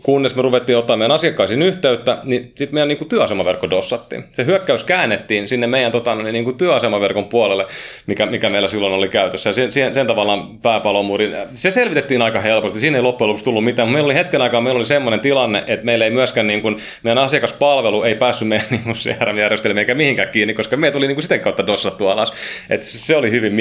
kunnes 0.03 0.35
me 0.35 0.41
ruvettiin 0.41 0.77
ottaa 0.77 0.97
meidän 0.97 1.11
asiakkaisiin 1.11 1.61
yhteyttä, 1.61 2.17
niin 2.23 2.43
sitten 2.43 2.73
meidän 2.73 2.87
niin 2.87 2.97
kuin 2.97 3.09
työasemaverkko 3.09 3.69
dossattiin. 3.69 4.23
Se 4.29 4.45
hyökkäys 4.45 4.83
käännettiin 4.83 5.47
sinne 5.47 5.67
meidän 5.67 5.91
tota, 5.91 6.15
no 6.15 6.23
niin 6.23 6.43
kuin 6.43 6.57
työasemaverkon 6.57 7.25
puolelle, 7.25 7.65
mikä, 8.07 8.25
mikä 8.25 8.49
meillä 8.49 8.67
silloin 8.67 8.93
oli 8.93 9.09
käytössä. 9.09 9.49
Ja 9.49 9.53
sen, 9.53 9.71
sen, 9.71 9.93
sen 9.93 10.07
tavallaan 10.07 10.59
pääpalomuurin, 10.59 11.35
se 11.53 11.71
selvitettiin 11.71 12.21
aika 12.21 12.41
helposti, 12.41 12.79
siinä 12.79 12.97
ei 12.97 13.03
loppujen 13.03 13.27
lopuksi 13.29 13.45
tullut 13.45 13.63
mitään. 13.63 13.89
Meillä 13.89 14.05
oli 14.05 14.15
hetken 14.15 14.41
aikaa, 14.41 14.61
meillä 14.61 14.77
oli 14.77 14.85
semmoinen 14.85 15.19
tilanne, 15.19 15.63
että 15.67 15.85
meillä 15.85 16.05
ei 16.05 16.11
myöskään 16.11 16.47
niin 16.47 16.61
kuin, 16.61 16.77
meidän 17.03 17.23
asiakaspalvelu 17.23 18.03
ei 18.03 18.15
päässyt 18.15 18.47
meidän 18.47 18.67
niin 18.71 18.83
kuin 18.83 18.95
CRM-järjestelmiin 18.95 19.79
eikä 19.79 19.95
mihinkään 19.95 20.29
kiinni, 20.29 20.53
koska 20.53 20.77
me 20.77 20.91
tuli 20.91 21.07
niin 21.07 21.15
kuin 21.15 21.23
sitä 21.23 21.37
kautta 21.37 21.67
dossattu 21.67 22.07
alas. 22.07 22.33
Et 22.69 22.83
se 22.83 23.15
oli 23.15 23.31
hyvin 23.31 23.53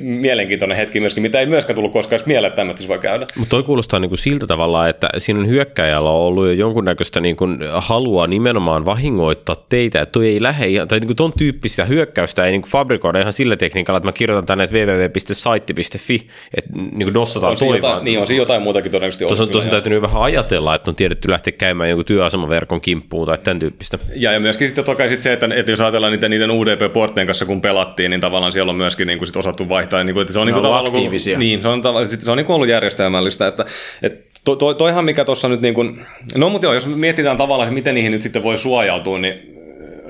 mielenkiintoinen, 0.00 0.76
hetki 0.76 1.00
myöskin, 1.00 1.22
mitä 1.22 1.40
ei 1.40 1.46
myöskään 1.46 1.74
tullut 1.74 1.92
koskaan 1.92 2.22
mieleen, 2.26 2.50
että 2.50 2.88
voi 2.88 2.98
käydä. 2.98 3.26
Mutta 3.38 3.50
toi 3.50 3.62
kuulostaa 3.62 4.00
niin 4.00 4.08
kuin 4.10 4.18
siltä 4.18 4.46
tavalla, 4.46 4.88
että 4.88 5.08
siinä 5.18 5.40
on 5.40 5.48
hyökkä 5.48 5.81
hyökkäjällä 5.82 6.10
on 6.10 6.16
ollut 6.16 6.46
jo 6.46 6.52
jonkunnäköistä 6.52 7.20
niin 7.20 7.36
kuin 7.36 7.58
halua 7.74 8.26
nimenomaan 8.26 8.86
vahingoittaa 8.86 9.56
teitä, 9.68 10.00
että 10.00 10.12
toi 10.12 10.28
ei 10.28 10.42
lähde 10.42 10.66
ihan, 10.66 10.88
tai 10.88 11.00
niin 11.00 11.06
kuin 11.06 11.16
ton 11.16 11.32
tyyppistä 11.38 11.84
hyökkäystä 11.84 12.44
ei 12.44 12.52
niin 12.52 12.62
kuin 12.62 12.70
fabrikoida 12.70 13.20
ihan 13.20 13.32
sillä 13.32 13.56
tekniikalla, 13.56 13.96
että 13.96 14.08
mä 14.08 14.12
kirjoitan 14.12 14.46
tänne 14.46 14.66
www.saitti.fi, 14.72 16.26
että 16.56 16.70
niin 16.74 17.04
kuin 17.04 17.14
dossataan 17.14 17.56
toivaan. 17.58 18.04
Niin 18.04 18.20
on 18.20 18.26
siinä 18.26 18.42
jotain 18.42 18.62
muutakin 18.62 18.90
todennäköisesti 18.90 19.26
Tuossa 19.26 19.44
on 19.44 19.50
tosin 19.50 19.70
täytynyt 19.70 20.02
vähän 20.02 20.22
ajatella, 20.22 20.74
että 20.74 20.90
on 20.90 20.94
tiedetty 20.94 21.30
lähteä 21.30 21.52
käymään 21.52 21.90
jonkun 21.90 22.04
työasemaverkon 22.04 22.80
kimppuun 22.80 23.26
tai 23.26 23.38
tämän 23.38 23.58
tyyppistä. 23.58 23.98
Ja, 24.16 24.32
ja 24.32 24.40
myöskin 24.40 24.68
sitten 24.68 24.84
toki 24.84 25.08
sit 25.08 25.20
se, 25.20 25.32
että, 25.32 25.48
että 25.54 25.72
jos 25.72 25.80
ajatellaan 25.80 26.12
niitä, 26.12 26.28
niiden 26.28 26.50
UDP-porttien 26.50 27.26
kanssa, 27.26 27.46
kun 27.46 27.60
pelattiin, 27.60 28.10
niin 28.10 28.20
tavallaan 28.20 28.52
siellä 28.52 28.70
on 28.70 28.76
myöskin 28.76 29.06
niin 29.06 29.18
kuin 29.18 29.26
sit 29.26 29.36
osattu 29.36 29.68
vaihtaa. 29.68 30.04
Niin 30.04 30.14
kuin, 30.14 30.22
että 30.22 30.32
se 30.32 30.38
on, 30.38 30.46
niin 30.46 30.60
kuin, 30.60 30.74
aktiivisia. 30.74 31.38
Niin, 31.38 31.62
se 31.62 31.68
on, 31.68 31.82
se 32.20 32.30
on 32.30 32.36
niin 32.36 32.46
kuin 32.46 32.54
ollut 32.54 32.68
järjestelmällistä, 32.68 33.46
että, 33.46 33.64
että 34.02 34.31
To, 34.44 34.56
to, 34.56 34.74
toihan 34.74 35.04
mikä 35.04 35.24
tuossa 35.24 35.48
nyt 35.48 35.60
niin 35.60 35.74
kuin, 35.74 36.00
no 36.36 36.50
mutta 36.50 36.66
joo, 36.66 36.74
jos 36.74 36.86
mietitään 36.86 37.36
tavallaan, 37.36 37.74
miten 37.74 37.94
niihin 37.94 38.12
nyt 38.12 38.22
sitten 38.22 38.42
voi 38.42 38.56
suojautua, 38.56 39.18
niin 39.18 39.51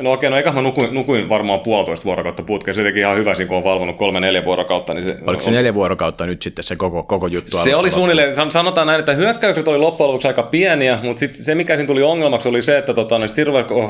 No 0.02 0.12
okei, 0.12 0.30
no 0.30 0.36
eikä 0.36 0.52
mä 0.52 0.62
nukuin, 0.62 0.94
nukuin 0.94 1.28
varmaan 1.28 1.60
puolitoista 1.60 2.04
vuorokautta 2.04 2.42
putkeen. 2.42 2.74
Se 2.74 2.82
teki 2.82 2.98
ihan 2.98 3.16
hyvä, 3.16 3.34
kun 3.48 3.56
on 3.56 3.64
valvonut 3.64 3.96
kolme-neljä 3.96 4.44
vuorokautta. 4.44 4.94
Niin 4.94 5.04
se, 5.04 5.16
Oliko 5.26 5.42
se 5.42 5.50
neljä 5.50 5.74
vuorokautta 5.74 6.26
nyt 6.26 6.42
sitten 6.42 6.62
se 6.62 6.76
koko, 6.76 7.02
koko 7.02 7.26
juttu? 7.26 7.56
Se 7.56 7.76
oli 7.76 7.90
suunnilleen, 7.90 8.50
sanotaan 8.50 8.86
näin, 8.86 9.00
että 9.00 9.12
hyökkäykset 9.12 9.68
oli 9.68 9.78
loppujen 9.78 10.08
lopuksi 10.08 10.28
aika 10.28 10.42
pieniä, 10.42 10.98
mutta 11.02 11.20
sit 11.20 11.36
se 11.36 11.54
mikä 11.54 11.76
siinä 11.76 11.86
tuli 11.86 12.02
ongelmaksi 12.02 12.48
oli 12.48 12.62
se, 12.62 12.78
että 12.78 12.94
tota, 12.94 13.20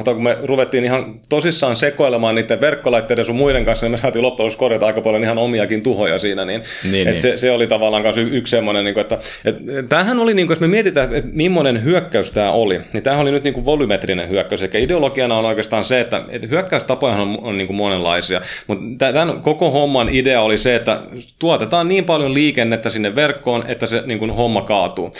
kun 0.05 0.23
me 0.23 0.37
ruvettiin 0.43 0.85
ihan 0.85 1.21
tosissaan 1.29 1.77
sekoilemaan 1.77 2.35
niiden 2.35 2.61
verkkolaitteiden 2.61 3.25
sun 3.25 3.37
muiden 3.37 3.65
kanssa, 3.65 3.87
niin 3.87 3.91
me 3.91 3.97
saatiin 3.97 4.23
loppujen 4.23 4.45
lopuksi 4.45 4.59
korjata 4.59 4.87
aika 4.87 5.01
paljon 5.01 5.23
ihan 5.23 5.39
omiakin 5.39 5.83
tuhoja 5.83 6.19
siinä. 6.19 6.45
Niin, 6.45 6.63
niin, 6.93 7.07
niin. 7.07 7.21
Se, 7.21 7.37
se, 7.37 7.51
oli 7.51 7.67
tavallaan 7.67 8.03
myös 8.03 8.19
yksi 8.19 8.51
semmoinen, 8.51 8.85
niin 8.85 8.95
kuin, 8.95 9.03
että 9.03 9.19
et, 9.45 9.57
tämähän 9.89 10.19
oli, 10.19 10.35
niin 10.35 10.47
kuin, 10.47 10.55
jos 10.55 10.61
me 10.61 10.69
mietitään, 10.69 11.15
että 11.15 11.31
millainen 11.33 11.85
hyökkäys 11.85 12.31
tämä 12.31 12.53
oli, 12.53 12.81
niin 12.93 13.03
tämähän 13.03 13.23
oli 13.23 13.31
nyt 13.31 13.45
niin 13.45 13.55
kuin 13.55 13.65
volymetrinen 13.65 14.29
hyökkäys. 14.29 14.63
Eli 14.63 14.83
ideologiana 14.83 15.39
on 15.39 15.45
oikeastaan 15.45 15.85
se, 15.85 16.01
että, 16.03 16.22
että 16.28 16.46
hyökkäystapoja 16.46 17.14
on, 17.14 17.38
on 17.42 17.59
niin 17.59 17.66
kuin 17.66 17.76
monenlaisia, 17.76 18.40
mutta 18.66 18.84
tämän 18.98 19.40
koko 19.40 19.70
homman 19.70 20.09
idea 20.09 20.42
oli 20.42 20.59
se, 20.59 20.76
että 20.76 21.00
tuotetaan 21.38 21.88
niin 21.88 22.05
paljon 22.05 22.34
liikennettä 22.34 22.90
sinne 22.90 23.14
verkkoon, 23.14 23.64
että 23.68 23.86
se 23.86 24.03
niin 24.07 24.18
kuin 24.18 24.30
homma 24.30 24.62
kaatuu. 24.62 25.11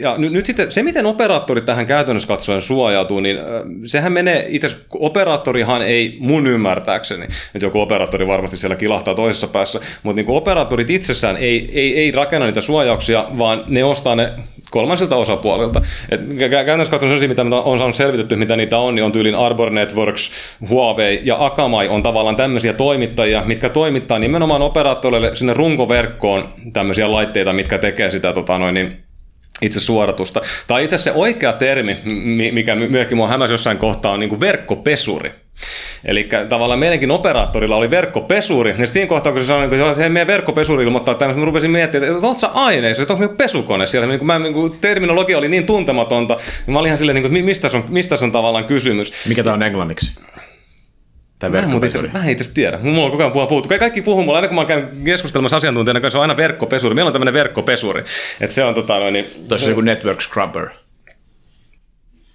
Ja 0.00 0.14
nyt, 0.18 0.32
nyt 0.32 0.46
sitten 0.46 0.72
se, 0.72 0.82
miten 0.82 1.06
operaattori 1.06 1.60
tähän 1.60 1.86
käytännössä 1.86 2.28
katsoen 2.28 2.60
suojautuu, 2.60 3.20
niin 3.20 3.38
sehän 3.86 4.12
menee, 4.12 4.46
itse 4.48 4.76
operaattorihan 4.92 5.82
ei 5.82 6.16
mun 6.20 6.46
ymmärtääkseni, 6.46 7.24
että 7.24 7.66
joku 7.66 7.80
operaattori 7.80 8.26
varmasti 8.26 8.56
siellä 8.56 8.76
kilahtaa 8.76 9.14
toisessa 9.14 9.48
päässä, 9.48 9.80
mutta 10.02 10.16
niin 10.16 10.26
kuin 10.26 10.36
operaattorit 10.36 10.90
itsessään 10.90 11.36
ei, 11.36 11.70
ei, 11.74 11.98
ei 11.98 12.10
rakenna 12.12 12.46
niitä 12.46 12.60
suojauksia, 12.60 13.26
vaan 13.38 13.64
ne 13.66 13.84
ostaa 13.84 14.14
ne 14.14 14.32
kolmansilta 14.70 15.16
osapuolilta. 15.16 15.82
Et 16.10 16.20
käytännössä 16.50 16.90
katsoen 16.90 17.10
sellaisia, 17.10 17.28
mitä 17.28 17.56
on 17.64 17.78
saanut 17.78 17.94
selvitetty, 17.94 18.36
mitä 18.36 18.56
niitä 18.56 18.78
on, 18.78 18.94
niin 18.94 19.04
on 19.04 19.12
tyylin 19.12 19.34
Arbor 19.56 19.70
Networks, 19.70 20.30
Huawei 20.68 21.20
ja 21.24 21.36
Akamai 21.46 21.88
on 21.88 22.02
tavallaan 22.02 22.36
tämmöisiä 22.36 22.72
toimittajia, 22.72 23.42
mitkä 23.46 23.68
toimittaa 23.68 24.18
nimenomaan 24.18 24.62
operaattoreille 24.62 25.34
sinne 25.34 25.54
runkoverkkoon 25.54 26.48
tämmöisiä 26.72 27.12
laitteita, 27.12 27.52
mitkä 27.52 27.78
tekee 27.78 28.10
sitä 28.10 28.32
tota 28.32 28.58
noin, 28.58 28.74
niin 28.74 28.96
itse 29.62 29.80
suoratusta. 29.80 30.40
Tai 30.66 30.84
itse 30.84 30.98
se 30.98 31.12
oikea 31.12 31.52
termi, 31.52 31.96
mikä 32.52 32.74
myöskin 32.74 33.16
mua 33.16 33.28
hämäsi 33.28 33.52
jossain 33.52 33.78
kohtaa, 33.78 34.12
on 34.12 34.20
niin 34.20 34.30
kuin 34.30 34.40
verkkopesuri. 34.40 35.32
Eli 36.04 36.28
tavallaan 36.48 36.78
meidänkin 36.78 37.10
operaattorilla 37.10 37.76
oli 37.76 37.90
verkkopesuri, 37.90 38.74
niin 38.74 38.88
siinä 38.88 39.08
kohtaa, 39.08 39.32
kun 39.32 39.40
se 39.40 39.46
sanoi, 39.46 39.64
että 39.64 40.00
hei, 40.00 40.08
meidän 40.08 40.26
verkkopesuri 40.26 40.84
ilmoittaa 40.84 41.14
tämmöistä, 41.14 41.40
mä 41.40 41.46
rupesin 41.46 41.70
miettimään, 41.70 42.12
että 42.12 42.26
oletko 42.26 42.40
sä 42.40 42.46
aineissa, 42.46 43.02
että 43.02 43.12
onko 43.12 43.24
niinku 43.24 43.36
pesukone 43.36 43.86
siellä, 43.86 44.08
niin 44.08 44.18
kun 44.18 44.26
mä, 44.26 44.38
niin 44.38 44.78
terminologia 44.80 45.38
oli 45.38 45.48
niin 45.48 45.66
tuntematonta, 45.66 46.36
niin 46.66 46.72
mä 46.72 46.78
olin 46.78 46.88
ihan 46.88 46.98
silleen, 46.98 47.14
niin 47.14 47.30
kuin, 47.30 47.44
mistä, 47.44 47.68
on, 47.74 47.84
mistä 47.88 48.16
on 48.22 48.32
tavallaan 48.32 48.64
kysymys. 48.64 49.12
Mikä 49.28 49.42
tämä 49.42 49.54
on 49.54 49.62
englanniksi? 49.62 50.12
Tai 51.38 51.50
mä, 51.50 51.58
en 51.58 51.84
itse, 51.84 52.08
mä 52.12 52.24
en 52.24 52.30
itse 52.30 52.54
tiedä. 52.54 52.78
Mulla 52.82 53.04
on 53.04 53.10
koko 53.10 53.22
ajan 53.22 53.48
puhuttu. 53.48 53.78
Kaikki 53.78 54.02
puhuu 54.02 54.24
mulle, 54.24 54.38
aina 54.38 54.48
kun 54.48 54.54
mä 54.54 54.64
käyn 54.64 54.88
keskustelemassa 55.04 55.56
asiantuntijana 55.56 56.00
kanssa, 56.00 56.18
on 56.18 56.22
aina 56.22 56.36
verkkopesuri. 56.36 56.94
Meillä 56.94 57.08
on 57.08 57.12
tämmöinen 57.12 57.34
verkkopesuri. 57.34 58.04
Että 58.40 58.54
se 58.54 58.64
on 58.64 58.74
tota 58.74 58.98
noin... 58.98 59.12
Niin... 59.12 59.26
Tuossa 59.48 59.66
on 59.66 59.70
joku 59.70 59.80
network 59.80 60.20
scrubber. 60.20 60.68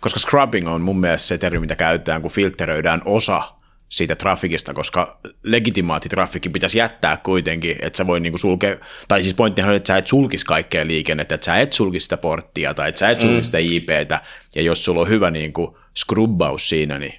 Koska 0.02 0.20
scrubbing 0.20 0.70
on 0.70 0.82
mun 0.82 1.00
mielestä 1.00 1.28
se 1.28 1.38
termi, 1.38 1.60
mitä 1.60 1.76
käytetään, 1.76 2.22
kun 2.22 2.32
filteröidään 2.32 3.02
osa 3.06 3.44
siitä 3.90 4.16
trafikista, 4.16 4.74
koska 4.74 5.20
legitimaatitrafikki 5.44 6.50
pitäisi 6.50 6.78
jättää 6.78 7.18
kuitenkin, 7.18 7.76
että 7.82 7.98
sä 7.98 8.08
voi 8.08 8.20
niinku 8.20 8.38
sulkea, 8.38 8.76
tai 9.08 9.22
siis 9.22 9.34
pointtihan 9.34 9.70
on, 9.70 9.76
että 9.76 9.88
sä 9.88 9.98
et 9.98 10.08
sulkisi 10.08 10.46
kaikkea 10.46 10.88
liikennettä, 10.88 11.36
että 11.36 11.46
sä 11.46 11.58
et 11.58 11.74
sulkisi 11.74 12.04
sitä 12.04 12.18
porttia 12.18 12.74
tai 12.74 12.90
että 12.90 13.00
sä 13.00 13.10
et 13.10 13.22
sulkisi 13.22 13.40
mm. 13.40 13.44
sitä 13.44 13.58
IPtä, 13.58 14.20
ja 14.56 14.62
jos 14.62 14.86
sulla 14.86 15.02
on 15.02 15.10
hyvä 15.10 15.32
niinku 15.32 15.78
scrubbaus 15.98 16.70
siinä, 16.70 17.00
niin 17.00 17.14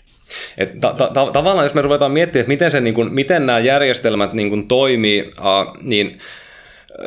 et 0.59 0.81
ta- 0.81 0.95
ta- 0.99 1.11
ta- 1.15 1.31
tavallaan 1.33 1.65
jos 1.65 1.75
me 1.75 1.83
ruvetaan 1.83 2.13
miettimään, 2.13 2.41
että 2.41 2.49
miten, 2.49 2.71
se, 2.71 2.81
niin 2.81 2.95
kun, 2.95 3.15
miten 3.15 3.47
nämä 3.47 3.59
järjestelmät 3.59 4.33
niin 4.33 4.51
kun 4.51 4.69
toimii, 4.69 5.23
uh, 5.23 5.83
niin 5.83 6.19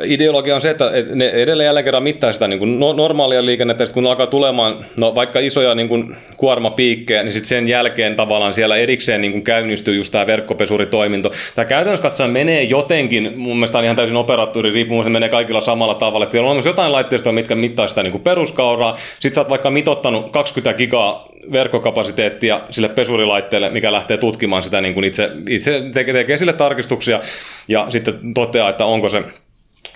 ideologia 0.04 0.54
on 0.54 0.60
se, 0.60 0.70
että 0.70 0.90
ne 1.14 1.28
edelleen 1.28 1.66
jälleen 1.66 1.84
kerran 1.84 2.02
mittaa 2.02 2.32
sitä 2.32 2.48
niin 2.48 2.58
kuin 2.58 2.80
no, 2.80 2.92
normaalia 2.92 3.46
liikennettä, 3.46 3.84
ja 3.84 3.90
kun 3.94 4.06
alkaa 4.06 4.26
tulemaan 4.26 4.84
no, 4.96 5.14
vaikka 5.14 5.40
isoja 5.40 5.74
niin 5.74 5.88
kuin 5.88 6.16
kuormapiikkejä, 6.36 7.22
niin 7.22 7.32
sitten 7.32 7.48
sen 7.48 7.68
jälkeen 7.68 8.16
tavallaan 8.16 8.54
siellä 8.54 8.76
erikseen 8.76 9.20
niin 9.20 9.32
kuin 9.32 9.44
käynnistyy 9.44 9.94
just 9.94 10.12
tämä 10.12 10.26
verkkopesuritoiminto. 10.26 11.30
Tämä 11.54 11.66
käytännössä 11.66 12.02
katsoen 12.02 12.30
menee 12.30 12.62
jotenkin, 12.62 13.32
mun 13.36 13.56
mielestä 13.56 13.78
on 13.78 13.84
ihan 13.84 13.96
täysin 13.96 14.16
operaattori 14.16 14.70
riippuu, 14.70 15.04
se 15.04 15.10
menee 15.10 15.28
kaikilla 15.28 15.60
samalla 15.60 15.94
tavalla, 15.94 16.22
että 16.22 16.32
siellä 16.32 16.46
on 16.46 16.50
olemassa 16.50 16.70
jotain 16.70 16.92
laitteistoa, 16.92 17.32
mitkä 17.32 17.54
mittaa 17.54 17.86
sitä 17.86 18.02
niin 18.02 18.12
kuin 18.12 18.22
peruskauraa, 18.22 18.96
sitten 18.96 19.34
sä 19.34 19.40
oot 19.40 19.50
vaikka 19.50 19.70
mitottanut 19.70 20.32
20 20.32 20.78
gigaa 20.78 21.28
verkkokapasiteettia 21.52 22.60
sille 22.70 22.88
pesurilaitteelle, 22.88 23.70
mikä 23.70 23.92
lähtee 23.92 24.16
tutkimaan 24.16 24.62
sitä 24.62 24.80
niin 24.80 24.94
kuin 24.94 25.04
itse, 25.04 25.30
itse 25.48 25.82
tekee, 25.94 26.14
tekee 26.14 26.38
sille 26.38 26.52
tarkistuksia 26.52 27.20
ja 27.68 27.86
sitten 27.88 28.34
toteaa, 28.34 28.68
että 28.68 28.84
onko 28.84 29.08
se 29.08 29.22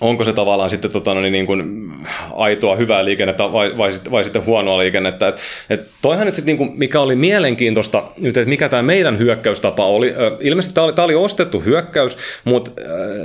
onko 0.01 0.25
se 0.25 0.33
tavallaan 0.33 0.71
sitten 0.71 0.91
tota, 0.91 1.15
no 1.15 1.21
niin, 1.21 1.33
niin 1.33 1.47
kuin 1.47 1.91
aitoa 2.37 2.77
hyvää 2.77 3.05
liikennettä 3.05 3.53
vai, 3.53 3.79
vai, 3.79 3.91
vai 4.11 4.25
sitten 4.25 4.47
huonoa 4.47 4.79
liikennettä. 4.79 5.29
Et, 5.29 5.41
et 5.71 5.89
toihan 6.03 6.27
nyt 6.27 6.35
sitten, 6.35 6.57
niin 6.57 6.73
mikä 6.75 7.01
oli 7.01 7.17
mielenkiintoista, 7.17 8.05
nyt, 8.19 8.37
että 8.37 8.49
mikä 8.49 8.69
tämä 8.69 8.83
meidän 8.83 9.19
hyökkäystapa 9.19 9.87
oli. 9.87 10.15
Ilmeisesti 10.41 10.75
tämä 10.75 10.85
oli, 10.85 10.93
oli 10.99 11.15
ostettu 11.15 11.61
hyökkäys, 11.61 12.19
mutta 12.45 12.71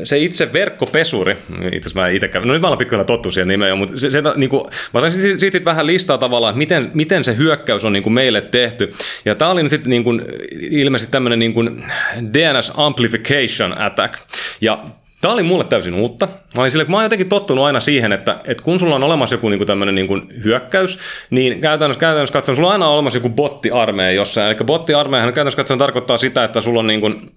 se 0.03 0.17
itse 0.17 0.53
verkkopesuri, 0.53 1.37
itse 1.71 1.89
mä 1.95 2.09
itse 2.09 2.29
no 2.45 2.53
nyt 2.53 2.61
mä 2.61 2.67
olen 2.67 2.77
pikkuinen 2.77 3.05
tottu 3.05 3.31
siihen 3.31 3.47
nimeen, 3.47 3.77
mutta 3.77 3.99
se, 3.99 4.11
se, 4.11 4.23
niin 4.35 4.49
kuin, 4.49 4.63
mä 4.93 4.99
sain 4.99 5.11
siitä, 5.11 5.39
siitä 5.39 5.65
vähän 5.65 5.87
listaa 5.87 6.17
tavallaan, 6.17 6.51
että 6.51 6.57
miten, 6.57 6.91
miten 6.93 7.23
se 7.23 7.37
hyökkäys 7.37 7.85
on 7.85 7.93
niin 7.93 8.03
kuin 8.03 8.13
meille 8.13 8.41
tehty. 8.41 8.91
Ja 9.25 9.35
tämä 9.35 9.51
oli 9.51 9.69
sitten 9.69 9.89
niin 9.89 10.03
ilmeisesti 10.71 11.11
tämmöinen 11.11 11.39
niin 11.39 11.83
DNS 12.33 12.71
Amplification 12.75 13.81
Attack. 13.81 14.13
Ja 14.61 14.79
Tämä 15.25 15.33
oli 15.33 15.43
mulle 15.43 15.63
täysin 15.63 15.93
uutta. 15.93 16.27
Mä 16.55 16.61
olin 16.61 16.71
sille, 16.71 16.85
mä 16.87 16.97
oon 16.97 17.05
jotenkin 17.05 17.29
tottunut 17.29 17.65
aina 17.65 17.79
siihen, 17.79 18.11
että, 18.11 18.39
että 18.45 18.63
kun 18.63 18.79
sulla 18.79 18.95
on 18.95 19.03
olemassa 19.03 19.35
joku 19.35 19.49
niin 19.49 19.65
tämmöinen 19.65 19.95
niin 19.95 20.43
hyökkäys, 20.43 20.99
niin 21.29 21.61
käytännössä, 21.61 21.99
käytännössä 21.99 22.33
katsoen 22.33 22.55
sulla 22.55 22.67
on 22.67 22.73
aina 22.73 22.87
olemassa 22.87 23.17
joku 23.17 23.29
bottiarmeija 23.29 24.11
jossain. 24.11 24.47
Eli 24.47 24.55
bottiarmeijahan 24.65 25.33
käytännössä 25.33 25.57
katsoen 25.57 25.77
tarkoittaa 25.77 26.17
sitä, 26.17 26.43
että 26.43 26.61
sulla 26.61 26.79
on 26.79 26.87
niin 26.87 27.01
kuin 27.01 27.31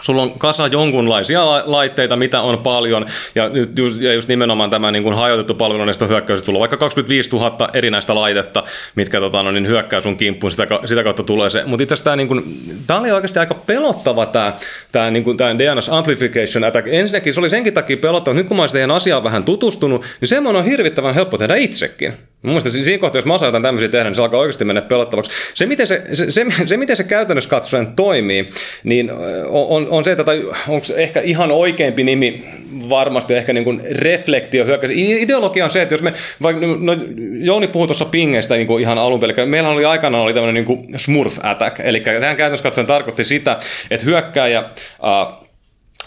Sulla 0.00 0.22
on 0.22 0.38
kasa 0.38 0.66
jonkunlaisia 0.66 1.46
laitteita, 1.64 2.16
mitä 2.16 2.40
on 2.40 2.58
paljon, 2.58 3.06
ja, 3.34 3.50
just, 3.76 4.00
ja 4.00 4.14
just 4.14 4.28
nimenomaan 4.28 4.70
tämä 4.70 4.90
niin 4.90 5.02
kuin 5.02 5.16
hajotettu 5.16 5.54
palveluneiston 5.54 6.08
hyökkäys, 6.08 6.38
että 6.38 6.46
sulla 6.46 6.56
on 6.56 6.60
vaikka 6.60 6.76
25 6.76 7.30
000 7.30 7.68
erinäistä 7.72 8.14
laitetta, 8.14 8.64
mitkä 8.94 9.20
tota, 9.20 9.42
no, 9.42 9.50
niin 9.50 9.66
hyökkäys 9.66 10.04
sun 10.04 10.16
kimppuun, 10.16 10.50
sitä, 10.50 10.66
sitä 10.84 11.04
kautta 11.04 11.22
tulee 11.22 11.50
se. 11.50 11.64
Mutta 11.64 11.82
itse 11.82 11.92
asiassa 11.92 12.04
tämä, 12.04 12.16
niin 12.16 12.28
kuin, 12.28 12.60
tämä 12.86 13.00
oli 13.00 13.10
oikeasti 13.10 13.38
aika 13.38 13.54
pelottava 13.54 14.26
tämä, 14.26 14.52
tämä, 14.92 15.10
niin 15.10 15.24
kuin, 15.24 15.36
tämä 15.36 15.58
DNS 15.58 15.88
Amplification 15.88 16.64
Attack. 16.64 16.88
Ensinnäkin 16.88 17.34
se 17.34 17.40
oli 17.40 17.50
senkin 17.50 17.72
takia 17.72 17.96
pelottava, 17.96 18.34
nyt 18.34 18.48
kun 18.48 18.56
mä 18.56 18.62
olen 18.62 18.70
siihen 18.70 18.90
asiaan 18.90 19.24
vähän 19.24 19.44
tutustunut, 19.44 20.04
niin 20.20 20.28
semmoinen 20.28 20.60
on 20.60 20.66
hirvittävän 20.66 21.14
helppo 21.14 21.38
tehdä 21.38 21.56
itsekin. 21.56 22.14
Mun 22.42 22.50
mielestä 22.50 22.70
siinä 22.70 22.98
kohtaa, 22.98 23.18
jos 23.18 23.26
mä 23.26 23.34
osaan 23.34 23.48
jotain 23.48 23.62
tämmöisiä 23.62 23.88
tehdä, 23.88 24.04
niin 24.04 24.14
se 24.14 24.22
alkaa 24.22 24.40
oikeasti 24.40 24.64
mennä 24.64 24.82
pelottavaksi. 24.82 25.30
Se, 25.54 25.66
miten 25.66 25.86
se, 25.86 26.02
se, 26.12 26.30
se, 26.30 26.46
se 26.66 26.76
miten 26.76 26.96
se 26.96 27.04
käytännössä 27.04 27.50
katsoen 27.50 27.92
toimii, 27.96 28.46
niin 28.84 29.10
on, 29.48 29.88
on 29.90 30.04
se, 30.04 30.12
että 30.12 30.24
onko 30.68 30.86
ehkä 30.96 31.20
ihan 31.20 31.52
oikeampi 31.52 32.04
nimi 32.04 32.44
varmasti 32.88 33.34
ehkä 33.34 33.52
niin 33.52 33.64
kuin 33.64 33.80
reflektio 33.90 34.64
hyökkäys. 34.64 34.92
Ideologia 34.96 35.64
on 35.64 35.70
se, 35.70 35.82
että 35.82 35.94
jos 35.94 36.02
me, 36.02 36.12
vaikka 36.42 36.66
no, 36.66 36.96
Jouni 37.40 37.66
puhui 37.68 37.86
tuossa 37.86 38.04
pingeistä 38.04 38.54
niin 38.54 38.66
kuin 38.66 38.82
ihan 38.82 38.98
alun 38.98 39.20
perin, 39.20 39.48
meillä 39.48 39.68
oli 39.68 39.84
aikana 39.84 40.22
oli 40.22 40.34
tämmöinen 40.34 40.64
niin 40.64 40.98
smurf 40.98 41.38
attack, 41.42 41.80
eli 41.80 42.02
sehän 42.04 42.36
käytännössä 42.36 42.62
katsoen 42.62 42.86
tarkoitti 42.86 43.24
sitä, 43.24 43.56
että 43.90 44.06
hyökkääjä 44.06 44.60
uh, 44.60 45.39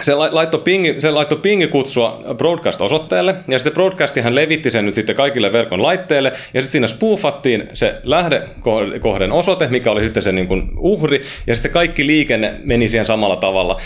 se 0.01 0.15
laittoi, 0.15 0.61
pingi, 0.63 0.95
se 0.99 1.11
laittoi 1.11 1.37
pingikutsua 1.37 2.23
broadcast-osoitteelle, 2.37 3.35
ja 3.47 3.59
sitten 3.59 3.73
broadcastihan 3.73 4.35
levitti 4.35 4.71
sen 4.71 4.85
nyt 4.85 4.93
sitten 4.93 5.15
kaikille 5.15 5.53
verkon 5.53 5.83
laitteille, 5.83 6.29
ja 6.29 6.37
sitten 6.61 6.71
siinä 6.71 6.87
spoofattiin 6.87 7.67
se 7.73 7.95
lähdekohden 8.03 9.31
osoite, 9.31 9.67
mikä 9.67 9.91
oli 9.91 10.03
sitten 10.03 10.23
se 10.23 10.31
niin 10.31 10.47
kuin 10.47 10.71
uhri, 10.77 11.21
ja 11.47 11.55
sitten 11.55 11.71
kaikki 11.71 12.07
liikenne 12.07 12.53
meni 12.63 12.89
siihen 12.89 13.05
samalla 13.05 13.35
tavalla 13.35 13.77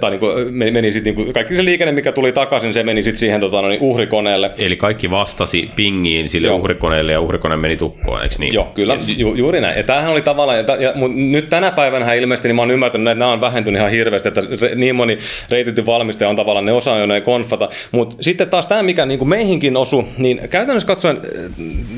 tai 0.00 0.10
niin 0.10 0.20
kuin 0.20 0.54
meni, 0.54 0.70
meni 0.70 0.90
sit 0.90 1.04
niin 1.04 1.14
kuin, 1.14 1.32
kaikki 1.32 1.56
se 1.56 1.64
liikenne, 1.64 1.92
mikä 1.92 2.12
tuli 2.12 2.32
takaisin, 2.32 2.74
se 2.74 2.82
meni 2.82 3.02
sitten 3.02 3.20
siihen 3.20 3.40
tota, 3.40 3.62
no 3.62 3.68
niin 3.68 3.80
uhrikoneelle. 3.80 4.50
Eli 4.58 4.76
kaikki 4.76 5.10
vastasi 5.10 5.70
pingiin 5.76 6.28
sille 6.28 6.48
Joo. 6.48 6.56
uhrikoneelle 6.56 7.12
ja 7.12 7.20
uhrikone 7.20 7.56
meni 7.56 7.76
tukkoon, 7.76 8.22
eikö 8.22 8.34
niin? 8.38 8.54
Joo, 8.54 8.70
kyllä, 8.74 8.96
ju, 9.16 9.34
juuri 9.34 9.60
näin. 9.60 9.76
Ja 9.76 9.82
tämähän 9.82 10.12
oli 10.12 10.22
tavallaan, 10.22 10.58
ja, 10.58 10.64
ja, 10.78 10.92
mutta 10.94 11.18
nyt 11.18 11.48
tänä 11.48 11.70
päivänä 11.70 12.12
ilmeisesti 12.12 12.48
niin 12.48 12.56
mä 12.56 12.62
oon 12.62 12.70
ymmärtänyt, 12.70 13.08
että 13.08 13.18
nämä 13.18 13.32
on 13.32 13.40
vähentynyt 13.40 13.78
ihan 13.78 13.90
hirveästi, 13.90 14.28
että 14.28 14.42
niin 14.74 14.96
moni 14.96 15.18
reititty 15.50 15.86
valmistaja 15.86 16.28
on 16.28 16.36
tavallaan, 16.36 16.64
ne 16.64 16.72
osaa 16.72 16.98
jo 16.98 17.06
ne 17.06 17.20
konfata. 17.20 17.68
Mutta 17.92 18.16
sitten 18.20 18.50
taas 18.50 18.66
tämä, 18.66 18.82
mikä 18.82 19.06
niin 19.06 19.18
kuin 19.18 19.28
meihinkin 19.28 19.76
osu, 19.76 20.08
niin 20.18 20.40
käytännössä 20.50 20.86
katsoen 20.86 21.20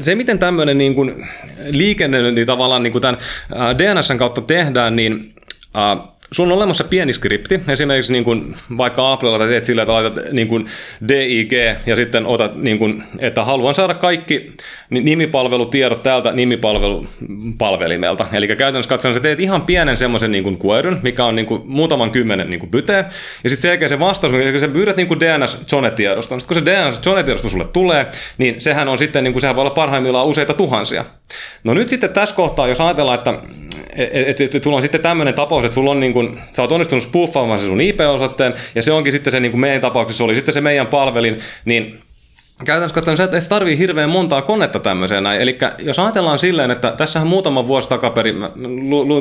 se, 0.01 0.15
miten 0.15 0.39
tämmöinen 0.39 0.79
niin 0.79 0.95
kuin 0.95 1.27
liikenne 1.71 2.31
niin 2.31 2.47
tavallaan 2.47 2.83
niin 2.83 2.93
kuin 2.93 3.03
tämän 3.03 3.19
DNSn 3.79 4.19
kautta 4.19 4.41
tehdään, 4.41 4.97
niin 4.97 5.35
Sulla 6.33 6.53
on 6.53 6.57
olemassa 6.57 6.85
pieni 6.85 7.13
skripti, 7.13 7.61
esimerkiksi 7.69 8.13
niin 8.13 8.25
kuin 8.25 8.57
vaikka 8.77 9.13
Applella 9.13 9.47
teet 9.47 9.65
sillä, 9.65 9.83
että 9.83 9.93
laitat 9.93 10.19
niin 10.33 10.49
kuin 10.49 10.67
DIG 11.09 11.53
ja 11.87 11.97
sitten 11.97 12.27
otat, 12.27 12.57
niin 12.57 12.79
kuin, 12.79 13.03
että 13.19 13.45
haluan 13.45 13.75
saada 13.75 13.95
kaikki 13.95 14.53
nimipalvelutiedot 14.91 16.03
täältä 16.03 16.33
nimipalvelupalvelimelta. 16.33 18.27
Eli 18.33 18.49
käytännössä 18.49 18.89
katsoen 18.89 19.15
sä 19.15 19.21
teet 19.21 19.41
ihan 19.41 19.63
pienen 19.63 19.97
semmoisen 19.97 20.33
niin 20.33 20.45
kuin 20.45 20.59
queryn, 20.65 20.99
mikä 21.03 21.25
on 21.25 21.37
niin 21.37 21.47
kuin 21.47 21.63
muutaman 21.65 22.11
kymmenen 22.11 22.51
niin 22.51 22.61
kuin 22.61 22.71
ja 23.45 23.51
sitten 23.51 23.63
sen 23.63 23.69
jälkeen 23.69 23.89
se 23.89 24.01
vastaus, 24.01 24.33
eli 24.33 24.59
sä 24.59 24.69
pyydät 24.69 24.97
niin 24.97 25.09
kuin 25.09 25.21
DNS 25.21 25.59
Zone-tiedosta. 25.67 26.41
Sitten 26.41 26.63
kun 26.63 26.73
se 26.73 26.73
DNS 26.73 27.01
Zone-tiedosto 27.01 27.49
sulle 27.49 27.65
tulee, 27.65 28.07
niin 28.39 28.61
sehän 28.61 28.89
on 28.89 28.99
sitten, 28.99 29.25
niin 29.25 29.33
kuin, 29.33 29.41
sehän 29.41 29.57
voi 29.57 29.63
olla 29.63 29.71
parhaimmillaan 29.75 30.27
useita 30.27 30.55
tuhansia. 30.55 31.05
No 31.65 31.75
nyt 31.75 31.89
sitten 31.89 32.13
tässä 32.13 32.35
kohtaa, 32.35 32.69
jos 32.69 32.81
ajatellaan, 32.81 33.19
että 33.19 33.35
et, 33.97 34.41
et, 34.41 34.55
et, 34.55 34.65
sulla 34.65 34.77
on 34.77 34.83
sitten 34.83 35.01
tämmöinen 35.01 35.35
tapaus, 35.35 35.65
että 35.65 35.75
sulla 35.75 35.91
on 35.91 36.01
niin 36.01 36.13
kuin, 36.13 36.26
sä 36.53 36.63
oot 36.63 36.73
onnistunut 36.73 37.05
spooffaamaan 37.05 37.59
se 37.59 37.67
sun 37.67 37.81
IP-osoitteen, 37.81 38.55
ja 38.75 38.83
se 38.83 38.93
onkin 38.93 39.13
sitten 39.13 39.33
se 39.33 39.41
niin 39.41 39.53
kuin 39.53 39.61
meidän 39.61 39.81
tapauksessa 39.81 40.25
oli 40.25 40.35
sitten 40.35 40.55
se 40.55 40.61
meidän 40.61 40.87
palvelin, 40.87 41.39
niin 41.65 42.01
Käytännössä 42.65 42.95
katsoen 42.95 43.17
se, 43.17 43.25
että 43.25 43.41
se 43.41 43.49
tarvii 43.49 43.79
hirveän 43.79 44.11
montaa 44.11 44.43
konetta 44.43 44.81
tämmöiseen 44.81 45.23
näin. 45.23 45.41
Eli 45.41 45.59
jos 45.79 45.99
ajatellaan 45.99 46.39
silleen, 46.39 46.71
että 46.71 46.93
tässähän 46.93 47.29
muutama 47.29 47.67
vuosi 47.67 47.89
takaperin 47.89 48.37
mä 48.37 48.51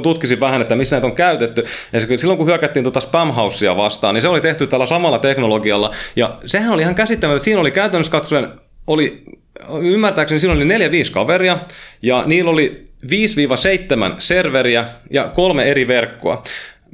tutkisin 0.04 0.40
vähän, 0.40 0.62
että 0.62 0.76
missä 0.76 0.96
näitä 0.96 1.08
on 1.08 1.16
käytetty. 1.16 1.64
Ja 1.94 2.18
silloin 2.18 2.38
kun 2.38 2.48
hyökättiin 2.48 2.84
tuota 2.84 3.00
spamhaussia 3.00 3.78
vastaan, 3.78 4.16
niin 4.16 4.22
se 4.22 4.28
oli 4.28 4.42
tehty 4.42 4.68
tällä 4.68 4.86
samalla 4.86 5.20
teknologialla. 5.20 5.92
Ja 6.16 6.40
sehän 6.46 6.74
oli 6.74 6.82
ihan 6.82 6.96
käsittämätöntä, 6.96 7.44
siinä 7.44 7.62
oli 7.62 7.72
käytännössä 7.72 8.12
katsoen, 8.12 8.48
oli, 8.88 9.24
ymmärtääkseni 9.82 10.40
siinä 10.40 10.54
oli 10.54 10.66
neljä 10.66 10.92
viisi 10.92 11.12
kaveria, 11.12 11.58
ja 12.02 12.24
niillä 12.26 12.52
oli 12.52 12.86
5-7 13.06 13.08
serveriä 14.20 14.86
ja 15.12 15.24
kolme 15.24 15.64
eri 15.64 15.88
verkkoa 15.88 16.44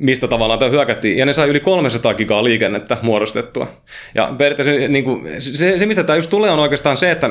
mistä 0.01 0.27
tavallaan 0.27 0.59
tämä 0.59 0.71
hyökättiin, 0.71 1.17
ja 1.17 1.25
ne 1.25 1.33
sai 1.33 1.49
yli 1.49 1.59
300 1.59 2.13
gigaa 2.13 2.43
liikennettä 2.43 2.97
muodostettua. 3.01 3.67
Ja 4.15 4.33
periaatteessa 4.37 4.87
niin 4.87 5.03
kuin, 5.03 5.41
se, 5.41 5.77
se, 5.77 5.85
mistä 5.85 6.03
tämä 6.03 6.15
just 6.15 6.29
tulee, 6.29 6.51
on 6.51 6.59
oikeastaan 6.59 6.97
se, 6.97 7.11
että, 7.11 7.29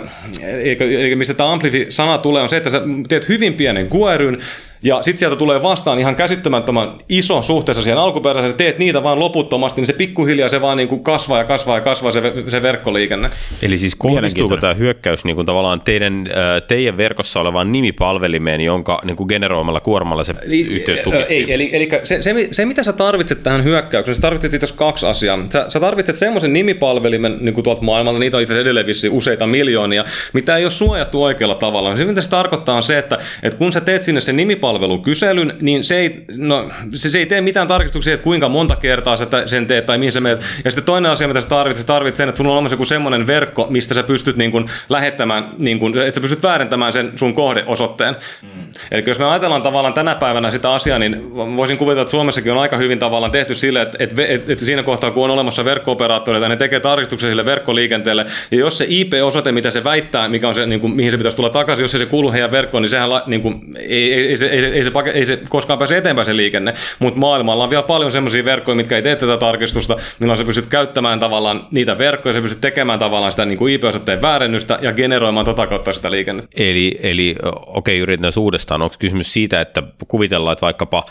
eli 0.80 1.16
mistä 1.16 1.34
tämä 1.34 1.52
Amplifi-sana 1.52 2.18
tulee, 2.18 2.42
on 2.42 2.48
se, 2.48 2.56
että 2.56 2.70
sä 2.70 2.82
teet 3.08 3.28
hyvin 3.28 3.54
pienen 3.54 3.88
QRyn, 3.90 4.38
ja 4.82 5.02
sitten 5.02 5.18
sieltä 5.18 5.36
tulee 5.36 5.62
vastaan 5.62 5.98
ihan 5.98 6.16
käsittämättömän 6.16 6.92
iso 7.08 7.42
suhteessa 7.42 7.82
siihen 7.82 7.98
alkuperäiseen, 7.98 8.54
teet 8.54 8.78
niitä 8.78 9.02
vaan 9.02 9.20
loputtomasti, 9.20 9.80
niin 9.80 9.86
se 9.86 9.92
pikkuhiljaa 9.92 10.48
se 10.48 10.60
vaan 10.60 10.76
niin 10.76 10.88
kuin 10.88 11.04
kasvaa 11.04 11.38
ja 11.38 11.44
kasvaa 11.44 11.76
ja 11.76 11.80
kasvaa 11.80 12.12
se, 12.12 12.22
se 12.48 12.62
verkkoliikenne. 12.62 13.30
Eli 13.62 13.78
siis 13.78 13.94
kohdistuuko 13.94 14.56
tämä 14.56 14.74
hyökkäys 14.74 15.24
niin 15.24 15.36
kuin 15.36 15.46
tavallaan 15.46 15.80
teidän, 15.80 16.28
teidän 16.68 16.96
verkossa 16.96 17.40
olevaan 17.40 17.72
nimipalvelimeen, 17.72 18.60
jonka 18.60 19.00
niin 19.04 19.16
kuin 19.16 19.26
generoimalla 19.28 19.80
kuormalla 19.80 20.24
se 20.24 20.34
eli, 20.46 20.60
yhteys 20.60 21.02
Ei, 21.28 21.52
eli, 21.52 21.70
eli 21.72 21.88
se, 22.04 22.22
se, 22.22 22.34
se, 22.50 22.64
mitä 22.64 22.82
sä 22.82 22.92
tarvitset 22.92 23.42
tähän 23.42 23.64
hyökkäykseen, 23.64 24.14
sä 24.14 24.20
tarvitset 24.20 24.54
itse 24.54 24.66
kaksi 24.76 25.06
asiaa. 25.06 25.38
Sä, 25.50 25.64
sä 25.68 25.80
tarvitset 25.80 26.16
semmoisen 26.16 26.52
nimipalvelimen 26.52 27.38
niin 27.40 27.54
kuin 27.54 27.64
tuolta 27.64 27.82
maailmalta, 27.82 28.18
niitä 28.18 28.36
on 28.36 28.42
itse 28.42 28.60
edelleen 28.60 28.86
useita 29.10 29.46
miljoonia, 29.46 30.04
mitä 30.32 30.56
ei 30.56 30.64
ole 30.64 30.70
suojattu 30.70 31.22
oikealla 31.22 31.54
tavalla. 31.54 31.96
Se, 31.96 32.04
mitä 32.04 32.20
se 32.20 32.30
tarkoittaa 32.30 32.76
on 32.76 32.82
se, 32.82 32.98
että, 32.98 33.18
että 33.42 33.58
kun 33.58 33.72
sä 33.72 33.80
teet 33.80 34.02
sinne 34.02 34.20
se 34.20 34.32
nimipalvelin, 34.32 34.69
palvelukyselyn, 34.70 35.56
niin 35.60 35.84
se 35.84 35.96
ei, 35.96 36.24
no, 36.36 36.70
se, 36.94 37.10
se 37.10 37.18
ei 37.18 37.26
tee 37.26 37.40
mitään 37.40 37.68
tarkistuksia, 37.68 38.14
että 38.14 38.24
kuinka 38.24 38.48
monta 38.48 38.76
kertaa 38.76 39.16
sä 39.16 39.26
sen 39.46 39.66
teet 39.66 39.86
tai 39.86 39.98
mihin 39.98 40.12
sä 40.12 40.20
meet. 40.20 40.40
Ja 40.64 40.70
sitten 40.70 40.84
toinen 40.84 41.10
asia, 41.10 41.28
mitä 41.28 41.40
sä 41.40 41.48
tarvitset, 41.48 41.82
sä 41.82 41.86
tarvitset 41.86 42.16
sen, 42.16 42.28
että 42.28 42.38
sulla 42.38 42.50
on 42.50 42.54
olemassa 42.54 42.74
joku 42.74 42.84
semmoinen 42.84 43.26
verkko, 43.26 43.66
mistä 43.70 43.94
sä 43.94 44.02
pystyt 44.02 44.36
niin 44.36 44.50
kuin 44.50 44.64
lähettämään, 44.88 45.48
niin 45.58 45.78
kuin, 45.78 45.98
että 45.98 46.18
sä 46.18 46.20
pystyt 46.20 46.42
väärentämään 46.42 46.92
sen 46.92 47.12
sun 47.16 47.34
kohdeosoitteen. 47.34 48.16
Mm. 48.42 48.48
Eli 48.90 49.02
jos 49.06 49.18
me 49.18 49.24
ajatellaan 49.24 49.62
tavallaan 49.62 49.94
tänä 49.94 50.14
päivänä 50.14 50.50
sitä 50.50 50.72
asiaa, 50.72 50.98
niin 50.98 51.34
voisin 51.34 51.78
kuvitella, 51.78 52.02
että 52.02 52.10
Suomessakin 52.10 52.52
on 52.52 52.58
aika 52.58 52.76
hyvin 52.76 52.98
tavallaan 52.98 53.32
tehty 53.32 53.54
sille, 53.54 53.82
että, 53.82 53.96
että, 54.00 54.26
että, 54.26 54.52
että 54.52 54.64
siinä 54.64 54.82
kohtaa, 54.82 55.10
kun 55.10 55.24
on 55.24 55.30
olemassa 55.30 55.64
verkko-operaattoreita, 55.64 56.48
ne 56.48 56.56
tekee 56.56 56.80
tarkistuksia 56.80 57.28
sille 57.28 57.44
verkkoliikenteelle, 57.44 58.24
ja 58.50 58.58
jos 58.58 58.78
se 58.78 58.86
IP-osoite, 58.88 59.52
mitä 59.52 59.70
se 59.70 59.84
väittää, 59.84 60.28
mikä 60.28 60.48
on 60.48 60.54
se, 60.54 60.66
niin 60.66 60.80
kuin, 60.80 60.96
mihin 60.96 61.10
se 61.10 61.16
pitäisi 61.16 61.36
tulla 61.36 61.50
takaisin, 61.50 61.84
jos 61.84 61.92
se, 61.92 61.98
se 61.98 62.06
kuuluu 62.06 62.32
heidän 62.32 62.50
verkkoon, 62.50 62.82
niin 62.82 62.90
sehän 62.90 63.10
niin 63.26 63.42
kuin, 63.42 63.60
ei, 63.76 64.14
ei, 64.14 64.28
ei, 64.28 64.48
ei, 64.50 64.59
ei, 64.64 64.72
ei, 64.72 64.84
se, 64.84 64.92
ei 65.14 65.26
se 65.26 65.38
koskaan 65.48 65.78
pääse 65.78 65.96
eteenpäin 65.96 66.26
se 66.26 66.36
liikenne, 66.36 66.72
mutta 66.98 67.20
maailmalla 67.20 67.64
on 67.64 67.70
vielä 67.70 67.82
paljon 67.82 68.12
semmoisia 68.12 68.44
verkkoja, 68.44 68.76
mitkä 68.76 68.96
ei 68.96 69.02
tee 69.02 69.16
tätä 69.16 69.36
tarkistusta, 69.36 69.96
millä 70.18 70.36
sä 70.36 70.44
pystyt 70.44 70.66
käyttämään 70.66 71.20
tavallaan 71.20 71.66
niitä 71.70 71.98
verkkoja, 71.98 72.32
sä 72.32 72.40
pystyt 72.40 72.60
tekemään 72.60 72.98
tavallaan 72.98 73.32
sitä 73.32 73.44
niin 73.44 73.58
kuin 73.58 73.74
IP-osoitteen 73.74 74.22
väärennystä 74.22 74.78
ja 74.82 74.92
generoimaan 74.92 75.46
tota 75.46 75.66
kautta 75.66 75.92
sitä 75.92 76.10
liikennettä. 76.10 76.50
Eli, 76.56 76.98
eli 77.02 77.36
okei, 77.42 77.94
okay, 77.94 78.02
yritän 78.02 78.32
uudestaan. 78.38 78.82
Onko 78.82 78.94
kysymys 78.98 79.32
siitä, 79.32 79.60
että 79.60 79.82
kuvitellaan, 80.08 80.52
että 80.52 80.66
vaikkapa 80.66 81.04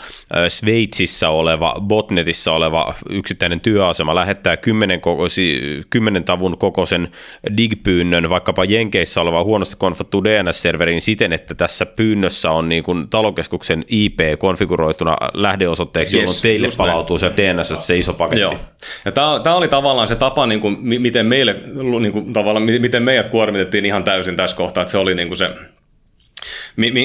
Sveitsissä 0.48 1.28
oleva, 1.28 1.76
botnetissa 1.80 2.52
oleva 2.52 2.94
yksittäinen 3.10 3.60
työasema 3.60 4.14
lähettää 4.14 4.56
10, 4.56 5.00
kokoisi, 5.00 5.60
10 5.90 6.24
tavun 6.24 6.58
kokoisen 6.58 7.08
digpyynnön 7.56 8.30
vaikkapa 8.30 8.64
Jenkeissä 8.64 9.20
oleva 9.20 9.44
huonosti 9.44 9.76
konfattu 9.78 10.24
DNS-serveriin 10.24 11.00
siten, 11.00 11.32
että 11.32 11.54
tässä 11.54 11.86
pyynnössä 11.86 12.50
on 12.50 12.68
niin 12.68 12.82
kuin 12.82 13.08
talokeskuksen 13.40 13.84
IP 13.88 14.20
konfiguroituna 14.38 15.16
lähdeosoitteeksi, 15.34 16.18
yes, 16.18 16.22
jolloin 16.22 16.42
teille 16.42 16.68
palautuu 16.76 17.18
näin. 17.22 17.34
se 17.36 17.42
DNS, 17.42 17.86
se 17.86 17.98
iso 17.98 18.12
paketti. 18.12 18.40
Joo. 18.40 18.56
Ja 19.04 19.12
tämä, 19.12 19.40
tämä 19.42 19.56
oli 19.56 19.68
tavallaan 19.68 20.08
se 20.08 20.16
tapa, 20.16 20.46
niin 20.46 20.60
kuin, 20.60 20.78
miten, 20.80 21.26
meille, 21.26 21.56
niin 22.00 22.12
kuin, 22.12 22.32
tavallaan, 22.32 22.62
miten 22.62 23.02
meidät 23.02 23.26
kuormitettiin 23.26 23.84
ihan 23.84 24.04
täysin 24.04 24.36
tässä 24.36 24.56
kohtaa, 24.56 24.82
että 24.82 24.92
se 24.92 24.98
oli 24.98 25.14
niin 25.14 25.28
kuin 25.28 25.38
se 25.38 25.50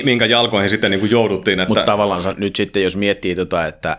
minkä 0.04 0.26
jalkoihin 0.26 0.70
sitten 0.70 0.92
niin 0.92 1.00
kuin 1.00 1.12
jouduttiin. 1.12 1.60
Että... 1.60 1.70
Mutta 1.70 1.84
tavallaan 1.84 2.36
nyt 2.38 2.56
sitten, 2.56 2.84
jos 2.84 2.98
miettii 2.98 3.36
tota, 3.36 3.66
että 3.66 3.98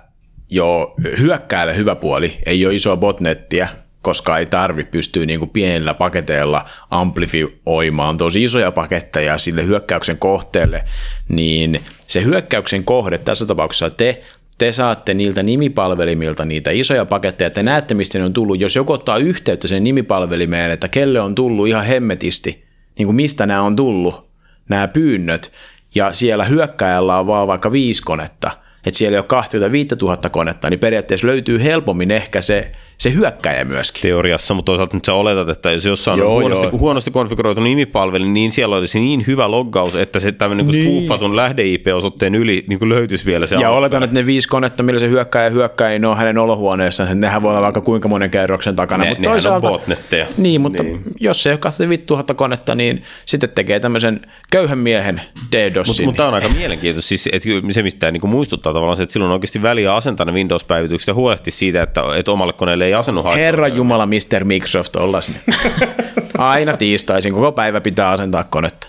jo 0.51 0.95
hyökkääjälle 1.21 1.77
hyvä 1.77 1.95
puoli, 1.95 2.39
ei 2.47 2.67
ole 2.67 2.75
isoa 2.75 2.97
botnettiä, 2.97 3.69
koska 4.07 4.39
ei 4.39 4.47
tarvi 4.47 4.85
pystyä 4.85 5.27
niin 5.27 5.39
kuin 5.39 5.51
pienillä 5.51 5.95
paketeilla 5.95 6.65
amplifioimaan 6.91 8.17
tosi 8.17 8.45
isoja 8.45 8.73
paketteja 8.73 9.39
sille 9.39 9.67
hyökkäyksen 9.67 10.19
kohteelle, 10.19 10.85
niin 11.29 11.81
se 12.07 12.25
hyökkäyksen 12.25 12.85
kohde, 12.85 13.19
tässä 13.19 13.47
tapauksessa 13.47 13.91
te, 13.91 14.23
te 14.59 14.73
saatte 14.73 15.15
niiltä 15.15 15.43
nimipalvelimilta 15.43 16.45
niitä 16.45 16.71
isoja 16.71 17.05
paketteja, 17.05 17.51
te 17.51 17.63
näette, 17.63 17.95
mistä 17.95 18.19
ne 18.19 18.25
on 18.25 18.33
tullut. 18.33 18.61
Jos 18.61 18.77
joku 18.77 18.93
ottaa 18.93 19.17
yhteyttä 19.17 19.69
sen 19.69 19.85
nimipalvelimeen, 19.85 20.71
että 20.71 20.89
kelle 20.89 21.21
on 21.21 21.35
tullut 21.35 21.69
ihan 21.69 21.85
hemmetisti, 21.85 22.65
niin 22.99 23.07
kuin 23.07 23.17
mistä 23.17 23.47
nämä 23.47 23.63
on 23.63 23.77
tullut, 23.77 24.31
nämä 24.69 24.89
pyynnöt, 24.89 25.53
ja 25.95 26.13
siellä 26.13 26.45
hyökkäjällä 26.45 27.19
on 27.19 27.27
vaan 27.27 27.47
vaikka 27.47 27.73
viisi 27.73 28.03
konetta, 28.03 28.51
että 28.87 28.99
siellä 28.99 29.15
ei 29.15 29.19
ole 29.19 29.27
25 29.27 29.89
000 30.03 30.17
konetta, 30.17 30.71
niin 30.71 30.81
periaatteessa 30.81 31.27
löytyy 31.27 31.63
helpommin 31.63 32.11
ehkä 32.11 32.41
se 32.41 32.73
se 32.99 33.15
hyökkäjä 33.15 33.65
myöskin. 33.65 34.03
Teoriassa, 34.03 34.55
mutta 34.55 34.71
toisaalta 34.73 34.97
nyt 34.97 35.05
sä 35.05 35.15
oletat, 35.15 35.49
että 35.49 35.73
jos 35.73 35.85
jossain 35.85 36.19
Joo, 36.19 36.35
on 36.37 36.41
huonosti, 36.43 36.67
joo. 36.67 36.79
huonosti 36.79 37.11
konfiguroitu 37.11 37.61
nimipalveli, 37.61 38.29
niin 38.29 38.53
siellä 38.53 38.77
olisi 38.77 39.01
niin 39.01 39.25
hyvä 39.27 39.51
loggaus, 39.51 39.97
että 39.97 40.21
se 40.21 40.33
tämmöinen 40.33 40.67
niin. 40.67 40.85
Niin. 40.85 41.05
spoofatun 41.05 41.37
lähde-IP-osoitteen 41.37 42.35
yli 42.35 42.65
niin 42.69 42.79
kuin 42.79 42.89
löytyisi 42.89 43.27
vielä 43.27 43.47
se 43.47 43.55
Ja 43.57 43.69
alku. 43.69 43.79
oletan, 43.79 44.03
että 44.03 44.15
ne 44.15 44.27
viisi 44.27 44.49
konetta, 44.49 44.83
millä 44.83 45.01
se 45.01 45.09
hyökkäjä 45.09 45.51
hyökkää, 45.51 45.89
niin 45.89 46.03
ne 46.03 46.09
on 46.09 46.17
hänen 46.17 46.39
olohuoneessaan. 46.39 47.21
Nehän 47.21 47.43
voi 47.43 47.51
olla 47.51 47.63
vaikka 47.63 47.81
kuinka 47.81 48.09
monen 48.09 48.31
kerroksen 48.31 48.77
takana. 48.77 49.05
Ne- 49.05 49.11
mutta 49.11 49.21
nehän 49.23 49.33
on 49.33 49.35
toisaalta, 49.43 49.69
botnetteja. 49.69 50.27
Niin, 50.37 50.61
mutta 50.61 50.83
Niin. 50.83 51.01
jos 51.21 51.43
se 51.43 51.51
ei 51.51 51.53
ole 51.53 51.59
2500 51.59 52.35
konetta, 52.37 52.75
niin 52.75 53.03
sitten 53.27 53.51
tekee 53.51 53.81
tämmöisen 53.81 54.21
köyhän 54.53 54.79
miehen 54.79 55.21
DDoSin. 55.57 55.91
Mutta 55.93 56.03
mut 56.03 56.17
tämä 56.17 56.29
on 56.29 56.35
aika 56.35 56.49
mielenkiintoista. 56.49 57.09
Siis, 57.09 57.29
että 57.33 57.49
se, 57.71 57.83
mistä 57.83 58.11
niin 58.11 58.29
muistuttaa 58.29 58.73
tavallaan 58.73 58.97
se, 58.97 59.03
että 59.03 59.13
silloin 59.13 59.31
on 59.31 59.35
oikeasti 59.35 59.63
väliä 59.63 59.95
asentaa 59.95 60.27
ne 60.27 60.33
Windows-päivitykset 60.33 61.09
ja 61.09 61.15
huolehtia 61.15 61.53
siitä, 61.53 61.83
että, 61.83 62.03
että 62.17 62.33
omalle 62.33 62.53
koneelle 62.53 62.86
ei 62.87 62.95
asennu 62.95 63.23
haittaa. 63.23 63.45
Herra 63.45 63.69
Jumala, 63.69 64.07
Mr. 64.07 64.45
Microsoft, 64.45 64.97
ollas. 64.97 65.31
Aina 66.39 66.77
tiistaisin, 66.77 67.33
koko 67.35 67.53
päivä 67.53 67.81
pitää 67.81 68.11
asentaa 68.11 68.45
konetta. 68.45 68.89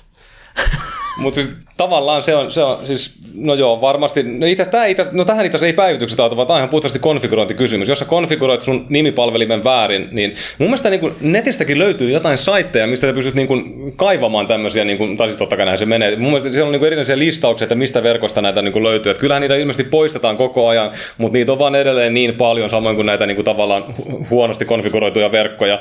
Mutta 1.17 1.35
siis 1.43 1.66
tavallaan 1.77 2.21
se 2.21 2.35
on, 2.35 2.51
se 2.51 2.63
on 2.63 2.87
siis, 2.87 3.15
no 3.35 3.53
joo, 3.53 3.81
varmasti, 3.81 4.23
no, 4.23 4.45
itse, 4.45 4.65
tää, 4.65 4.85
itse, 4.85 5.05
no 5.11 5.25
tähän 5.25 5.45
itse 5.45 5.65
ei 5.65 5.73
päivitykset 5.73 6.19
auta, 6.19 6.35
vaan 6.35 6.47
tämä 6.47 6.55
on 6.55 6.59
ihan 6.59 6.69
puhtaasti 6.69 6.99
konfigurointikysymys. 6.99 7.89
Jos 7.89 7.99
sä 7.99 8.05
konfiguroit 8.05 8.61
sun 8.61 8.85
nimipalvelimen 8.89 9.63
väärin, 9.63 10.07
niin 10.11 10.33
mun 10.57 10.69
mielestä 10.69 10.89
niin 10.89 10.99
kuin 10.99 11.13
netistäkin 11.21 11.79
löytyy 11.79 12.11
jotain 12.11 12.37
saitteja, 12.37 12.87
mistä 12.87 13.07
sä 13.07 13.13
pystyt 13.13 13.35
niin 13.35 13.47
kuin 13.47 13.93
kaivamaan 13.95 14.47
tämmöisiä, 14.47 14.85
niin 14.85 14.97
kuin, 14.97 15.17
tai 15.17 15.27
siis 15.27 15.37
totta 15.37 15.57
kai 15.57 15.65
näin 15.65 15.77
se 15.77 15.85
menee. 15.85 16.15
Mun 16.15 16.31
mielestä 16.31 16.51
siellä 16.51 16.67
on 16.67 16.71
niin 16.71 16.79
kuin 16.79 16.87
erinäisiä 16.87 17.17
listauksia, 17.17 17.65
että 17.65 17.75
mistä 17.75 18.03
verkosta 18.03 18.41
näitä 18.41 18.61
niin 18.61 18.73
kuin 18.73 18.83
löytyy. 18.83 19.09
Että 19.09 19.21
kyllähän 19.21 19.41
niitä 19.41 19.55
ilmeisesti 19.55 19.83
poistetaan 19.83 20.37
koko 20.37 20.67
ajan, 20.67 20.91
mutta 21.17 21.33
niitä 21.33 21.51
on 21.51 21.59
vaan 21.59 21.75
edelleen 21.75 22.13
niin 22.13 22.35
paljon, 22.35 22.69
samoin 22.69 22.95
kuin 22.95 23.05
näitä 23.05 23.25
niin 23.25 23.35
kuin 23.35 23.45
tavallaan 23.45 23.83
hu- 23.83 24.25
huonosti 24.29 24.65
konfiguroituja 24.65 25.31
verkkoja. 25.31 25.79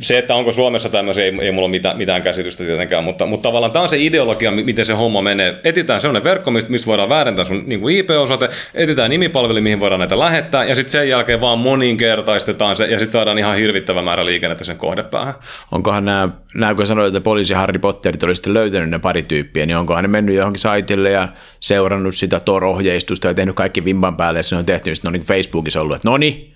Se, 0.00 0.18
että 0.18 0.34
onko 0.34 0.52
Suomessa 0.52 0.88
tämmöisiä, 0.88 1.24
ei, 1.24 1.32
ei 1.40 1.52
mulla 1.52 1.66
ole 1.66 1.70
mitään, 1.70 1.98
mitään 1.98 2.22
käsitystä 2.22 2.64
tietenkään, 2.64 3.04
mutta, 3.04 3.26
mutta 3.26 3.48
tavallaan 3.48 3.72
tämä 3.72 3.82
on 3.82 3.88
se 3.88 3.98
ideologia, 3.98 4.50
mi- 4.50 4.64
miten 4.64 4.84
se 4.84 4.92
homma 4.92 5.19
menee. 5.22 5.60
Etitään 5.64 6.00
sellainen 6.00 6.24
verkko, 6.24 6.50
mistä 6.50 6.86
voidaan 6.86 7.08
väärentää 7.08 7.44
sun 7.44 7.62
niin 7.66 7.80
kuin 7.80 7.96
IP-osoite, 7.96 8.48
etitään 8.74 9.10
nimipalveli, 9.10 9.60
mihin 9.60 9.80
voidaan 9.80 9.98
näitä 9.98 10.18
lähettää, 10.18 10.64
ja 10.64 10.74
sitten 10.74 10.92
sen 10.92 11.08
jälkeen 11.08 11.40
vaan 11.40 11.58
moninkertaistetaan 11.58 12.76
se, 12.76 12.84
ja 12.84 12.98
sitten 12.98 13.12
saadaan 13.12 13.38
ihan 13.38 13.56
hirvittävä 13.56 14.02
määrä 14.02 14.24
liikennettä 14.24 14.64
sen 14.64 14.76
kohdepäähän. 14.76 15.34
Onkohan 15.72 16.04
nämä, 16.04 16.28
nämä 16.54 16.74
kun 16.74 16.86
sanoit, 16.86 17.08
että 17.08 17.20
poliisi 17.20 17.54
Harry 17.54 17.78
Potterit 17.78 18.22
oli 18.22 18.34
sitten 18.34 18.54
löytänyt 18.54 18.90
ne 18.90 18.98
pari 18.98 19.22
tyyppiä, 19.22 19.66
niin 19.66 19.76
onkohan 19.76 20.04
ne 20.04 20.08
mennyt 20.08 20.34
johonkin 20.34 20.60
saitille 20.60 21.10
ja 21.10 21.28
seurannut 21.60 22.14
sitä 22.14 22.40
Tor-ohjeistusta 22.40 23.28
ja 23.28 23.34
tehnyt 23.34 23.56
kaikki 23.56 23.84
vimpan 23.84 24.16
päälle, 24.16 24.38
ja 24.38 24.42
se 24.42 24.56
on 24.56 24.66
tehty, 24.66 24.90
niin 24.90 25.06
on 25.06 25.12
niin 25.12 25.22
Facebookissa 25.22 25.80
ollut, 25.80 25.96
että 25.96 26.08
no 26.08 26.16
niin, 26.16 26.52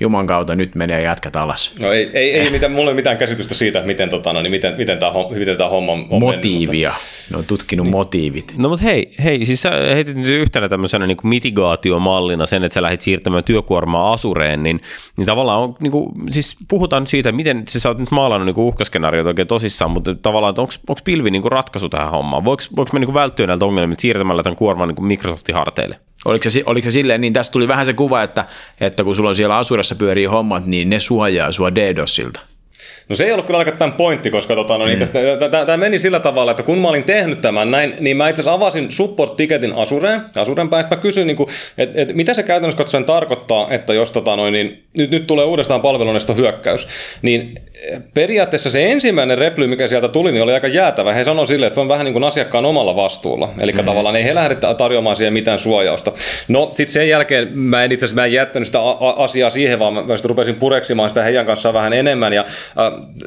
Juman 0.00 0.26
kautta 0.26 0.56
nyt 0.56 0.74
menee 0.74 1.02
jätkät 1.02 1.36
alas. 1.36 1.74
No 1.82 1.92
ei, 1.92 2.10
ei, 2.14 2.32
ei 2.34 2.50
mitään, 2.50 2.72
mulla 2.72 2.90
ei 2.90 2.94
mitään 2.94 3.18
käsitystä 3.18 3.54
siitä, 3.54 3.82
miten, 3.82 4.10
tota, 4.10 4.32
no, 4.32 4.42
niin 4.42 4.50
miten, 4.50 4.74
miten 4.76 4.98
tämä 4.98 5.12
miten 5.38 5.56
tää 5.56 5.68
homma 5.68 5.92
on 5.92 5.98
mennyt, 5.98 6.10
mutta- 6.20 6.36
Motiivia. 6.36 6.92
Ne 7.30 7.38
on 7.38 7.44
tutkinut 7.44 7.88
motiivit. 7.90 8.54
No 8.56 8.68
mutta 8.68 8.84
hei, 8.84 9.10
hei, 9.24 9.44
siis 9.44 9.62
sä 9.62 9.70
heitit 9.94 10.16
nyt 10.16 10.26
yhtenä 10.26 10.68
tämmöisenä 10.68 11.06
niin 11.06 11.16
mitigaatiomallina 11.22 12.46
sen, 12.46 12.64
että 12.64 12.74
sä 12.74 12.82
lähdit 12.82 13.00
siirtämään 13.00 13.44
työkuormaa 13.44 14.12
Asureen, 14.12 14.62
niin, 14.62 14.80
niin 15.16 15.26
tavallaan 15.26 15.60
on, 15.60 15.74
niin 15.80 15.90
kuin, 15.90 16.12
siis 16.30 16.56
puhutaan 16.68 17.02
nyt 17.02 17.10
siitä, 17.10 17.32
miten 17.32 17.62
siis 17.68 17.82
sä 17.82 17.88
oot 17.88 17.98
nyt 17.98 18.10
maalannut 18.10 18.46
niin 18.46 18.64
uhkaskenaariot 18.66 19.26
oikein 19.26 19.48
tosissaan, 19.48 19.90
mutta 19.90 20.14
tavallaan, 20.14 20.50
että 20.50 20.62
onko 20.62 21.00
pilvi 21.04 21.30
niin 21.30 21.42
kuin 21.42 21.52
ratkaisu 21.52 21.88
tähän 21.88 22.10
hommaan? 22.10 22.44
Voiko, 22.44 22.62
voiko 22.76 22.90
me 22.92 22.98
niin 22.98 23.06
kuin 23.06 23.14
välttyä 23.14 23.46
näiltä 23.46 23.64
ongelmilta 23.64 24.00
siirtämällä 24.00 24.42
tämän 24.42 24.56
kuorman 24.56 24.88
niin 24.88 24.96
kuin 24.96 25.06
Microsoftin 25.06 25.54
harteille? 25.54 25.96
Oliko 26.24 26.50
se, 26.50 26.62
oliko 26.66 26.84
se 26.84 26.90
silleen, 26.90 27.20
niin 27.20 27.32
tästä 27.32 27.52
tuli 27.52 27.68
vähän 27.68 27.86
se 27.86 27.92
kuva, 27.92 28.22
että, 28.22 28.44
että 28.80 29.04
kun 29.04 29.16
sulla 29.16 29.28
on 29.28 29.34
siellä 29.34 29.58
Asurassa 29.58 29.94
pyörii 29.94 30.24
hommat, 30.24 30.66
niin 30.66 30.90
ne 30.90 31.00
suojaa 31.00 31.52
sua 31.52 31.74
DDoSilta. 31.74 32.40
No 33.08 33.16
se 33.16 33.24
ei 33.24 33.32
ollut 33.32 33.46
kyllä 33.46 33.58
aika 33.58 33.72
tämän 33.72 33.92
pointti, 33.92 34.30
koska 34.30 34.54
tota, 34.54 34.78
no, 34.78 34.86
niin 34.86 34.98
tämä 35.66 35.76
meni 35.76 35.98
sillä 35.98 36.20
tavalla, 36.20 36.50
että 36.50 36.62
kun 36.62 36.78
mä 36.78 36.88
olin 36.88 37.04
tehnyt 37.04 37.40
tämän 37.40 37.70
näin, 37.70 37.96
niin 38.00 38.16
mä 38.16 38.28
itse 38.28 38.42
asiassa 38.42 38.52
avasin 38.52 38.92
support-tiketin 38.92 39.72
Asureen, 39.76 40.22
Asureen 40.36 40.68
päin, 40.68 40.86
mä 40.90 40.96
kysyin, 40.96 41.26
niin 41.26 41.36
että 41.78 42.02
et, 42.02 42.14
mitä 42.14 42.34
se 42.34 42.42
käytännössä 42.42 42.78
katsoen 42.78 43.04
tarkoittaa, 43.04 43.70
että 43.70 43.94
jos 43.94 44.10
tota, 44.10 44.36
noin, 44.36 44.52
niin, 44.52 44.82
nyt, 44.96 45.10
nyt 45.10 45.26
tulee 45.26 45.44
uudestaan 45.44 45.80
palvelunesta 45.80 46.34
hyökkäys, 46.34 46.88
niin 47.22 47.54
eh, 47.82 48.00
periaatteessa 48.14 48.70
se 48.70 48.92
ensimmäinen 48.92 49.38
reply, 49.38 49.66
mikä 49.66 49.88
sieltä 49.88 50.08
tuli, 50.08 50.32
niin 50.32 50.42
oli 50.42 50.52
aika 50.52 50.68
jäätävä. 50.68 51.12
He 51.12 51.24
sanoivat 51.24 51.48
silleen, 51.48 51.66
että 51.66 51.74
se 51.74 51.80
on 51.80 51.88
vähän 51.88 52.04
niin 52.04 52.12
kuin 52.12 52.24
asiakkaan 52.24 52.64
omalla 52.64 52.96
vastuulla. 52.96 53.50
Eli 53.60 53.72
mm. 53.72 53.84
tavallaan 53.84 54.16
ei 54.16 54.24
he 54.24 54.34
lähde 54.34 54.56
tarjoamaan 54.78 55.16
siihen 55.16 55.32
mitään 55.32 55.58
suojausta. 55.58 56.12
No 56.48 56.70
sitten 56.74 56.92
sen 56.92 57.08
jälkeen 57.08 57.58
mä 57.58 57.84
en 57.84 57.92
itse 57.92 58.04
asiassa 58.04 58.20
mä 58.20 58.26
en 58.26 58.32
jättänyt 58.32 58.66
sitä 58.66 58.78
asiaa 59.16 59.50
siihen, 59.50 59.78
vaan 59.78 59.94
mä, 59.94 60.02
rupesin 60.24 60.54
pureksimaan 60.54 61.08
sitä 61.08 61.22
heidän 61.22 61.46
kanssaan 61.46 61.74
vähän 61.74 61.92
enemmän. 61.92 62.32
Ja 62.32 62.44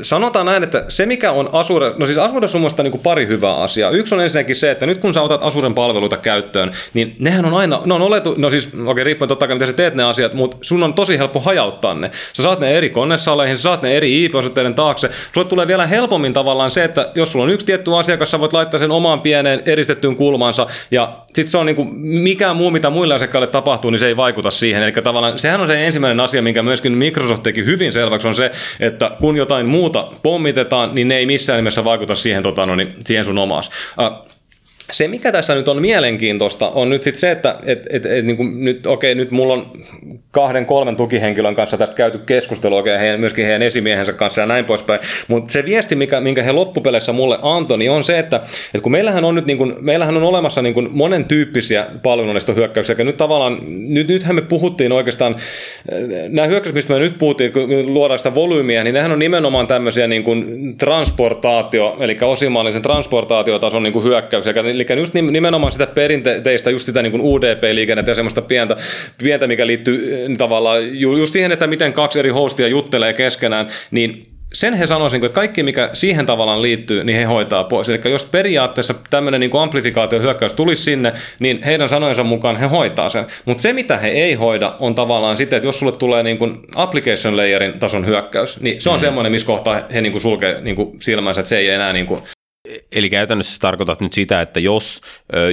sanotaan 0.02 0.46
näin, 0.46 0.64
että 0.64 0.86
se 0.90 1.06
mikä 1.06 1.32
on 1.32 1.50
Azure, 1.52 1.94
no 1.98 2.06
siis 2.06 2.18
Azuressa 2.18 2.58
on 2.58 2.72
niin 2.84 3.00
pari 3.04 3.28
hyvää 3.28 3.56
asiaa. 3.56 3.92
Yksi 3.92 4.16
on 4.16 4.22
ensinnäkin 4.22 4.56
se, 4.56 4.72
että 4.72 4.86
nyt 4.86 4.98
kun 4.98 5.14
sä 5.14 5.22
otat 5.22 5.44
Azuren 5.44 5.74
palveluita 5.74 6.18
käyttöön, 6.18 6.72
niin 6.94 7.16
nehän 7.20 7.46
on 7.46 7.54
aina, 7.54 7.82
ne 7.86 7.94
on 7.94 8.02
oletu, 8.02 8.36
no 8.38 8.50
siis 8.50 8.68
okei 8.68 8.86
okay, 8.88 9.04
riippuen 9.04 9.30
totta 9.30 9.48
kai 9.48 9.56
mitä 9.56 9.66
sä 9.66 9.74
teet 9.74 9.96
ne 9.96 10.04
asiat, 10.04 10.34
mutta 10.34 10.58
sun 10.62 10.84
on 10.84 10.94
tosi 10.94 11.18
helppo 11.18 11.40
hajauttaa 11.40 11.94
ne. 11.94 12.12
Sä 12.34 12.44
saat 12.44 12.60
ne 12.60 12.72
eri 12.72 12.90
konesaleihin, 12.90 13.58
sä 13.58 13.64
saat 13.64 13.82
ne 13.82 13.98
eri 13.98 14.26
IP-osoitteiden 14.26 14.76
taakse. 14.76 15.10
Sulle 15.34 15.48
tulee 15.48 15.68
vielä 15.68 15.88
helpommin 15.88 16.34
tavallaan 16.34 16.72
se, 16.72 16.84
että 16.84 17.12
jos 17.16 17.32
sulla 17.32 17.46
on 17.46 17.52
yksi 17.52 17.66
tietty 17.66 17.98
asiakas, 17.98 18.32
sä 18.32 18.40
voit 18.40 18.54
laittaa 18.54 18.80
sen 18.80 18.92
omaan 18.92 19.22
pieneen 19.22 19.62
eristettyyn 19.66 20.16
kulmansa 20.16 20.68
ja 20.92 21.25
sitten 21.36 21.52
se 21.52 21.58
on 21.58 21.66
niin 21.66 21.76
kuin, 21.76 21.90
mikään 22.00 22.56
muu, 22.56 22.72
mitä 22.72 22.90
muilla 22.90 23.16
asiakkaille 23.16 23.48
tapahtuu, 23.48 23.92
niin 23.92 24.00
se 24.00 24.08
ei 24.08 24.18
vaikuta 24.18 24.52
siihen. 24.52 24.84
Eli 24.84 24.92
tavallaan 24.92 25.40
sehän 25.40 25.62
on 25.62 25.68
se 25.68 25.86
ensimmäinen 25.86 26.20
asia, 26.20 26.42
minkä 26.42 26.64
myöskin 26.64 26.98
Microsoft 26.98 27.44
teki 27.44 27.66
hyvin 27.66 27.94
selväksi, 27.94 28.28
on 28.28 28.36
se, 28.36 28.52
että 28.80 29.12
kun 29.20 29.38
jotain 29.38 29.66
muuta 29.66 30.08
pommitetaan, 30.24 30.96
niin 30.96 31.08
ne 31.08 31.18
ei 31.18 31.26
missään 31.26 31.58
nimessä 31.58 31.84
vaikuta 31.84 32.16
siihen, 32.16 32.44
tota, 32.44 32.66
no, 32.66 32.76
niin, 32.76 32.96
siihen 33.06 33.26
sun 33.26 33.38
omaas. 33.38 33.72
Uh, 34.00 34.35
se, 34.92 35.08
mikä 35.08 35.32
tässä 35.32 35.56
nyt 35.56 35.68
on 35.68 35.82
mielenkiintoista, 35.82 36.70
on 36.70 36.90
nyt 36.90 37.04
sitten 37.04 37.20
se, 37.20 37.32
että 37.32 37.56
et, 37.66 37.88
et, 37.90 38.06
et, 38.06 38.26
niin 38.26 38.38
kuin 38.38 38.66
nyt, 38.66 38.88
okei, 38.88 39.16
nyt 39.16 39.32
mulla 39.32 39.54
on 39.54 39.72
kahden, 40.32 40.66
kolmen 40.66 40.96
tukihenkilön 40.96 41.56
kanssa 41.56 41.78
tästä 41.78 41.96
käyty 41.96 42.18
keskustelua, 42.18 42.80
okei, 42.80 43.00
heidän, 43.00 43.20
myöskin 43.20 43.46
heidän 43.46 43.62
esimiehensä 43.62 44.14
kanssa 44.14 44.42
ja 44.42 44.48
näin 44.48 44.66
poispäin, 44.66 45.00
mutta 45.28 45.54
se 45.54 45.66
viesti, 45.66 45.96
mikä, 45.96 46.22
minkä 46.22 46.44
he 46.44 46.52
loppupeleissä 46.52 47.14
mulle 47.14 47.40
antoi, 47.42 47.78
niin 47.78 47.92
on 47.92 48.04
se, 48.04 48.20
että, 48.20 48.36
että 48.36 48.82
kun 48.82 48.92
meillähän 48.92 49.26
on 49.26 49.36
nyt 49.36 49.46
niin 49.46 49.58
kuin, 49.58 49.76
meillähän 49.80 50.18
on 50.18 50.24
olemassa 50.24 50.62
niin 50.62 50.74
kuin 50.74 50.90
monen 50.92 51.26
tyyppisiä 51.26 51.86
palvelunnestohyökkäyksiä, 52.04 52.96
ja 52.98 53.04
nyt 53.04 53.18
tavallaan, 53.18 53.58
nyt, 53.68 54.08
nythän 54.08 54.36
me 54.36 54.42
puhuttiin 54.42 54.92
oikeastaan, 54.92 55.36
nämä 56.30 56.48
hyökkäykset, 56.48 56.76
mistä 56.76 56.94
me 56.94 57.00
nyt 57.00 57.18
puhuttiin, 57.18 57.52
kun 57.52 57.94
luodaan 57.94 58.18
sitä 58.18 58.36
volyymiä, 58.36 58.84
niin 58.84 58.94
nehän 58.94 59.12
on 59.12 59.20
nimenomaan 59.20 59.68
tämmöisiä 59.68 60.08
niin 60.08 60.24
kuin 60.24 60.78
transportaatio, 60.78 61.98
eli 62.00 62.18
osimallisen 62.22 62.82
transportaatiotason 62.82 63.84
niin 63.84 63.94
kuin 63.94 64.06
hyökkäyksiä, 64.06 64.54
eli 64.76 64.86
just 64.98 65.14
nimenomaan 65.14 65.72
sitä 65.72 65.88
perinteistä, 65.88 66.70
just 66.70 66.86
sitä 66.86 67.02
niin 67.02 67.12
kuin 67.12 67.24
UDP-liikennettä 67.24 68.12
ja 68.12 68.16
semmoista 68.16 68.42
pientä, 68.42 68.76
pientä 69.18 69.48
mikä 69.48 69.68
liittyy 69.68 70.26
äh, 70.26 70.38
tavallaan 70.38 71.00
just 71.00 71.34
siihen, 71.34 71.52
että 71.52 71.68
miten 71.68 71.94
kaksi 71.94 72.20
eri 72.20 72.30
hostia 72.30 72.68
juttelee 72.68 73.14
keskenään, 73.14 73.68
niin 73.92 74.24
sen 74.56 74.74
he 74.74 74.88
sanoisin, 74.88 75.26
että 75.26 75.36
kaikki 75.36 75.64
mikä 75.64 75.90
siihen 75.94 76.26
tavallaan 76.26 76.62
liittyy, 76.62 77.04
niin 77.04 77.18
he 77.18 77.24
hoitaa 77.24 77.64
pois. 77.64 77.90
Eli 77.90 78.00
jos 78.06 78.26
periaatteessa 78.26 78.96
tämmöinen 79.10 79.40
niin 79.40 79.52
amplifikaatiohyökkäys 79.62 80.54
tulisi 80.54 80.84
sinne, 80.84 81.14
niin 81.40 81.64
heidän 81.64 81.90
sanojensa 81.90 82.24
mukaan 82.24 82.58
he 82.58 82.66
hoitaa 82.66 83.10
sen. 83.10 83.26
Mutta 83.46 83.62
se, 83.62 83.74
mitä 83.74 83.98
he 83.98 84.08
ei 84.08 84.34
hoida, 84.34 84.76
on 84.80 84.96
tavallaan 84.96 85.38
sitä, 85.38 85.56
että 85.56 85.68
jos 85.68 85.80
sulle 85.80 85.92
tulee 85.92 86.24
niin 86.24 86.38
kuin 86.38 86.60
application 86.76 87.38
layerin 87.38 87.80
tason 87.80 88.06
hyökkäys, 88.06 88.62
niin 88.62 88.82
se 88.82 88.90
on 88.90 88.96
mm. 88.96 89.02
semmoinen, 89.02 89.32
missä 89.32 89.48
kohtaa 89.48 89.82
he 89.94 90.02
niin 90.02 90.12
kuin 90.12 90.22
sulkee 90.22 90.62
niin 90.62 90.76
kuin 90.76 91.02
silmänsä, 91.02 91.42
että 91.42 91.50
se 91.50 91.58
ei 91.58 91.70
enää 91.70 91.94
niin 91.94 92.06
kuin 92.06 92.22
Eli 92.92 93.10
käytännössä 93.10 93.60
tarkoitat 93.60 94.02
nyt 94.02 94.14
sitä, 94.14 94.42
että 94.42 94.60
jos 94.60 95.02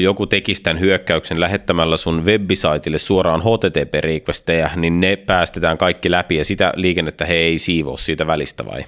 joku 0.00 0.26
tekisi 0.26 0.62
tämän 0.62 0.80
hyökkäyksen 0.80 1.40
lähettämällä 1.40 1.96
sun 1.96 2.24
webbisaitille 2.26 2.98
suoraan 2.98 3.40
HTTP-requestejä, 3.40 4.70
niin 4.76 5.00
ne 5.00 5.16
päästetään 5.16 5.78
kaikki 5.78 6.10
läpi 6.10 6.36
ja 6.36 6.44
sitä 6.44 6.72
liikennettä 6.76 7.24
he 7.24 7.34
ei 7.34 7.58
siivoo 7.58 7.96
siitä 7.96 8.26
välistä 8.26 8.66
vai? 8.66 8.84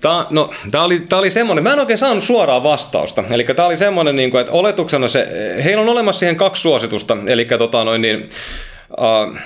Tämä, 0.00 0.26
no, 0.30 0.50
tämä 0.70 0.84
oli, 0.84 1.00
tämä 1.00 1.20
oli 1.20 1.30
semmoinen, 1.30 1.64
mä 1.64 1.72
en 1.72 1.80
oikein 1.80 1.98
saanut 1.98 2.22
suoraa 2.22 2.62
vastausta. 2.62 3.24
Eli 3.30 3.44
tämä 3.44 3.66
oli 3.66 3.76
semmoinen, 3.76 4.16
niin 4.16 4.30
kuin, 4.30 4.40
että 4.40 4.52
oletuksena 4.52 5.08
se, 5.08 5.28
heillä 5.64 5.82
on 5.82 5.88
olemassa 5.88 6.18
siihen 6.18 6.36
kaksi 6.36 6.62
suositusta. 6.62 7.16
Eli 7.26 7.44
tota 7.44 7.84
noin 7.84 8.02
niin, 8.02 8.28
uh, 8.98 9.38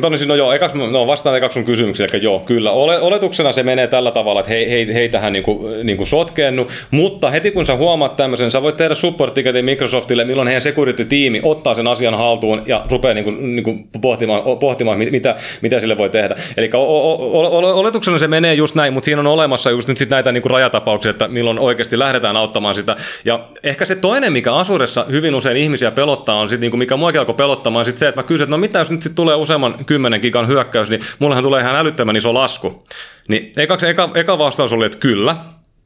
Toni, 0.00 0.26
no 0.26 0.34
joo, 0.34 0.52
ekaks, 0.52 0.74
no 0.74 1.06
vastaan 1.06 1.36
ekaksi 1.36 1.54
sun 1.54 1.64
kysymyksiä, 1.64 2.06
eli 2.12 2.22
joo, 2.22 2.40
kyllä. 2.40 2.70
Ole, 2.70 2.98
oletuksena 2.98 3.52
se 3.52 3.62
menee 3.62 3.86
tällä 3.86 4.10
tavalla, 4.10 4.40
että 4.40 4.50
hei, 4.50 4.70
hei, 4.70 4.94
hei 4.94 5.08
tähän 5.08 5.32
niinku, 5.32 5.68
niinku 5.84 6.06
sotkeennu, 6.06 6.66
mutta 6.90 7.30
heti 7.30 7.50
kun 7.50 7.66
sä 7.66 7.76
huomaat 7.76 8.16
tämmöisen, 8.16 8.50
sä 8.50 8.62
voit 8.62 8.76
tehdä 8.76 8.94
support 8.94 9.34
Microsoftille, 9.62 10.24
milloin 10.24 10.48
heidän 10.48 10.62
security-tiimi 10.62 11.40
ottaa 11.42 11.74
sen 11.74 11.88
asian 11.88 12.14
haltuun 12.14 12.62
ja 12.66 12.84
rupeaa 12.90 13.14
niinku, 13.14 13.30
niinku 13.30 13.78
pohtimaan, 14.00 14.42
pohtimaan 14.58 14.98
mitä, 14.98 15.34
mitä 15.60 15.80
sille 15.80 15.98
voi 15.98 16.10
tehdä. 16.10 16.34
Eli 16.56 16.70
oletuksena 16.74 18.18
se 18.18 18.28
menee 18.28 18.54
just 18.54 18.74
näin, 18.74 18.92
mutta 18.92 19.04
siinä 19.04 19.20
on 19.20 19.26
olemassa 19.26 19.70
just 19.70 19.88
nyt 19.88 19.98
sit 19.98 20.10
näitä 20.10 20.32
niinku 20.32 20.48
rajatapauksia, 20.48 21.10
että 21.10 21.28
milloin 21.28 21.58
oikeasti 21.58 21.98
lähdetään 21.98 22.36
auttamaan 22.36 22.74
sitä. 22.74 22.96
Ja 23.24 23.40
ehkä 23.62 23.84
se 23.84 23.94
toinen, 23.94 24.32
mikä 24.32 24.54
Asuressa 24.54 25.06
hyvin 25.10 25.34
usein 25.34 25.56
ihmisiä 25.56 25.90
pelottaa, 25.90 26.38
on 26.38 26.48
sitten, 26.48 26.60
niinku, 26.60 26.76
mikä 26.76 26.96
muakin 26.96 27.18
alkoi 27.18 27.34
pelottamaan, 27.34 27.84
sit 27.84 27.98
se, 27.98 28.08
että 28.08 28.20
mä 28.20 28.26
kysyn, 28.26 28.44
että 28.44 28.50
no 28.50 28.58
mitä 28.58 28.78
jos 28.78 28.90
nyt 28.90 29.02
sit 29.02 29.14
tulee 29.14 29.34
useamman 29.34 29.81
muutaman 29.82 29.86
kymmenen 29.86 30.20
gigan 30.20 30.48
hyökkäys, 30.48 30.90
niin 30.90 31.00
mullehan 31.18 31.44
tulee 31.44 31.60
ihan 31.60 31.76
älyttömän 31.76 32.16
iso 32.16 32.34
lasku. 32.34 32.84
Niin 33.28 33.52
eka, 33.56 33.78
eka, 33.86 34.10
eka 34.14 34.38
vastaus 34.38 34.72
oli, 34.72 34.86
että 34.86 34.98
kyllä, 34.98 35.36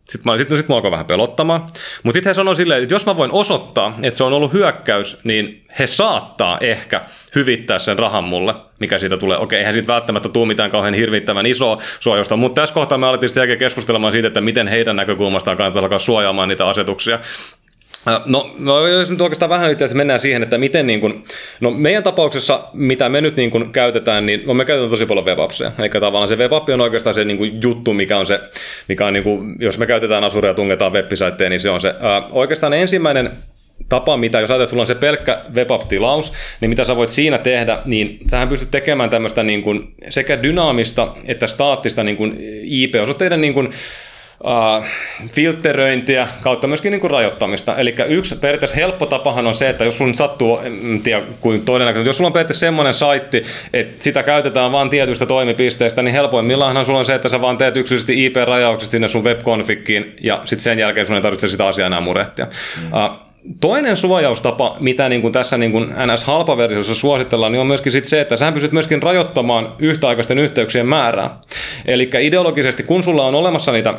sitten 0.05 0.33
mä, 0.33 0.39
sit, 0.39 0.51
no 0.51 0.57
sit 0.57 0.69
mä 0.69 0.75
alkoin 0.75 0.93
vähän 0.93 1.07
pelottamaan. 1.07 1.61
Mutta 2.03 2.17
sitten 2.17 2.31
he 2.31 2.35
sanoi 2.35 2.57
silleen, 2.57 2.83
että 2.83 2.95
jos 2.95 3.07
mä 3.07 3.17
voin 3.17 3.33
osoittaa, 3.33 3.99
että 4.03 4.17
se 4.17 4.25
on 4.25 4.33
ollut 4.33 4.53
hyökkäys, 4.53 5.19
niin 5.25 5.67
he 5.79 5.87
saattaa 5.87 6.59
ehkä 6.61 7.05
hyvittää 7.35 7.79
sen 7.79 7.99
rahan 7.99 8.25
mulle, 8.25 8.55
mikä 8.81 8.99
siitä 8.99 9.17
tulee. 9.17 9.39
Okei, 9.39 9.59
eihän 9.59 9.75
siitä 9.75 9.93
välttämättä 9.93 10.29
tule 10.29 10.47
mitään 10.47 10.71
kauhean 10.71 10.95
hirvittävän 10.95 11.47
isoa 11.47 11.79
suojausta, 12.01 12.37
mutta 12.37 12.61
tässä 12.61 12.75
kohtaa 12.75 12.99
me 12.99 13.07
alettiin 13.07 13.31
sitten 13.31 13.59
keskustelemaan 13.59 14.13
siitä, 14.13 14.29
että 14.29 14.41
miten 14.41 14.69
heidän 14.69 14.97
näkökulmastaan 14.97 15.57
kannattaa 15.57 15.83
alkaa 15.83 15.99
suojaamaan 15.99 16.49
niitä 16.49 16.67
asetuksia. 16.67 17.19
No, 18.27 18.55
no 18.59 18.87
jos 18.87 19.11
nyt 19.11 19.21
oikeastaan 19.21 19.49
vähän 19.49 19.71
itse 19.71 19.95
mennään 19.95 20.21
siihen, 20.21 20.43
että 20.43 20.59
miten 20.59 20.87
niin 20.87 21.01
kuin, 21.01 21.23
no 21.61 21.71
meidän 21.71 22.03
tapauksessa, 22.03 22.65
mitä 22.73 23.09
me 23.09 23.21
nyt 23.21 23.37
niin 23.37 23.51
kuin 23.51 23.73
käytetään, 23.73 24.27
niin 24.27 24.43
no 24.47 24.55
me 24.55 24.65
käytetään 24.65 24.91
tosi 24.91 25.07
paljon 25.07 25.27
webapsia. 25.27 25.73
Eli 25.79 25.89
tavallaan 25.89 26.29
se 26.29 26.37
webappi 26.37 26.73
on 26.73 26.81
oikeastaan 26.81 27.15
se 27.15 27.25
niin 27.25 27.39
kuin 27.39 27.63
juttu, 27.63 27.95
mikä 27.95 28.19
on 28.19 28.27
se, 28.27 28.41
mikä 28.89 29.07
on 29.07 29.13
niin 29.13 29.25
kuin, 29.25 29.55
jos 29.59 29.79
me 29.79 29.87
käytetään 29.87 30.25
Asuria 30.25 30.51
ja 30.51 30.55
tungetaan 30.55 30.93
web 30.93 31.07
niin 31.49 31.61
se 31.61 31.71
on 31.71 31.81
se. 31.81 31.95
Ää, 32.01 32.23
oikeastaan 32.31 32.73
ensimmäinen 32.73 33.31
tapa, 33.89 34.17
mitä 34.17 34.41
jos 34.41 34.51
ajatellaan, 34.51 34.63
että 34.63 34.71
sulla 34.71 34.83
on 34.83 34.87
se 34.87 34.95
pelkkä 34.95 35.45
webapp-tilaus, 35.55 36.33
niin 36.61 36.69
mitä 36.69 36.85
sä 36.85 36.97
voit 36.97 37.11
siinä 37.11 37.39
tehdä, 37.39 37.79
niin 37.85 38.19
sähän 38.31 38.49
pystyt 38.49 38.71
tekemään 38.71 39.11
tämmöistä 39.11 39.43
niin 39.43 39.63
kuin 39.63 39.95
sekä 40.09 40.43
dynaamista 40.43 41.17
että 41.25 41.47
staattista 41.47 42.05
niin 42.05 42.17
kuin 42.17 42.37
IP-osoitteiden 42.63 43.41
niin 43.41 43.55
kuin, 43.55 43.71
filteröintiä 45.33 46.29
kautta 46.41 46.67
myöskin 46.67 46.91
niin 46.91 47.01
kuin 47.01 47.11
rajoittamista. 47.11 47.77
Eli 47.77 47.95
yksi 48.09 48.37
periaatteessa 48.37 48.77
helppo 48.77 49.07
tapahan 49.07 49.47
on 49.47 49.55
se, 49.55 49.69
että 49.69 49.85
jos 49.85 49.99
sun 49.99 50.15
sattuu, 50.15 50.59
en 50.59 51.01
tiedä 51.03 51.23
kuin 51.41 51.63
todennäköisesti, 51.63 52.09
jos 52.09 52.17
sulla 52.17 52.29
on 52.29 52.33
periaatteessa 52.33 52.67
semmoinen 52.67 52.95
saitti, 52.95 53.43
että 53.73 54.05
sitä 54.05 54.23
käytetään 54.23 54.73
vain 54.73 54.91
tietystä 54.91 55.27
toimipisteestä, 55.27 56.03
niin 56.03 56.13
helpoimmillaanhan 56.13 56.85
sulla 56.85 56.99
on 56.99 57.05
se, 57.05 57.15
että 57.15 57.29
sä 57.29 57.41
vaan 57.41 57.59
teet 57.59 57.77
yksilöllisesti 57.77 58.27
IP-rajaukset 58.27 58.91
sinne 58.91 59.09
sun 59.09 59.25
webconfigiin 59.25 60.17
ja 60.23 60.41
sitten 60.45 60.65
sen 60.65 60.79
jälkeen 60.79 61.07
sun 61.07 61.17
ei 61.17 61.23
tarvitse 61.23 61.49
sitä 61.49 61.67
asiaa 61.67 61.87
enää 61.87 62.01
murehtia. 62.01 62.45
Mm. 62.45 62.89
Uh, 62.89 63.27
Toinen 63.61 63.97
suojaustapa, 63.97 64.77
mitä 64.81 65.09
niin 65.09 65.21
kuin 65.21 65.33
tässä 65.33 65.59
niin 65.59 65.73
kuin 65.73 65.89
NS-halpaversiossa 65.89 66.95
suositellaan, 66.95 67.53
niin 67.53 67.61
on 67.61 67.67
myöskin 67.67 67.93
sit 67.93 68.05
se, 68.05 68.21
että 68.21 68.37
sä 68.37 68.53
pystyt 68.53 68.73
myöskin 68.73 69.03
rajoittamaan 69.03 69.75
yhtäaikaisten 69.79 70.39
yhteyksien 70.39 70.87
määrää. 70.87 71.39
Eli 71.85 72.11
ideologisesti, 72.21 72.83
kun 72.83 73.03
sulla 73.03 73.25
on 73.25 73.35
olemassa 73.35 73.73
niitä 73.73 73.95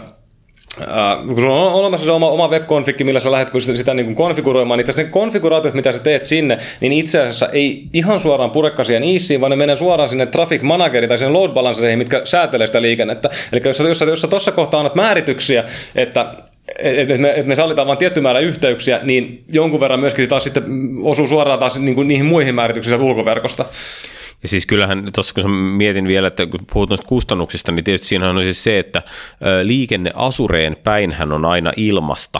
Uh, 0.82 1.36
kun 1.36 1.48
on 1.48 1.74
olemassa 1.74 2.06
se 2.06 2.12
oma, 2.12 2.30
oma 2.30 2.48
webkonfigki, 2.48 3.04
millä 3.04 3.20
sä 3.20 3.32
lähdet 3.32 3.50
sitä, 3.60 3.78
sitä 3.78 3.94
niin 3.94 4.16
konfiguroimaan, 4.16 4.78
niin 4.78 4.88
ne 4.98 5.04
konfiguraatiot, 5.04 5.74
mitä 5.74 5.92
sä 5.92 6.00
teet 6.00 6.24
sinne, 6.24 6.58
niin 6.80 6.94
itse 6.94 7.22
asiassa 7.22 7.50
ei 7.50 7.84
ihan 7.94 8.20
suoraan 8.20 8.52
purekka 8.52 8.84
siihen 8.84 9.04
iisiin, 9.04 9.42
vaan 9.42 9.50
ne 9.50 9.56
menee 9.56 9.76
suoraan 9.76 10.10
sinne 10.10 10.26
traffic 10.26 10.62
manageriin 10.62 11.10
tai 11.10 11.18
sinne 11.18 11.32
load 11.32 11.52
balancereihin, 11.52 12.00
mitkä 12.00 12.22
säätelee 12.24 12.68
sitä 12.68 12.82
liikennettä. 12.82 13.30
Eli 13.52 13.62
jos, 13.66 13.80
jos, 13.80 14.02
jos 14.02 14.22
sä 14.22 14.28
tuossa 14.28 14.52
kohtaa 14.52 14.80
annat 14.80 14.96
määrityksiä, 14.96 15.64
että 15.96 16.26
että 16.80 17.18
me, 17.18 17.34
et 17.36 17.46
me 17.46 17.56
sallitaan 17.56 17.88
vain 17.88 17.98
tietty 17.98 18.22
määrä 18.22 18.40
yhteyksiä, 18.40 19.00
niin 19.04 19.46
jonkun 19.52 19.80
verran 19.80 20.00
myöskin 20.00 20.30
taas 20.30 20.44
sitten 20.44 20.64
osuu 21.02 21.28
suoraan 21.28 21.60
taas 21.60 21.80
niin 21.80 21.96
kuin 21.96 22.08
niihin 22.08 22.26
muihin 22.26 22.56
määrityksiin 22.56 23.02
ulkoverkosta. 23.02 23.66
Ja 24.44 24.50
siis 24.50 24.66
kyllähän 24.66 25.10
tuossa 25.16 25.34
kun 25.34 25.52
mietin 25.52 26.08
vielä, 26.08 26.28
että 26.28 26.46
kun 26.46 26.60
puhut 26.74 26.90
noista 26.90 27.08
kustannuksista, 27.08 27.72
niin 27.72 27.84
tietysti 27.84 28.08
siinä 28.08 28.30
on 28.30 28.44
siis 28.44 28.64
se, 28.64 28.80
että 28.80 29.02
liikenne 29.64 30.12
asureen 30.16 30.78
päinhän 30.84 31.34
on 31.34 31.46
aina 31.46 31.74
ilmasta. 31.76 32.40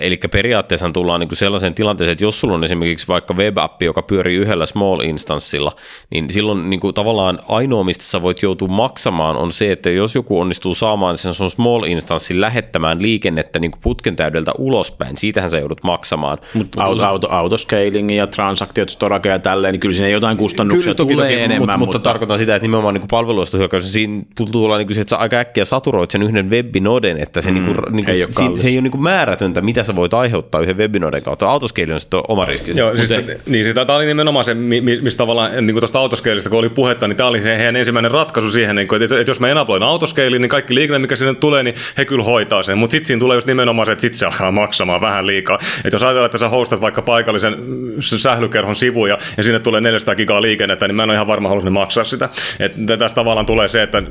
Eli 0.00 0.20
periaatteessa 0.30 0.90
tullaan 0.90 1.20
niin 1.20 1.28
kuin 1.28 1.38
sellaiseen 1.38 1.74
tilanteeseen, 1.74 2.12
että 2.12 2.24
jos 2.24 2.40
sulla 2.40 2.54
on 2.54 2.64
esimerkiksi 2.64 3.08
vaikka 3.08 3.34
web-appi, 3.34 3.84
joka 3.84 4.02
pyörii 4.02 4.36
yhdellä 4.36 4.66
small 4.66 5.00
instanssilla, 5.00 5.72
niin 6.10 6.30
silloin 6.30 6.70
niin 6.70 6.80
kuin 6.80 6.94
tavallaan 6.94 7.38
ainoa, 7.48 7.84
mistä 7.84 8.04
sä 8.04 8.22
voit 8.22 8.42
joutua 8.42 8.68
maksamaan, 8.68 9.36
on 9.36 9.52
se, 9.52 9.72
että 9.72 9.90
jos 9.90 10.14
joku 10.14 10.40
onnistuu 10.40 10.74
saamaan 10.74 11.18
sen 11.18 11.34
sun 11.34 11.50
small 11.50 11.84
instanssin 11.84 12.40
lähettämään 12.40 13.02
liikennettä 13.02 13.58
niin 13.58 13.70
kuin 13.70 13.80
putken 13.80 14.16
täydeltä 14.16 14.52
ulospäin, 14.58 15.16
siitähän 15.16 15.50
sä 15.50 15.58
joudut 15.58 15.82
maksamaan. 15.82 16.38
Mutta 16.54 16.84
auto, 16.84 17.06
auto, 17.06 17.28
autoscaling 17.30 18.16
ja 18.16 18.26
transaktiot, 18.26 18.88
storage 18.88 19.28
ja 19.28 19.38
tälleen, 19.38 19.72
niin 19.72 19.80
kyllä 19.80 19.94
siinä 19.94 20.08
jotain 20.08 20.36
kustannuksia 20.36 20.94
kyllä, 20.94 21.10
tulee 21.12 21.30
toki, 21.30 21.40
enemmän. 21.40 21.58
Mutta, 21.58 21.78
mutta, 21.78 21.98
mutta, 21.98 21.98
tarkoitan 21.98 22.38
sitä, 22.38 22.56
että 22.56 22.64
nimenomaan 22.64 22.94
niin 22.94 23.08
palveluista 23.10 23.58
hyökkäys, 23.58 23.92
siinä 23.92 24.22
tulee 24.52 24.78
niin 24.78 24.86
kuin 24.86 24.94
se, 24.94 25.00
että 25.00 25.10
sä 25.10 25.16
aika 25.16 25.36
äkkiä 25.36 25.64
saturoit 25.64 26.10
sen 26.10 26.22
yhden 26.22 26.50
webinoden, 26.50 27.18
että 27.18 27.42
se, 27.42 27.50
mm, 27.50 27.54
niin 27.54 27.64
kuin, 27.64 27.76
niin 27.96 28.04
kuin, 28.04 28.14
ei 28.14 28.26
se, 28.26 28.42
se 28.56 28.68
ei 28.68 28.76
ole 28.76 28.82
niin 28.82 28.90
kuin 28.90 29.02
määrätöntä, 29.02 29.60
mitä 29.66 29.82
sä 29.82 29.96
voit 29.96 30.14
aiheuttaa 30.14 30.60
yhden 30.60 30.78
webinoiden 30.78 31.22
kautta. 31.22 31.48
Autoscale 31.48 31.94
on 31.94 32.00
sitten 32.00 32.20
oma 32.28 32.44
riski. 32.44 32.78
Joo, 32.78 32.96
siis, 32.96 33.08
se, 33.08 33.38
niin, 33.46 33.64
siis 33.64 33.74
tämä 33.74 33.96
oli 33.96 34.06
nimenomaan 34.06 34.44
se, 34.44 34.54
mistä 34.54 35.18
tavallaan 35.18 35.66
niin 35.66 35.78
tuosta 35.78 35.98
autoscaleista, 35.98 36.50
kun 36.50 36.58
oli 36.58 36.68
puhetta, 36.68 37.08
niin 37.08 37.16
tämä 37.16 37.28
oli 37.28 37.40
se 37.40 37.58
heidän 37.58 37.76
ensimmäinen 37.76 38.10
ratkaisu 38.10 38.50
siihen, 38.50 38.76
niin 38.76 38.88
kuin, 38.88 39.02
että, 39.02 39.20
että 39.20 39.30
jos 39.30 39.40
mä 39.40 39.48
enabloin 39.48 39.82
autoscale, 39.82 40.38
niin 40.38 40.48
kaikki 40.48 40.74
liikenne, 40.74 40.98
mikä 40.98 41.16
sinne 41.16 41.34
tulee, 41.34 41.62
niin 41.62 41.74
he 41.98 42.04
kyllä 42.04 42.24
hoitaa 42.24 42.62
sen. 42.62 42.78
Mutta 42.78 42.92
sitten 42.92 43.06
siinä 43.06 43.20
tulee 43.20 43.36
just 43.36 43.46
nimenomaan 43.46 43.86
se, 43.86 43.92
että 43.92 44.02
sitten 44.02 44.18
se 44.18 44.26
alkaa 44.26 44.50
maksamaan 44.50 45.00
vähän 45.00 45.26
liikaa. 45.26 45.58
Että 45.84 45.94
jos 45.94 46.02
ajatellaan, 46.02 46.26
että 46.26 46.38
sä 46.38 46.48
hostat 46.48 46.80
vaikka 46.80 47.02
paikallisen 47.02 47.56
sählykerhon 48.00 48.74
sivuja 48.74 49.18
ja 49.36 49.42
sinne 49.42 49.60
tulee 49.60 49.80
400 49.80 50.14
gigaa 50.14 50.42
liikennettä, 50.42 50.88
niin 50.88 50.96
mä 50.96 51.02
en 51.02 51.10
ole 51.10 51.14
ihan 51.14 51.26
varma, 51.26 51.48
haluaisin 51.48 51.72
maksaa 51.72 52.04
sitä. 52.04 52.28
Että 52.60 52.96
tästä 52.96 53.14
tavallaan 53.14 53.46
tulee 53.46 53.68
se, 53.68 53.82
että 53.82 54.02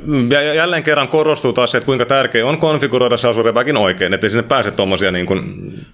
jälleen 0.56 0.84
kerran 0.84 1.08
korostuu 1.08 1.54
taas 1.54 1.72
se, 1.72 1.78
että 1.78 1.86
kuinka 1.86 2.06
tärkeä 2.06 2.46
on 2.46 2.58
konfiguroida 2.58 3.18
se 3.18 3.28
Azure 3.28 3.54
oikein, 3.80 4.14
että 4.14 4.30
sinne 4.30 4.44
pääse 4.44 4.72
tuommoisia 4.72 5.12
niin 5.12 5.26
kuin 5.26 5.45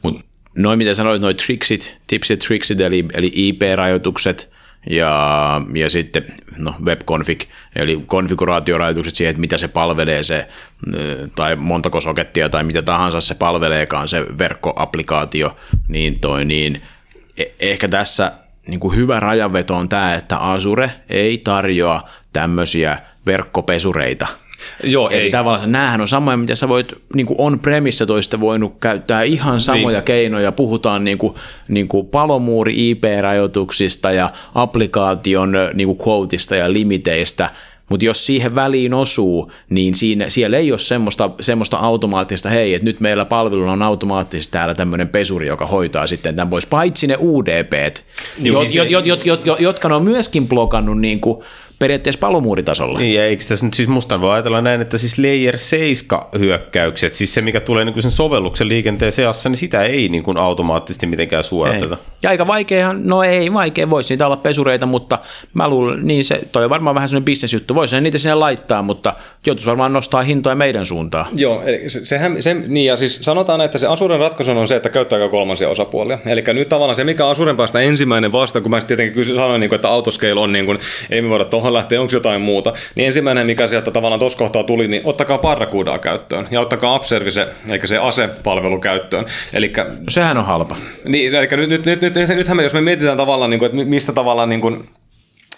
Mut 0.04 0.26
noin 0.58 0.78
mitä 0.78 0.94
sanoit, 0.94 1.22
noin 1.22 1.36
tricksit, 1.36 1.98
tipsit, 2.08 2.40
tricksit, 2.40 2.82
eli, 2.82 3.06
eli 3.14 3.32
IP-rajoitukset 3.34 4.50
ja, 4.90 5.62
ja 5.74 5.90
sitten 5.90 6.26
no, 6.58 6.76
webconfig, 6.86 7.42
eli 7.76 8.04
konfiguraatiorajoitukset 8.06 9.16
siihen, 9.16 9.30
että 9.30 9.42
mitä 9.42 9.58
se 9.58 9.68
palvelee 9.68 10.24
se, 10.24 10.48
tai 11.36 11.56
montako 11.56 12.02
sokettia 12.02 12.50
tai 12.50 12.64
mitä 12.64 12.82
tahansa 12.82 13.22
se 13.22 13.36
palveleekaan 13.36 14.08
se 14.08 14.26
verkkoapplikaatio, 14.38 15.56
niin, 15.88 16.20
toi, 16.20 16.46
niin 16.46 16.82
e- 17.38 17.46
ehkä 17.60 17.88
tässä 17.88 18.32
niin 18.68 18.80
kuin 18.80 18.96
hyvä 18.96 19.20
rajanveto 19.20 19.76
on 19.76 19.90
tämä, 19.90 20.14
että 20.14 20.38
Azure 20.38 20.92
ei 21.10 21.38
tarjoa 21.38 22.10
tämmöisiä 22.34 23.00
verkkopesureita– 23.26 24.28
Joo, 24.84 25.10
Eli 25.10 25.22
ei. 25.22 25.32
tavallaan 25.32 25.72
näähän 25.72 26.02
on 26.02 26.08
samoja, 26.08 26.38
mitä 26.38 26.56
sä 26.56 26.68
voit 26.68 26.94
niin 27.16 27.26
kuin 27.26 27.36
on 27.40 27.60
premissa 27.60 28.06
toista 28.06 28.40
voinut 28.40 28.76
käyttää 28.80 29.24
ihan 29.24 29.62
samoja 29.62 29.98
niin. 29.98 30.06
keinoja. 30.06 30.52
Puhutaan 30.52 31.04
niin 31.04 31.18
kuin, 31.18 31.34
niin 31.68 31.88
kuin 31.88 32.08
palomuuri 32.08 32.90
IP-rajoituksista 32.90 34.12
ja 34.12 34.30
applikaation 34.56 35.54
niin 35.74 35.88
kuin 35.88 36.00
quoteista 36.08 36.56
ja 36.56 36.74
limiteistä, 36.74 37.50
mutta 37.92 38.06
jos 38.06 38.26
siihen 38.26 38.56
väliin 38.56 38.94
osuu, 38.94 39.52
niin 39.70 39.96
siinä, 39.96 40.30
siellä 40.30 40.58
ei 40.58 40.72
ole 40.72 40.80
semmoista, 40.80 41.30
semmoista 41.42 41.78
automaattista, 41.78 42.50
hei, 42.50 42.74
että 42.74 42.86
nyt 42.86 43.00
meillä 43.00 43.26
palvelulla 43.26 43.72
on 43.72 43.82
automaattisesti 43.82 44.52
täällä 44.52 44.76
tämmöinen 44.76 45.08
pesuri, 45.08 45.48
joka 45.48 45.66
hoitaa 45.66 46.08
sitten 46.08 46.36
tämän 46.36 46.50
pois, 46.50 46.66
paitsi 46.66 47.08
ne 47.08 47.18
UDP, 47.20 47.74
niin, 48.40 48.54
jot, 48.54 48.62
siis 48.62 48.76
jot, 48.76 48.90
jot, 48.90 49.06
jot, 49.06 49.26
jot, 49.26 49.46
jot, 49.46 49.60
jotka 49.60 49.96
on 49.96 50.04
myöskin 50.04 50.48
blokannut 50.48 51.00
niin 51.00 51.22
kuin 51.22 51.44
periaatteessa 51.82 52.20
palomuuritasolla. 52.20 53.00
Niin, 53.00 53.16
ja 53.16 53.26
eikö 53.26 53.44
tässä 53.48 53.66
nyt 53.66 53.74
siis 53.74 53.88
musta 53.88 54.22
voi 54.22 54.34
ajatella 54.34 54.62
näin, 54.62 54.82
että 54.82 54.98
siis 54.98 55.18
layer 55.18 55.58
7 55.58 56.26
hyökkäykset, 56.40 57.14
siis 57.14 57.34
se 57.34 57.42
mikä 57.42 57.60
tulee 57.60 57.86
niin 57.86 57.94
kuin 57.94 58.04
sen 58.04 58.12
sovelluksen 58.12 58.68
liikenteen 58.68 59.12
seassa, 59.12 59.50
niin 59.50 59.58
sitä 59.58 59.84
ei 59.84 60.10
niin 60.10 60.24
kuin 60.24 60.38
automaattisesti 60.38 61.08
mitenkään 61.08 61.44
suojata. 61.44 61.98
Ja 62.24 62.30
aika 62.30 62.48
vaikeahan, 62.48 63.02
no 63.04 63.24
ei 63.24 63.54
vaikea, 63.54 63.90
voisi 63.90 64.14
niitä 64.14 64.26
olla 64.26 64.38
pesureita, 64.38 64.86
mutta 64.86 65.20
mä 65.54 65.70
luulen, 65.70 66.08
niin 66.08 66.24
se, 66.24 66.42
toi 66.52 66.64
on 66.64 66.70
varmaan 66.70 66.96
vähän 66.96 67.10
sellainen 67.10 67.26
bisnesjuttu, 67.26 67.76
voisi 67.76 68.02
niitä 68.02 68.18
sinne 68.18 68.36
laittaa, 68.36 68.82
mutta 68.82 69.14
joutuisi 69.46 69.68
varmaan 69.68 69.94
nostaa 69.94 70.22
hintoja 70.22 70.56
meidän 70.56 70.86
suuntaan. 70.86 71.26
Joo, 71.36 71.62
eli 71.66 71.90
se, 71.90 72.06
sehän, 72.06 72.44
se, 72.44 72.54
niin 72.54 72.86
ja 72.86 72.96
siis 72.96 73.20
sanotaan, 73.22 73.62
että 73.62 73.78
se 73.78 73.88
Asuren 73.88 74.20
ratkaisu 74.20 74.52
on 74.52 74.68
se, 74.68 74.76
että 74.76 74.90
käyttää 74.90 75.30
kolmansia 75.30 75.70
osapuolia. 75.70 76.20
Eli 76.26 76.44
nyt 76.54 76.70
tavallaan 76.70 76.96
se, 76.96 77.04
mikä 77.04 77.28
Asuren 77.28 77.58
päästä 77.58 77.80
ensimmäinen 77.80 78.32
vasta, 78.32 78.62
kun 78.62 78.72
mä 78.72 78.82
tietenkin 78.82 79.26
sanoin, 79.26 79.60
niin 79.60 79.70
kuin, 79.70 79.78
että 79.78 79.90
autoscale 79.90 80.40
on 80.40 80.52
niin 80.52 80.66
kuin, 80.66 80.80
ei 81.10 81.22
me 81.22 81.30
voida 81.30 81.46
tuohon 81.46 81.71
tuohon 81.72 81.80
lähtee, 81.80 82.00
onko 82.00 82.14
jotain 82.14 82.42
muuta, 82.42 82.74
niin 82.96 83.08
ensimmäinen, 83.08 83.48
mikä 83.48 83.68
sieltä 83.68 83.92
tavallaan 83.92 84.20
tuossa 84.20 84.38
kohtaa 84.38 84.64
tuli, 84.64 84.88
niin 84.88 85.02
ottakaa 85.06 85.38
Barracudaa 85.38 86.00
käyttöön 86.00 86.48
ja 86.52 86.62
ottakaa 86.62 86.96
Upservice, 86.96 87.48
eli 87.70 87.88
se 87.88 87.98
asepalvelu 87.98 88.80
käyttöön. 88.80 89.26
Elikkä, 89.54 89.86
sehän 90.10 90.38
on 90.38 90.46
halpa. 90.46 90.76
Niin, 91.06 91.36
eli 91.36 91.48
nyt, 91.68 91.70
nyt, 91.70 92.02
nyt, 92.02 92.16
nyt, 92.16 92.30
nythän 92.30 92.58
me, 92.58 92.64
jos 92.64 92.74
me 92.74 92.82
mietitään 92.82 93.18
tavallaan, 93.18 93.50
niin 93.50 93.60
kuin, 93.60 93.72
että 93.72 93.90
mistä 93.90 94.14
tavallaan 94.14 94.50
niin 94.50 94.62
kuin, 94.62 94.84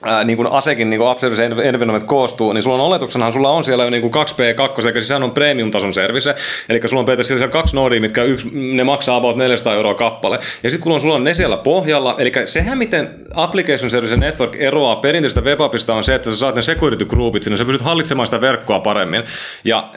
ää, 0.03 0.23
niin 0.23 0.37
kuin 0.37 0.47
asekin 0.47 0.89
niin 0.89 0.99
kuin 0.99 1.65
Environment 1.65 2.03
koostuu, 2.03 2.53
niin 2.53 2.63
sulla 2.63 2.75
on 2.75 2.87
oletuksenahan, 2.87 3.33
sulla 3.33 3.49
on 3.49 3.63
siellä 3.63 3.83
jo 3.83 3.89
niin 3.89 4.01
kuin 4.01 4.13
2P2, 4.13 4.87
eli 4.87 5.01
sehän 5.01 5.23
on 5.23 5.31
premium-tason 5.31 5.93
service, 5.93 6.35
eli 6.69 6.79
sulla 6.85 6.99
on 6.99 7.05
periaatteessa 7.05 7.37
siellä 7.37 7.51
kaksi 7.51 7.75
noodia, 7.75 8.01
mitkä 8.01 8.23
yksi, 8.23 8.49
ne 8.53 8.83
maksaa 8.83 9.15
about 9.15 9.37
400 9.37 9.73
euroa 9.73 9.93
kappale. 9.93 10.39
Ja 10.63 10.69
sitten 10.69 10.83
kun 10.83 10.91
on, 10.91 10.99
sulla 10.99 11.15
on 11.15 11.23
ne 11.23 11.33
siellä 11.33 11.57
pohjalla, 11.57 12.15
eli 12.17 12.31
sehän 12.45 12.77
miten 12.77 13.09
Application 13.35 13.89
Service 13.89 14.17
Network 14.17 14.55
eroaa 14.55 14.95
perinteisestä 14.95 15.41
webapista 15.41 15.93
on 15.93 16.03
se, 16.03 16.15
että 16.15 16.31
sä 16.31 16.37
saat 16.37 16.55
ne 16.55 16.61
security 16.61 17.05
groupit 17.05 17.43
sinne, 17.43 17.57
sä 17.57 17.65
pystyt 17.65 17.85
hallitsemaan 17.85 18.27
sitä 18.27 18.41
verkkoa 18.41 18.79
paremmin. 18.79 19.23
Ja 19.63 19.89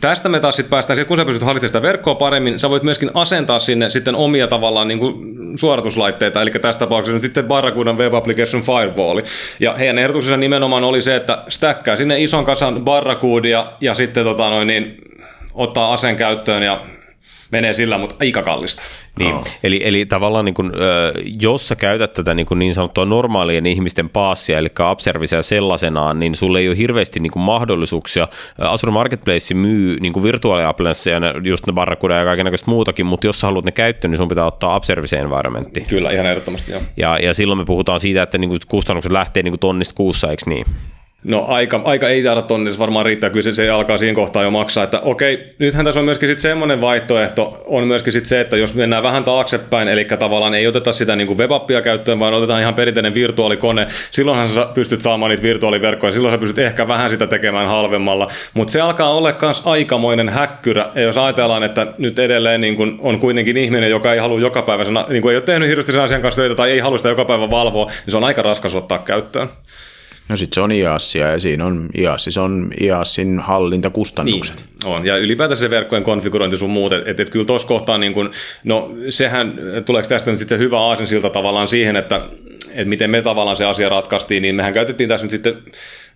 tästä 0.00 0.28
me 0.28 0.40
taas 0.40 0.56
sitten 0.56 0.70
päästään, 0.70 1.06
kun 1.06 1.16
sä 1.16 1.24
pystyt 1.24 1.42
hallitsemaan 1.42 1.70
sitä 1.70 1.82
verkkoa 1.82 2.14
paremmin, 2.14 2.58
sä 2.58 2.70
voit 2.70 2.82
myöskin 2.82 3.10
asentaa 3.14 3.58
sinne 3.58 3.90
sitten 3.90 4.14
omia 4.14 4.48
tavallaan 4.48 4.88
niin 4.88 4.98
kuin 4.98 5.14
suorituslaitteita, 5.58 6.42
eli 6.42 6.50
tässä 6.50 6.78
tapauksessa 6.78 7.14
nyt 7.14 7.22
sitten 7.22 7.44
Barracudan 7.44 7.98
Web 7.98 8.14
Application 8.14 8.62
Firewall, 8.62 9.20
Ja 9.60 9.74
heidän 9.74 9.98
ehdotuksensa 9.98 10.36
nimenomaan 10.36 10.84
oli 10.84 11.02
se, 11.02 11.16
että 11.16 11.44
stäkkää 11.48 11.96
sinne 11.96 12.22
ison 12.22 12.44
kasan 12.44 12.84
barracudia 12.84 13.72
ja 13.80 13.94
sitten 13.94 14.24
tota 14.24 14.50
noin, 14.50 14.66
niin, 14.66 14.96
ottaa 15.54 15.92
aseen 15.92 16.16
käyttöön 16.16 16.62
ja 16.62 16.80
menee 17.52 17.72
sillä, 17.72 17.98
mutta 17.98 18.16
aika 18.20 18.42
kallista. 18.42 18.82
Niin, 19.18 19.34
oh. 19.34 19.44
eli, 19.62 19.80
eli 19.84 20.06
tavallaan 20.06 20.44
niin 20.44 20.54
kuin, 20.54 20.72
jos 21.40 21.68
sä 21.68 21.76
käytät 21.76 22.12
tätä 22.12 22.34
niin, 22.34 22.46
kuin 22.46 22.58
niin 22.58 22.74
sanottua 22.74 23.04
normaalien 23.04 23.66
ihmisten 23.66 24.08
paassia, 24.08 24.58
eli 24.58 24.68
Upservicea 24.92 25.42
sellaisenaan, 25.42 26.20
niin 26.20 26.34
sulle 26.34 26.58
ei 26.58 26.68
ole 26.68 26.76
hirveästi 26.76 27.20
niin 27.20 27.30
kuin 27.30 27.42
mahdollisuuksia. 27.42 28.28
Azure 28.58 28.92
Marketplace 28.92 29.54
myy 29.54 30.00
niin 30.00 30.12
kuin 30.12 30.22
virtuaaliapplensseja, 30.22 31.20
just 31.44 31.66
ne 31.66 31.72
Barracuda 31.72 32.14
ja 32.14 32.24
kaikenlaista 32.24 32.70
muutakin, 32.70 33.06
mutta 33.06 33.26
jos 33.26 33.40
sä 33.40 33.46
haluat 33.46 33.64
ne 33.64 33.72
käyttöön, 33.72 34.10
niin 34.10 34.18
sun 34.18 34.28
pitää 34.28 34.46
ottaa 34.46 34.76
Upservice 34.76 35.18
environmentti. 35.18 35.80
Kyllä, 35.80 36.10
ihan 36.10 36.26
ehdottomasti 36.26 36.72
joo. 36.72 36.82
Ja, 36.96 37.18
ja 37.18 37.34
silloin 37.34 37.58
me 37.58 37.64
puhutaan 37.64 38.00
siitä, 38.00 38.22
että 38.22 38.38
niin 38.38 38.48
kuin 38.48 38.60
kustannukset 38.68 39.12
lähtee 39.12 39.42
niin 39.42 39.52
kuin 39.52 39.60
tonnista 39.60 39.94
kuussa, 39.94 40.30
eikö 40.30 40.42
niin? 40.46 40.66
No 41.24 41.44
aika, 41.48 41.80
aika 41.84 42.08
ei 42.08 42.22
taida 42.22 42.42
tonnissa 42.42 42.78
varmaan 42.78 43.06
riittää, 43.06 43.30
kyllä 43.30 43.42
se, 43.42 43.52
se 43.52 43.70
alkaa 43.70 43.96
siinä 43.96 44.14
kohtaa 44.14 44.42
jo 44.42 44.50
maksaa, 44.50 44.84
että 44.84 45.00
okei, 45.00 45.50
nythän 45.58 45.84
tässä 45.84 46.00
on 46.00 46.04
myöskin 46.04 46.28
sitten 46.28 46.42
semmoinen 46.42 46.80
vaihtoehto, 46.80 47.62
on 47.66 47.86
myöskin 47.86 48.12
sitten 48.12 48.28
se, 48.28 48.40
että 48.40 48.56
jos 48.56 48.74
mennään 48.74 49.02
vähän 49.02 49.24
taaksepäin, 49.24 49.88
eli 49.88 50.04
tavallaan 50.04 50.54
ei 50.54 50.66
oteta 50.66 50.92
sitä 50.92 51.16
niin 51.16 51.38
webappia 51.38 51.82
käyttöön, 51.82 52.20
vaan 52.20 52.34
otetaan 52.34 52.60
ihan 52.60 52.74
perinteinen 52.74 53.14
virtuaalikone, 53.14 53.86
silloinhan 54.10 54.48
sä 54.48 54.66
pystyt 54.74 55.00
saamaan 55.00 55.30
niitä 55.30 55.42
virtuaaliverkkoja, 55.42 56.10
silloin 56.10 56.32
sä 56.32 56.38
pystyt 56.38 56.58
ehkä 56.58 56.88
vähän 56.88 57.10
sitä 57.10 57.26
tekemään 57.26 57.68
halvemmalla, 57.68 58.28
mutta 58.54 58.72
se 58.72 58.80
alkaa 58.80 59.10
olla 59.10 59.34
myös 59.42 59.62
aikamoinen 59.64 60.28
häkkyrä, 60.28 60.90
ja 60.94 61.02
jos 61.02 61.18
ajatellaan, 61.18 61.62
että 61.62 61.86
nyt 61.98 62.18
edelleen 62.18 62.60
niin 62.60 62.76
kuin 62.76 62.98
on 63.00 63.20
kuitenkin 63.20 63.56
ihminen, 63.56 63.90
joka 63.90 64.12
ei 64.12 64.18
halua 64.18 64.40
joka 64.40 64.62
päivä, 64.62 64.84
niin 64.84 65.22
kuin 65.22 65.32
ei 65.32 65.36
ole 65.36 65.42
tehnyt 65.42 65.68
hirveästi 65.68 65.92
sen 65.92 66.00
asian 66.00 66.22
kanssa 66.22 66.42
töitä 66.42 66.54
tai 66.54 66.70
ei 66.70 66.78
halua 66.78 66.98
sitä 66.98 67.08
joka 67.08 67.24
päivä 67.24 67.50
valvoa, 67.50 67.86
niin 67.86 68.10
se 68.10 68.16
on 68.16 68.24
aika 68.24 68.42
raskas 68.42 68.74
ottaa 68.74 68.98
käyttöön. 68.98 69.48
No 70.30 70.36
sitten 70.36 70.54
se 70.54 70.60
on 70.60 70.72
IASia 70.72 71.32
ja 71.32 71.38
siinä 71.38 71.66
on 71.66 71.88
IASis 71.98 72.38
on 72.38 72.70
IASin 72.80 73.40
hallintakustannukset. 73.40 74.56
Niin, 74.56 74.92
on. 74.92 75.06
Ja 75.06 75.16
ylipäätänsä 75.16 75.60
se 75.60 75.70
verkkojen 75.70 76.04
konfigurointi 76.04 76.56
sun 76.56 76.70
muut, 76.70 76.92
että 76.92 77.10
et, 77.10 77.20
et 77.20 77.30
kyllä 77.30 77.44
tuossa 77.44 77.68
kohtaa, 77.68 77.98
niin 77.98 78.12
kun, 78.12 78.30
no 78.64 78.94
sehän, 79.08 79.58
tuleeko 79.84 80.08
tästä 80.08 80.30
nyt 80.30 80.38
sitten 80.38 80.58
se 80.58 80.64
hyvä 80.64 80.80
aasinsilta 80.80 81.30
tavallaan 81.30 81.66
siihen, 81.66 81.96
että 81.96 82.20
et 82.74 82.88
miten 82.88 83.10
me 83.10 83.22
tavallaan 83.22 83.56
se 83.56 83.64
asia 83.64 83.88
ratkaistiin, 83.88 84.42
niin 84.42 84.54
mehän 84.54 84.72
käytettiin 84.72 85.08
tässä 85.08 85.24
nyt 85.24 85.30
sitten 85.30 85.56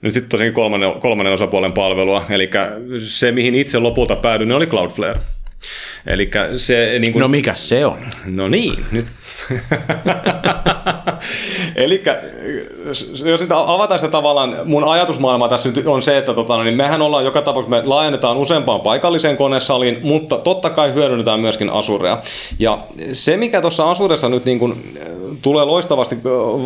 nyt 0.00 0.12
sitten 0.12 0.30
tosiaan 0.30 0.52
kolmannen, 0.52 0.92
kolmannen 1.00 1.32
osapuolen 1.32 1.72
palvelua, 1.72 2.24
eli 2.30 2.50
se 2.98 3.32
mihin 3.32 3.54
itse 3.54 3.78
lopulta 3.78 4.16
päädyin, 4.16 4.52
oli 4.52 4.66
Cloudflare. 4.66 5.20
Eli 6.06 6.30
se, 6.56 6.98
niin 6.98 7.12
kun, 7.12 7.22
no 7.22 7.28
mikä 7.28 7.54
se 7.54 7.86
on? 7.86 7.98
No 8.26 8.48
niin, 8.48 8.84
nyt 8.92 9.06
Eli 11.76 12.02
jos 13.24 13.40
nyt 13.40 13.52
avataan 13.52 14.00
sitä 14.00 14.10
tavallaan, 14.10 14.56
mun 14.64 14.84
ajatusmaailma 14.84 15.48
tässä 15.48 15.68
nyt 15.68 15.86
on 15.86 16.02
se, 16.02 16.18
että 16.18 16.34
tota, 16.34 16.64
niin 16.64 16.76
mehän 16.76 17.02
ollaan 17.02 17.24
joka 17.24 17.42
tapauksessa, 17.42 17.82
me 17.82 17.88
laajennetaan 17.88 18.36
useampaan 18.36 18.80
paikalliseen 18.80 19.36
konesaliin, 19.36 19.98
mutta 20.02 20.38
totta 20.38 20.70
kai 20.70 20.94
hyödynnetään 20.94 21.40
myöskin 21.40 21.70
Asurea. 21.70 22.18
Ja 22.58 22.78
se, 23.12 23.36
mikä 23.36 23.60
tuossa 23.60 23.90
Asuressa 23.90 24.28
nyt 24.28 24.44
niin 24.44 24.58
kuin 24.58 24.94
tulee 25.42 25.64
loistavasti 25.64 26.18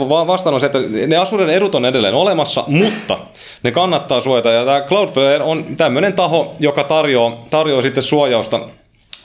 vastaan 0.08 0.54
on 0.54 0.60
se, 0.60 0.66
että 0.66 0.78
ne 1.06 1.16
Asuren 1.16 1.50
edut 1.50 1.74
on 1.74 1.84
edelleen 1.84 2.14
olemassa, 2.14 2.64
mutta 2.66 3.18
ne 3.62 3.70
kannattaa 3.70 4.20
suojata. 4.20 4.50
Ja 4.50 4.64
tämä 4.64 4.80
Cloudflare 4.80 5.42
on 5.42 5.64
tämmöinen 5.76 6.12
taho, 6.12 6.52
joka 6.60 6.84
tarjoaa, 6.84 7.44
tarjoaa 7.50 7.82
sitten 7.82 8.02
suojausta 8.02 8.60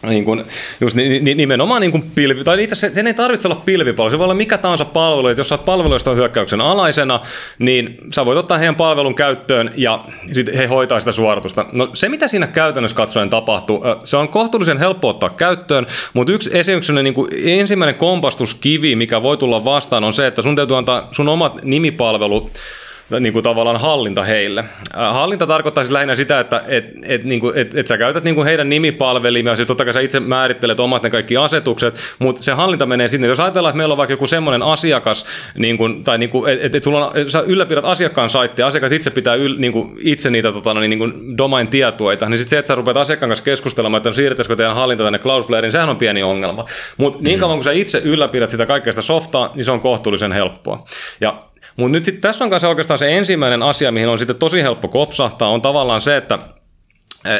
niin 0.03 0.25
kuin, 0.25 0.43
just 0.81 0.95
nimenomaan 1.35 1.81
niin 1.81 1.91
kuin 1.91 2.03
pilvi, 2.15 2.43
tai 2.43 2.63
itse 2.63 2.75
sen 2.75 3.07
ei 3.07 3.13
tarvitse 3.13 3.47
olla 3.47 3.61
pilvipalvelu, 3.65 4.11
se 4.11 4.17
voi 4.17 4.23
olla 4.23 4.33
mikä 4.33 4.57
tahansa 4.57 4.85
palvelu, 4.85 5.27
että 5.27 5.39
jos 5.39 5.49
sä 5.49 5.55
oot 5.55 5.65
palveluista 5.65 6.11
hyökkäyksen 6.11 6.61
alaisena, 6.61 7.19
niin 7.59 7.97
sä 8.11 8.25
voit 8.25 8.37
ottaa 8.37 8.57
heidän 8.57 8.75
palvelun 8.75 9.15
käyttöön 9.15 9.69
ja 9.77 10.03
sitten 10.31 10.57
he 10.57 10.65
hoitaa 10.65 10.99
sitä 10.99 11.11
suoritusta. 11.11 11.65
No 11.71 11.89
se, 11.93 12.09
mitä 12.09 12.27
siinä 12.27 12.47
käytännössä 12.47 12.97
katsoen 12.97 13.29
tapahtuu, 13.29 13.83
se 14.03 14.17
on 14.17 14.29
kohtuullisen 14.29 14.77
helppo 14.77 15.09
ottaa 15.09 15.29
käyttöön, 15.29 15.85
mutta 16.13 16.33
yksi 16.33 16.49
esimerkiksi 16.53 16.93
niin 16.93 17.13
kuin 17.13 17.29
ensimmäinen 17.43 17.95
kompastuskivi, 17.95 18.95
mikä 18.95 19.21
voi 19.21 19.37
tulla 19.37 19.65
vastaan, 19.65 20.03
on 20.03 20.13
se, 20.13 20.27
että 20.27 20.41
sun 20.41 20.55
täytyy 20.55 20.77
antaa 20.77 21.07
sun 21.11 21.29
omat 21.29 21.63
nimipalvelu 21.63 22.51
niin 23.19 23.33
kuin 23.33 23.43
tavallaan 23.43 23.79
hallinta 23.79 24.23
heille. 24.23 24.59
Äh, 24.59 25.13
hallinta 25.13 25.47
tarkoittaa 25.47 25.83
siis 25.83 25.91
lähinnä 25.91 26.15
sitä, 26.15 26.39
että 26.39 26.61
et, 26.67 26.85
et, 27.07 27.23
niin 27.23 27.39
kuin, 27.39 27.57
et, 27.57 27.75
et 27.75 27.87
sä 27.87 27.97
käytät 27.97 28.23
niin 28.23 28.35
kuin 28.35 28.45
heidän 28.45 28.69
nimipalvelimia, 28.69 29.53
ja 29.53 29.65
totta 29.65 29.85
kai 29.85 29.93
sä 29.93 29.99
itse 29.99 30.19
määrittelet 30.19 30.79
omat 30.79 31.03
ne 31.03 31.09
kaikki 31.09 31.37
asetukset, 31.37 31.95
mutta 32.19 32.43
se 32.43 32.51
hallinta 32.51 32.85
menee 32.85 33.07
sinne. 33.07 33.27
Jos 33.27 33.39
ajatellaan, 33.39 33.69
että 33.71 33.77
meillä 33.77 33.93
on 33.93 33.97
vaikka 33.97 34.13
joku 34.13 34.27
semmoinen 34.27 34.63
asiakas, 34.63 35.25
niin 35.57 35.77
kuin, 35.77 36.03
tai 36.03 36.17
niin 36.17 36.29
kuin, 36.29 36.51
että 36.51 36.65
et, 36.65 36.75
et 36.75 36.83
sulla 36.83 37.07
on, 37.07 37.29
sä 37.31 37.39
ylläpidät 37.39 37.85
asiakkaan 37.85 38.29
saittia, 38.29 38.67
asiakas 38.67 38.91
itse 38.91 39.09
pitää 39.09 39.35
yl, 39.35 39.55
niin 39.57 39.71
kuin, 39.71 39.97
itse 39.99 40.29
niitä 40.29 40.51
tota, 40.51 40.73
no 40.73 40.79
niin, 40.79 40.89
niin 40.89 40.99
kuin 40.99 41.37
domain 41.37 41.67
tietoita, 41.67 42.29
niin 42.29 42.37
sitten 42.37 42.49
se, 42.49 42.57
että 42.57 42.67
sä 42.67 42.75
rupeat 42.75 42.97
asiakkaan 42.97 43.29
kanssa 43.29 43.45
keskustelemaan, 43.45 43.97
että 43.97 44.11
siirrettäisikö 44.11 44.55
teidän 44.55 44.75
hallinta 44.75 45.03
tänne 45.03 45.19
Cloudflareen, 45.19 45.71
sehän 45.71 45.89
on 45.89 45.97
pieni 45.97 46.23
ongelma. 46.23 46.65
Mutta 46.97 47.19
niin 47.21 47.39
kauan 47.39 47.57
kun 47.57 47.63
sä 47.63 47.71
itse 47.71 48.01
ylläpidät 48.05 48.49
sitä 48.49 48.65
kaikkea 48.65 48.93
sitä 48.93 49.01
softaa, 49.01 49.51
niin 49.55 49.65
se 49.65 49.71
on 49.71 49.79
kohtuullisen 49.79 50.31
helppoa. 50.31 50.83
Ja 51.21 51.43
mutta 51.77 51.91
nyt 51.91 52.05
sitten 52.05 52.21
tässä 52.21 52.43
on 52.43 52.49
kanssa 52.49 52.69
oikeastaan 52.69 52.99
se 52.99 53.17
ensimmäinen 53.17 53.63
asia, 53.63 53.91
mihin 53.91 54.09
on 54.09 54.17
sitten 54.17 54.35
tosi 54.35 54.61
helppo 54.61 54.87
kopsahtaa, 54.87 55.49
on 55.49 55.61
tavallaan 55.61 56.01
se, 56.01 56.17
että 56.17 56.39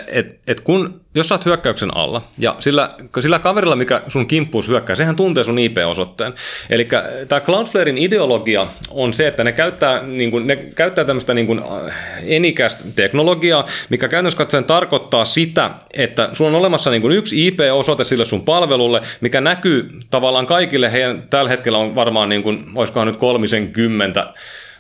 et, 0.08 0.40
et 0.48 0.60
kun, 0.60 1.02
jos 1.16 1.30
sä 1.30 1.36
oot 1.36 1.46
hyökkäyksen 1.46 1.98
alla, 1.98 2.22
ja 2.38 2.56
sillä, 2.60 2.90
sillä 3.20 3.40
kaverilla, 3.40 3.76
mikä 3.76 4.02
sun 4.08 4.28
kimppuus 4.28 4.68
hyökkää, 4.68 4.96
sehän 4.96 5.16
tuntee 5.16 5.44
sun 5.44 5.60
IP-osoitteen. 5.60 6.34
Eli 6.70 6.88
tämä 7.28 7.42
Cloudflarein 7.42 7.98
ideologia 7.98 8.68
on 8.90 9.14
se, 9.14 9.28
että 9.28 9.44
ne 9.44 9.52
käyttää, 9.52 10.04
niin 10.04 10.32
kun, 10.32 10.48
ne 10.48 10.56
käyttää 10.56 11.06
tämmöistä 11.06 11.34
niin 11.34 11.62
enikästä 12.28 12.84
teknologiaa, 12.96 13.66
mikä 13.90 14.08
käytännössä 14.08 14.38
katsoen 14.38 14.66
tarkoittaa 14.66 15.26
sitä, 15.26 15.72
että 15.94 16.30
sulla 16.32 16.50
on 16.52 16.58
olemassa 16.58 16.92
niin 16.92 17.12
yksi 17.12 17.48
IP-osoite 17.48 18.04
sille 18.04 18.26
sun 18.26 18.46
palvelulle, 18.46 19.02
mikä 19.22 19.42
näkyy 19.42 19.90
tavallaan 20.10 20.46
kaikille, 20.46 20.92
heidän 20.92 21.24
tällä 21.30 21.50
hetkellä 21.50 21.78
on 21.78 21.96
varmaan, 21.96 22.30
niin 22.30 22.44
kuin, 22.44 22.66
olisikohan 22.76 23.08
nyt 23.08 23.18
kolmisen 23.18 23.72
kymmentä 23.72 24.34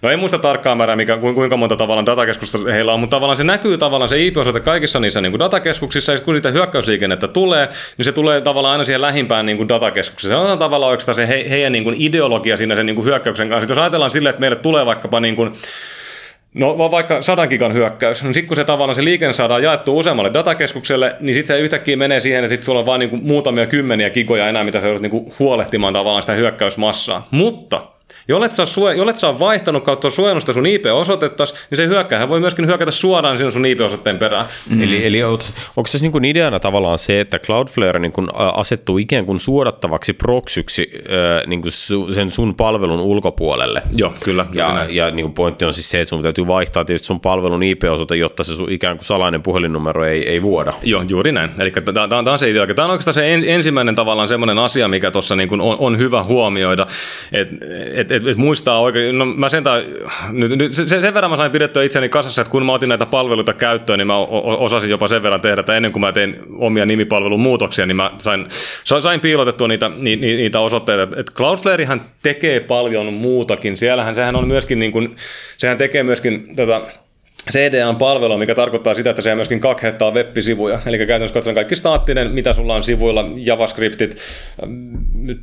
No 0.04 0.10
ei 0.10 0.18
muista 0.18 0.40
tarkkaan 0.40 0.78
määrää, 0.78 0.96
mikä, 0.96 1.18
kuinka 1.18 1.58
monta 1.58 1.76
tavallaan 1.76 2.06
datakeskusta 2.06 2.60
heillä 2.72 2.94
on, 2.94 3.00
mutta 3.00 3.16
tavallaan 3.16 3.38
se 3.38 3.44
näkyy 3.44 3.78
tavallaan 3.78 4.10
se 4.10 4.26
IP-osoite 4.26 4.60
kaikissa 4.60 5.00
niissä 5.00 5.22
niin 5.22 5.32
kuin 5.32 5.40
datakeskuksissa, 5.40 6.12
ja 6.12 6.20
kun 6.20 6.36
sitä 6.36 6.52
hyökkäysliikennettä 6.52 7.28
tulee, 7.28 7.70
niin 7.98 8.06
se 8.06 8.12
tulee 8.12 8.42
tavallaan 8.42 8.72
aina 8.72 8.84
siihen 8.84 9.02
lähimpään 9.02 9.46
niin 9.46 9.58
kuin 9.58 9.70
datakeskukseen. 9.70 10.32
Se 10.32 10.36
on 10.36 10.58
tavallaan 10.58 10.90
oikeastaan 10.90 11.16
se 11.16 11.28
he, 11.28 11.46
heidän 11.50 11.72
niin 11.72 11.84
kuin 11.84 11.96
ideologia 12.00 12.58
siinä 12.58 12.76
sen 12.76 12.86
niin 12.86 12.96
kuin 12.96 13.06
hyökkäyksen 13.06 13.50
kanssa. 13.50 13.72
Jos 13.72 13.78
ajatellaan 13.78 14.12
sille, 14.12 14.30
että 14.30 14.40
meille 14.40 14.56
tulee 14.56 14.86
vaikkapa 14.86 15.20
niin 15.20 15.36
kuin, 15.36 15.52
No 16.54 16.78
vaikka 16.92 17.22
sadan 17.22 17.48
gigan 17.50 17.74
hyökkäys, 17.74 18.24
niin 18.24 18.34
sitten 18.34 18.48
kun 18.48 18.56
se 18.56 18.64
tavallaan 18.64 18.96
se 18.96 19.04
liikenne 19.04 19.34
saadaan 19.34 19.64
jaettu 19.64 19.98
useammalle 19.98 20.34
datakeskukselle, 20.34 21.16
niin 21.20 21.34
sitten 21.34 21.56
se 21.56 21.62
yhtäkkiä 21.62 21.98
menee 21.98 22.20
siihen, 22.20 22.44
että 22.44 22.50
sitten 22.50 22.66
sulla 22.66 22.80
on 22.80 22.86
vain 22.86 23.00
niinku 23.00 23.18
muutamia 23.18 23.66
kymmeniä 23.66 24.10
gigoja 24.10 24.50
enää, 24.50 24.64
mitä 24.64 24.82
sä 24.82 24.88
joudut 24.88 25.02
niinku 25.02 25.34
huolehtimaan 25.40 25.94
tavallaan 25.94 26.24
sitä 26.24 26.34
hyökkäysmassaa. 26.34 27.28
Mutta 27.32 27.82
Jollet 28.28 28.52
sä, 28.52 28.66
sue, 28.66 28.96
jollet 28.96 29.16
sä 29.16 29.40
vaihtanut 29.40 29.84
kautta 29.84 30.10
suojelusta 30.10 30.54
sun 30.54 30.66
IP-osoitettas, 30.66 31.54
niin 31.70 31.78
se 31.78 31.88
hyökkäähän 31.88 32.30
voi 32.30 32.40
myöskin 32.40 32.68
hyökätä 32.68 32.92
suoraan 32.92 33.38
sinun 33.38 33.52
sun 33.52 33.66
IP-osoitteen 33.66 34.18
perään. 34.18 34.46
Mm. 34.70 34.84
Eli, 34.84 35.06
eli 35.06 35.24
onko, 35.24 35.44
onko 35.78 35.88
se 35.88 35.98
niin 36.02 36.26
ideana 36.26 36.60
tavallaan 36.60 37.00
se, 37.00 37.20
että 37.20 37.40
Cloudflare 37.40 38.00
niin 38.00 38.12
kuin 38.12 38.28
asettuu 38.34 38.98
ikään 38.98 39.26
kuin 39.26 39.40
suodattavaksi 39.40 40.14
proksyksi 40.14 40.92
niin 41.48 41.62
kuin 41.62 41.72
sen 42.14 42.32
sun 42.32 42.56
palvelun 42.56 43.00
ulkopuolelle? 43.00 43.82
Joo, 43.96 44.14
kyllä. 44.24 44.46
Ja, 44.54 44.86
ja 44.90 45.12
niin 45.12 45.24
kuin 45.24 45.34
pointti 45.34 45.66
on 45.66 45.74
siis 45.74 45.90
se, 45.90 46.02
että 46.02 46.10
sun 46.10 46.24
täytyy 46.24 46.48
vaihtaa 46.48 46.86
tietysti 46.86 47.08
sun 47.08 47.20
palvelun 47.20 47.64
IP-osoite, 47.64 48.16
jotta 48.16 48.44
se 48.44 48.56
sun 48.56 48.72
ikään 48.72 48.98
kuin 48.98 49.06
salainen 49.06 49.44
puhelinnumero 49.44 50.06
ei, 50.06 50.30
ei 50.30 50.42
vuoda. 50.42 50.74
Joo, 50.84 51.04
juuri 51.10 51.32
näin. 51.32 51.50
Eli 51.60 51.72
tämä 51.94 52.32
on 52.32 52.40
se 52.40 52.50
idea. 52.50 52.68
Tämä 52.68 52.86
on 52.86 52.92
oikeastaan 52.92 53.14
se 53.14 53.34
ensimmäinen 53.34 53.96
tavallaan 53.96 54.28
semmoinen 54.28 54.60
asia, 54.60 54.88
mikä 54.88 55.12
tuossa 55.12 55.36
niin 55.36 55.62
on, 55.62 55.78
on 55.80 55.98
hyvä 55.98 56.24
huomioida, 56.24 56.88
että 57.94 58.03
et, 58.04 58.12
et, 58.12 58.28
et 58.28 58.38
muistaa 58.38 58.80
oikein, 58.80 59.18
no 59.18 59.26
mä 59.26 59.50
sen, 59.50 59.64
nyt, 60.32 60.52
nyt, 60.52 60.74
sen, 60.74 61.02
sen 61.02 61.14
verran 61.14 61.32
mä 61.32 61.38
sain 61.38 61.52
pidettyä 61.52 61.84
itseni 61.84 62.10
kasassa, 62.10 62.42
että 62.42 62.52
kun 62.52 62.66
mä 62.66 62.74
otin 62.74 62.90
näitä 62.90 63.06
palveluita 63.06 63.54
käyttöön, 63.54 64.00
niin 64.00 64.08
mä 64.08 64.18
osasin 64.18 64.90
jopa 64.90 65.08
sen 65.08 65.24
verran 65.24 65.42
tehdä, 65.42 65.60
että 65.60 65.76
ennen 65.76 65.92
kuin 65.92 66.02
mä 66.02 66.12
tein 66.12 66.40
omia 66.58 66.86
nimipalvelun 66.86 67.40
muutoksia, 67.40 67.86
niin 67.86 67.96
mä 67.96 68.12
sain, 68.18 68.46
sain 69.00 69.20
piilotettua 69.20 69.68
niitä, 69.68 69.92
ni, 69.96 70.16
niitä 70.16 70.60
osoitteita. 70.60 71.18
Et 71.18 71.32
Cloudflarehan 71.34 72.02
tekee 72.24 72.60
paljon 72.60 73.14
muutakin, 73.14 73.78
siellähän 73.78 74.16
sehän 74.16 74.36
on 74.36 74.48
myöskin 74.48 74.80
niin 74.80 74.92
kuin, 74.92 75.16
sehän 75.58 75.78
tekee 75.78 76.04
myöskin 76.04 76.56
tätä, 76.56 76.82
CDN-palvelu, 77.52 78.38
mikä 78.38 78.56
tarkoittaa 78.56 78.94
sitä, 78.94 79.10
että 79.10 79.22
se 79.22 79.36
myöskin 79.36 79.60
kakhettaa 79.60 80.12
web-sivuja. 80.12 80.80
Eli 80.86 80.98
käytännössä 80.98 81.34
katsoen 81.34 81.56
kaikki 81.56 81.76
staattinen, 81.76 82.32
mitä 82.32 82.54
sulla 82.54 82.76
on 82.76 82.84
sivuilla, 82.84 83.26
JavaScriptit, 83.36 84.18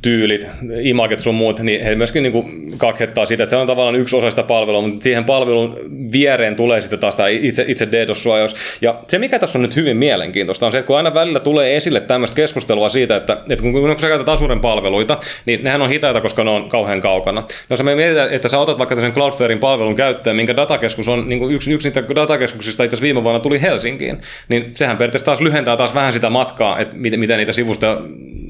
tyylit, 0.01 0.47
imaget 0.81 1.19
sun 1.19 1.35
muut, 1.35 1.59
niin 1.59 1.81
he 1.81 1.95
myöskin 1.95 2.23
niin 2.23 2.33
kuin 2.33 2.73
kakhettaa 2.77 3.25
sitä, 3.25 3.43
että 3.43 3.49
se 3.49 3.55
on 3.55 3.67
tavallaan 3.67 3.95
yksi 3.95 4.15
osa 4.15 4.29
sitä 4.29 4.43
palvelua, 4.43 4.81
mutta 4.81 5.03
siihen 5.03 5.25
palvelun 5.25 5.77
viereen 6.11 6.55
tulee 6.55 6.81
sitten 6.81 6.99
taas 6.99 7.15
tämä 7.15 7.29
itse, 7.29 7.65
itse 7.67 7.87
DDoS-suojaus. 7.91 8.55
Ja 8.81 8.95
se, 9.07 9.19
mikä 9.19 9.39
tässä 9.39 9.59
on 9.59 9.61
nyt 9.61 9.75
hyvin 9.75 9.97
mielenkiintoista, 9.97 10.65
on 10.65 10.71
se, 10.71 10.77
että 10.77 10.87
kun 10.87 10.97
aina 10.97 11.13
välillä 11.13 11.39
tulee 11.39 11.77
esille 11.77 11.99
tämmöistä 11.99 12.35
keskustelua 12.35 12.89
siitä, 12.89 13.15
että, 13.15 13.33
että 13.33 13.63
kun, 13.63 13.71
kun 13.71 13.99
sä 13.99 14.07
käytät 14.07 14.29
Azuren 14.29 14.59
palveluita, 14.59 15.17
niin 15.45 15.63
nehän 15.63 15.81
on 15.81 15.89
hitaita, 15.89 16.21
koska 16.21 16.43
ne 16.43 16.49
on 16.49 16.69
kauhean 16.69 17.01
kaukana. 17.01 17.43
No 17.69 17.75
se 17.75 17.83
me 17.83 17.95
mietitään, 17.95 18.29
että 18.29 18.47
sä 18.47 18.59
otat 18.59 18.77
vaikka 18.77 18.95
sen 18.95 19.11
Cloudflarein 19.11 19.59
palvelun 19.59 19.95
käyttöön, 19.95 20.35
minkä 20.35 20.55
datakeskus 20.55 21.07
on 21.07 21.29
niin 21.29 21.39
kuin 21.39 21.55
yksi, 21.55 21.73
yksi 21.73 21.90
niitä 21.99 22.15
datakeskuksista 22.15 22.83
itse 22.83 23.01
viime 23.01 23.23
vuonna 23.23 23.39
tuli 23.39 23.61
Helsinkiin, 23.61 24.21
niin 24.49 24.71
sehän 24.73 24.97
periaatteessa 24.97 25.25
taas 25.25 25.41
lyhentää 25.41 25.77
taas 25.77 25.95
vähän 25.95 26.13
sitä 26.13 26.29
matkaa, 26.29 26.79
että 26.79 26.95
miten, 26.95 27.19
miten 27.19 27.37
niitä 27.37 27.51
sivusta, 27.51 27.97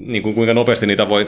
niin 0.05 0.23
kuin, 0.23 0.35
kuinka 0.35 0.53
nopeasti 0.53 0.85
niitä 0.85 1.09
voi 1.09 1.27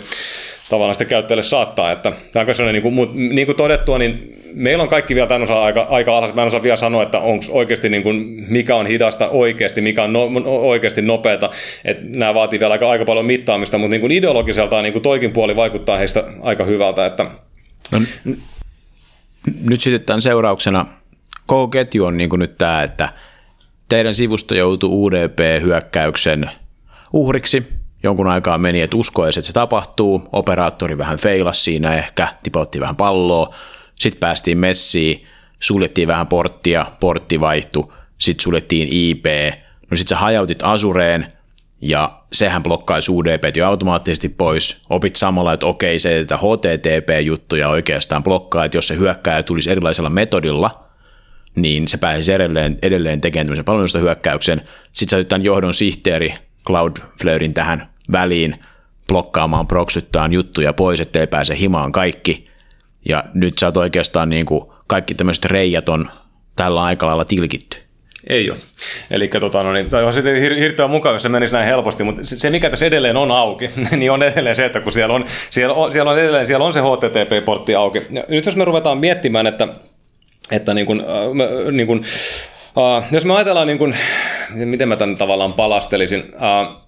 tavallaan 0.70 0.96
sitten 0.96 1.08
käyttäjälle 1.08 1.44
saattaa. 1.44 1.92
Että, 1.92 2.12
tämä 2.34 2.46
on 2.68 2.74
niin 2.74 2.82
kuin, 2.82 3.36
niin 3.36 3.46
kuin 3.46 3.56
todettua, 3.56 3.98
niin 3.98 4.44
meillä 4.54 4.82
on 4.82 4.90
kaikki 4.90 5.16
vielä 5.16 5.28
tämän 5.28 5.42
osa 5.42 5.64
aika, 5.64 5.88
aika 5.90 6.18
alhaiset. 6.18 6.36
Mä 6.36 6.42
en 6.42 6.48
osaa 6.48 6.64
vielä 6.64 6.76
sanoa, 6.76 7.04
että 7.04 7.20
onko 7.20 7.46
oikeasti 7.50 7.90
niin 7.90 8.04
kuin, 8.04 8.46
mikä 8.50 8.76
on 8.76 8.88
hidasta 8.88 9.30
oikeasti, 9.30 9.82
mikä 9.82 10.04
on 10.04 10.14
no, 10.14 10.22
oikeasti 10.46 11.02
nopeata. 11.02 11.50
että 11.86 12.04
nämä 12.16 12.34
vaatii 12.34 12.60
vielä 12.60 12.72
aika, 12.72 12.90
aika 12.90 13.06
paljon 13.06 13.26
mittaamista, 13.26 13.78
mutta 13.78 13.92
niin 13.92 14.02
kuin 14.02 14.12
ideologiseltaan 14.12 14.84
niin 14.84 14.94
kuin 14.94 15.04
toikin 15.04 15.32
puoli 15.32 15.56
vaikuttaa 15.56 15.98
heistä 15.98 16.24
aika 16.42 16.66
hyvältä. 16.66 17.06
Että... 17.06 17.26
No, 17.92 18.00
nyt 19.62 19.82
sitten 19.82 20.02
tämän 20.02 20.22
seurauksena 20.22 20.86
koko 21.46 21.68
ketju 21.68 22.06
on 22.06 22.18
niin 22.18 22.30
kuin 22.30 22.40
nyt 22.40 22.58
tämä, 22.58 22.84
että 22.84 23.10
teidän 23.90 24.16
sivusto 24.16 24.56
joutuu 24.56 25.06
UDP-hyökkäyksen 25.06 26.50
uhriksi. 27.14 27.64
Jonkun 28.04 28.28
aikaa 28.28 28.58
meni, 28.58 28.82
että 28.82 28.98
uskoisi, 28.98 29.40
että 29.40 29.48
se 29.48 29.54
tapahtuu. 29.54 30.30
Operaattori 30.32 30.98
vähän 30.98 31.18
feilas 31.18 31.64
siinä 31.64 31.96
ehkä, 31.96 32.28
tipautti 32.44 32.80
vähän 32.80 32.96
palloa. 32.96 33.56
Sitten 33.96 34.20
päästiin 34.20 34.58
messiin, 34.58 35.26
suljettiin 35.60 36.08
vähän 36.08 36.28
porttia, 36.28 36.86
portti 37.00 37.40
vaihtui. 37.40 37.94
Sitten 38.18 38.44
suljettiin 38.44 38.88
IP. 38.92 39.26
No 39.92 39.98
sitten 39.98 40.18
sä 40.18 40.22
hajautit 40.22 40.60
Azureen, 40.64 41.28
ja 41.82 42.24
sehän 42.34 42.64
blokkaisi 42.64 43.12
UDP 43.12 43.56
jo 43.56 43.68
automaattisesti 43.68 44.30
pois. 44.30 44.82
Opit 44.90 45.16
samalla, 45.16 45.54
että 45.54 45.66
okei, 45.66 46.00
se 46.00 46.20
että 46.20 46.38
HTTP-juttuja 46.38 47.70
oikeastaan 47.70 48.24
blokkaa, 48.24 48.66
että 48.66 48.78
jos 48.78 48.88
se 48.88 48.96
hyökkääjä 48.96 49.44
tulisi 49.44 49.72
erilaisella 49.72 50.10
metodilla– 50.10 50.80
niin 51.56 51.88
se 51.88 51.98
pääsisi 51.98 52.34
edelleen, 52.34 52.78
edelleen 52.82 53.22
tekemään 53.22 53.48
tämmöisen 53.48 53.66
palvelusta 53.66 54.00
hyökkäyksen. 54.00 54.62
Sitten 54.94 55.20
sä 55.20 55.24
tämän 55.24 55.44
johdon 55.44 55.74
sihteeri 55.74 56.34
Cloudflarein 56.68 57.54
tähän 57.54 57.88
väliin 58.12 58.56
blokkaamaan, 59.08 59.68
proksyttaan 59.68 60.34
juttuja 60.34 60.74
pois, 60.74 61.00
ettei 61.00 61.28
pääse 61.28 61.58
himaan 61.58 61.92
kaikki. 61.92 62.48
Ja 63.10 63.24
nyt 63.34 63.58
sä 63.58 63.66
oot 63.66 63.78
oikeastaan 63.78 64.30
niin 64.30 64.46
kuin 64.46 64.66
kaikki 64.88 65.14
tämmöiset 65.14 65.46
reijät 65.46 65.90
on 65.90 66.10
tällä 66.56 66.84
aikalailla 66.84 67.26
tilkitty. 67.26 67.78
Ei 68.30 68.50
ole. 68.50 68.58
Eli 69.12 69.28
tota, 69.28 69.64
no 69.64 69.74
niin, 69.74 69.96
on 70.06 70.14
sitten 70.14 70.36
hir- 70.36 70.60
hirveän 70.60 70.90
mukava, 70.90 71.16
jos 71.16 71.22
se 71.22 71.30
menisi 71.30 71.54
näin 71.54 71.66
helposti, 71.66 72.04
mutta 72.04 72.22
se, 72.24 72.50
mikä 72.50 72.70
tässä 72.70 72.86
edelleen 72.86 73.18
on 73.18 73.32
auki, 73.32 73.70
niin 73.98 74.12
on 74.12 74.24
edelleen 74.24 74.56
se, 74.56 74.66
että 74.66 74.82
kun 74.82 74.92
siellä 74.92 75.16
on, 75.16 75.26
siellä 75.52 75.76
on, 75.76 75.92
siellä 75.92 76.12
on 76.12 76.20
edelleen 76.20 76.48
siellä 76.48 76.66
on 76.66 76.74
se 76.74 76.80
HTTP-portti 76.80 77.76
auki. 77.76 78.02
Ja 78.10 78.24
nyt 78.28 78.46
jos 78.46 78.56
me 78.56 78.66
ruvetaan 78.66 78.98
miettimään, 78.98 79.48
että 79.48 79.68
että 80.52 80.74
niin 80.74 80.86
kuin, 80.86 81.00
äh, 81.00 81.72
niin 81.72 81.88
kuin, 81.88 82.02
äh, 82.78 83.08
jos 83.12 83.26
me 83.26 83.34
ajatellaan, 83.34 83.68
niin 83.68 83.78
kuin, 83.78 83.96
miten 84.56 84.88
mä 84.88 84.96
tämän 84.96 85.16
tavallaan 85.16 85.54
palastelisin, 85.54 86.24
äh, 86.36 86.84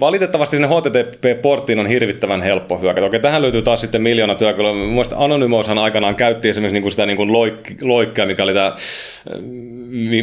valitettavasti 0.00 0.56
sinne 0.56 0.68
HTTP-porttiin 0.68 1.78
on 1.78 1.86
hirvittävän 1.86 2.42
helppo 2.42 2.78
hyökätä. 2.78 3.06
Okei, 3.06 3.20
tähän 3.20 3.42
löytyy 3.42 3.62
taas 3.62 3.80
sitten 3.80 4.02
miljoona 4.02 4.34
työkalua. 4.34 4.74
Mielestäni 4.74 5.24
Anonymoushan 5.24 5.78
aikanaan 5.78 6.14
käytti 6.14 6.48
esimerkiksi 6.48 6.74
niin 6.74 6.82
kuin 6.82 6.92
sitä 6.92 7.06
niin 7.06 7.16
kuin 7.16 7.30
loik- 7.30 7.76
loikkia, 7.82 8.26
mikä 8.26 8.42
oli 8.42 8.54
tämä, 8.54 8.72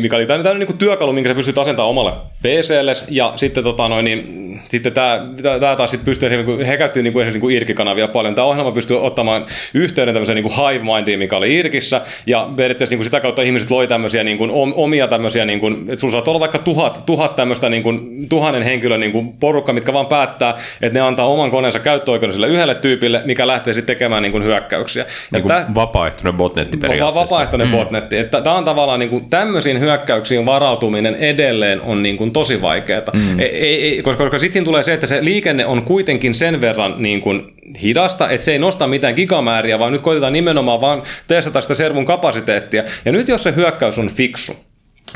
mikä 0.01 0.15
oli 0.15 0.25
tämä, 0.25 0.53
niin 0.53 0.67
kuin 0.67 0.77
työkalu, 0.77 1.13
minkä 1.13 1.29
sä 1.29 1.35
pystyt 1.35 1.57
asentamaan 1.57 1.89
omalle 1.89 2.11
PClle. 2.41 2.93
Ja 3.09 3.33
sitten, 3.35 3.63
tota 3.63 3.87
noin, 3.87 4.05
niin, 4.05 4.50
sitten 4.67 4.93
tämä, 4.93 5.19
tämä 5.41 5.75
taas 5.75 5.91
sitten 5.91 6.05
pystyy, 6.05 6.29
he 6.67 6.77
käytti 6.77 7.03
niin 7.03 7.13
kuin, 7.13 7.27
niin 7.27 7.39
kuin 7.39 7.55
IRK-kanavia 7.55 8.07
paljon. 8.07 8.35
Tämä 8.35 8.45
ohjelma 8.45 8.71
pystyy 8.71 9.05
ottamaan 9.05 9.45
yhteyden 9.73 10.13
tämmöiseen 10.13 10.35
niin 10.35 10.43
kuin 10.43 10.55
Hive-mindiin, 10.55 11.19
mikä 11.19 11.37
oli 11.37 11.55
IRKissä. 11.55 12.01
Ja 12.25 12.49
periaatteessa 12.55 12.93
niin 12.93 12.97
kuin 12.97 13.05
sitä 13.05 13.19
kautta 13.19 13.41
ihmiset 13.41 13.71
loi 13.71 13.87
tämmöisiä 13.87 14.23
niin 14.23 14.37
kuin, 14.37 14.51
omia 14.75 15.07
tämmöisiä, 15.07 15.45
niin 15.45 15.59
kuin, 15.59 15.73
että 15.73 15.97
sulla 15.97 16.11
saattaa 16.11 16.31
olla 16.31 16.39
vaikka 16.39 16.59
tuhat, 16.59 17.03
tuhat 17.05 17.35
tämmöistä 17.35 17.69
niin 17.69 17.83
kuin, 17.83 18.29
tuhannen 18.29 18.63
henkilön 18.63 18.99
niin 18.99 19.11
kuin, 19.11 19.33
porukka, 19.39 19.73
mitkä 19.73 19.93
vaan 19.93 20.05
päättää, 20.05 20.55
että 20.81 20.99
ne 20.99 21.01
antaa 21.01 21.25
oman 21.25 21.51
koneensa 21.51 21.79
käyttöoikeuden 21.79 22.33
sille 22.33 22.47
yhdelle 22.47 22.75
tyypille, 22.75 23.21
mikä 23.25 23.47
lähtee 23.47 23.73
sitten 23.73 23.95
tekemään 23.95 24.23
niin 24.23 24.31
kuin 24.31 24.43
hyökkäyksiä. 24.43 25.05
Niin 25.31 25.41
kuin 25.41 25.47
tää, 25.47 25.65
vapaaehtoinen 25.75 26.33
botnetti 26.33 26.77
periaatteessa. 26.77 27.35
Vapaaehtoinen 27.35 27.67
mm. 27.67 27.71
botnetti. 27.71 28.17
Että 28.17 28.41
tämä 28.41 28.55
on 28.55 28.63
tavallaan 28.63 28.99
niin 28.99 29.09
kuin, 29.09 29.29
tämmöisiin 29.29 29.79
hyökkäyksiin 29.79 30.45
varautuminen 30.45 31.15
edelleen 31.15 31.81
on 31.81 32.03
niin 32.03 32.17
kuin, 32.17 32.33
tosi 32.33 32.61
vaikeaa. 32.61 33.01
Mm. 33.13 33.39
Ei, 33.39 33.83
ei, 33.83 34.01
koska, 34.01 34.23
koska 34.23 34.39
sitten 34.53 34.65
tulee 34.65 34.83
se, 34.83 34.93
että 34.93 35.07
se 35.07 35.25
liikenne 35.25 35.65
on 35.65 35.83
kuitenkin 35.83 36.35
sen 36.35 36.61
verran 36.61 36.95
niin 36.97 37.21
kuin, 37.21 37.53
hidasta, 37.81 38.29
että 38.29 38.45
se 38.45 38.51
ei 38.51 38.59
nosta 38.59 38.87
mitään 38.87 39.15
gigamääriä, 39.15 39.79
vaan 39.79 39.93
nyt 39.93 40.01
koitetaan 40.01 40.33
nimenomaan 40.33 40.81
vaan 40.81 41.03
testata 41.27 41.61
sitä 41.61 41.73
servun 41.73 42.05
kapasiteettia. 42.05 42.83
Ja 43.05 43.11
nyt 43.11 43.27
jos 43.27 43.43
se 43.43 43.55
hyökkäys 43.55 43.99
on 43.99 44.07
fiksu, 44.07 44.55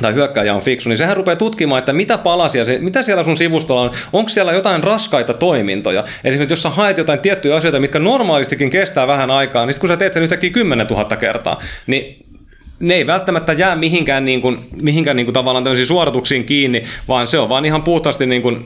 tai 0.02 0.14
hyökkäjä 0.14 0.56
on 0.56 0.62
fiksu, 0.62 0.90
niin 0.90 0.98
sehän 0.98 1.18
rupeaa 1.18 1.36
tutkimaan, 1.36 1.80
että 1.80 1.94
mitä 1.94 2.18
palasia, 2.18 2.64
mitä 2.80 3.04
siellä 3.04 3.24
sun 3.24 3.38
sivustolla 3.38 3.82
on, 3.82 3.92
onko 4.14 4.30
siellä 4.30 4.54
jotain 4.54 4.84
raskaita 4.84 5.34
toimintoja. 5.34 6.04
Eli 6.24 6.48
jos 6.50 6.62
sä 6.62 6.70
haet 6.70 6.98
jotain 6.98 7.20
tiettyjä 7.20 7.56
asioita, 7.56 7.80
mitkä 7.80 8.00
normaalistikin 8.00 8.70
kestää 8.70 9.08
vähän 9.08 9.32
aikaa, 9.32 9.66
niin 9.66 9.80
kun 9.80 9.90
sä 9.90 9.98
teet 9.98 10.14
sen 10.14 10.24
yhtäkkiä 10.24 10.50
10 10.50 10.88
000 10.88 11.06
kertaa, 11.16 11.60
niin 11.88 12.26
ne 12.80 12.94
ei 12.94 13.08
välttämättä 13.08 13.54
jää 13.54 13.76
mihinkään, 13.76 14.26
niin 14.26 14.42
kuin, 14.42 14.60
mihinkään 14.82 15.18
niin 15.18 15.26
kuin 15.26 15.34
tavallaan 15.34 15.86
suorituksiin 15.86 16.46
kiinni, 16.46 16.82
vaan 17.08 17.28
se 17.28 17.40
on 17.40 17.50
vaan 17.50 17.66
ihan 17.66 17.84
puhtaasti 17.84 18.26
niin 18.26 18.42
kuin 18.42 18.66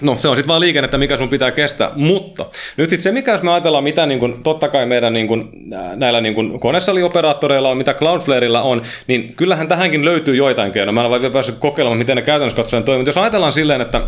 No 0.00 0.16
se 0.16 0.28
on 0.28 0.36
sitten 0.36 0.48
vaan 0.48 0.60
liikennettä, 0.60 0.98
mikä 0.98 1.16
sun 1.16 1.28
pitää 1.28 1.50
kestää, 1.50 1.90
mutta 1.96 2.46
nyt 2.76 2.90
sitten 2.90 3.02
se, 3.02 3.12
mikä 3.12 3.32
jos 3.32 3.42
me 3.42 3.50
ajatellaan, 3.50 3.84
mitä 3.84 4.06
niin 4.06 4.18
kun, 4.18 4.40
totta 4.42 4.68
kai 4.68 4.86
meidän 4.86 5.12
niin 5.12 5.28
kun, 5.28 5.50
näillä 5.96 6.20
niin 6.20 6.34
kun 6.34 6.60
konesalioperaattoreilla 6.60 7.68
on, 7.68 7.76
mitä 7.76 7.94
Cloudflareilla 7.94 8.62
on, 8.62 8.82
niin 9.06 9.34
kyllähän 9.36 9.68
tähänkin 9.68 10.04
löytyy 10.04 10.36
joitain 10.36 10.72
keinoja. 10.72 10.92
Mä 10.92 11.00
en 11.00 11.06
ole 11.06 11.20
vielä 11.20 11.32
päässyt 11.32 11.58
kokeilemaan, 11.58 11.98
miten 11.98 12.16
ne 12.16 12.22
käytännössä 12.22 12.56
katsoen 12.56 12.84
toimii. 12.84 13.06
Jos 13.06 13.18
ajatellaan 13.18 13.52
silleen, 13.52 13.80
että 13.80 14.02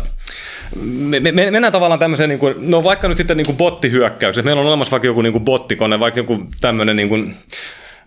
me, 0.81 1.19
me, 1.19 1.31
me 1.31 1.51
mennään 1.51 1.71
tavallaan 1.71 1.99
tämmöiseen, 1.99 2.29
niin 2.29 2.39
kuin, 2.39 2.55
no 2.57 2.83
vaikka 2.83 3.07
nyt 3.07 3.17
sitten 3.17 3.37
niin 3.37 3.45
kuin 3.45 3.57
bottihyökkäys, 3.57 4.43
meillä 4.43 4.61
on 4.61 4.67
olemassa 4.67 4.91
vaikka 4.91 5.07
joku 5.07 5.21
niin 5.21 5.33
kuin 5.33 5.45
bottikone, 5.45 5.99
vaikka 5.99 6.19
joku 6.19 6.39
tämmöinen 6.61 6.95
niin 6.95 7.09
kuin, 7.09 7.35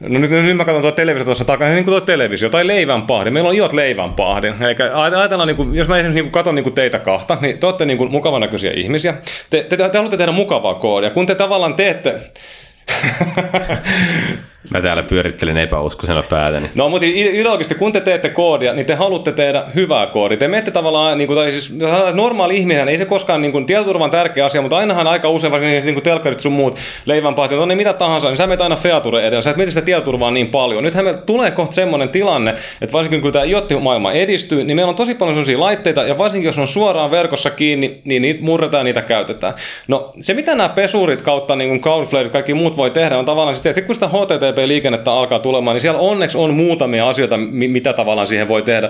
No 0.00 0.18
nyt, 0.18 0.30
nyt 0.30 0.56
mä 0.56 0.64
katson 0.64 0.82
tuo 0.82 0.92
televisio 0.92 1.24
tuossa 1.24 1.44
takana, 1.44 1.70
niin 1.70 1.84
kuin 1.84 1.92
tuo 1.92 2.00
televisio 2.00 2.48
tai 2.48 2.66
leivänpahdi. 2.66 3.30
Meillä 3.30 3.48
on 3.48 3.54
iot 3.54 3.72
leivänpahdi. 3.72 4.46
Eli 4.46 4.76
ajatellaan, 5.16 5.46
niin 5.46 5.56
kuin, 5.56 5.74
jos 5.74 5.88
mä 5.88 5.96
esimerkiksi 5.96 6.14
niin 6.14 6.24
kuin 6.24 6.32
katson 6.32 6.54
niin 6.54 6.62
kuin 6.62 6.74
teitä 6.74 6.98
kahta, 6.98 7.38
niin 7.40 7.58
te 7.58 7.66
olette 7.66 7.84
niin 7.84 7.98
kuin 7.98 8.10
mukavan 8.10 8.40
näköisiä 8.40 8.72
ihmisiä. 8.76 9.14
Te, 9.50 9.62
te, 9.62 9.76
te, 9.76 9.88
te 9.88 9.98
haluatte 9.98 10.16
tehdä 10.16 10.32
mukavaa 10.32 10.74
koodia. 10.74 11.10
Kun 11.10 11.26
te 11.26 11.34
tavallaan 11.34 11.74
teette... 11.74 12.14
Mä 14.70 14.80
täällä 14.80 15.02
pyörittelen 15.02 15.56
epäuskoisena 15.56 16.22
päätäni. 16.22 16.70
No, 16.74 16.88
mutta 16.88 17.06
ideologisesti, 17.06 17.74
kun 17.74 17.92
te 17.92 18.00
teette 18.00 18.28
koodia, 18.28 18.72
niin 18.72 18.86
te 18.86 18.94
haluatte 18.94 19.32
tehdä 19.32 19.62
hyvää 19.74 20.06
koodia. 20.06 20.38
Te 20.38 20.48
menette 20.48 20.70
tavallaan, 20.70 21.18
niin 21.18 21.26
kuin, 21.26 21.36
tai 21.36 21.50
siis 21.50 21.72
normaali 22.12 22.56
ihminen, 22.56 22.88
ei 22.88 22.98
se 22.98 23.04
koskaan, 23.04 23.42
niin 23.42 23.52
kuin, 23.52 23.66
tietoturva 23.66 24.04
on 24.04 24.10
tärkeä 24.10 24.44
asia, 24.44 24.62
mutta 24.62 24.76
ainahan 24.76 25.06
aika 25.06 25.28
usein, 25.28 25.50
varsinkin 25.52 25.84
niin 25.84 25.94
kuin 25.94 26.04
telkkarit 26.04 26.40
sun 26.40 26.52
muut, 26.52 26.78
leivänpahtit, 27.06 27.58
on 27.58 27.68
niin 27.68 27.76
mitä 27.76 27.92
tahansa, 27.92 28.28
niin 28.28 28.36
sä 28.36 28.46
menet 28.46 28.60
aina 28.60 28.76
feature 28.76 29.26
edellä, 29.26 29.42
sä 29.42 29.50
et 29.50 29.56
mieti 29.56 29.72
sitä 29.72 29.84
tietoturvaa 29.84 30.30
niin 30.30 30.48
paljon. 30.48 30.84
Nythän 30.84 31.04
me 31.04 31.14
tulee 31.14 31.50
kohta 31.50 31.74
semmoinen 31.74 32.08
tilanne, 32.08 32.54
että 32.80 32.92
varsinkin 32.92 33.20
kun 33.20 33.32
tämä 33.32 33.44
IoT-maailma 33.44 34.12
edistyy, 34.12 34.64
niin 34.64 34.76
meillä 34.76 34.90
on 34.90 34.96
tosi 34.96 35.14
paljon 35.14 35.34
sellaisia 35.34 35.60
laitteita, 35.60 36.02
ja 36.02 36.18
varsinkin 36.18 36.48
jos 36.48 36.58
on 36.58 36.66
suoraan 36.66 37.10
verkossa 37.10 37.50
kiinni, 37.50 38.00
niin 38.04 38.22
niitä 38.22 38.44
murretaan 38.44 38.84
niitä 38.84 39.02
käytetään. 39.02 39.54
No, 39.88 40.10
se 40.20 40.34
mitä 40.34 40.54
nämä 40.54 40.68
pesurit 40.68 41.22
kautta 41.22 41.56
niin 41.56 41.80
Cloudflare 41.80 42.28
kaikki 42.28 42.54
muut 42.54 42.76
voi 42.76 42.90
tehdä, 42.90 43.18
on 43.18 43.24
tavallaan 43.24 43.56
se, 43.56 43.70
että 43.70 43.82
kun 43.82 43.94
sitä 43.94 44.08
HTTP 44.08 44.53
HTTP-liikennettä 44.55 45.12
alkaa 45.12 45.39
tulemaan, 45.39 45.74
niin 45.74 45.81
siellä 45.82 46.01
onneksi 46.01 46.39
on 46.39 46.55
muutamia 46.55 47.09
asioita, 47.09 47.36
mitä 47.51 47.93
tavallaan 47.93 48.26
siihen 48.26 48.48
voi 48.48 48.62
tehdä. 48.62 48.89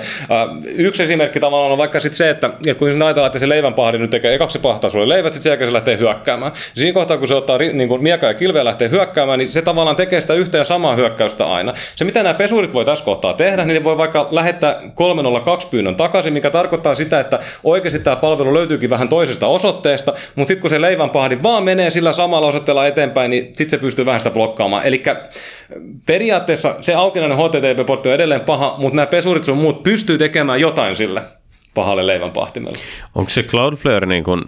Yksi 0.65 1.03
esimerkki 1.03 1.41
tavallaan 1.41 1.73
on 1.73 1.79
vaikka 1.79 2.01
sitten 2.01 2.17
se, 2.17 2.31
että, 2.31 2.47
että 2.47 2.79
kun 2.79 2.89
ajatellaan, 2.89 3.27
että 3.27 3.39
se 3.39 3.49
leivänpahdi 3.49 3.99
nyt 3.99 4.11
tekee 4.11 4.35
ekaksi 4.35 4.59
pahtaa 4.59 4.91
sulle 4.91 5.09
leivät, 5.09 5.33
sitten 5.33 5.67
se 5.67 5.73
lähtee 5.73 5.99
hyökkäämään. 5.99 6.53
Siinä 6.75 6.93
kohtaa, 6.95 7.17
kun 7.17 7.29
se 7.29 7.35
ottaa 7.35 7.59
niin 7.59 7.89
kuin 7.89 8.03
mieka 8.03 8.27
ja 8.27 8.35
kilveä 8.35 8.65
lähtee 8.65 8.91
hyökkäämään, 8.91 9.39
niin 9.39 9.53
se 9.53 9.63
tavallaan 9.63 9.97
tekee 9.97 10.21
sitä 10.21 10.35
yhtä 10.35 10.59
ja 10.59 10.65
samaa 10.65 10.97
hyökkäystä 10.97 11.45
aina. 11.45 11.73
Se, 11.97 12.05
mitä 12.05 12.23
nämä 12.23 12.35
pesurit 12.35 12.73
voi 12.73 12.85
tässä 12.85 13.05
kohtaa 13.05 13.35
tehdä, 13.35 13.65
niin 13.65 13.75
ne 13.75 13.85
voi 13.85 13.99
vaikka 13.99 14.29
lähettää 14.31 14.81
302 14.95 15.69
pyynnön 15.69 15.97
takaisin, 15.97 16.33
mikä 16.33 16.51
tarkoittaa 16.51 16.95
sitä, 16.95 17.21
että 17.21 17.39
oikeasti 17.65 17.99
tämä 17.99 18.17
palvelu 18.17 18.55
löytyykin 18.55 18.91
vähän 18.91 19.09
toisesta 19.09 19.47
osoitteesta, 19.47 20.15
mutta 20.35 20.49
sitten 20.49 20.61
kun 20.61 20.71
se 20.71 20.81
leivänpahdi 20.81 21.39
vaan 21.43 21.63
menee 21.63 21.91
sillä 21.91 22.13
samalla 22.13 22.47
osoitteella 22.47 22.87
eteenpäin, 22.87 23.31
niin 23.31 23.45
sitten 23.45 23.71
se 23.71 23.79
pystyy 23.79 24.07
vähän 24.07 24.21
sitä 24.21 24.31
blokkaamaan. 24.31 24.87
Eli 24.87 25.03
periaatteessa 26.07 26.77
se 26.81 26.95
aukinainen 26.95 27.39
HTTP-portti 27.39 28.09
on 28.09 28.15
edelleen 28.15 28.41
paha, 28.41 28.75
mutta 28.79 28.97
nämä 28.97 29.07
pesurit 29.07 29.45
sun 29.45 29.59
muut 29.59 29.83
pystyy 29.83 30.19
tekemään 30.19 30.61
jotain 30.61 30.97
sille 30.97 31.23
pahalle 31.75 32.07
leivän 32.07 32.31
pahtimelle. 32.31 32.79
Onko 33.15 33.31
se 33.31 33.43
Cloudflare, 33.43 34.07
niin 34.07 34.25
kun, 34.25 34.45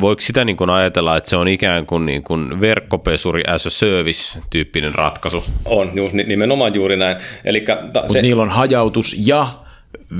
voiko 0.00 0.20
sitä 0.20 0.44
niin 0.44 0.56
kun 0.56 0.70
ajatella, 0.70 1.16
että 1.16 1.30
se 1.30 1.36
on 1.36 1.48
ikään 1.48 1.86
kuin, 1.86 2.06
niin 2.06 2.22
kun 2.22 2.60
verkkopesuri 2.60 3.42
as 3.46 3.66
a 3.66 3.70
service-tyyppinen 3.70 4.94
ratkaisu? 4.94 5.44
On, 5.64 5.90
just, 5.94 6.14
nimenomaan 6.14 6.74
juuri 6.74 6.96
näin. 6.96 7.16
Elikkä, 7.44 7.78
ta, 7.92 8.04
se... 8.08 8.22
niillä 8.22 8.42
on 8.42 8.50
hajautus 8.50 9.16
ja 9.28 9.48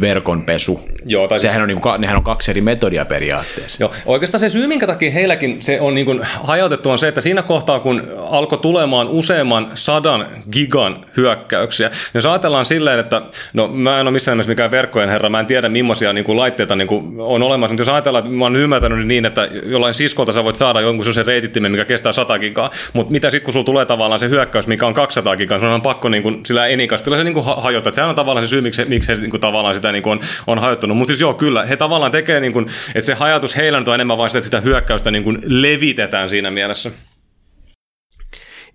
verkonpesu. 0.01 0.81
Joo, 1.05 1.29
tai 1.29 1.41
Sehän 1.41 1.63
on, 1.63 1.69
niin 1.69 1.81
kuin, 1.81 2.01
nehän 2.01 2.17
on 2.17 2.23
kaksi 2.23 2.51
eri 2.51 2.61
metodia 2.61 3.05
periaatteessa. 3.05 3.83
Joo, 3.83 3.93
oikeastaan 4.07 4.41
se 4.41 4.49
syy, 4.49 4.67
minkä 4.67 4.87
takia 4.87 5.11
heilläkin 5.11 5.63
se 5.63 5.81
on 5.81 5.95
niin 5.95 6.07
kuin 6.07 6.21
hajautettu, 6.43 6.91
on 6.91 6.99
se, 6.99 7.09
että 7.09 7.21
siinä 7.21 7.43
kohtaa, 7.43 7.81
kun 7.81 8.03
alkoi 8.31 8.59
tulemaan 8.59 9.09
useamman 9.09 9.71
sadan 9.75 10.27
gigan 10.53 11.07
hyökkäyksiä, 11.17 11.89
niin 11.89 12.11
jos 12.15 12.27
ajatellaan 12.27 12.65
silleen, 12.65 12.99
että 12.99 13.23
no 13.53 13.69
mä 13.69 14.01
en 14.01 14.07
ole 14.07 14.11
missään 14.11 14.37
nimessä 14.37 14.51
mikään 14.51 14.71
verkkojen 14.71 15.09
herra, 15.09 15.29
mä 15.29 15.41
en 15.41 15.47
tiedä 15.47 15.69
millaisia 15.69 16.13
niin 16.13 16.25
kuin 16.25 16.39
laitteita 16.39 16.77
niin 16.77 16.89
kuin 16.89 17.15
on 17.19 17.43
olemassa, 17.43 17.73
mutta 17.73 17.81
jos 17.81 17.89
ajatellaan, 17.89 18.25
että 18.25 18.37
mä 18.37 18.45
oon 18.45 18.57
ymmärtänyt 18.57 19.07
niin, 19.07 19.27
että 19.27 19.49
jollain 19.67 19.95
siskolta 19.95 20.33
sä 20.33 20.45
voit 20.45 20.57
saada 20.57 20.81
jonkun 20.81 21.05
sellaisen 21.05 21.27
reitittimen, 21.27 21.73
mikä 21.73 21.85
kestää 21.85 22.13
100 22.13 22.39
gigaa, 22.39 22.71
mutta 22.93 23.13
mitä 23.13 23.31
sitten 23.31 23.45
kun 23.45 23.53
sulla 23.53 23.65
tulee 23.65 23.87
tavallaan 23.87 24.19
se 24.19 24.29
hyökkäys, 24.29 24.67
mikä 24.67 24.87
on 24.87 24.95
200 24.95 25.37
gigaa, 25.37 25.59
sun 25.59 25.69
on 25.69 25.83
pakko 25.83 26.09
niin 26.09 26.23
kuin, 26.23 26.41
sillä 26.47 26.67
enikastilla 26.67 27.17
se 27.17 27.25
niin 27.25 27.35
kuin 27.35 27.47
hajota. 27.57 27.91
Sehän 27.91 28.11
on 28.11 28.17
tavallaan 28.17 28.47
se 28.47 28.51
syy, 28.51 28.61
miksi, 28.61 28.85
miksi 28.85 29.13
he 29.13 29.21
niin 29.21 29.31
kuin, 29.31 29.41
tavallaan 29.41 29.76
sitä 29.77 29.93
niin 29.93 30.03
kuin 30.03 30.13
on, 30.13 30.21
on 30.47 30.59
hajottanut. 30.59 30.97
Mutta 30.97 31.09
siis 31.09 31.21
joo, 31.21 31.35
kyllä, 31.35 31.67
he 31.67 31.77
tavallaan 31.77 32.13
tekee, 32.13 32.41
niin 32.41 32.53
kuin, 32.53 32.67
että 32.95 33.07
se 33.07 33.15
hajatus 33.15 33.57
heillä 33.57 33.79
on 33.79 33.95
enemmän 33.95 34.19
vain 34.19 34.31
sitä, 34.31 34.39
että 34.39 34.47
sitä 34.47 34.61
hyökkäystä 34.61 35.11
niin 35.11 35.25
kuin 35.25 35.39
levitetään 35.45 36.29
siinä 36.29 36.51
mielessä. 36.51 36.91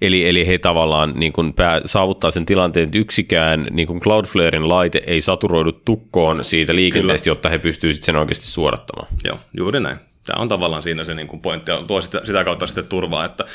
Eli, 0.02 0.30
eli 0.30 0.48
he 0.48 0.57
tavallaan 0.57 1.14
niin 1.15 1.34
kuin 1.34 1.53
pää, 1.53 1.82
saavuttaa 1.86 2.32
sen 2.32 2.45
tilanteen, 2.45 2.84
että 2.84 2.98
yksikään 2.98 3.68
niin 3.72 3.88
kuin 3.88 3.99
Cloudflaren 3.99 4.69
laite 4.69 5.02
ei 5.07 5.22
saturoidu 5.22 5.72
tukkoon 5.72 6.45
siitä 6.45 6.76
liikenteestä, 6.76 7.23
Kyllä. 7.23 7.32
jotta 7.32 7.49
he 7.49 7.57
pystyisivät 7.57 8.03
sen 8.03 8.15
oikeasti 8.15 8.45
suodattamaan. 8.45 9.07
Joo, 9.23 9.40
juuri 9.57 9.80
näin. 9.80 9.98
Tämä 10.26 10.41
on 10.41 10.48
tavallaan 10.48 10.84
siinä 10.84 11.03
se 11.03 11.14
niin 11.14 11.28
kuin 11.28 11.41
pointti 11.41 11.72
ja 11.72 11.84
tuo 11.88 12.02
sitä, 12.02 12.22
sitä 12.23 12.44
kautta 12.44 12.68
sitten 12.68 12.86
turvaa, 12.86 13.26
että 13.26 13.45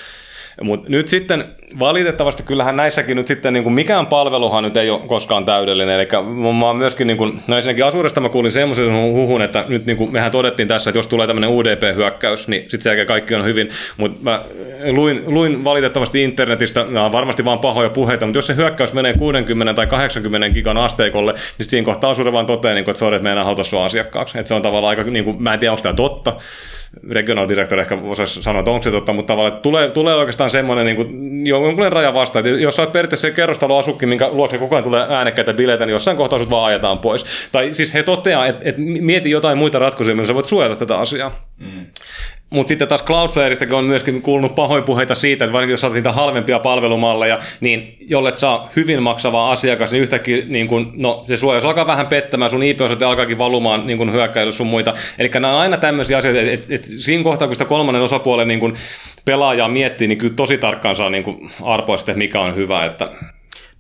mutta 0.62 0.90
nyt 0.90 1.08
sitten 1.08 1.44
valitettavasti 1.78 2.42
kyllähän 2.42 2.76
näissäkin 2.76 3.16
nyt 3.16 3.26
sitten 3.26 3.52
niin 3.52 3.62
kuin 3.62 3.72
mikään 3.72 4.06
palveluhan 4.06 4.64
nyt 4.64 4.76
ei 4.76 4.90
ole 4.90 5.00
koskaan 5.06 5.44
täydellinen. 5.44 5.94
Eli 5.94 6.08
mä 6.58 6.66
oon 6.66 6.76
myöskin, 6.76 7.06
niin 7.06 7.16
kuin, 7.16 7.42
no 7.46 7.56
ensinnäkin 7.56 7.84
Asuresta 7.84 8.20
mä 8.20 8.28
kuulin 8.28 8.52
semmoisen 8.52 8.92
huhun, 8.92 9.42
että 9.42 9.64
nyt 9.68 9.86
niin 9.86 9.96
kuin 9.96 10.12
mehän 10.12 10.30
todettiin 10.30 10.68
tässä, 10.68 10.90
että 10.90 10.98
jos 10.98 11.06
tulee 11.06 11.26
tämmöinen 11.26 11.50
UDP-hyökkäys, 11.50 12.48
niin 12.48 12.62
sitten 12.62 12.96
sen 12.96 13.06
kaikki 13.06 13.34
on 13.34 13.44
hyvin. 13.44 13.68
Mutta 13.96 14.18
mä 14.22 14.40
luin, 14.90 15.22
luin 15.26 15.64
valitettavasti 15.64 16.22
internetistä, 16.22 16.84
nämä 16.84 17.04
on 17.04 17.12
varmasti 17.12 17.44
vaan 17.44 17.58
pahoja 17.58 17.90
puheita, 17.90 18.26
mutta 18.26 18.38
jos 18.38 18.46
se 18.46 18.56
hyökkäys 18.56 18.92
menee 18.92 19.14
60 19.14 19.74
tai 19.74 19.86
80 19.86 20.50
gigan 20.50 20.76
asteikolle, 20.76 21.32
niin 21.32 21.66
siinä 21.66 21.84
kohtaa 21.84 22.10
Asure 22.10 22.32
vaan 22.32 22.46
toteaa, 22.46 22.74
niin 22.74 22.84
kuin, 22.84 22.92
että 22.92 22.98
sorry, 22.98 23.16
että 23.16 23.24
me 23.24 23.32
enää 23.32 23.62
sua 23.62 23.84
asiakkaaksi. 23.84 24.38
Että 24.38 24.48
se 24.48 24.54
on 24.54 24.62
tavallaan 24.62 24.98
aika, 24.98 25.10
niin 25.10 25.24
kuin, 25.24 25.42
mä 25.42 25.54
en 25.54 25.60
tiedä, 25.60 25.72
onko 25.72 25.82
tämä 25.82 25.94
totta, 25.94 26.36
regional 27.10 27.48
director 27.48 27.80
ehkä 27.80 27.98
osaisi 28.04 28.42
sanoa, 28.42 28.60
että 28.60 28.70
onko 28.70 28.82
se 28.82 28.90
totta, 28.90 29.12
mutta 29.12 29.32
tavallaan 29.32 29.62
tulee, 29.62 29.90
tulee 29.90 30.14
oikeastaan 30.14 30.45
semmoinen 30.50 30.86
niin 30.86 30.96
kuin, 30.96 31.46
jonkunlainen 31.46 31.92
raja 31.92 32.14
vastaan, 32.14 32.46
että 32.46 32.62
jos 32.62 32.76
sä 32.76 32.82
oot 32.82 32.92
periaatteessa 32.92 33.28
se 33.28 33.34
kerrostaloasukki, 33.34 34.06
minkä 34.06 34.28
luokse 34.28 34.58
koko 34.58 34.74
ajan 34.74 34.84
tulee 34.84 35.06
äänekkäitä 35.08 35.52
bileitä, 35.52 35.86
niin 35.86 35.92
jossain 35.92 36.16
kohtaa 36.16 36.38
sut 36.38 36.50
vaan 36.50 36.64
ajetaan 36.64 36.98
pois. 36.98 37.24
Tai 37.52 37.74
siis 37.74 37.94
he 37.94 38.02
toteaa, 38.02 38.46
että, 38.46 38.62
että 38.64 38.80
mieti 38.80 39.30
jotain 39.30 39.58
muita 39.58 39.78
ratkaisuja, 39.78 40.14
millä 40.14 40.26
sä 40.26 40.34
voit 40.34 40.46
suojata 40.46 40.76
tätä 40.76 40.98
asiaa. 40.98 41.32
Mm. 41.58 41.86
Mutta 42.56 42.68
sitten 42.68 42.88
taas 42.88 43.04
Cloudflareistakin 43.04 43.74
on 43.74 43.84
myöskin 43.84 44.22
kuulunut 44.22 44.54
pahoin 44.54 44.84
puheita 44.84 45.14
siitä, 45.14 45.44
että 45.44 45.52
varsinkin 45.52 45.72
jos 45.72 45.80
saat 45.80 45.92
niitä 45.92 46.12
halvempia 46.12 46.58
palvelumalleja, 46.58 47.38
niin 47.60 47.96
jollet 48.00 48.36
saa 48.36 48.70
hyvin 48.76 49.02
maksavaa 49.02 49.52
asiakas, 49.52 49.92
niin 49.92 50.02
yhtäkkiä 50.02 50.42
niin 50.48 50.68
kun, 50.68 50.92
no, 50.96 51.24
se 51.26 51.36
suojaus 51.36 51.64
alkaa 51.64 51.86
vähän 51.86 52.06
pettämään, 52.06 52.50
sun 52.50 52.62
IP-osoite 52.62 53.04
alkaakin 53.04 53.38
valumaan 53.38 53.86
niin 53.86 53.98
kun 53.98 54.12
hyökkäily 54.12 54.52
sun 54.52 54.66
muita. 54.66 54.94
Eli 55.18 55.30
nämä 55.34 55.54
on 55.54 55.60
aina 55.60 55.76
tämmöisiä 55.76 56.18
asioita, 56.18 56.40
että 56.40 56.52
et, 56.52 56.70
et 56.70 56.84
siinä 56.84 57.24
kohtaa, 57.24 57.48
kun 57.48 57.54
sitä 57.54 57.64
kolmannen 57.64 58.02
osapuolen 58.02 58.48
niin 58.48 58.60
kun 58.60 58.74
pelaajaa 59.24 59.68
miettii, 59.68 60.08
niin 60.08 60.18
kyllä 60.18 60.34
tosi 60.34 60.58
tarkkaan 60.58 60.96
saa 60.96 61.10
niin 61.10 61.24
kun 61.24 61.50
arpoa 61.62 61.96
sitten, 61.96 62.18
mikä 62.18 62.40
on 62.40 62.56
hyvä. 62.56 62.84
Että... 62.84 63.10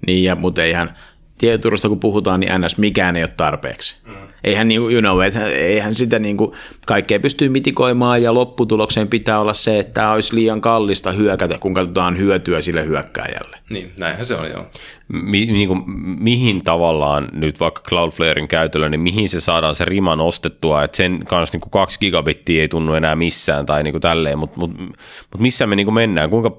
Niin, 0.06 0.24
ja, 0.24 0.34
mutta 0.34 0.64
eihän 0.64 0.96
tietoturvasta 1.38 1.88
kun 1.88 2.00
puhutaan, 2.00 2.40
niin 2.40 2.60
ns. 2.60 2.78
mikään 2.78 3.16
ei 3.16 3.22
ole 3.22 3.32
tarpeeksi. 3.36 3.96
Mm. 4.06 4.14
Eihän, 4.44 4.72
you 4.72 5.00
know, 5.00 5.18
eihän 5.52 5.94
sitä 5.94 6.18
niin 6.18 6.36
kuin, 6.36 6.52
kaikkea 6.86 7.20
pystyy 7.20 7.48
mitikoimaan 7.48 8.22
ja 8.22 8.34
lopputulokseen 8.34 9.08
pitää 9.08 9.40
olla 9.40 9.54
se, 9.54 9.78
että 9.78 9.92
tämä 9.94 10.12
olisi 10.12 10.34
liian 10.34 10.60
kallista 10.60 11.12
hyökätä, 11.12 11.58
kun 11.58 11.74
katsotaan 11.74 12.18
hyötyä 12.18 12.60
sille 12.60 12.84
hyökkääjälle. 12.84 13.58
Niin, 13.70 13.92
näinhän 13.98 14.26
se 14.26 14.34
on 14.34 14.50
joo. 14.50 14.66
Mi, 15.08 15.46
niin 15.46 15.68
kuin, 15.68 15.82
mihin 16.20 16.64
tavallaan 16.64 17.28
nyt 17.32 17.60
vaikka 17.60 17.82
Cloudflaren 17.88 18.48
käytöllä, 18.48 18.88
niin 18.88 19.00
mihin 19.00 19.28
se 19.28 19.40
saadaan 19.40 19.74
se 19.74 19.84
rima 19.84 20.16
nostettua, 20.16 20.84
että 20.84 20.96
sen 20.96 21.20
kanssa 21.24 21.54
niin 21.54 21.60
kuin 21.60 21.70
kaksi 21.70 21.98
gigabittiä 22.00 22.62
ei 22.62 22.68
tunnu 22.68 22.94
enää 22.94 23.16
missään 23.16 23.66
tai 23.66 23.82
niin 23.82 23.92
kuin 23.92 24.02
tälleen, 24.02 24.38
mutta 24.38 24.60
mut, 24.60 24.78
mut 24.78 25.40
missä 25.40 25.66
me 25.66 25.76
niin 25.76 25.86
kuin 25.86 25.94
mennään, 25.94 26.30
kuinka, 26.30 26.56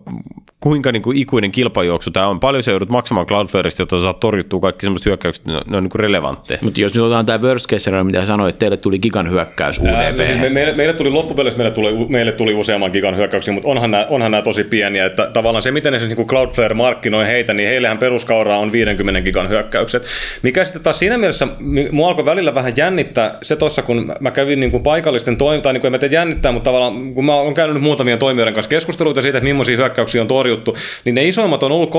kuinka 0.59 0.91
niin 0.91 1.01
kuin 1.01 1.17
ikuinen 1.17 1.51
kilpajuoksu 1.51 2.11
tämä 2.11 2.27
on, 2.27 2.39
paljon 2.39 2.63
se 2.63 2.71
joudut 2.71 2.89
maksamaan 2.89 3.27
Cloudflareista, 3.27 3.81
jotta 3.81 3.99
saat 3.99 4.19
torjuttua 4.19 4.59
kaikki 4.59 4.85
sellaiset 4.85 5.05
hyökkäykset, 5.05 5.45
ne 5.45 5.55
on, 5.55 5.61
ne 5.67 5.77
on 5.77 5.83
niin 5.83 5.91
kuin 5.91 5.99
relevantteja. 5.99 6.59
Mutta 6.61 6.81
jos 6.81 6.93
nyt 6.93 7.03
otetaan 7.03 7.25
tämä 7.25 7.41
worst 7.41 7.67
case 7.67 8.03
mitä 8.03 8.25
sanoit, 8.25 8.49
että 8.49 8.59
teille 8.59 8.77
tuli 8.77 8.99
gigan 8.99 9.29
hyökkäys 9.29 9.79
UDP. 9.79 9.89
Ää, 9.89 10.11
no 10.11 10.25
siis 10.25 10.39
me, 10.39 10.49
meille, 10.49 10.73
meille, 10.73 10.93
tuli 10.93 11.09
loppupeleissä, 11.09 11.57
meille 11.57 11.71
tuli, 11.71 12.07
meille 12.09 12.31
tuli 12.31 12.53
useamman 12.53 12.91
gigan 12.91 13.15
hyökkäyksiä, 13.15 13.53
mutta 13.53 13.69
onhan 13.69 13.91
nämä, 13.91 14.05
onhan 14.09 14.31
nämä 14.31 14.41
tosi 14.41 14.63
pieniä, 14.63 15.05
että 15.05 15.29
tavallaan 15.33 15.61
se, 15.61 15.71
miten 15.71 15.93
ne 15.93 15.99
siis 15.99 16.17
niin 16.17 16.27
Cloudflare 16.27 16.73
markkinoi 16.97 17.27
heitä, 17.27 17.53
niin 17.53 17.69
heillehän 17.69 17.97
peruskauraa 17.97 18.57
on 18.57 18.71
50 18.71 19.21
gigan 19.21 19.49
hyökkäykset. 19.49 20.03
Mikä 20.41 20.63
sitten 20.63 20.81
taas 20.81 20.99
siinä 20.99 21.17
mielessä, 21.17 21.47
mua 21.91 22.07
alkoi 22.07 22.25
välillä 22.25 22.55
vähän 22.55 22.73
jännittää 22.77 23.37
se 23.41 23.55
tuossa, 23.55 23.81
kun 23.81 24.13
mä 24.19 24.31
kävin 24.31 24.59
niin 24.59 24.71
kuin 24.71 24.83
paikallisten 24.83 25.37
toimintaan, 25.37 25.73
niin 25.73 25.81
kuin 25.81 25.93
en 25.93 26.01
mä 26.01 26.07
jännittää, 26.11 26.51
mutta 26.51 26.67
tavallaan 26.67 27.13
kun 27.13 27.25
mä 27.25 27.35
olen 27.35 27.53
käynyt 27.53 27.73
nyt 27.73 27.83
muutamien 27.83 28.19
toimijoiden 28.19 28.53
kanssa 28.53 28.69
keskusteluita 28.69 29.21
siitä, 29.21 29.37
että 29.37 29.43
millaisia 29.43 29.77
hyökkäyksiä 29.77 30.21
on 30.21 30.27
torjuttu, 30.27 30.77
niin 31.05 31.15
ne 31.15 31.27
isoimmat 31.27 31.63
on 31.63 31.71
ollut 31.71 31.89
30-40, 31.89 31.93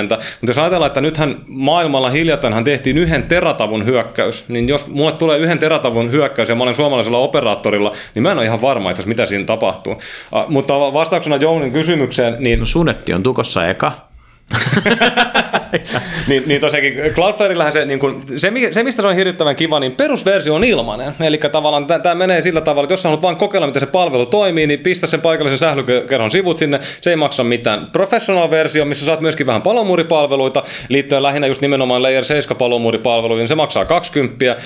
mutta 0.00 0.18
jos 0.46 0.58
ajatellaan, 0.58 0.86
että 0.86 1.00
nythän 1.00 1.36
maailmalla 1.46 2.10
hiljattainhan 2.10 2.64
tehtiin 2.64 2.98
yhden 2.98 3.22
teratavun 3.22 3.86
hyökkäys, 3.86 4.44
niin 4.48 4.68
jos 4.68 4.88
mulle 4.88 5.12
tulee 5.12 5.38
yhden 5.38 5.58
teratavun 5.58 6.12
hyökkäys 6.12 6.48
ja 6.48 6.54
mä 6.54 6.62
olen 6.62 6.74
suomalaisella 6.74 7.18
operaattorilla, 7.18 7.92
niin 8.14 8.22
mä 8.22 8.32
en 8.32 8.38
ole 8.38 8.46
ihan 8.46 8.62
varma, 8.62 8.90
että 8.90 9.02
mitä 9.06 9.26
siinä 9.26 9.44
tapahtuu. 9.44 9.92
Uh, 9.92 10.48
mutta 10.48 10.74
vastauksena 10.74 11.36
Jounin 11.36 11.72
kysymykseen, 11.72 12.36
niin... 12.38 12.58
No 12.58 12.66
sunetti 12.66 13.14
on 13.14 13.22
tukossa 13.22 13.59
eka. 13.68 14.09
niin, 16.28 16.42
niin 16.46 16.60
tosiaankin 16.60 16.94
Cloudflareillähän 17.14 17.72
se, 17.72 17.84
niin 17.84 17.98
kun, 17.98 18.22
se, 18.36 18.52
se, 18.72 18.82
mistä 18.82 19.02
se 19.02 19.08
on 19.08 19.14
hirvittävän 19.14 19.56
kiva, 19.56 19.80
niin 19.80 19.92
perusversio 19.92 20.54
on 20.54 20.64
ilmainen. 20.64 21.14
Eli 21.20 21.38
tavallaan 21.38 21.86
tämä 21.86 22.14
menee 22.14 22.42
sillä 22.42 22.60
tavalla, 22.60 22.84
että 22.84 22.92
jos 22.92 23.04
haluat 23.04 23.22
vain 23.22 23.36
kokeilla, 23.36 23.66
miten 23.66 23.80
se 23.80 23.86
palvelu 23.86 24.26
toimii, 24.26 24.66
niin 24.66 24.80
pistä 24.80 25.06
sen 25.06 25.20
paikallisen 25.20 25.58
sählykerhon 25.58 26.30
sivut 26.30 26.56
sinne, 26.56 26.78
se 27.00 27.10
ei 27.10 27.16
maksa 27.16 27.44
mitään. 27.44 27.88
Professional-versio, 27.92 28.84
missä 28.84 29.06
saat 29.06 29.20
myöskin 29.20 29.46
vähän 29.46 29.62
palomuuripalveluita, 29.62 30.62
liittyen 30.88 31.22
lähinnä 31.22 31.46
just 31.46 31.60
nimenomaan 31.60 32.02
Layer 32.02 32.24
7 32.24 32.56
palomuuripalveluihin, 32.56 33.48
se 33.48 33.54
maksaa 33.54 33.84
20. 33.84 34.56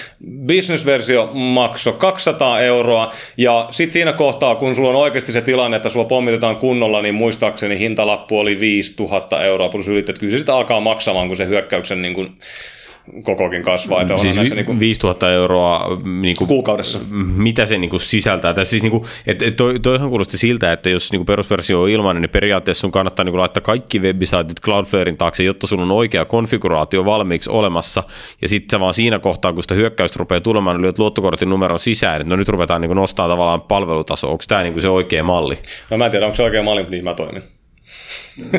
Business-versio 0.47 1.31
maksoi 1.33 1.95
200 1.99 2.61
euroa, 2.61 3.09
ja 3.37 3.69
sitten 3.71 3.93
siinä 3.93 4.13
kohtaa, 4.13 4.55
kun 4.55 4.75
sulla 4.75 4.89
on 4.89 4.97
oikeasti 4.97 5.33
se 5.33 5.41
tilanne, 5.41 5.77
että 5.77 5.89
sua 5.89 6.05
pommitetaan 6.05 6.57
kunnolla, 6.57 7.03
niin 7.03 7.15
muistaakseni 7.15 7.79
hintalappu 7.79 8.39
oli 8.39 8.61
5000 8.61 9.45
euroa 9.45 9.69
plus 9.75 9.89
ylittää, 9.89 10.15
kyllä 10.21 10.31
se 10.31 10.39
sitten 10.39 10.55
alkaa 10.55 10.81
maksamaan, 10.81 11.27
kun 11.27 11.37
se 11.37 11.47
hyökkäyksen 11.47 12.03
niin 12.03 12.15
kuin, 12.15 12.37
kokokin 13.23 13.63
kasvaa. 13.63 14.03
Että 14.03 14.17
siis 14.17 14.37
näissä, 14.37 14.55
niin 14.55 14.65
kuin, 14.65 14.81
5000 14.81 15.33
euroa 15.33 15.99
niin 16.05 16.37
kuin, 16.37 16.49
kuukaudessa. 16.49 16.99
Mitä 17.37 17.67
se 17.67 17.79
niin 17.79 17.91
kuin, 17.91 18.01
sisältää? 18.01 18.55
Tai 18.55 18.67
siis, 18.67 18.83
niin 18.83 18.91
kuin, 18.91 19.05
et, 19.27 19.43
et 19.43 19.57
toi, 19.57 19.81
toihan 19.81 20.09
kuulosti 20.09 20.39
siltä, 20.39 20.73
että 20.73 20.91
jos 20.91 21.13
niin 21.13 21.19
kuin 21.19 21.27
perusversio 21.27 21.83
on 21.83 21.89
ilmainen, 21.89 22.21
niin 22.21 22.31
periaatteessa 22.31 22.81
sun 22.81 22.93
kannattaa 22.93 23.25
niin 23.25 23.33
kuin, 23.33 23.41
laittaa 23.41 23.61
kaikki 23.61 23.99
webisaitit 23.99 24.61
Cloudflarein 24.61 25.17
taakse, 25.17 25.45
jotta 25.45 25.67
sun 25.67 25.81
on 25.81 25.91
oikea 25.91 26.25
konfiguraatio 26.25 27.05
valmiiksi 27.05 27.51
olemassa. 27.51 28.03
Ja 28.43 28.49
sitten 28.49 28.81
vaan 28.81 28.95
siinä 28.95 29.19
kohtaa, 29.19 29.53
kun 29.53 29.63
sitä 29.63 29.75
hyökkäystä 29.75 30.19
rupeaa 30.19 30.41
tulemaan, 30.41 30.77
niin 30.77 30.83
lyöt 30.83 30.99
luottokortin 30.99 31.51
numeron 31.51 31.79
sisään, 31.79 32.21
että 32.21 32.29
no 32.29 32.37
nyt 32.37 32.49
ruvetaan 32.49 32.81
niin 32.81 32.89
kuin, 32.89 32.97
nostaa 32.97 33.29
tavallaan 33.29 33.61
palvelutaso. 33.61 34.31
Onko 34.31 34.45
tämä 34.49 34.63
niin 34.63 34.73
kuin, 34.73 34.83
se 34.83 34.89
oikea 34.89 35.25
malli? 35.25 35.59
No 35.91 35.99
mä 35.99 36.05
en 36.05 36.11
tiedä, 36.11 36.27
onko 36.27 36.37
se 36.37 36.43
oikea 36.43 36.63
malli, 36.63 36.83
mutta 36.83 36.97
niin 36.97 37.05
mä 37.05 37.15
toimin. 37.15 37.43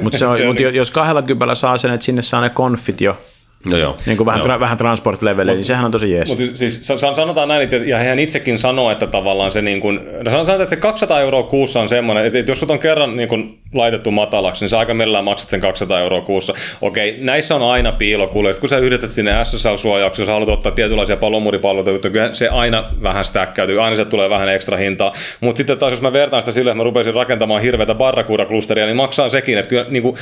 Mutta 0.02 0.27
mut 0.45 0.60
jos 0.73 0.91
kahdella 0.91 1.22
kypällä 1.22 1.56
saa 1.56 1.77
sen, 1.77 1.91
että 1.91 2.06
sinne 2.06 2.22
saa 2.22 2.41
ne 2.41 2.49
konfit 2.49 3.02
jo 3.02 3.18
No 3.66 3.78
joo. 3.78 3.98
Niin 4.06 4.18
kuin 4.18 4.26
vähän, 4.26 4.42
joo. 4.46 4.58
Tra- 4.58 4.60
vähän 4.60 4.78
transport 4.78 5.22
level, 5.22 5.48
niin 5.48 5.66
sehän 5.66 5.86
on 5.86 5.92
tosi 5.92 6.12
jees. 6.12 6.30
Mutta 6.30 6.44
siis 6.54 6.82
sanotaan 7.14 7.48
näin, 7.48 7.62
että, 7.62 7.76
ja 7.76 7.98
hän 7.98 8.20
itsekin 8.20 8.60
sanoo, 8.60 8.92
että 8.92 9.08
tavallaan 9.08 9.52
se 9.52 9.62
niin 9.62 9.80
kuin, 9.80 10.00
no 10.24 10.32
sanotaan, 10.32 10.62
että 10.62 10.70
se 10.70 10.76
200 10.76 11.22
euroa 11.22 11.44
kuussa 11.44 11.82
on 11.82 11.90
semmoinen, 11.90 12.26
että, 12.26 12.52
jos 12.52 12.60
sut 12.60 12.72
on 12.72 12.80
kerran 12.80 13.18
niin 13.18 13.30
kuin 13.30 13.60
laitettu 13.74 14.12
matalaksi, 14.12 14.64
niin 14.64 14.70
sä 14.70 14.80
aika 14.80 14.94
millään 14.94 15.24
maksat 15.24 15.50
sen 15.50 15.62
200 15.62 16.00
euroa 16.00 16.22
kuussa. 16.22 16.54
Okei, 16.82 17.18
näissä 17.20 17.56
on 17.56 17.72
aina 17.72 17.92
piilokuljetus. 17.92 18.60
Kun 18.60 18.70
sä 18.70 18.78
yhdetät 18.78 19.12
sinne 19.12 19.32
SSL-suojauksessa, 19.44 20.26
sä 20.26 20.32
haluat 20.32 20.50
ottaa 20.50 20.72
tietynlaisia 20.72 21.18
palomuuripalveluita, 21.18 22.10
kyllä 22.10 22.34
se 22.34 22.48
aina 22.48 22.86
vähän 23.02 23.26
stäkkäytyy, 23.26 23.84
aina 23.84 23.96
se 23.96 24.06
tulee 24.06 24.30
vähän 24.30 24.50
ekstra 24.50 24.78
hintaa. 24.78 25.14
Mutta 25.42 25.58
sitten 25.58 25.78
taas, 25.78 25.92
jos 25.92 26.02
mä 26.02 26.14
vertaan 26.14 26.42
sitä 26.42 26.52
sille, 26.52 26.72
että 26.72 26.78
mä 26.78 26.84
rupesin 26.84 27.14
rakentamaan 27.14 27.62
hirveätä 27.62 27.94
barracuda-klusteria, 27.94 28.86
niin 28.86 28.98
maksaa 28.98 29.30
sekin. 29.30 29.58
Että 29.58 29.70
kyllä, 29.70 29.86
niin 29.90 30.04
kuin, 30.04 30.16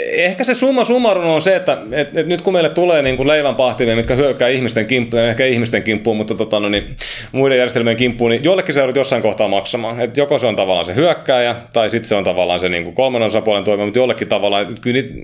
ehkä 0.00 0.44
se 0.44 0.54
summa 0.54 0.84
summarum 0.84 1.26
on 1.26 1.42
se, 1.42 1.56
että 1.56 1.78
et, 1.92 2.16
et 2.16 2.26
nyt 2.26 2.42
kun 2.42 2.52
meille 2.52 2.70
tulee 2.82 3.02
niin 3.02 3.16
kuin 3.16 3.28
leivänpahtimia, 3.28 3.96
mitkä 3.96 4.14
hyökkää 4.14 4.48
ihmisten 4.48 4.86
kimppuun, 4.86 5.22
ehkä 5.22 5.46
ihmisten 5.46 5.82
kimppuun, 5.82 6.16
mutta 6.16 6.34
tota, 6.34 6.60
no, 6.60 6.68
niin, 6.68 6.96
muiden 7.32 7.58
järjestelmien 7.58 7.96
kimppuun, 7.96 8.30
niin 8.30 8.44
jollekin 8.44 8.74
se 8.74 8.80
joudut 8.80 8.96
jossain 8.96 9.22
kohtaa 9.22 9.48
maksamaan. 9.48 10.00
Et 10.00 10.16
joko 10.16 10.38
se 10.38 10.46
on 10.46 10.56
tavallaan 10.56 10.84
se 10.84 10.94
hyökkääjä, 10.94 11.56
tai 11.72 11.90
sitten 11.90 12.08
se 12.08 12.14
on 12.14 12.24
tavallaan 12.24 12.60
se 12.60 12.68
niin 12.68 12.84
kuin 12.84 12.94
kolmannen 12.94 13.26
osapuolen 13.26 13.64
toimi, 13.64 13.84
mutta 13.84 13.98
jollekin 13.98 14.28
tavalla. 14.28 14.64
Kyllä 14.80 15.02
niitä, 15.02 15.14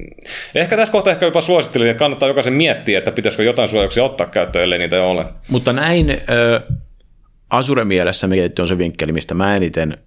ehkä 0.54 0.76
tässä 0.76 0.92
kohtaa 0.92 1.12
ehkä 1.12 1.26
jopa 1.26 1.40
suosittelin, 1.40 1.88
että 1.88 1.98
kannattaa 1.98 2.28
jokaisen 2.28 2.52
miettiä, 2.52 2.98
että 2.98 3.12
pitäisikö 3.12 3.42
jotain 3.42 3.68
suojauksia 3.68 4.04
ottaa 4.04 4.26
käyttöön, 4.26 4.64
ellei 4.64 4.78
niitä 4.78 5.02
ole. 5.02 5.24
Mutta 5.48 5.72
näin 5.72 6.10
ö, 6.10 6.60
Azure-mielessä 7.50 8.26
mietitty 8.26 8.62
on 8.62 8.68
se 8.68 8.78
vinkkeli, 8.78 9.12
mistä 9.12 9.34
mä 9.34 9.56
eniten 9.56 9.98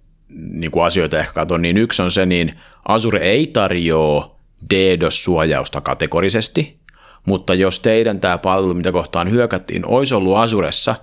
niin 0.50 0.70
kuin 0.70 0.84
asioita 0.84 1.18
ehkä 1.18 1.32
katson, 1.32 1.62
niin 1.62 1.78
yksi 1.78 2.02
on 2.02 2.10
se, 2.10 2.26
niin 2.26 2.54
Azure 2.88 3.20
ei 3.20 3.46
tarjoa 3.46 4.36
DDoS-suojausta 4.74 5.80
kategorisesti, 5.80 6.81
mutta 7.26 7.54
jos 7.54 7.80
teidän 7.80 8.20
tämä 8.20 8.38
palvelu, 8.38 8.74
mitä 8.74 8.92
kohtaan 8.92 9.30
hyökättiin, 9.30 9.86
olisi 9.86 10.14
ollut 10.14 10.36
Azuressa, 10.36 10.94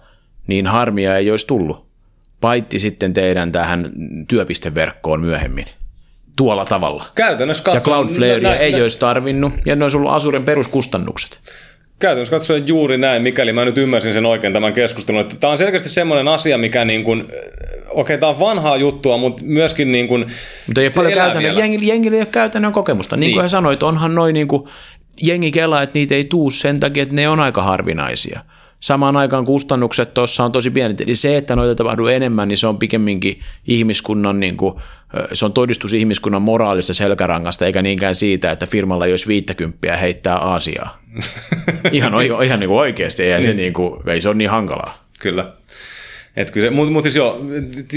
niin 0.48 0.68
harmia 0.68 1.18
ei 1.18 1.32
olisi 1.32 1.48
tullut. 1.48 1.86
Paitti 2.42 2.80
sitten 2.80 3.14
teidän 3.14 3.52
tähän 3.52 3.92
työpisteverkkoon 4.28 5.22
myöhemmin 5.22 5.66
tuolla 6.36 6.66
tavalla. 6.66 7.06
Käytännössä 7.16 7.62
Ja 7.62 7.74
katsoen... 7.74 7.84
Cloudflarea 7.84 8.50
nä- 8.50 8.56
ei 8.56 8.72
nä- 8.72 8.82
olisi 8.82 9.00
tarvinnut, 9.00 9.54
ja 9.66 9.76
ne 9.76 9.86
olisi 9.86 9.98
ollut 9.98 10.12
Azuren 10.12 10.44
peruskustannukset. 10.44 11.40
Käytännössä 12.00 12.32
katsoen 12.32 12.68
juuri 12.68 12.98
näin, 12.98 13.22
mikäli 13.22 13.54
mä 13.54 13.66
nyt 13.66 13.78
ymmärsin 13.78 14.14
sen 14.14 14.26
oikein 14.26 14.54
tämän 14.54 14.74
keskustelun, 14.74 15.22
että 15.22 15.36
tämä 15.40 15.52
on 15.52 15.58
selkeästi 15.58 15.90
semmoinen 15.90 16.28
asia, 16.28 16.58
mikä 16.58 16.86
niin 16.86 17.04
kuin, 17.04 17.28
okei, 17.90 18.18
tämä 18.18 18.30
on 18.30 18.40
vanhaa 18.40 18.78
juttua, 18.78 19.18
mutta 19.18 19.44
myöskin 19.46 19.92
niin 19.92 20.08
kuin, 20.08 20.26
Mutta 20.68 20.82
ei 20.82 20.88
ole 20.88 20.94
paljon 20.96 21.14
käytännön, 21.14 21.58
jengillä 21.82 22.16
ei 22.16 22.22
ole 22.22 22.26
käytännön 22.32 22.72
kokemusta. 22.72 23.16
Niin, 23.16 23.20
Niin. 23.22 23.34
kuin 23.34 23.42
hän 23.42 23.50
sanoi, 23.50 23.74
että 23.74 23.86
onhan 23.86 24.16
noin 24.16 24.34
niin 24.34 24.48
kuin, 24.48 24.70
jengi 25.22 25.52
kelaa, 25.52 25.82
että 25.82 26.00
niitä 26.00 26.16
ei 26.16 26.26
tuu 26.26 26.52
sen 26.52 26.80
takia, 26.80 27.04
että 27.04 27.16
ne 27.16 27.30
on 27.30 27.40
aika 27.40 27.64
harvinaisia. 27.64 28.40
Samaan 28.80 29.18
aikaan 29.18 29.46
kustannukset 29.46 30.14
tuossa 30.14 30.44
on 30.44 30.52
tosi 30.52 30.70
pienet. 30.70 31.02
Eli 31.02 31.16
se, 31.16 31.38
että 31.38 31.56
noita 31.56 31.76
tapahtuu 31.76 32.08
enemmän, 32.08 32.48
niin 32.48 32.58
se 32.58 32.68
on 32.68 32.78
pikemminkin 32.78 33.40
ihmiskunnan, 33.68 34.40
niin 34.40 34.58
kuin, 34.58 34.76
se 35.34 35.46
on 35.46 35.54
todistus 35.54 35.94
ihmiskunnan 35.94 36.42
moraalista 36.42 36.94
selkärangasta, 36.94 37.66
eikä 37.66 37.82
niinkään 37.82 38.16
siitä, 38.16 38.52
että 38.52 38.66
firmalla 38.66 39.06
ei 39.06 39.14
olisi 39.14 39.28
50 39.28 39.98
heittää 39.98 40.36
Aasiaa. 40.36 41.02
ihan, 41.92 42.14
ihan 42.46 42.60
niin 42.60 42.70
kuin 42.70 42.80
oikeasti, 42.80 43.24
ei, 43.24 43.44
se, 43.44 43.54
niin 43.54 43.74
kuin, 43.74 44.10
ei 44.10 44.22
se 44.22 44.30
ole 44.30 44.38
niin 44.38 44.50
hankalaa. 44.50 45.04
Kyllä. 45.20 45.54
Mutta 46.72 46.92
mut 46.92 47.04
siis 47.04 47.16
joo, 47.16 47.42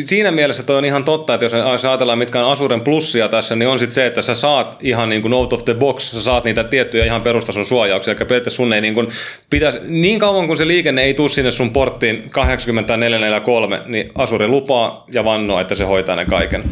siinä 0.06 0.30
mielessä 0.30 0.62
toi 0.62 0.76
on 0.76 0.84
ihan 0.84 1.04
totta, 1.04 1.34
että 1.34 1.44
jos, 1.44 1.84
ajatellaan 1.84 2.18
mitkä 2.18 2.44
on 2.44 2.52
Asuren 2.52 2.80
plussia 2.80 3.28
tässä, 3.28 3.56
niin 3.56 3.68
on 3.68 3.78
sitten 3.78 3.94
se, 3.94 4.06
että 4.06 4.22
sä 4.22 4.34
saat 4.34 4.76
ihan 4.80 5.08
niin 5.08 5.22
kuin 5.22 5.34
out 5.34 5.52
of 5.52 5.64
the 5.64 5.74
box, 5.74 6.10
sä 6.10 6.22
saat 6.22 6.44
niitä 6.44 6.64
tiettyjä 6.64 7.04
ihan 7.04 7.22
perustason 7.22 7.64
suojauksia, 7.64 8.12
eli 8.12 8.18
periaatteessa 8.18 8.56
sun 8.56 8.72
ei 8.72 8.80
niin 8.80 8.94
kuin 8.94 9.08
pitäisi, 9.50 9.78
niin 9.82 10.18
kauan 10.18 10.46
kun 10.46 10.56
se 10.56 10.66
liikenne 10.66 11.02
ei 11.02 11.14
tule 11.14 11.28
sinne 11.28 11.50
sun 11.50 11.72
porttiin 11.72 12.30
8443, 12.30 13.82
niin 13.86 14.08
Asure 14.14 14.48
lupaa 14.48 15.04
ja 15.12 15.24
vannoo, 15.24 15.60
että 15.60 15.74
se 15.74 15.84
hoitaa 15.84 16.16
ne 16.16 16.24
kaiken. 16.24 16.64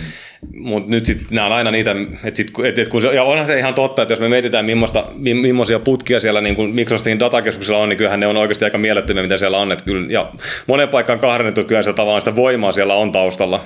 Mutta 0.55 0.91
nyt 0.91 1.05
sitten 1.05 1.27
nämä 1.31 1.47
on 1.47 1.53
aina 1.53 1.71
niitä, 1.71 1.91
että 2.25 2.37
sit, 2.37 2.51
et, 2.65 2.79
et 2.79 2.89
kun 2.89 3.01
se, 3.01 3.15
ja 3.15 3.25
onhan 3.25 3.47
se 3.47 3.59
ihan 3.59 3.75
totta, 3.75 4.03
että 4.03 4.13
jos 4.13 4.21
me 4.21 4.29
mietitään 4.29 4.65
millaista, 4.65 5.05
mi, 5.15 5.35
millaisia 5.35 5.79
putkia 5.79 6.21
siellä 6.21 6.41
niin 6.41 6.55
kuin 6.57 6.75
Microsoftin 6.75 7.19
datakeskuksella 7.19 7.79
on, 7.79 7.89
niin 7.89 7.97
kyllähän 7.97 8.21
ne 8.21 8.27
on 8.27 8.37
oikeasti 8.37 8.65
aika 8.65 8.79
mielettömiä, 8.79 9.23
mitä 9.23 9.39
siellä 9.39 9.59
on. 9.59 9.73
Et 9.73 9.83
kyllä, 9.83 10.13
ja 10.13 10.33
monen 10.67 10.89
paikkaan 10.89 11.19
kahdennettu, 11.19 11.65
kyllä 11.65 11.83
se 11.83 11.93
tavallaan 11.93 12.21
sitä 12.21 12.37
voimaa 12.37 12.73
siellä 12.73 12.95
on 12.95 13.13
taustalla 13.13 13.65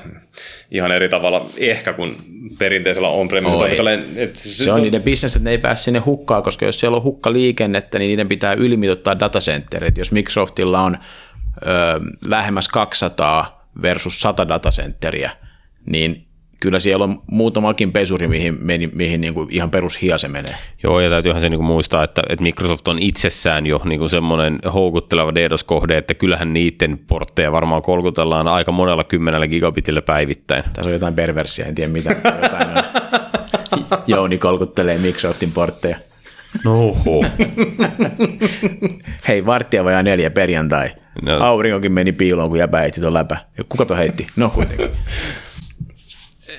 ihan 0.71 0.93
eri 0.93 1.09
tavalla 1.09 1.47
ehkä 1.59 1.93
kuin 1.93 2.17
perinteisellä 2.59 3.09
toimintalla. 3.53 3.91
Et 4.17 4.37
Se 4.37 4.73
on 4.73 4.83
niiden 4.83 5.03
bisnes, 5.03 5.37
että 5.37 5.45
ne 5.45 5.51
ei 5.51 5.59
pääse 5.59 5.83
sinne 5.83 5.99
hukkaan, 5.99 6.43
koska 6.43 6.67
jos 6.67 6.81
siellä 6.81 6.97
on 6.97 7.03
hukkaliikennettä, 7.03 7.99
niin 7.99 8.09
niiden 8.09 8.29
pitää 8.29 8.53
ylimitottaa 8.53 9.19
datacenterit. 9.19 9.99
Jos 9.99 10.13
Microsoftilla 10.13 10.81
on 10.81 10.97
ö, 10.97 11.69
lähemmäs 12.29 12.69
200 12.69 13.69
versus 13.83 14.21
100 14.21 14.49
datacenteriä, 14.49 15.31
niin 15.87 16.24
kyllä 16.65 16.79
siellä 16.79 17.05
on 17.05 17.19
muutamakin 17.31 17.93
pesuri, 17.93 18.29
mihin, 18.29 18.59
mihin, 18.61 18.91
mihin 18.95 19.21
niin 19.21 19.35
kuin 19.35 19.49
ihan 19.51 19.71
perushiase 19.71 20.29
menee. 20.29 20.55
Joo, 20.83 21.01
ja 21.01 21.11
täytyyhän 21.11 21.41
se 21.41 21.49
niinku 21.49 21.65
muistaa, 21.65 22.05
että, 22.05 22.23
että 22.29 22.43
Microsoft 22.43 22.89
on 22.89 22.99
itsessään 23.01 23.67
jo 23.67 23.81
niinku 23.85 24.09
semmoinen 24.09 24.59
houkutteleva 24.75 25.35
DDoS-kohde, 25.35 25.99
että 25.99 26.15
kyllähän 26.15 26.53
niiden 26.53 26.99
portteja 26.99 27.53
varmaan 27.53 27.83
kolkutellaan 27.83 28.49
aika 28.49 28.73
monella 28.73 29.05
kymmenellä 29.05 29.49
gigabitillä 29.49 30.03
päivittäin. 30.03 30.65
Tässä 30.73 30.89
on 30.89 30.93
jotain 30.93 31.15
perversiä, 31.15 31.67
en 31.67 31.75
tiedä 31.75 31.93
mitä. 31.93 32.17
Jotain 32.43 32.69
on. 32.69 32.85
Jouni 34.07 34.39
kolkuttelee 34.39 34.99
Microsoftin 34.99 35.53
portteja. 35.53 35.97
No 36.65 36.73
oho. 36.73 37.25
Hei, 39.29 39.47
varttia 39.47 39.85
vajaa 39.85 40.03
neljä 40.03 40.31
perjantai. 40.31 40.91
No. 41.23 41.45
Aurinkokin 41.45 41.93
meni 41.93 42.13
piiloon, 42.13 42.49
kun 42.49 42.59
jäbä 42.59 42.81
heitti 42.81 43.01
tuon 43.01 43.15
läpä. 43.15 43.37
Kuka 43.69 43.85
to 43.85 43.97
heitti? 43.97 44.27
No 44.37 44.49
kuitenkin. 44.49 44.91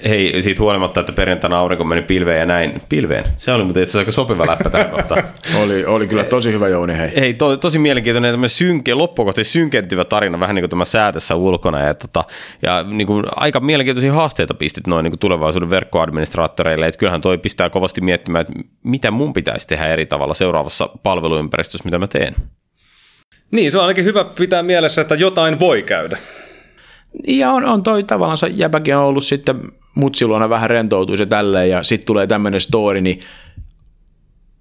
Hei, 0.10 0.42
siitä 0.42 0.62
huolimatta, 0.62 1.00
että 1.00 1.14
perjantaina 1.14 1.60
aurinko 1.60 1.84
meni 1.84 2.02
pilveen 2.02 2.40
ja 2.40 2.46
näin. 2.46 2.82
Pilveen? 2.90 3.26
Se 3.38 3.52
oli 3.52 3.64
muuten 3.64 3.84
itse 3.84 3.90
asiassa 3.90 4.00
aika 4.00 4.12
sopiva 4.12 4.48
läppä 4.48 4.70
tähän 4.70 4.90
kohtaan. 4.90 5.24
Oli, 5.64 5.86
oli 5.86 6.08
kyllä 6.08 6.24
tosi 6.24 6.52
hyvä 6.52 6.68
Jouni, 6.68 6.98
hei. 6.98 7.12
Hei, 7.16 7.34
to, 7.34 7.58
tosi 7.58 7.80
mielenkiintoinen 7.80 8.34
tämmöinen 8.34 8.50
synke, 8.50 8.94
loppukohti 8.94 9.44
synkentyvä 9.44 10.06
tarina, 10.06 10.40
vähän 10.40 10.56
niin 10.56 10.64
kuin 10.64 10.70
tämä 10.70 10.86
säätössä 10.86 11.36
ulkona. 11.36 11.80
Ja, 11.80 11.94
tota, 11.94 12.24
ja 12.62 12.84
niin 12.84 13.08
kuin, 13.08 13.26
aika 13.36 13.60
mielenkiintoisia 13.60 14.14
haasteita 14.14 14.54
pistit 14.54 14.88
noin 14.88 15.04
niin 15.04 15.12
kuin 15.12 15.20
tulevaisuuden 15.20 15.70
verkkoadministraattoreille. 15.70 16.88
Että 16.88 17.00
kyllähän 17.00 17.22
toi 17.22 17.38
pistää 17.38 17.70
kovasti 17.70 18.02
miettimään, 18.02 18.42
että 18.42 18.54
mitä 18.84 19.12
mun 19.12 19.34
pitäisi 19.34 19.68
tehdä 19.68 19.88
eri 19.88 20.06
tavalla 20.06 20.34
seuraavassa 20.34 20.90
palveluympäristössä, 21.04 21.86
mitä 21.86 22.00
mä 22.00 22.08
teen. 22.08 22.36
Niin, 23.52 23.72
se 23.72 23.78
on 23.78 23.84
ainakin 23.84 24.06
hyvä 24.06 24.24
pitää 24.24 24.64
mielessä, 24.64 25.02
että 25.02 25.16
jotain 25.16 25.60
voi 25.60 25.84
käydä. 25.84 26.18
Ja 27.28 27.52
on, 27.52 27.66
on 27.66 27.84
toi 27.84 28.04
tavallaan, 28.04 28.38
jäbäkin 28.58 28.96
on 28.96 29.04
ollut 29.04 29.24
sitten 29.24 29.62
mutsiluna 29.96 30.50
vähän 30.50 30.70
rentoutuu 30.70 31.18
se 31.18 31.26
tälleen 31.26 31.70
ja 31.70 31.84
sitten 31.84 32.06
tulee 32.06 32.28
tämmöinen 32.28 32.62
story, 32.62 33.02
niin 33.02 33.20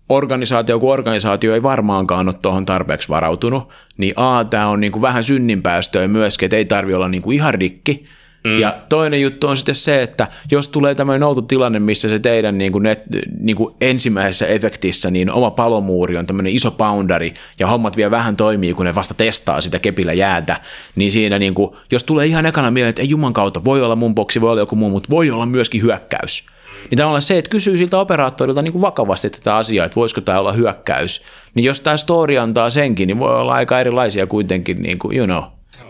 organisaatio 0.09 0.81
kuin 0.81 0.93
organisaatio 0.93 1.55
ei 1.55 1.62
varmaankaan 1.62 2.28
ole 2.28 2.35
tuohon 2.43 2.66
tarpeeksi 2.66 3.09
varautunut, 3.09 3.69
niin 3.97 4.12
A, 4.16 4.44
tämä 4.44 4.69
on 4.69 4.81
niinku 4.81 5.02
vähän 5.02 5.24
synninpäästöä 5.24 6.09
myöskin, 6.09 6.47
että 6.47 6.56
ei 6.56 6.65
tarvi 6.65 6.94
olla 6.94 7.09
niinku 7.09 7.31
ihan 7.31 7.55
rikki. 7.55 8.05
Mm. 8.44 8.58
Ja 8.58 8.76
toinen 8.88 9.20
juttu 9.20 9.48
on 9.48 9.56
sitten 9.56 9.74
se, 9.74 10.02
että 10.02 10.28
jos 10.50 10.68
tulee 10.68 10.94
tämmöinen 10.94 11.22
outo 11.22 11.42
tilanne, 11.42 11.78
missä 11.78 12.08
se 12.08 12.18
teidän 12.18 12.58
niin 12.58 12.72
kuin 12.72 12.82
net, 12.82 13.02
niin 13.40 13.56
kuin 13.56 13.74
ensimmäisessä 13.80 14.46
efektissä, 14.46 15.10
niin 15.10 15.32
oma 15.32 15.50
palomuuri 15.50 16.16
on 16.16 16.26
tämmöinen 16.26 16.52
iso 16.52 16.70
boundary, 16.70 17.30
ja 17.58 17.66
hommat 17.66 17.96
vielä 17.96 18.10
vähän 18.10 18.36
toimii, 18.36 18.74
kun 18.74 18.86
ne 18.86 18.94
vasta 18.94 19.14
testaa 19.14 19.60
sitä 19.60 19.78
kepillä 19.78 20.12
jäätä, 20.12 20.60
niin 20.96 21.12
siinä 21.12 21.38
niin 21.38 21.54
kuin, 21.54 21.70
jos 21.92 22.04
tulee 22.04 22.26
ihan 22.26 22.46
ekana 22.46 22.70
mieleen, 22.70 22.90
että 22.90 23.02
ei 23.02 23.10
juman 23.10 23.32
kautta, 23.32 23.64
voi 23.64 23.82
olla 23.82 23.96
mun 23.96 24.14
boksi, 24.14 24.40
voi 24.40 24.50
olla 24.50 24.62
joku 24.62 24.76
muu, 24.76 24.90
mutta 24.90 25.10
voi 25.10 25.30
olla 25.30 25.46
myöskin 25.46 25.82
hyökkäys. 25.82 26.46
Niin 26.90 26.98
tavallaan 26.98 27.22
se, 27.22 27.38
että 27.38 27.50
kysyy 27.50 27.78
siltä 27.78 27.98
operaattorilta 27.98 28.62
niin 28.62 28.72
kuin 28.72 28.82
vakavasti 28.82 29.30
tätä 29.30 29.56
asiaa, 29.56 29.86
että 29.86 29.96
voisiko 29.96 30.20
tämä 30.20 30.40
olla 30.40 30.52
hyökkäys, 30.52 31.22
niin 31.54 31.64
jos 31.64 31.80
tämä 31.80 31.96
story 31.96 32.38
antaa 32.38 32.70
senkin, 32.70 33.06
niin 33.06 33.18
voi 33.18 33.36
olla 33.36 33.54
aika 33.54 33.80
erilaisia 33.80 34.26
kuitenkin, 34.26 34.82
niin 34.82 34.98
kuin, 34.98 35.16
you 35.16 35.26
know. 35.26 35.42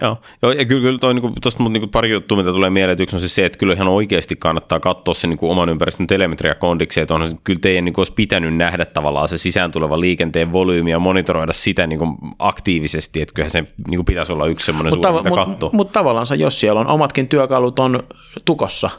Joo, 0.02 0.16
Joo 0.42 0.52
ja 0.52 0.64
kyllä, 0.64 0.80
kyllä 0.80 0.98
toi, 0.98 1.14
niinku, 1.14 1.32
tosta 1.42 1.62
mut 1.62 1.72
niinku 1.72 1.86
pari 1.86 2.10
juttua, 2.10 2.38
mitä 2.38 2.52
tulee 2.52 2.70
mieleen, 2.70 2.92
että 2.92 3.02
yksi 3.02 3.16
on 3.16 3.20
siis 3.20 3.34
se, 3.34 3.44
että 3.44 3.58
kyllä 3.58 3.74
ihan 3.74 3.88
oikeasti 3.88 4.36
kannattaa 4.36 4.80
katsoa 4.80 5.14
se 5.14 5.26
niinku 5.26 5.50
oman 5.50 5.68
ympäristön 5.68 6.06
telemetriakondiksi, 6.06 7.00
että 7.00 7.14
onhan 7.14 7.30
se, 7.30 7.36
kyllä 7.44 7.60
teidän 7.60 7.84
niinku 7.84 8.00
olisi 8.00 8.12
pitänyt 8.12 8.56
nähdä 8.56 8.84
tavallaan 8.84 9.28
se 9.28 9.38
sisään 9.38 9.70
tuleva 9.70 10.00
liikenteen 10.00 10.52
volyymi 10.52 10.90
ja 10.90 10.98
monitoroida 10.98 11.52
sitä 11.52 11.86
niinku 11.86 12.06
aktiivisesti, 12.38 13.22
että 13.22 13.34
kyllähän 13.34 13.50
se 13.50 13.64
niinku 13.88 14.04
pitäisi 14.04 14.32
olla 14.32 14.46
yksi 14.46 14.66
semmoinen 14.66 14.92
Mutta 14.92 15.08
suuri, 15.08 15.20
tava- 15.20 15.24
mitä 15.24 15.40
mut, 15.40 15.48
katsoa. 15.48 15.70
mut 15.72 15.92
tavallaan 15.92 16.26
jos 16.38 16.60
siellä 16.60 16.80
on 16.80 16.90
omatkin 16.90 17.28
työkalut 17.28 17.78
on 17.78 18.02
tukossa, 18.44 18.90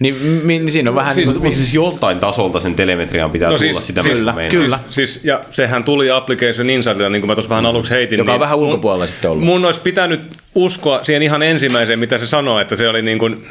niin, 0.00 0.14
mi- 0.44 0.58
niin 0.58 0.70
siinä 0.70 0.90
on 0.90 0.96
vähän 0.96 1.14
Siis, 1.14 1.28
niin 1.28 1.34
kuin, 1.38 1.44
mutta 1.44 1.56
siis 1.58 1.74
joltain 1.74 2.18
tasolta 2.20 2.60
sen 2.60 2.74
telemetrian 2.74 3.30
pitää 3.30 3.50
no 3.50 3.58
tulla 3.58 3.72
siis- 3.72 3.86
sitä, 3.86 4.02
siis- 4.02 4.18
kyllä, 4.18 4.32
meinaa. 4.32 4.50
kyllä. 4.50 4.78
Siis, 4.88 5.24
ja 5.24 5.40
sehän 5.50 5.84
tuli 5.84 6.10
Application 6.10 6.70
Insightilta, 6.70 7.10
niin 7.10 7.22
kuin 7.22 7.28
mä 7.30 7.34
tuossa 7.34 7.50
vähän 7.50 7.66
aluksi 7.66 7.94
heitin. 7.94 8.18
joka 8.18 8.30
niin 8.32 8.34
on 8.34 8.40
vähän 8.40 8.58
ulkopuolella 8.58 9.06
sitten 9.06 9.30
ollut. 9.30 9.44
Mun 9.44 9.64
olisi 9.64 9.80
pitänyt 9.80 10.20
uskoa 10.54 11.02
siihen 11.02 11.22
ihan 11.22 11.42
ensimmäiseen, 11.42 11.98
mitä 11.98 12.18
se 12.18 12.26
sanoo, 12.26 12.60
että 12.60 12.76
se 12.76 12.88
oli 12.88 13.02
niin 13.02 13.18
kuin, 13.18 13.46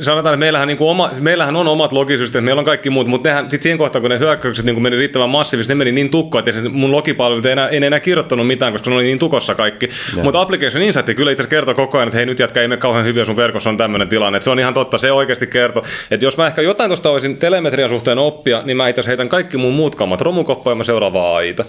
sanotaan, 0.00 0.34
että 0.34 0.40
meillähän, 0.40 0.68
niin 0.68 0.78
kuin 0.78 0.90
oma, 0.90 1.10
meillähän 1.20 1.56
on 1.56 1.68
omat 1.68 1.92
logisysteemit, 1.92 2.44
meillä 2.44 2.58
on 2.60 2.64
kaikki 2.64 2.90
muut, 2.90 3.06
mutta 3.06 3.28
nehän, 3.28 3.50
sit 3.50 3.62
siihen 3.62 3.78
kohtaan, 3.78 4.02
kun 4.02 4.10
ne 4.10 4.18
hyökkäykset 4.18 4.64
niin 4.64 4.74
kuin 4.74 4.82
meni 4.82 4.96
riittävän 4.96 5.28
massiivisesti, 5.30 5.74
ne 5.74 5.78
meni 5.78 5.92
niin 5.92 6.10
tukkoa, 6.10 6.38
että 6.46 6.52
mun 6.70 6.92
logipalvelut 6.92 7.46
ei 7.46 7.52
enää, 7.52 7.68
ei 7.68 7.84
enää 7.84 8.00
kirjoittanut 8.00 8.46
mitään, 8.46 8.72
koska 8.72 8.90
ne 8.90 8.96
oli 8.96 9.04
niin 9.04 9.18
tukossa 9.18 9.54
kaikki. 9.54 9.88
Mutta 10.22 10.40
Application 10.40 10.82
Insight 10.82 11.14
kyllä 11.16 11.30
itse 11.30 11.42
asiassa 11.42 11.50
kertoo 11.56 11.74
koko 11.74 11.98
ajan, 11.98 12.08
että 12.08 12.16
hei 12.16 12.26
nyt 12.26 12.38
jätkä 12.38 12.60
ei 12.60 12.68
mene 12.68 12.76
kauhean 12.80 13.04
hyvin, 13.04 13.26
sun 13.26 13.36
verkossa 13.36 13.70
on 13.70 13.76
tämmöinen 13.76 14.08
tilanne. 14.08 14.36
Että 14.36 14.44
se 14.44 14.50
on 14.50 14.58
ihan 14.60 14.74
totta, 14.74 14.98
se 14.98 15.12
oikeasti 15.12 15.46
kertoo. 15.46 15.81
Että 16.10 16.26
jos 16.26 16.36
mä 16.36 16.46
ehkä 16.46 16.62
jotain 16.62 16.88
tuosta 16.88 17.10
olisin 17.10 17.36
telemetrian 17.36 17.88
suhteen 17.88 18.18
oppia, 18.18 18.62
niin 18.64 18.76
mä 18.76 18.88
itse 18.88 19.02
heitän 19.06 19.28
kaikki 19.28 19.56
mun 19.56 19.72
muut 19.72 19.94
kammat 19.94 20.20
romukoppaan 20.20 20.72
ja 20.72 20.76
mä 20.76 20.84
seuraavaan 20.84 21.36
aita. 21.36 21.64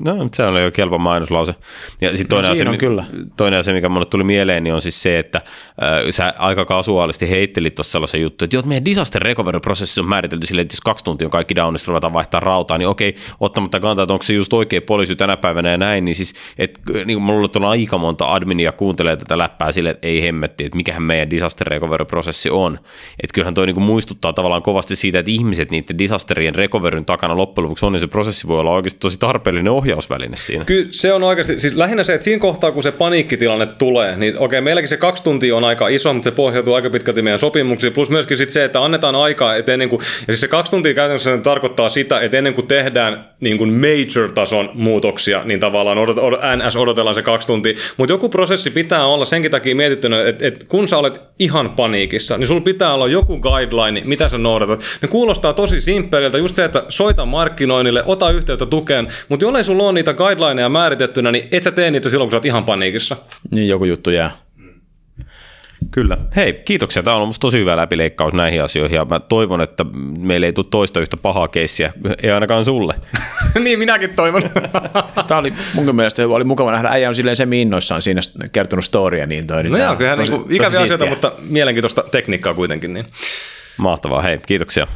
No, 0.00 0.28
se 0.34 0.42
on 0.42 0.62
jo 0.62 0.70
kelpo 0.70 0.98
mainoslause. 0.98 1.54
Ja 2.00 2.08
sitten 2.08 2.28
toinen, 2.28 2.48
no, 2.48 2.52
asia, 2.52 2.70
on 2.70 2.78
kyllä. 2.78 3.04
toinen 3.36 3.60
asia, 3.60 3.74
mikä 3.74 3.88
mulle 3.88 4.06
tuli 4.06 4.24
mieleen, 4.24 4.64
niin 4.64 4.74
on 4.74 4.80
siis 4.80 5.02
se, 5.02 5.18
että 5.18 5.38
äh, 5.38 6.10
sä 6.10 6.34
aika 6.38 6.64
kasuaalisti 6.64 7.30
heittelit 7.30 7.74
tuossa 7.74 7.92
sellaisen 7.92 8.22
juttu, 8.22 8.44
että 8.44 8.56
joo, 8.56 8.62
meidän 8.62 8.84
disaster 8.84 9.22
recovery-prosessi 9.22 10.00
on 10.00 10.08
määritelty 10.08 10.46
silleen, 10.46 10.62
että 10.62 10.74
jos 10.74 10.80
kaksi 10.80 11.04
tuntia 11.04 11.26
on 11.26 11.30
kaikki 11.30 11.56
downista, 11.56 11.88
ruvetaan 11.88 12.12
vaihtaa 12.12 12.40
rautaa, 12.40 12.78
niin 12.78 12.88
okei, 12.88 13.14
ottamatta 13.40 13.80
kantaa, 13.80 14.02
että 14.02 14.12
onko 14.12 14.22
se 14.22 14.32
just 14.32 14.52
oikea 14.52 14.80
poliisi 14.80 15.16
tänä 15.16 15.36
päivänä 15.36 15.70
ja 15.70 15.78
näin, 15.78 16.04
niin 16.04 16.14
siis, 16.14 16.34
että 16.58 16.80
niin 17.04 17.22
mulla 17.22 17.48
on 17.56 17.64
aika 17.64 17.98
monta 17.98 18.34
adminia 18.34 18.72
kuuntelee 18.72 19.16
tätä 19.16 19.38
läppää 19.38 19.72
silleen, 19.72 19.94
että 19.94 20.06
ei 20.06 20.22
hemmetti, 20.22 20.64
että 20.64 20.76
mikähän 20.76 21.02
meidän 21.02 21.30
disaster 21.30 21.66
recovery-prosessi 21.66 22.50
on. 22.50 22.78
Että 23.22 23.34
kyllähän 23.34 23.54
toi 23.54 23.66
niin 23.66 23.82
muistuttaa 23.82 24.32
tavallaan 24.32 24.62
kovasti 24.62 24.96
siitä, 24.96 25.18
että 25.18 25.30
ihmiset 25.30 25.70
niiden 25.70 25.98
disasterien 25.98 26.54
recoveryn 26.54 27.04
takana 27.04 27.36
loppujen 27.36 27.64
lopuksi 27.64 27.86
on, 27.86 27.92
niin 27.92 28.00
se 28.00 28.06
prosessi 28.06 28.48
voi 28.48 28.60
olla 28.60 28.70
oikeasti 28.70 29.00
tosi 29.00 29.18
tarpeellinen 29.18 29.72
ohjausväline 29.78 30.36
siinä. 30.36 30.64
Kyllä 30.64 30.86
se 30.90 31.12
on 31.12 31.22
oikeasti, 31.22 31.60
siis 31.60 31.74
lähinnä 31.74 32.04
se, 32.04 32.14
että 32.14 32.24
siinä 32.24 32.40
kohtaa 32.40 32.72
kun 32.72 32.82
se 32.82 32.92
paniikkitilanne 32.92 33.66
tulee, 33.66 34.16
niin 34.16 34.38
okei, 34.38 34.60
meilläkin 34.60 34.88
se 34.88 34.96
kaksi 34.96 35.22
tuntia 35.22 35.56
on 35.56 35.64
aika 35.64 35.88
iso, 35.88 36.12
mutta 36.12 36.30
se 36.30 36.34
pohjautuu 36.34 36.74
aika 36.74 36.90
pitkälti 36.90 37.22
meidän 37.22 37.38
sopimuksiin, 37.38 37.92
plus 37.92 38.10
myöskin 38.10 38.36
sit 38.36 38.50
se, 38.50 38.64
että 38.64 38.84
annetaan 38.84 39.16
aikaa, 39.16 39.56
että 39.56 39.72
ennen 39.72 39.88
kuin, 39.88 40.00
ja 40.00 40.34
siis 40.34 40.40
se 40.40 40.48
kaksi 40.48 40.70
tuntia 40.70 40.94
käytännössä 40.94 41.38
tarkoittaa 41.38 41.88
sitä, 41.88 42.20
että 42.20 42.38
ennen 42.38 42.54
kuin 42.54 42.66
tehdään 42.66 43.28
niin 43.40 43.58
kuin 43.58 43.72
major-tason 43.72 44.70
muutoksia, 44.74 45.42
niin 45.44 45.60
tavallaan 45.60 45.98
odot, 45.98 46.18
odot, 46.18 46.40
NS 46.56 46.76
odotellaan 46.76 47.14
se 47.14 47.22
kaksi 47.22 47.46
tuntia, 47.46 47.74
mutta 47.96 48.12
joku 48.12 48.28
prosessi 48.28 48.70
pitää 48.70 49.06
olla 49.06 49.24
senkin 49.24 49.50
takia 49.50 49.74
mietittynä, 49.74 50.28
että, 50.28 50.46
että 50.46 50.66
kun 50.68 50.88
sä 50.88 50.98
olet 50.98 51.20
ihan 51.38 51.70
paniikissa, 51.70 52.38
niin 52.38 52.46
sulla 52.46 52.60
pitää 52.60 52.94
olla 52.94 53.06
joku 53.06 53.38
guideline, 53.38 54.02
mitä 54.04 54.28
sä 54.28 54.38
noudatat. 54.38 54.80
Ne 55.02 55.08
kuulostaa 55.08 55.52
tosi 55.52 55.80
simppeliltä, 55.80 56.38
just 56.38 56.54
se, 56.54 56.64
että 56.64 56.84
soita 56.88 57.26
markkinoinnille, 57.26 58.02
ota 58.06 58.30
yhteyttä 58.30 58.66
tukeen, 58.66 59.08
mutta 59.28 59.44
jollei 59.44 59.64
sulla 59.68 59.82
on 59.82 59.94
niitä 59.94 60.14
guidelineja 60.14 60.68
määritettynä, 60.68 61.32
niin 61.32 61.48
et 61.52 61.62
sä 61.62 61.70
tee 61.70 61.90
niitä 61.90 62.08
silloin, 62.08 62.26
kun 62.26 62.30
sä 62.30 62.36
oot 62.36 62.44
ihan 62.44 62.64
paniikissa. 62.64 63.16
Niin 63.50 63.68
joku 63.68 63.84
juttu 63.84 64.10
jää. 64.10 64.30
Kyllä. 65.90 66.16
Hei, 66.36 66.52
kiitoksia. 66.52 67.02
Tämä 67.02 67.16
on 67.16 67.22
ollut 67.22 67.36
tosi 67.40 67.58
hyvä 67.58 67.76
läpileikkaus 67.76 68.32
näihin 68.32 68.62
asioihin 68.62 68.96
ja 68.96 69.04
mä 69.04 69.20
toivon, 69.20 69.60
että 69.60 69.84
meille 70.18 70.46
ei 70.46 70.52
tule 70.52 70.66
toista 70.70 71.00
yhtä 71.00 71.16
pahaa 71.16 71.48
keissiä, 71.48 71.92
ei 72.22 72.30
ainakaan 72.30 72.64
sulle. 72.64 72.94
niin, 73.64 73.78
minäkin 73.78 74.10
toivon. 74.10 74.42
Tämä 75.28 75.40
oli 75.40 75.52
mun 75.74 75.96
mielestä 75.96 76.28
oli 76.28 76.44
mukava 76.44 76.72
nähdä. 76.72 76.88
Äijä 76.88 77.08
on 77.08 77.14
silleen 77.14 77.36
se 77.36 77.46
innoissaan 77.52 78.02
siinä 78.02 78.20
kertonut 78.52 78.84
storia. 78.84 79.26
Niin 79.26 79.46
toi, 79.46 79.62
niin 79.62 79.72
no 79.72 79.78
joo, 79.78 79.96
kyllähän 79.96 80.18
tosi, 80.18 80.32
niin 80.32 80.52
ikäviä 80.52 80.80
asioita, 80.80 81.06
mutta 81.06 81.32
mielenkiintoista 81.48 82.04
tekniikkaa 82.10 82.54
kuitenkin. 82.54 82.94
Niin. 82.94 83.06
Mahtavaa. 83.76 84.22
Hei, 84.22 84.38
kiitoksia. 84.46 84.86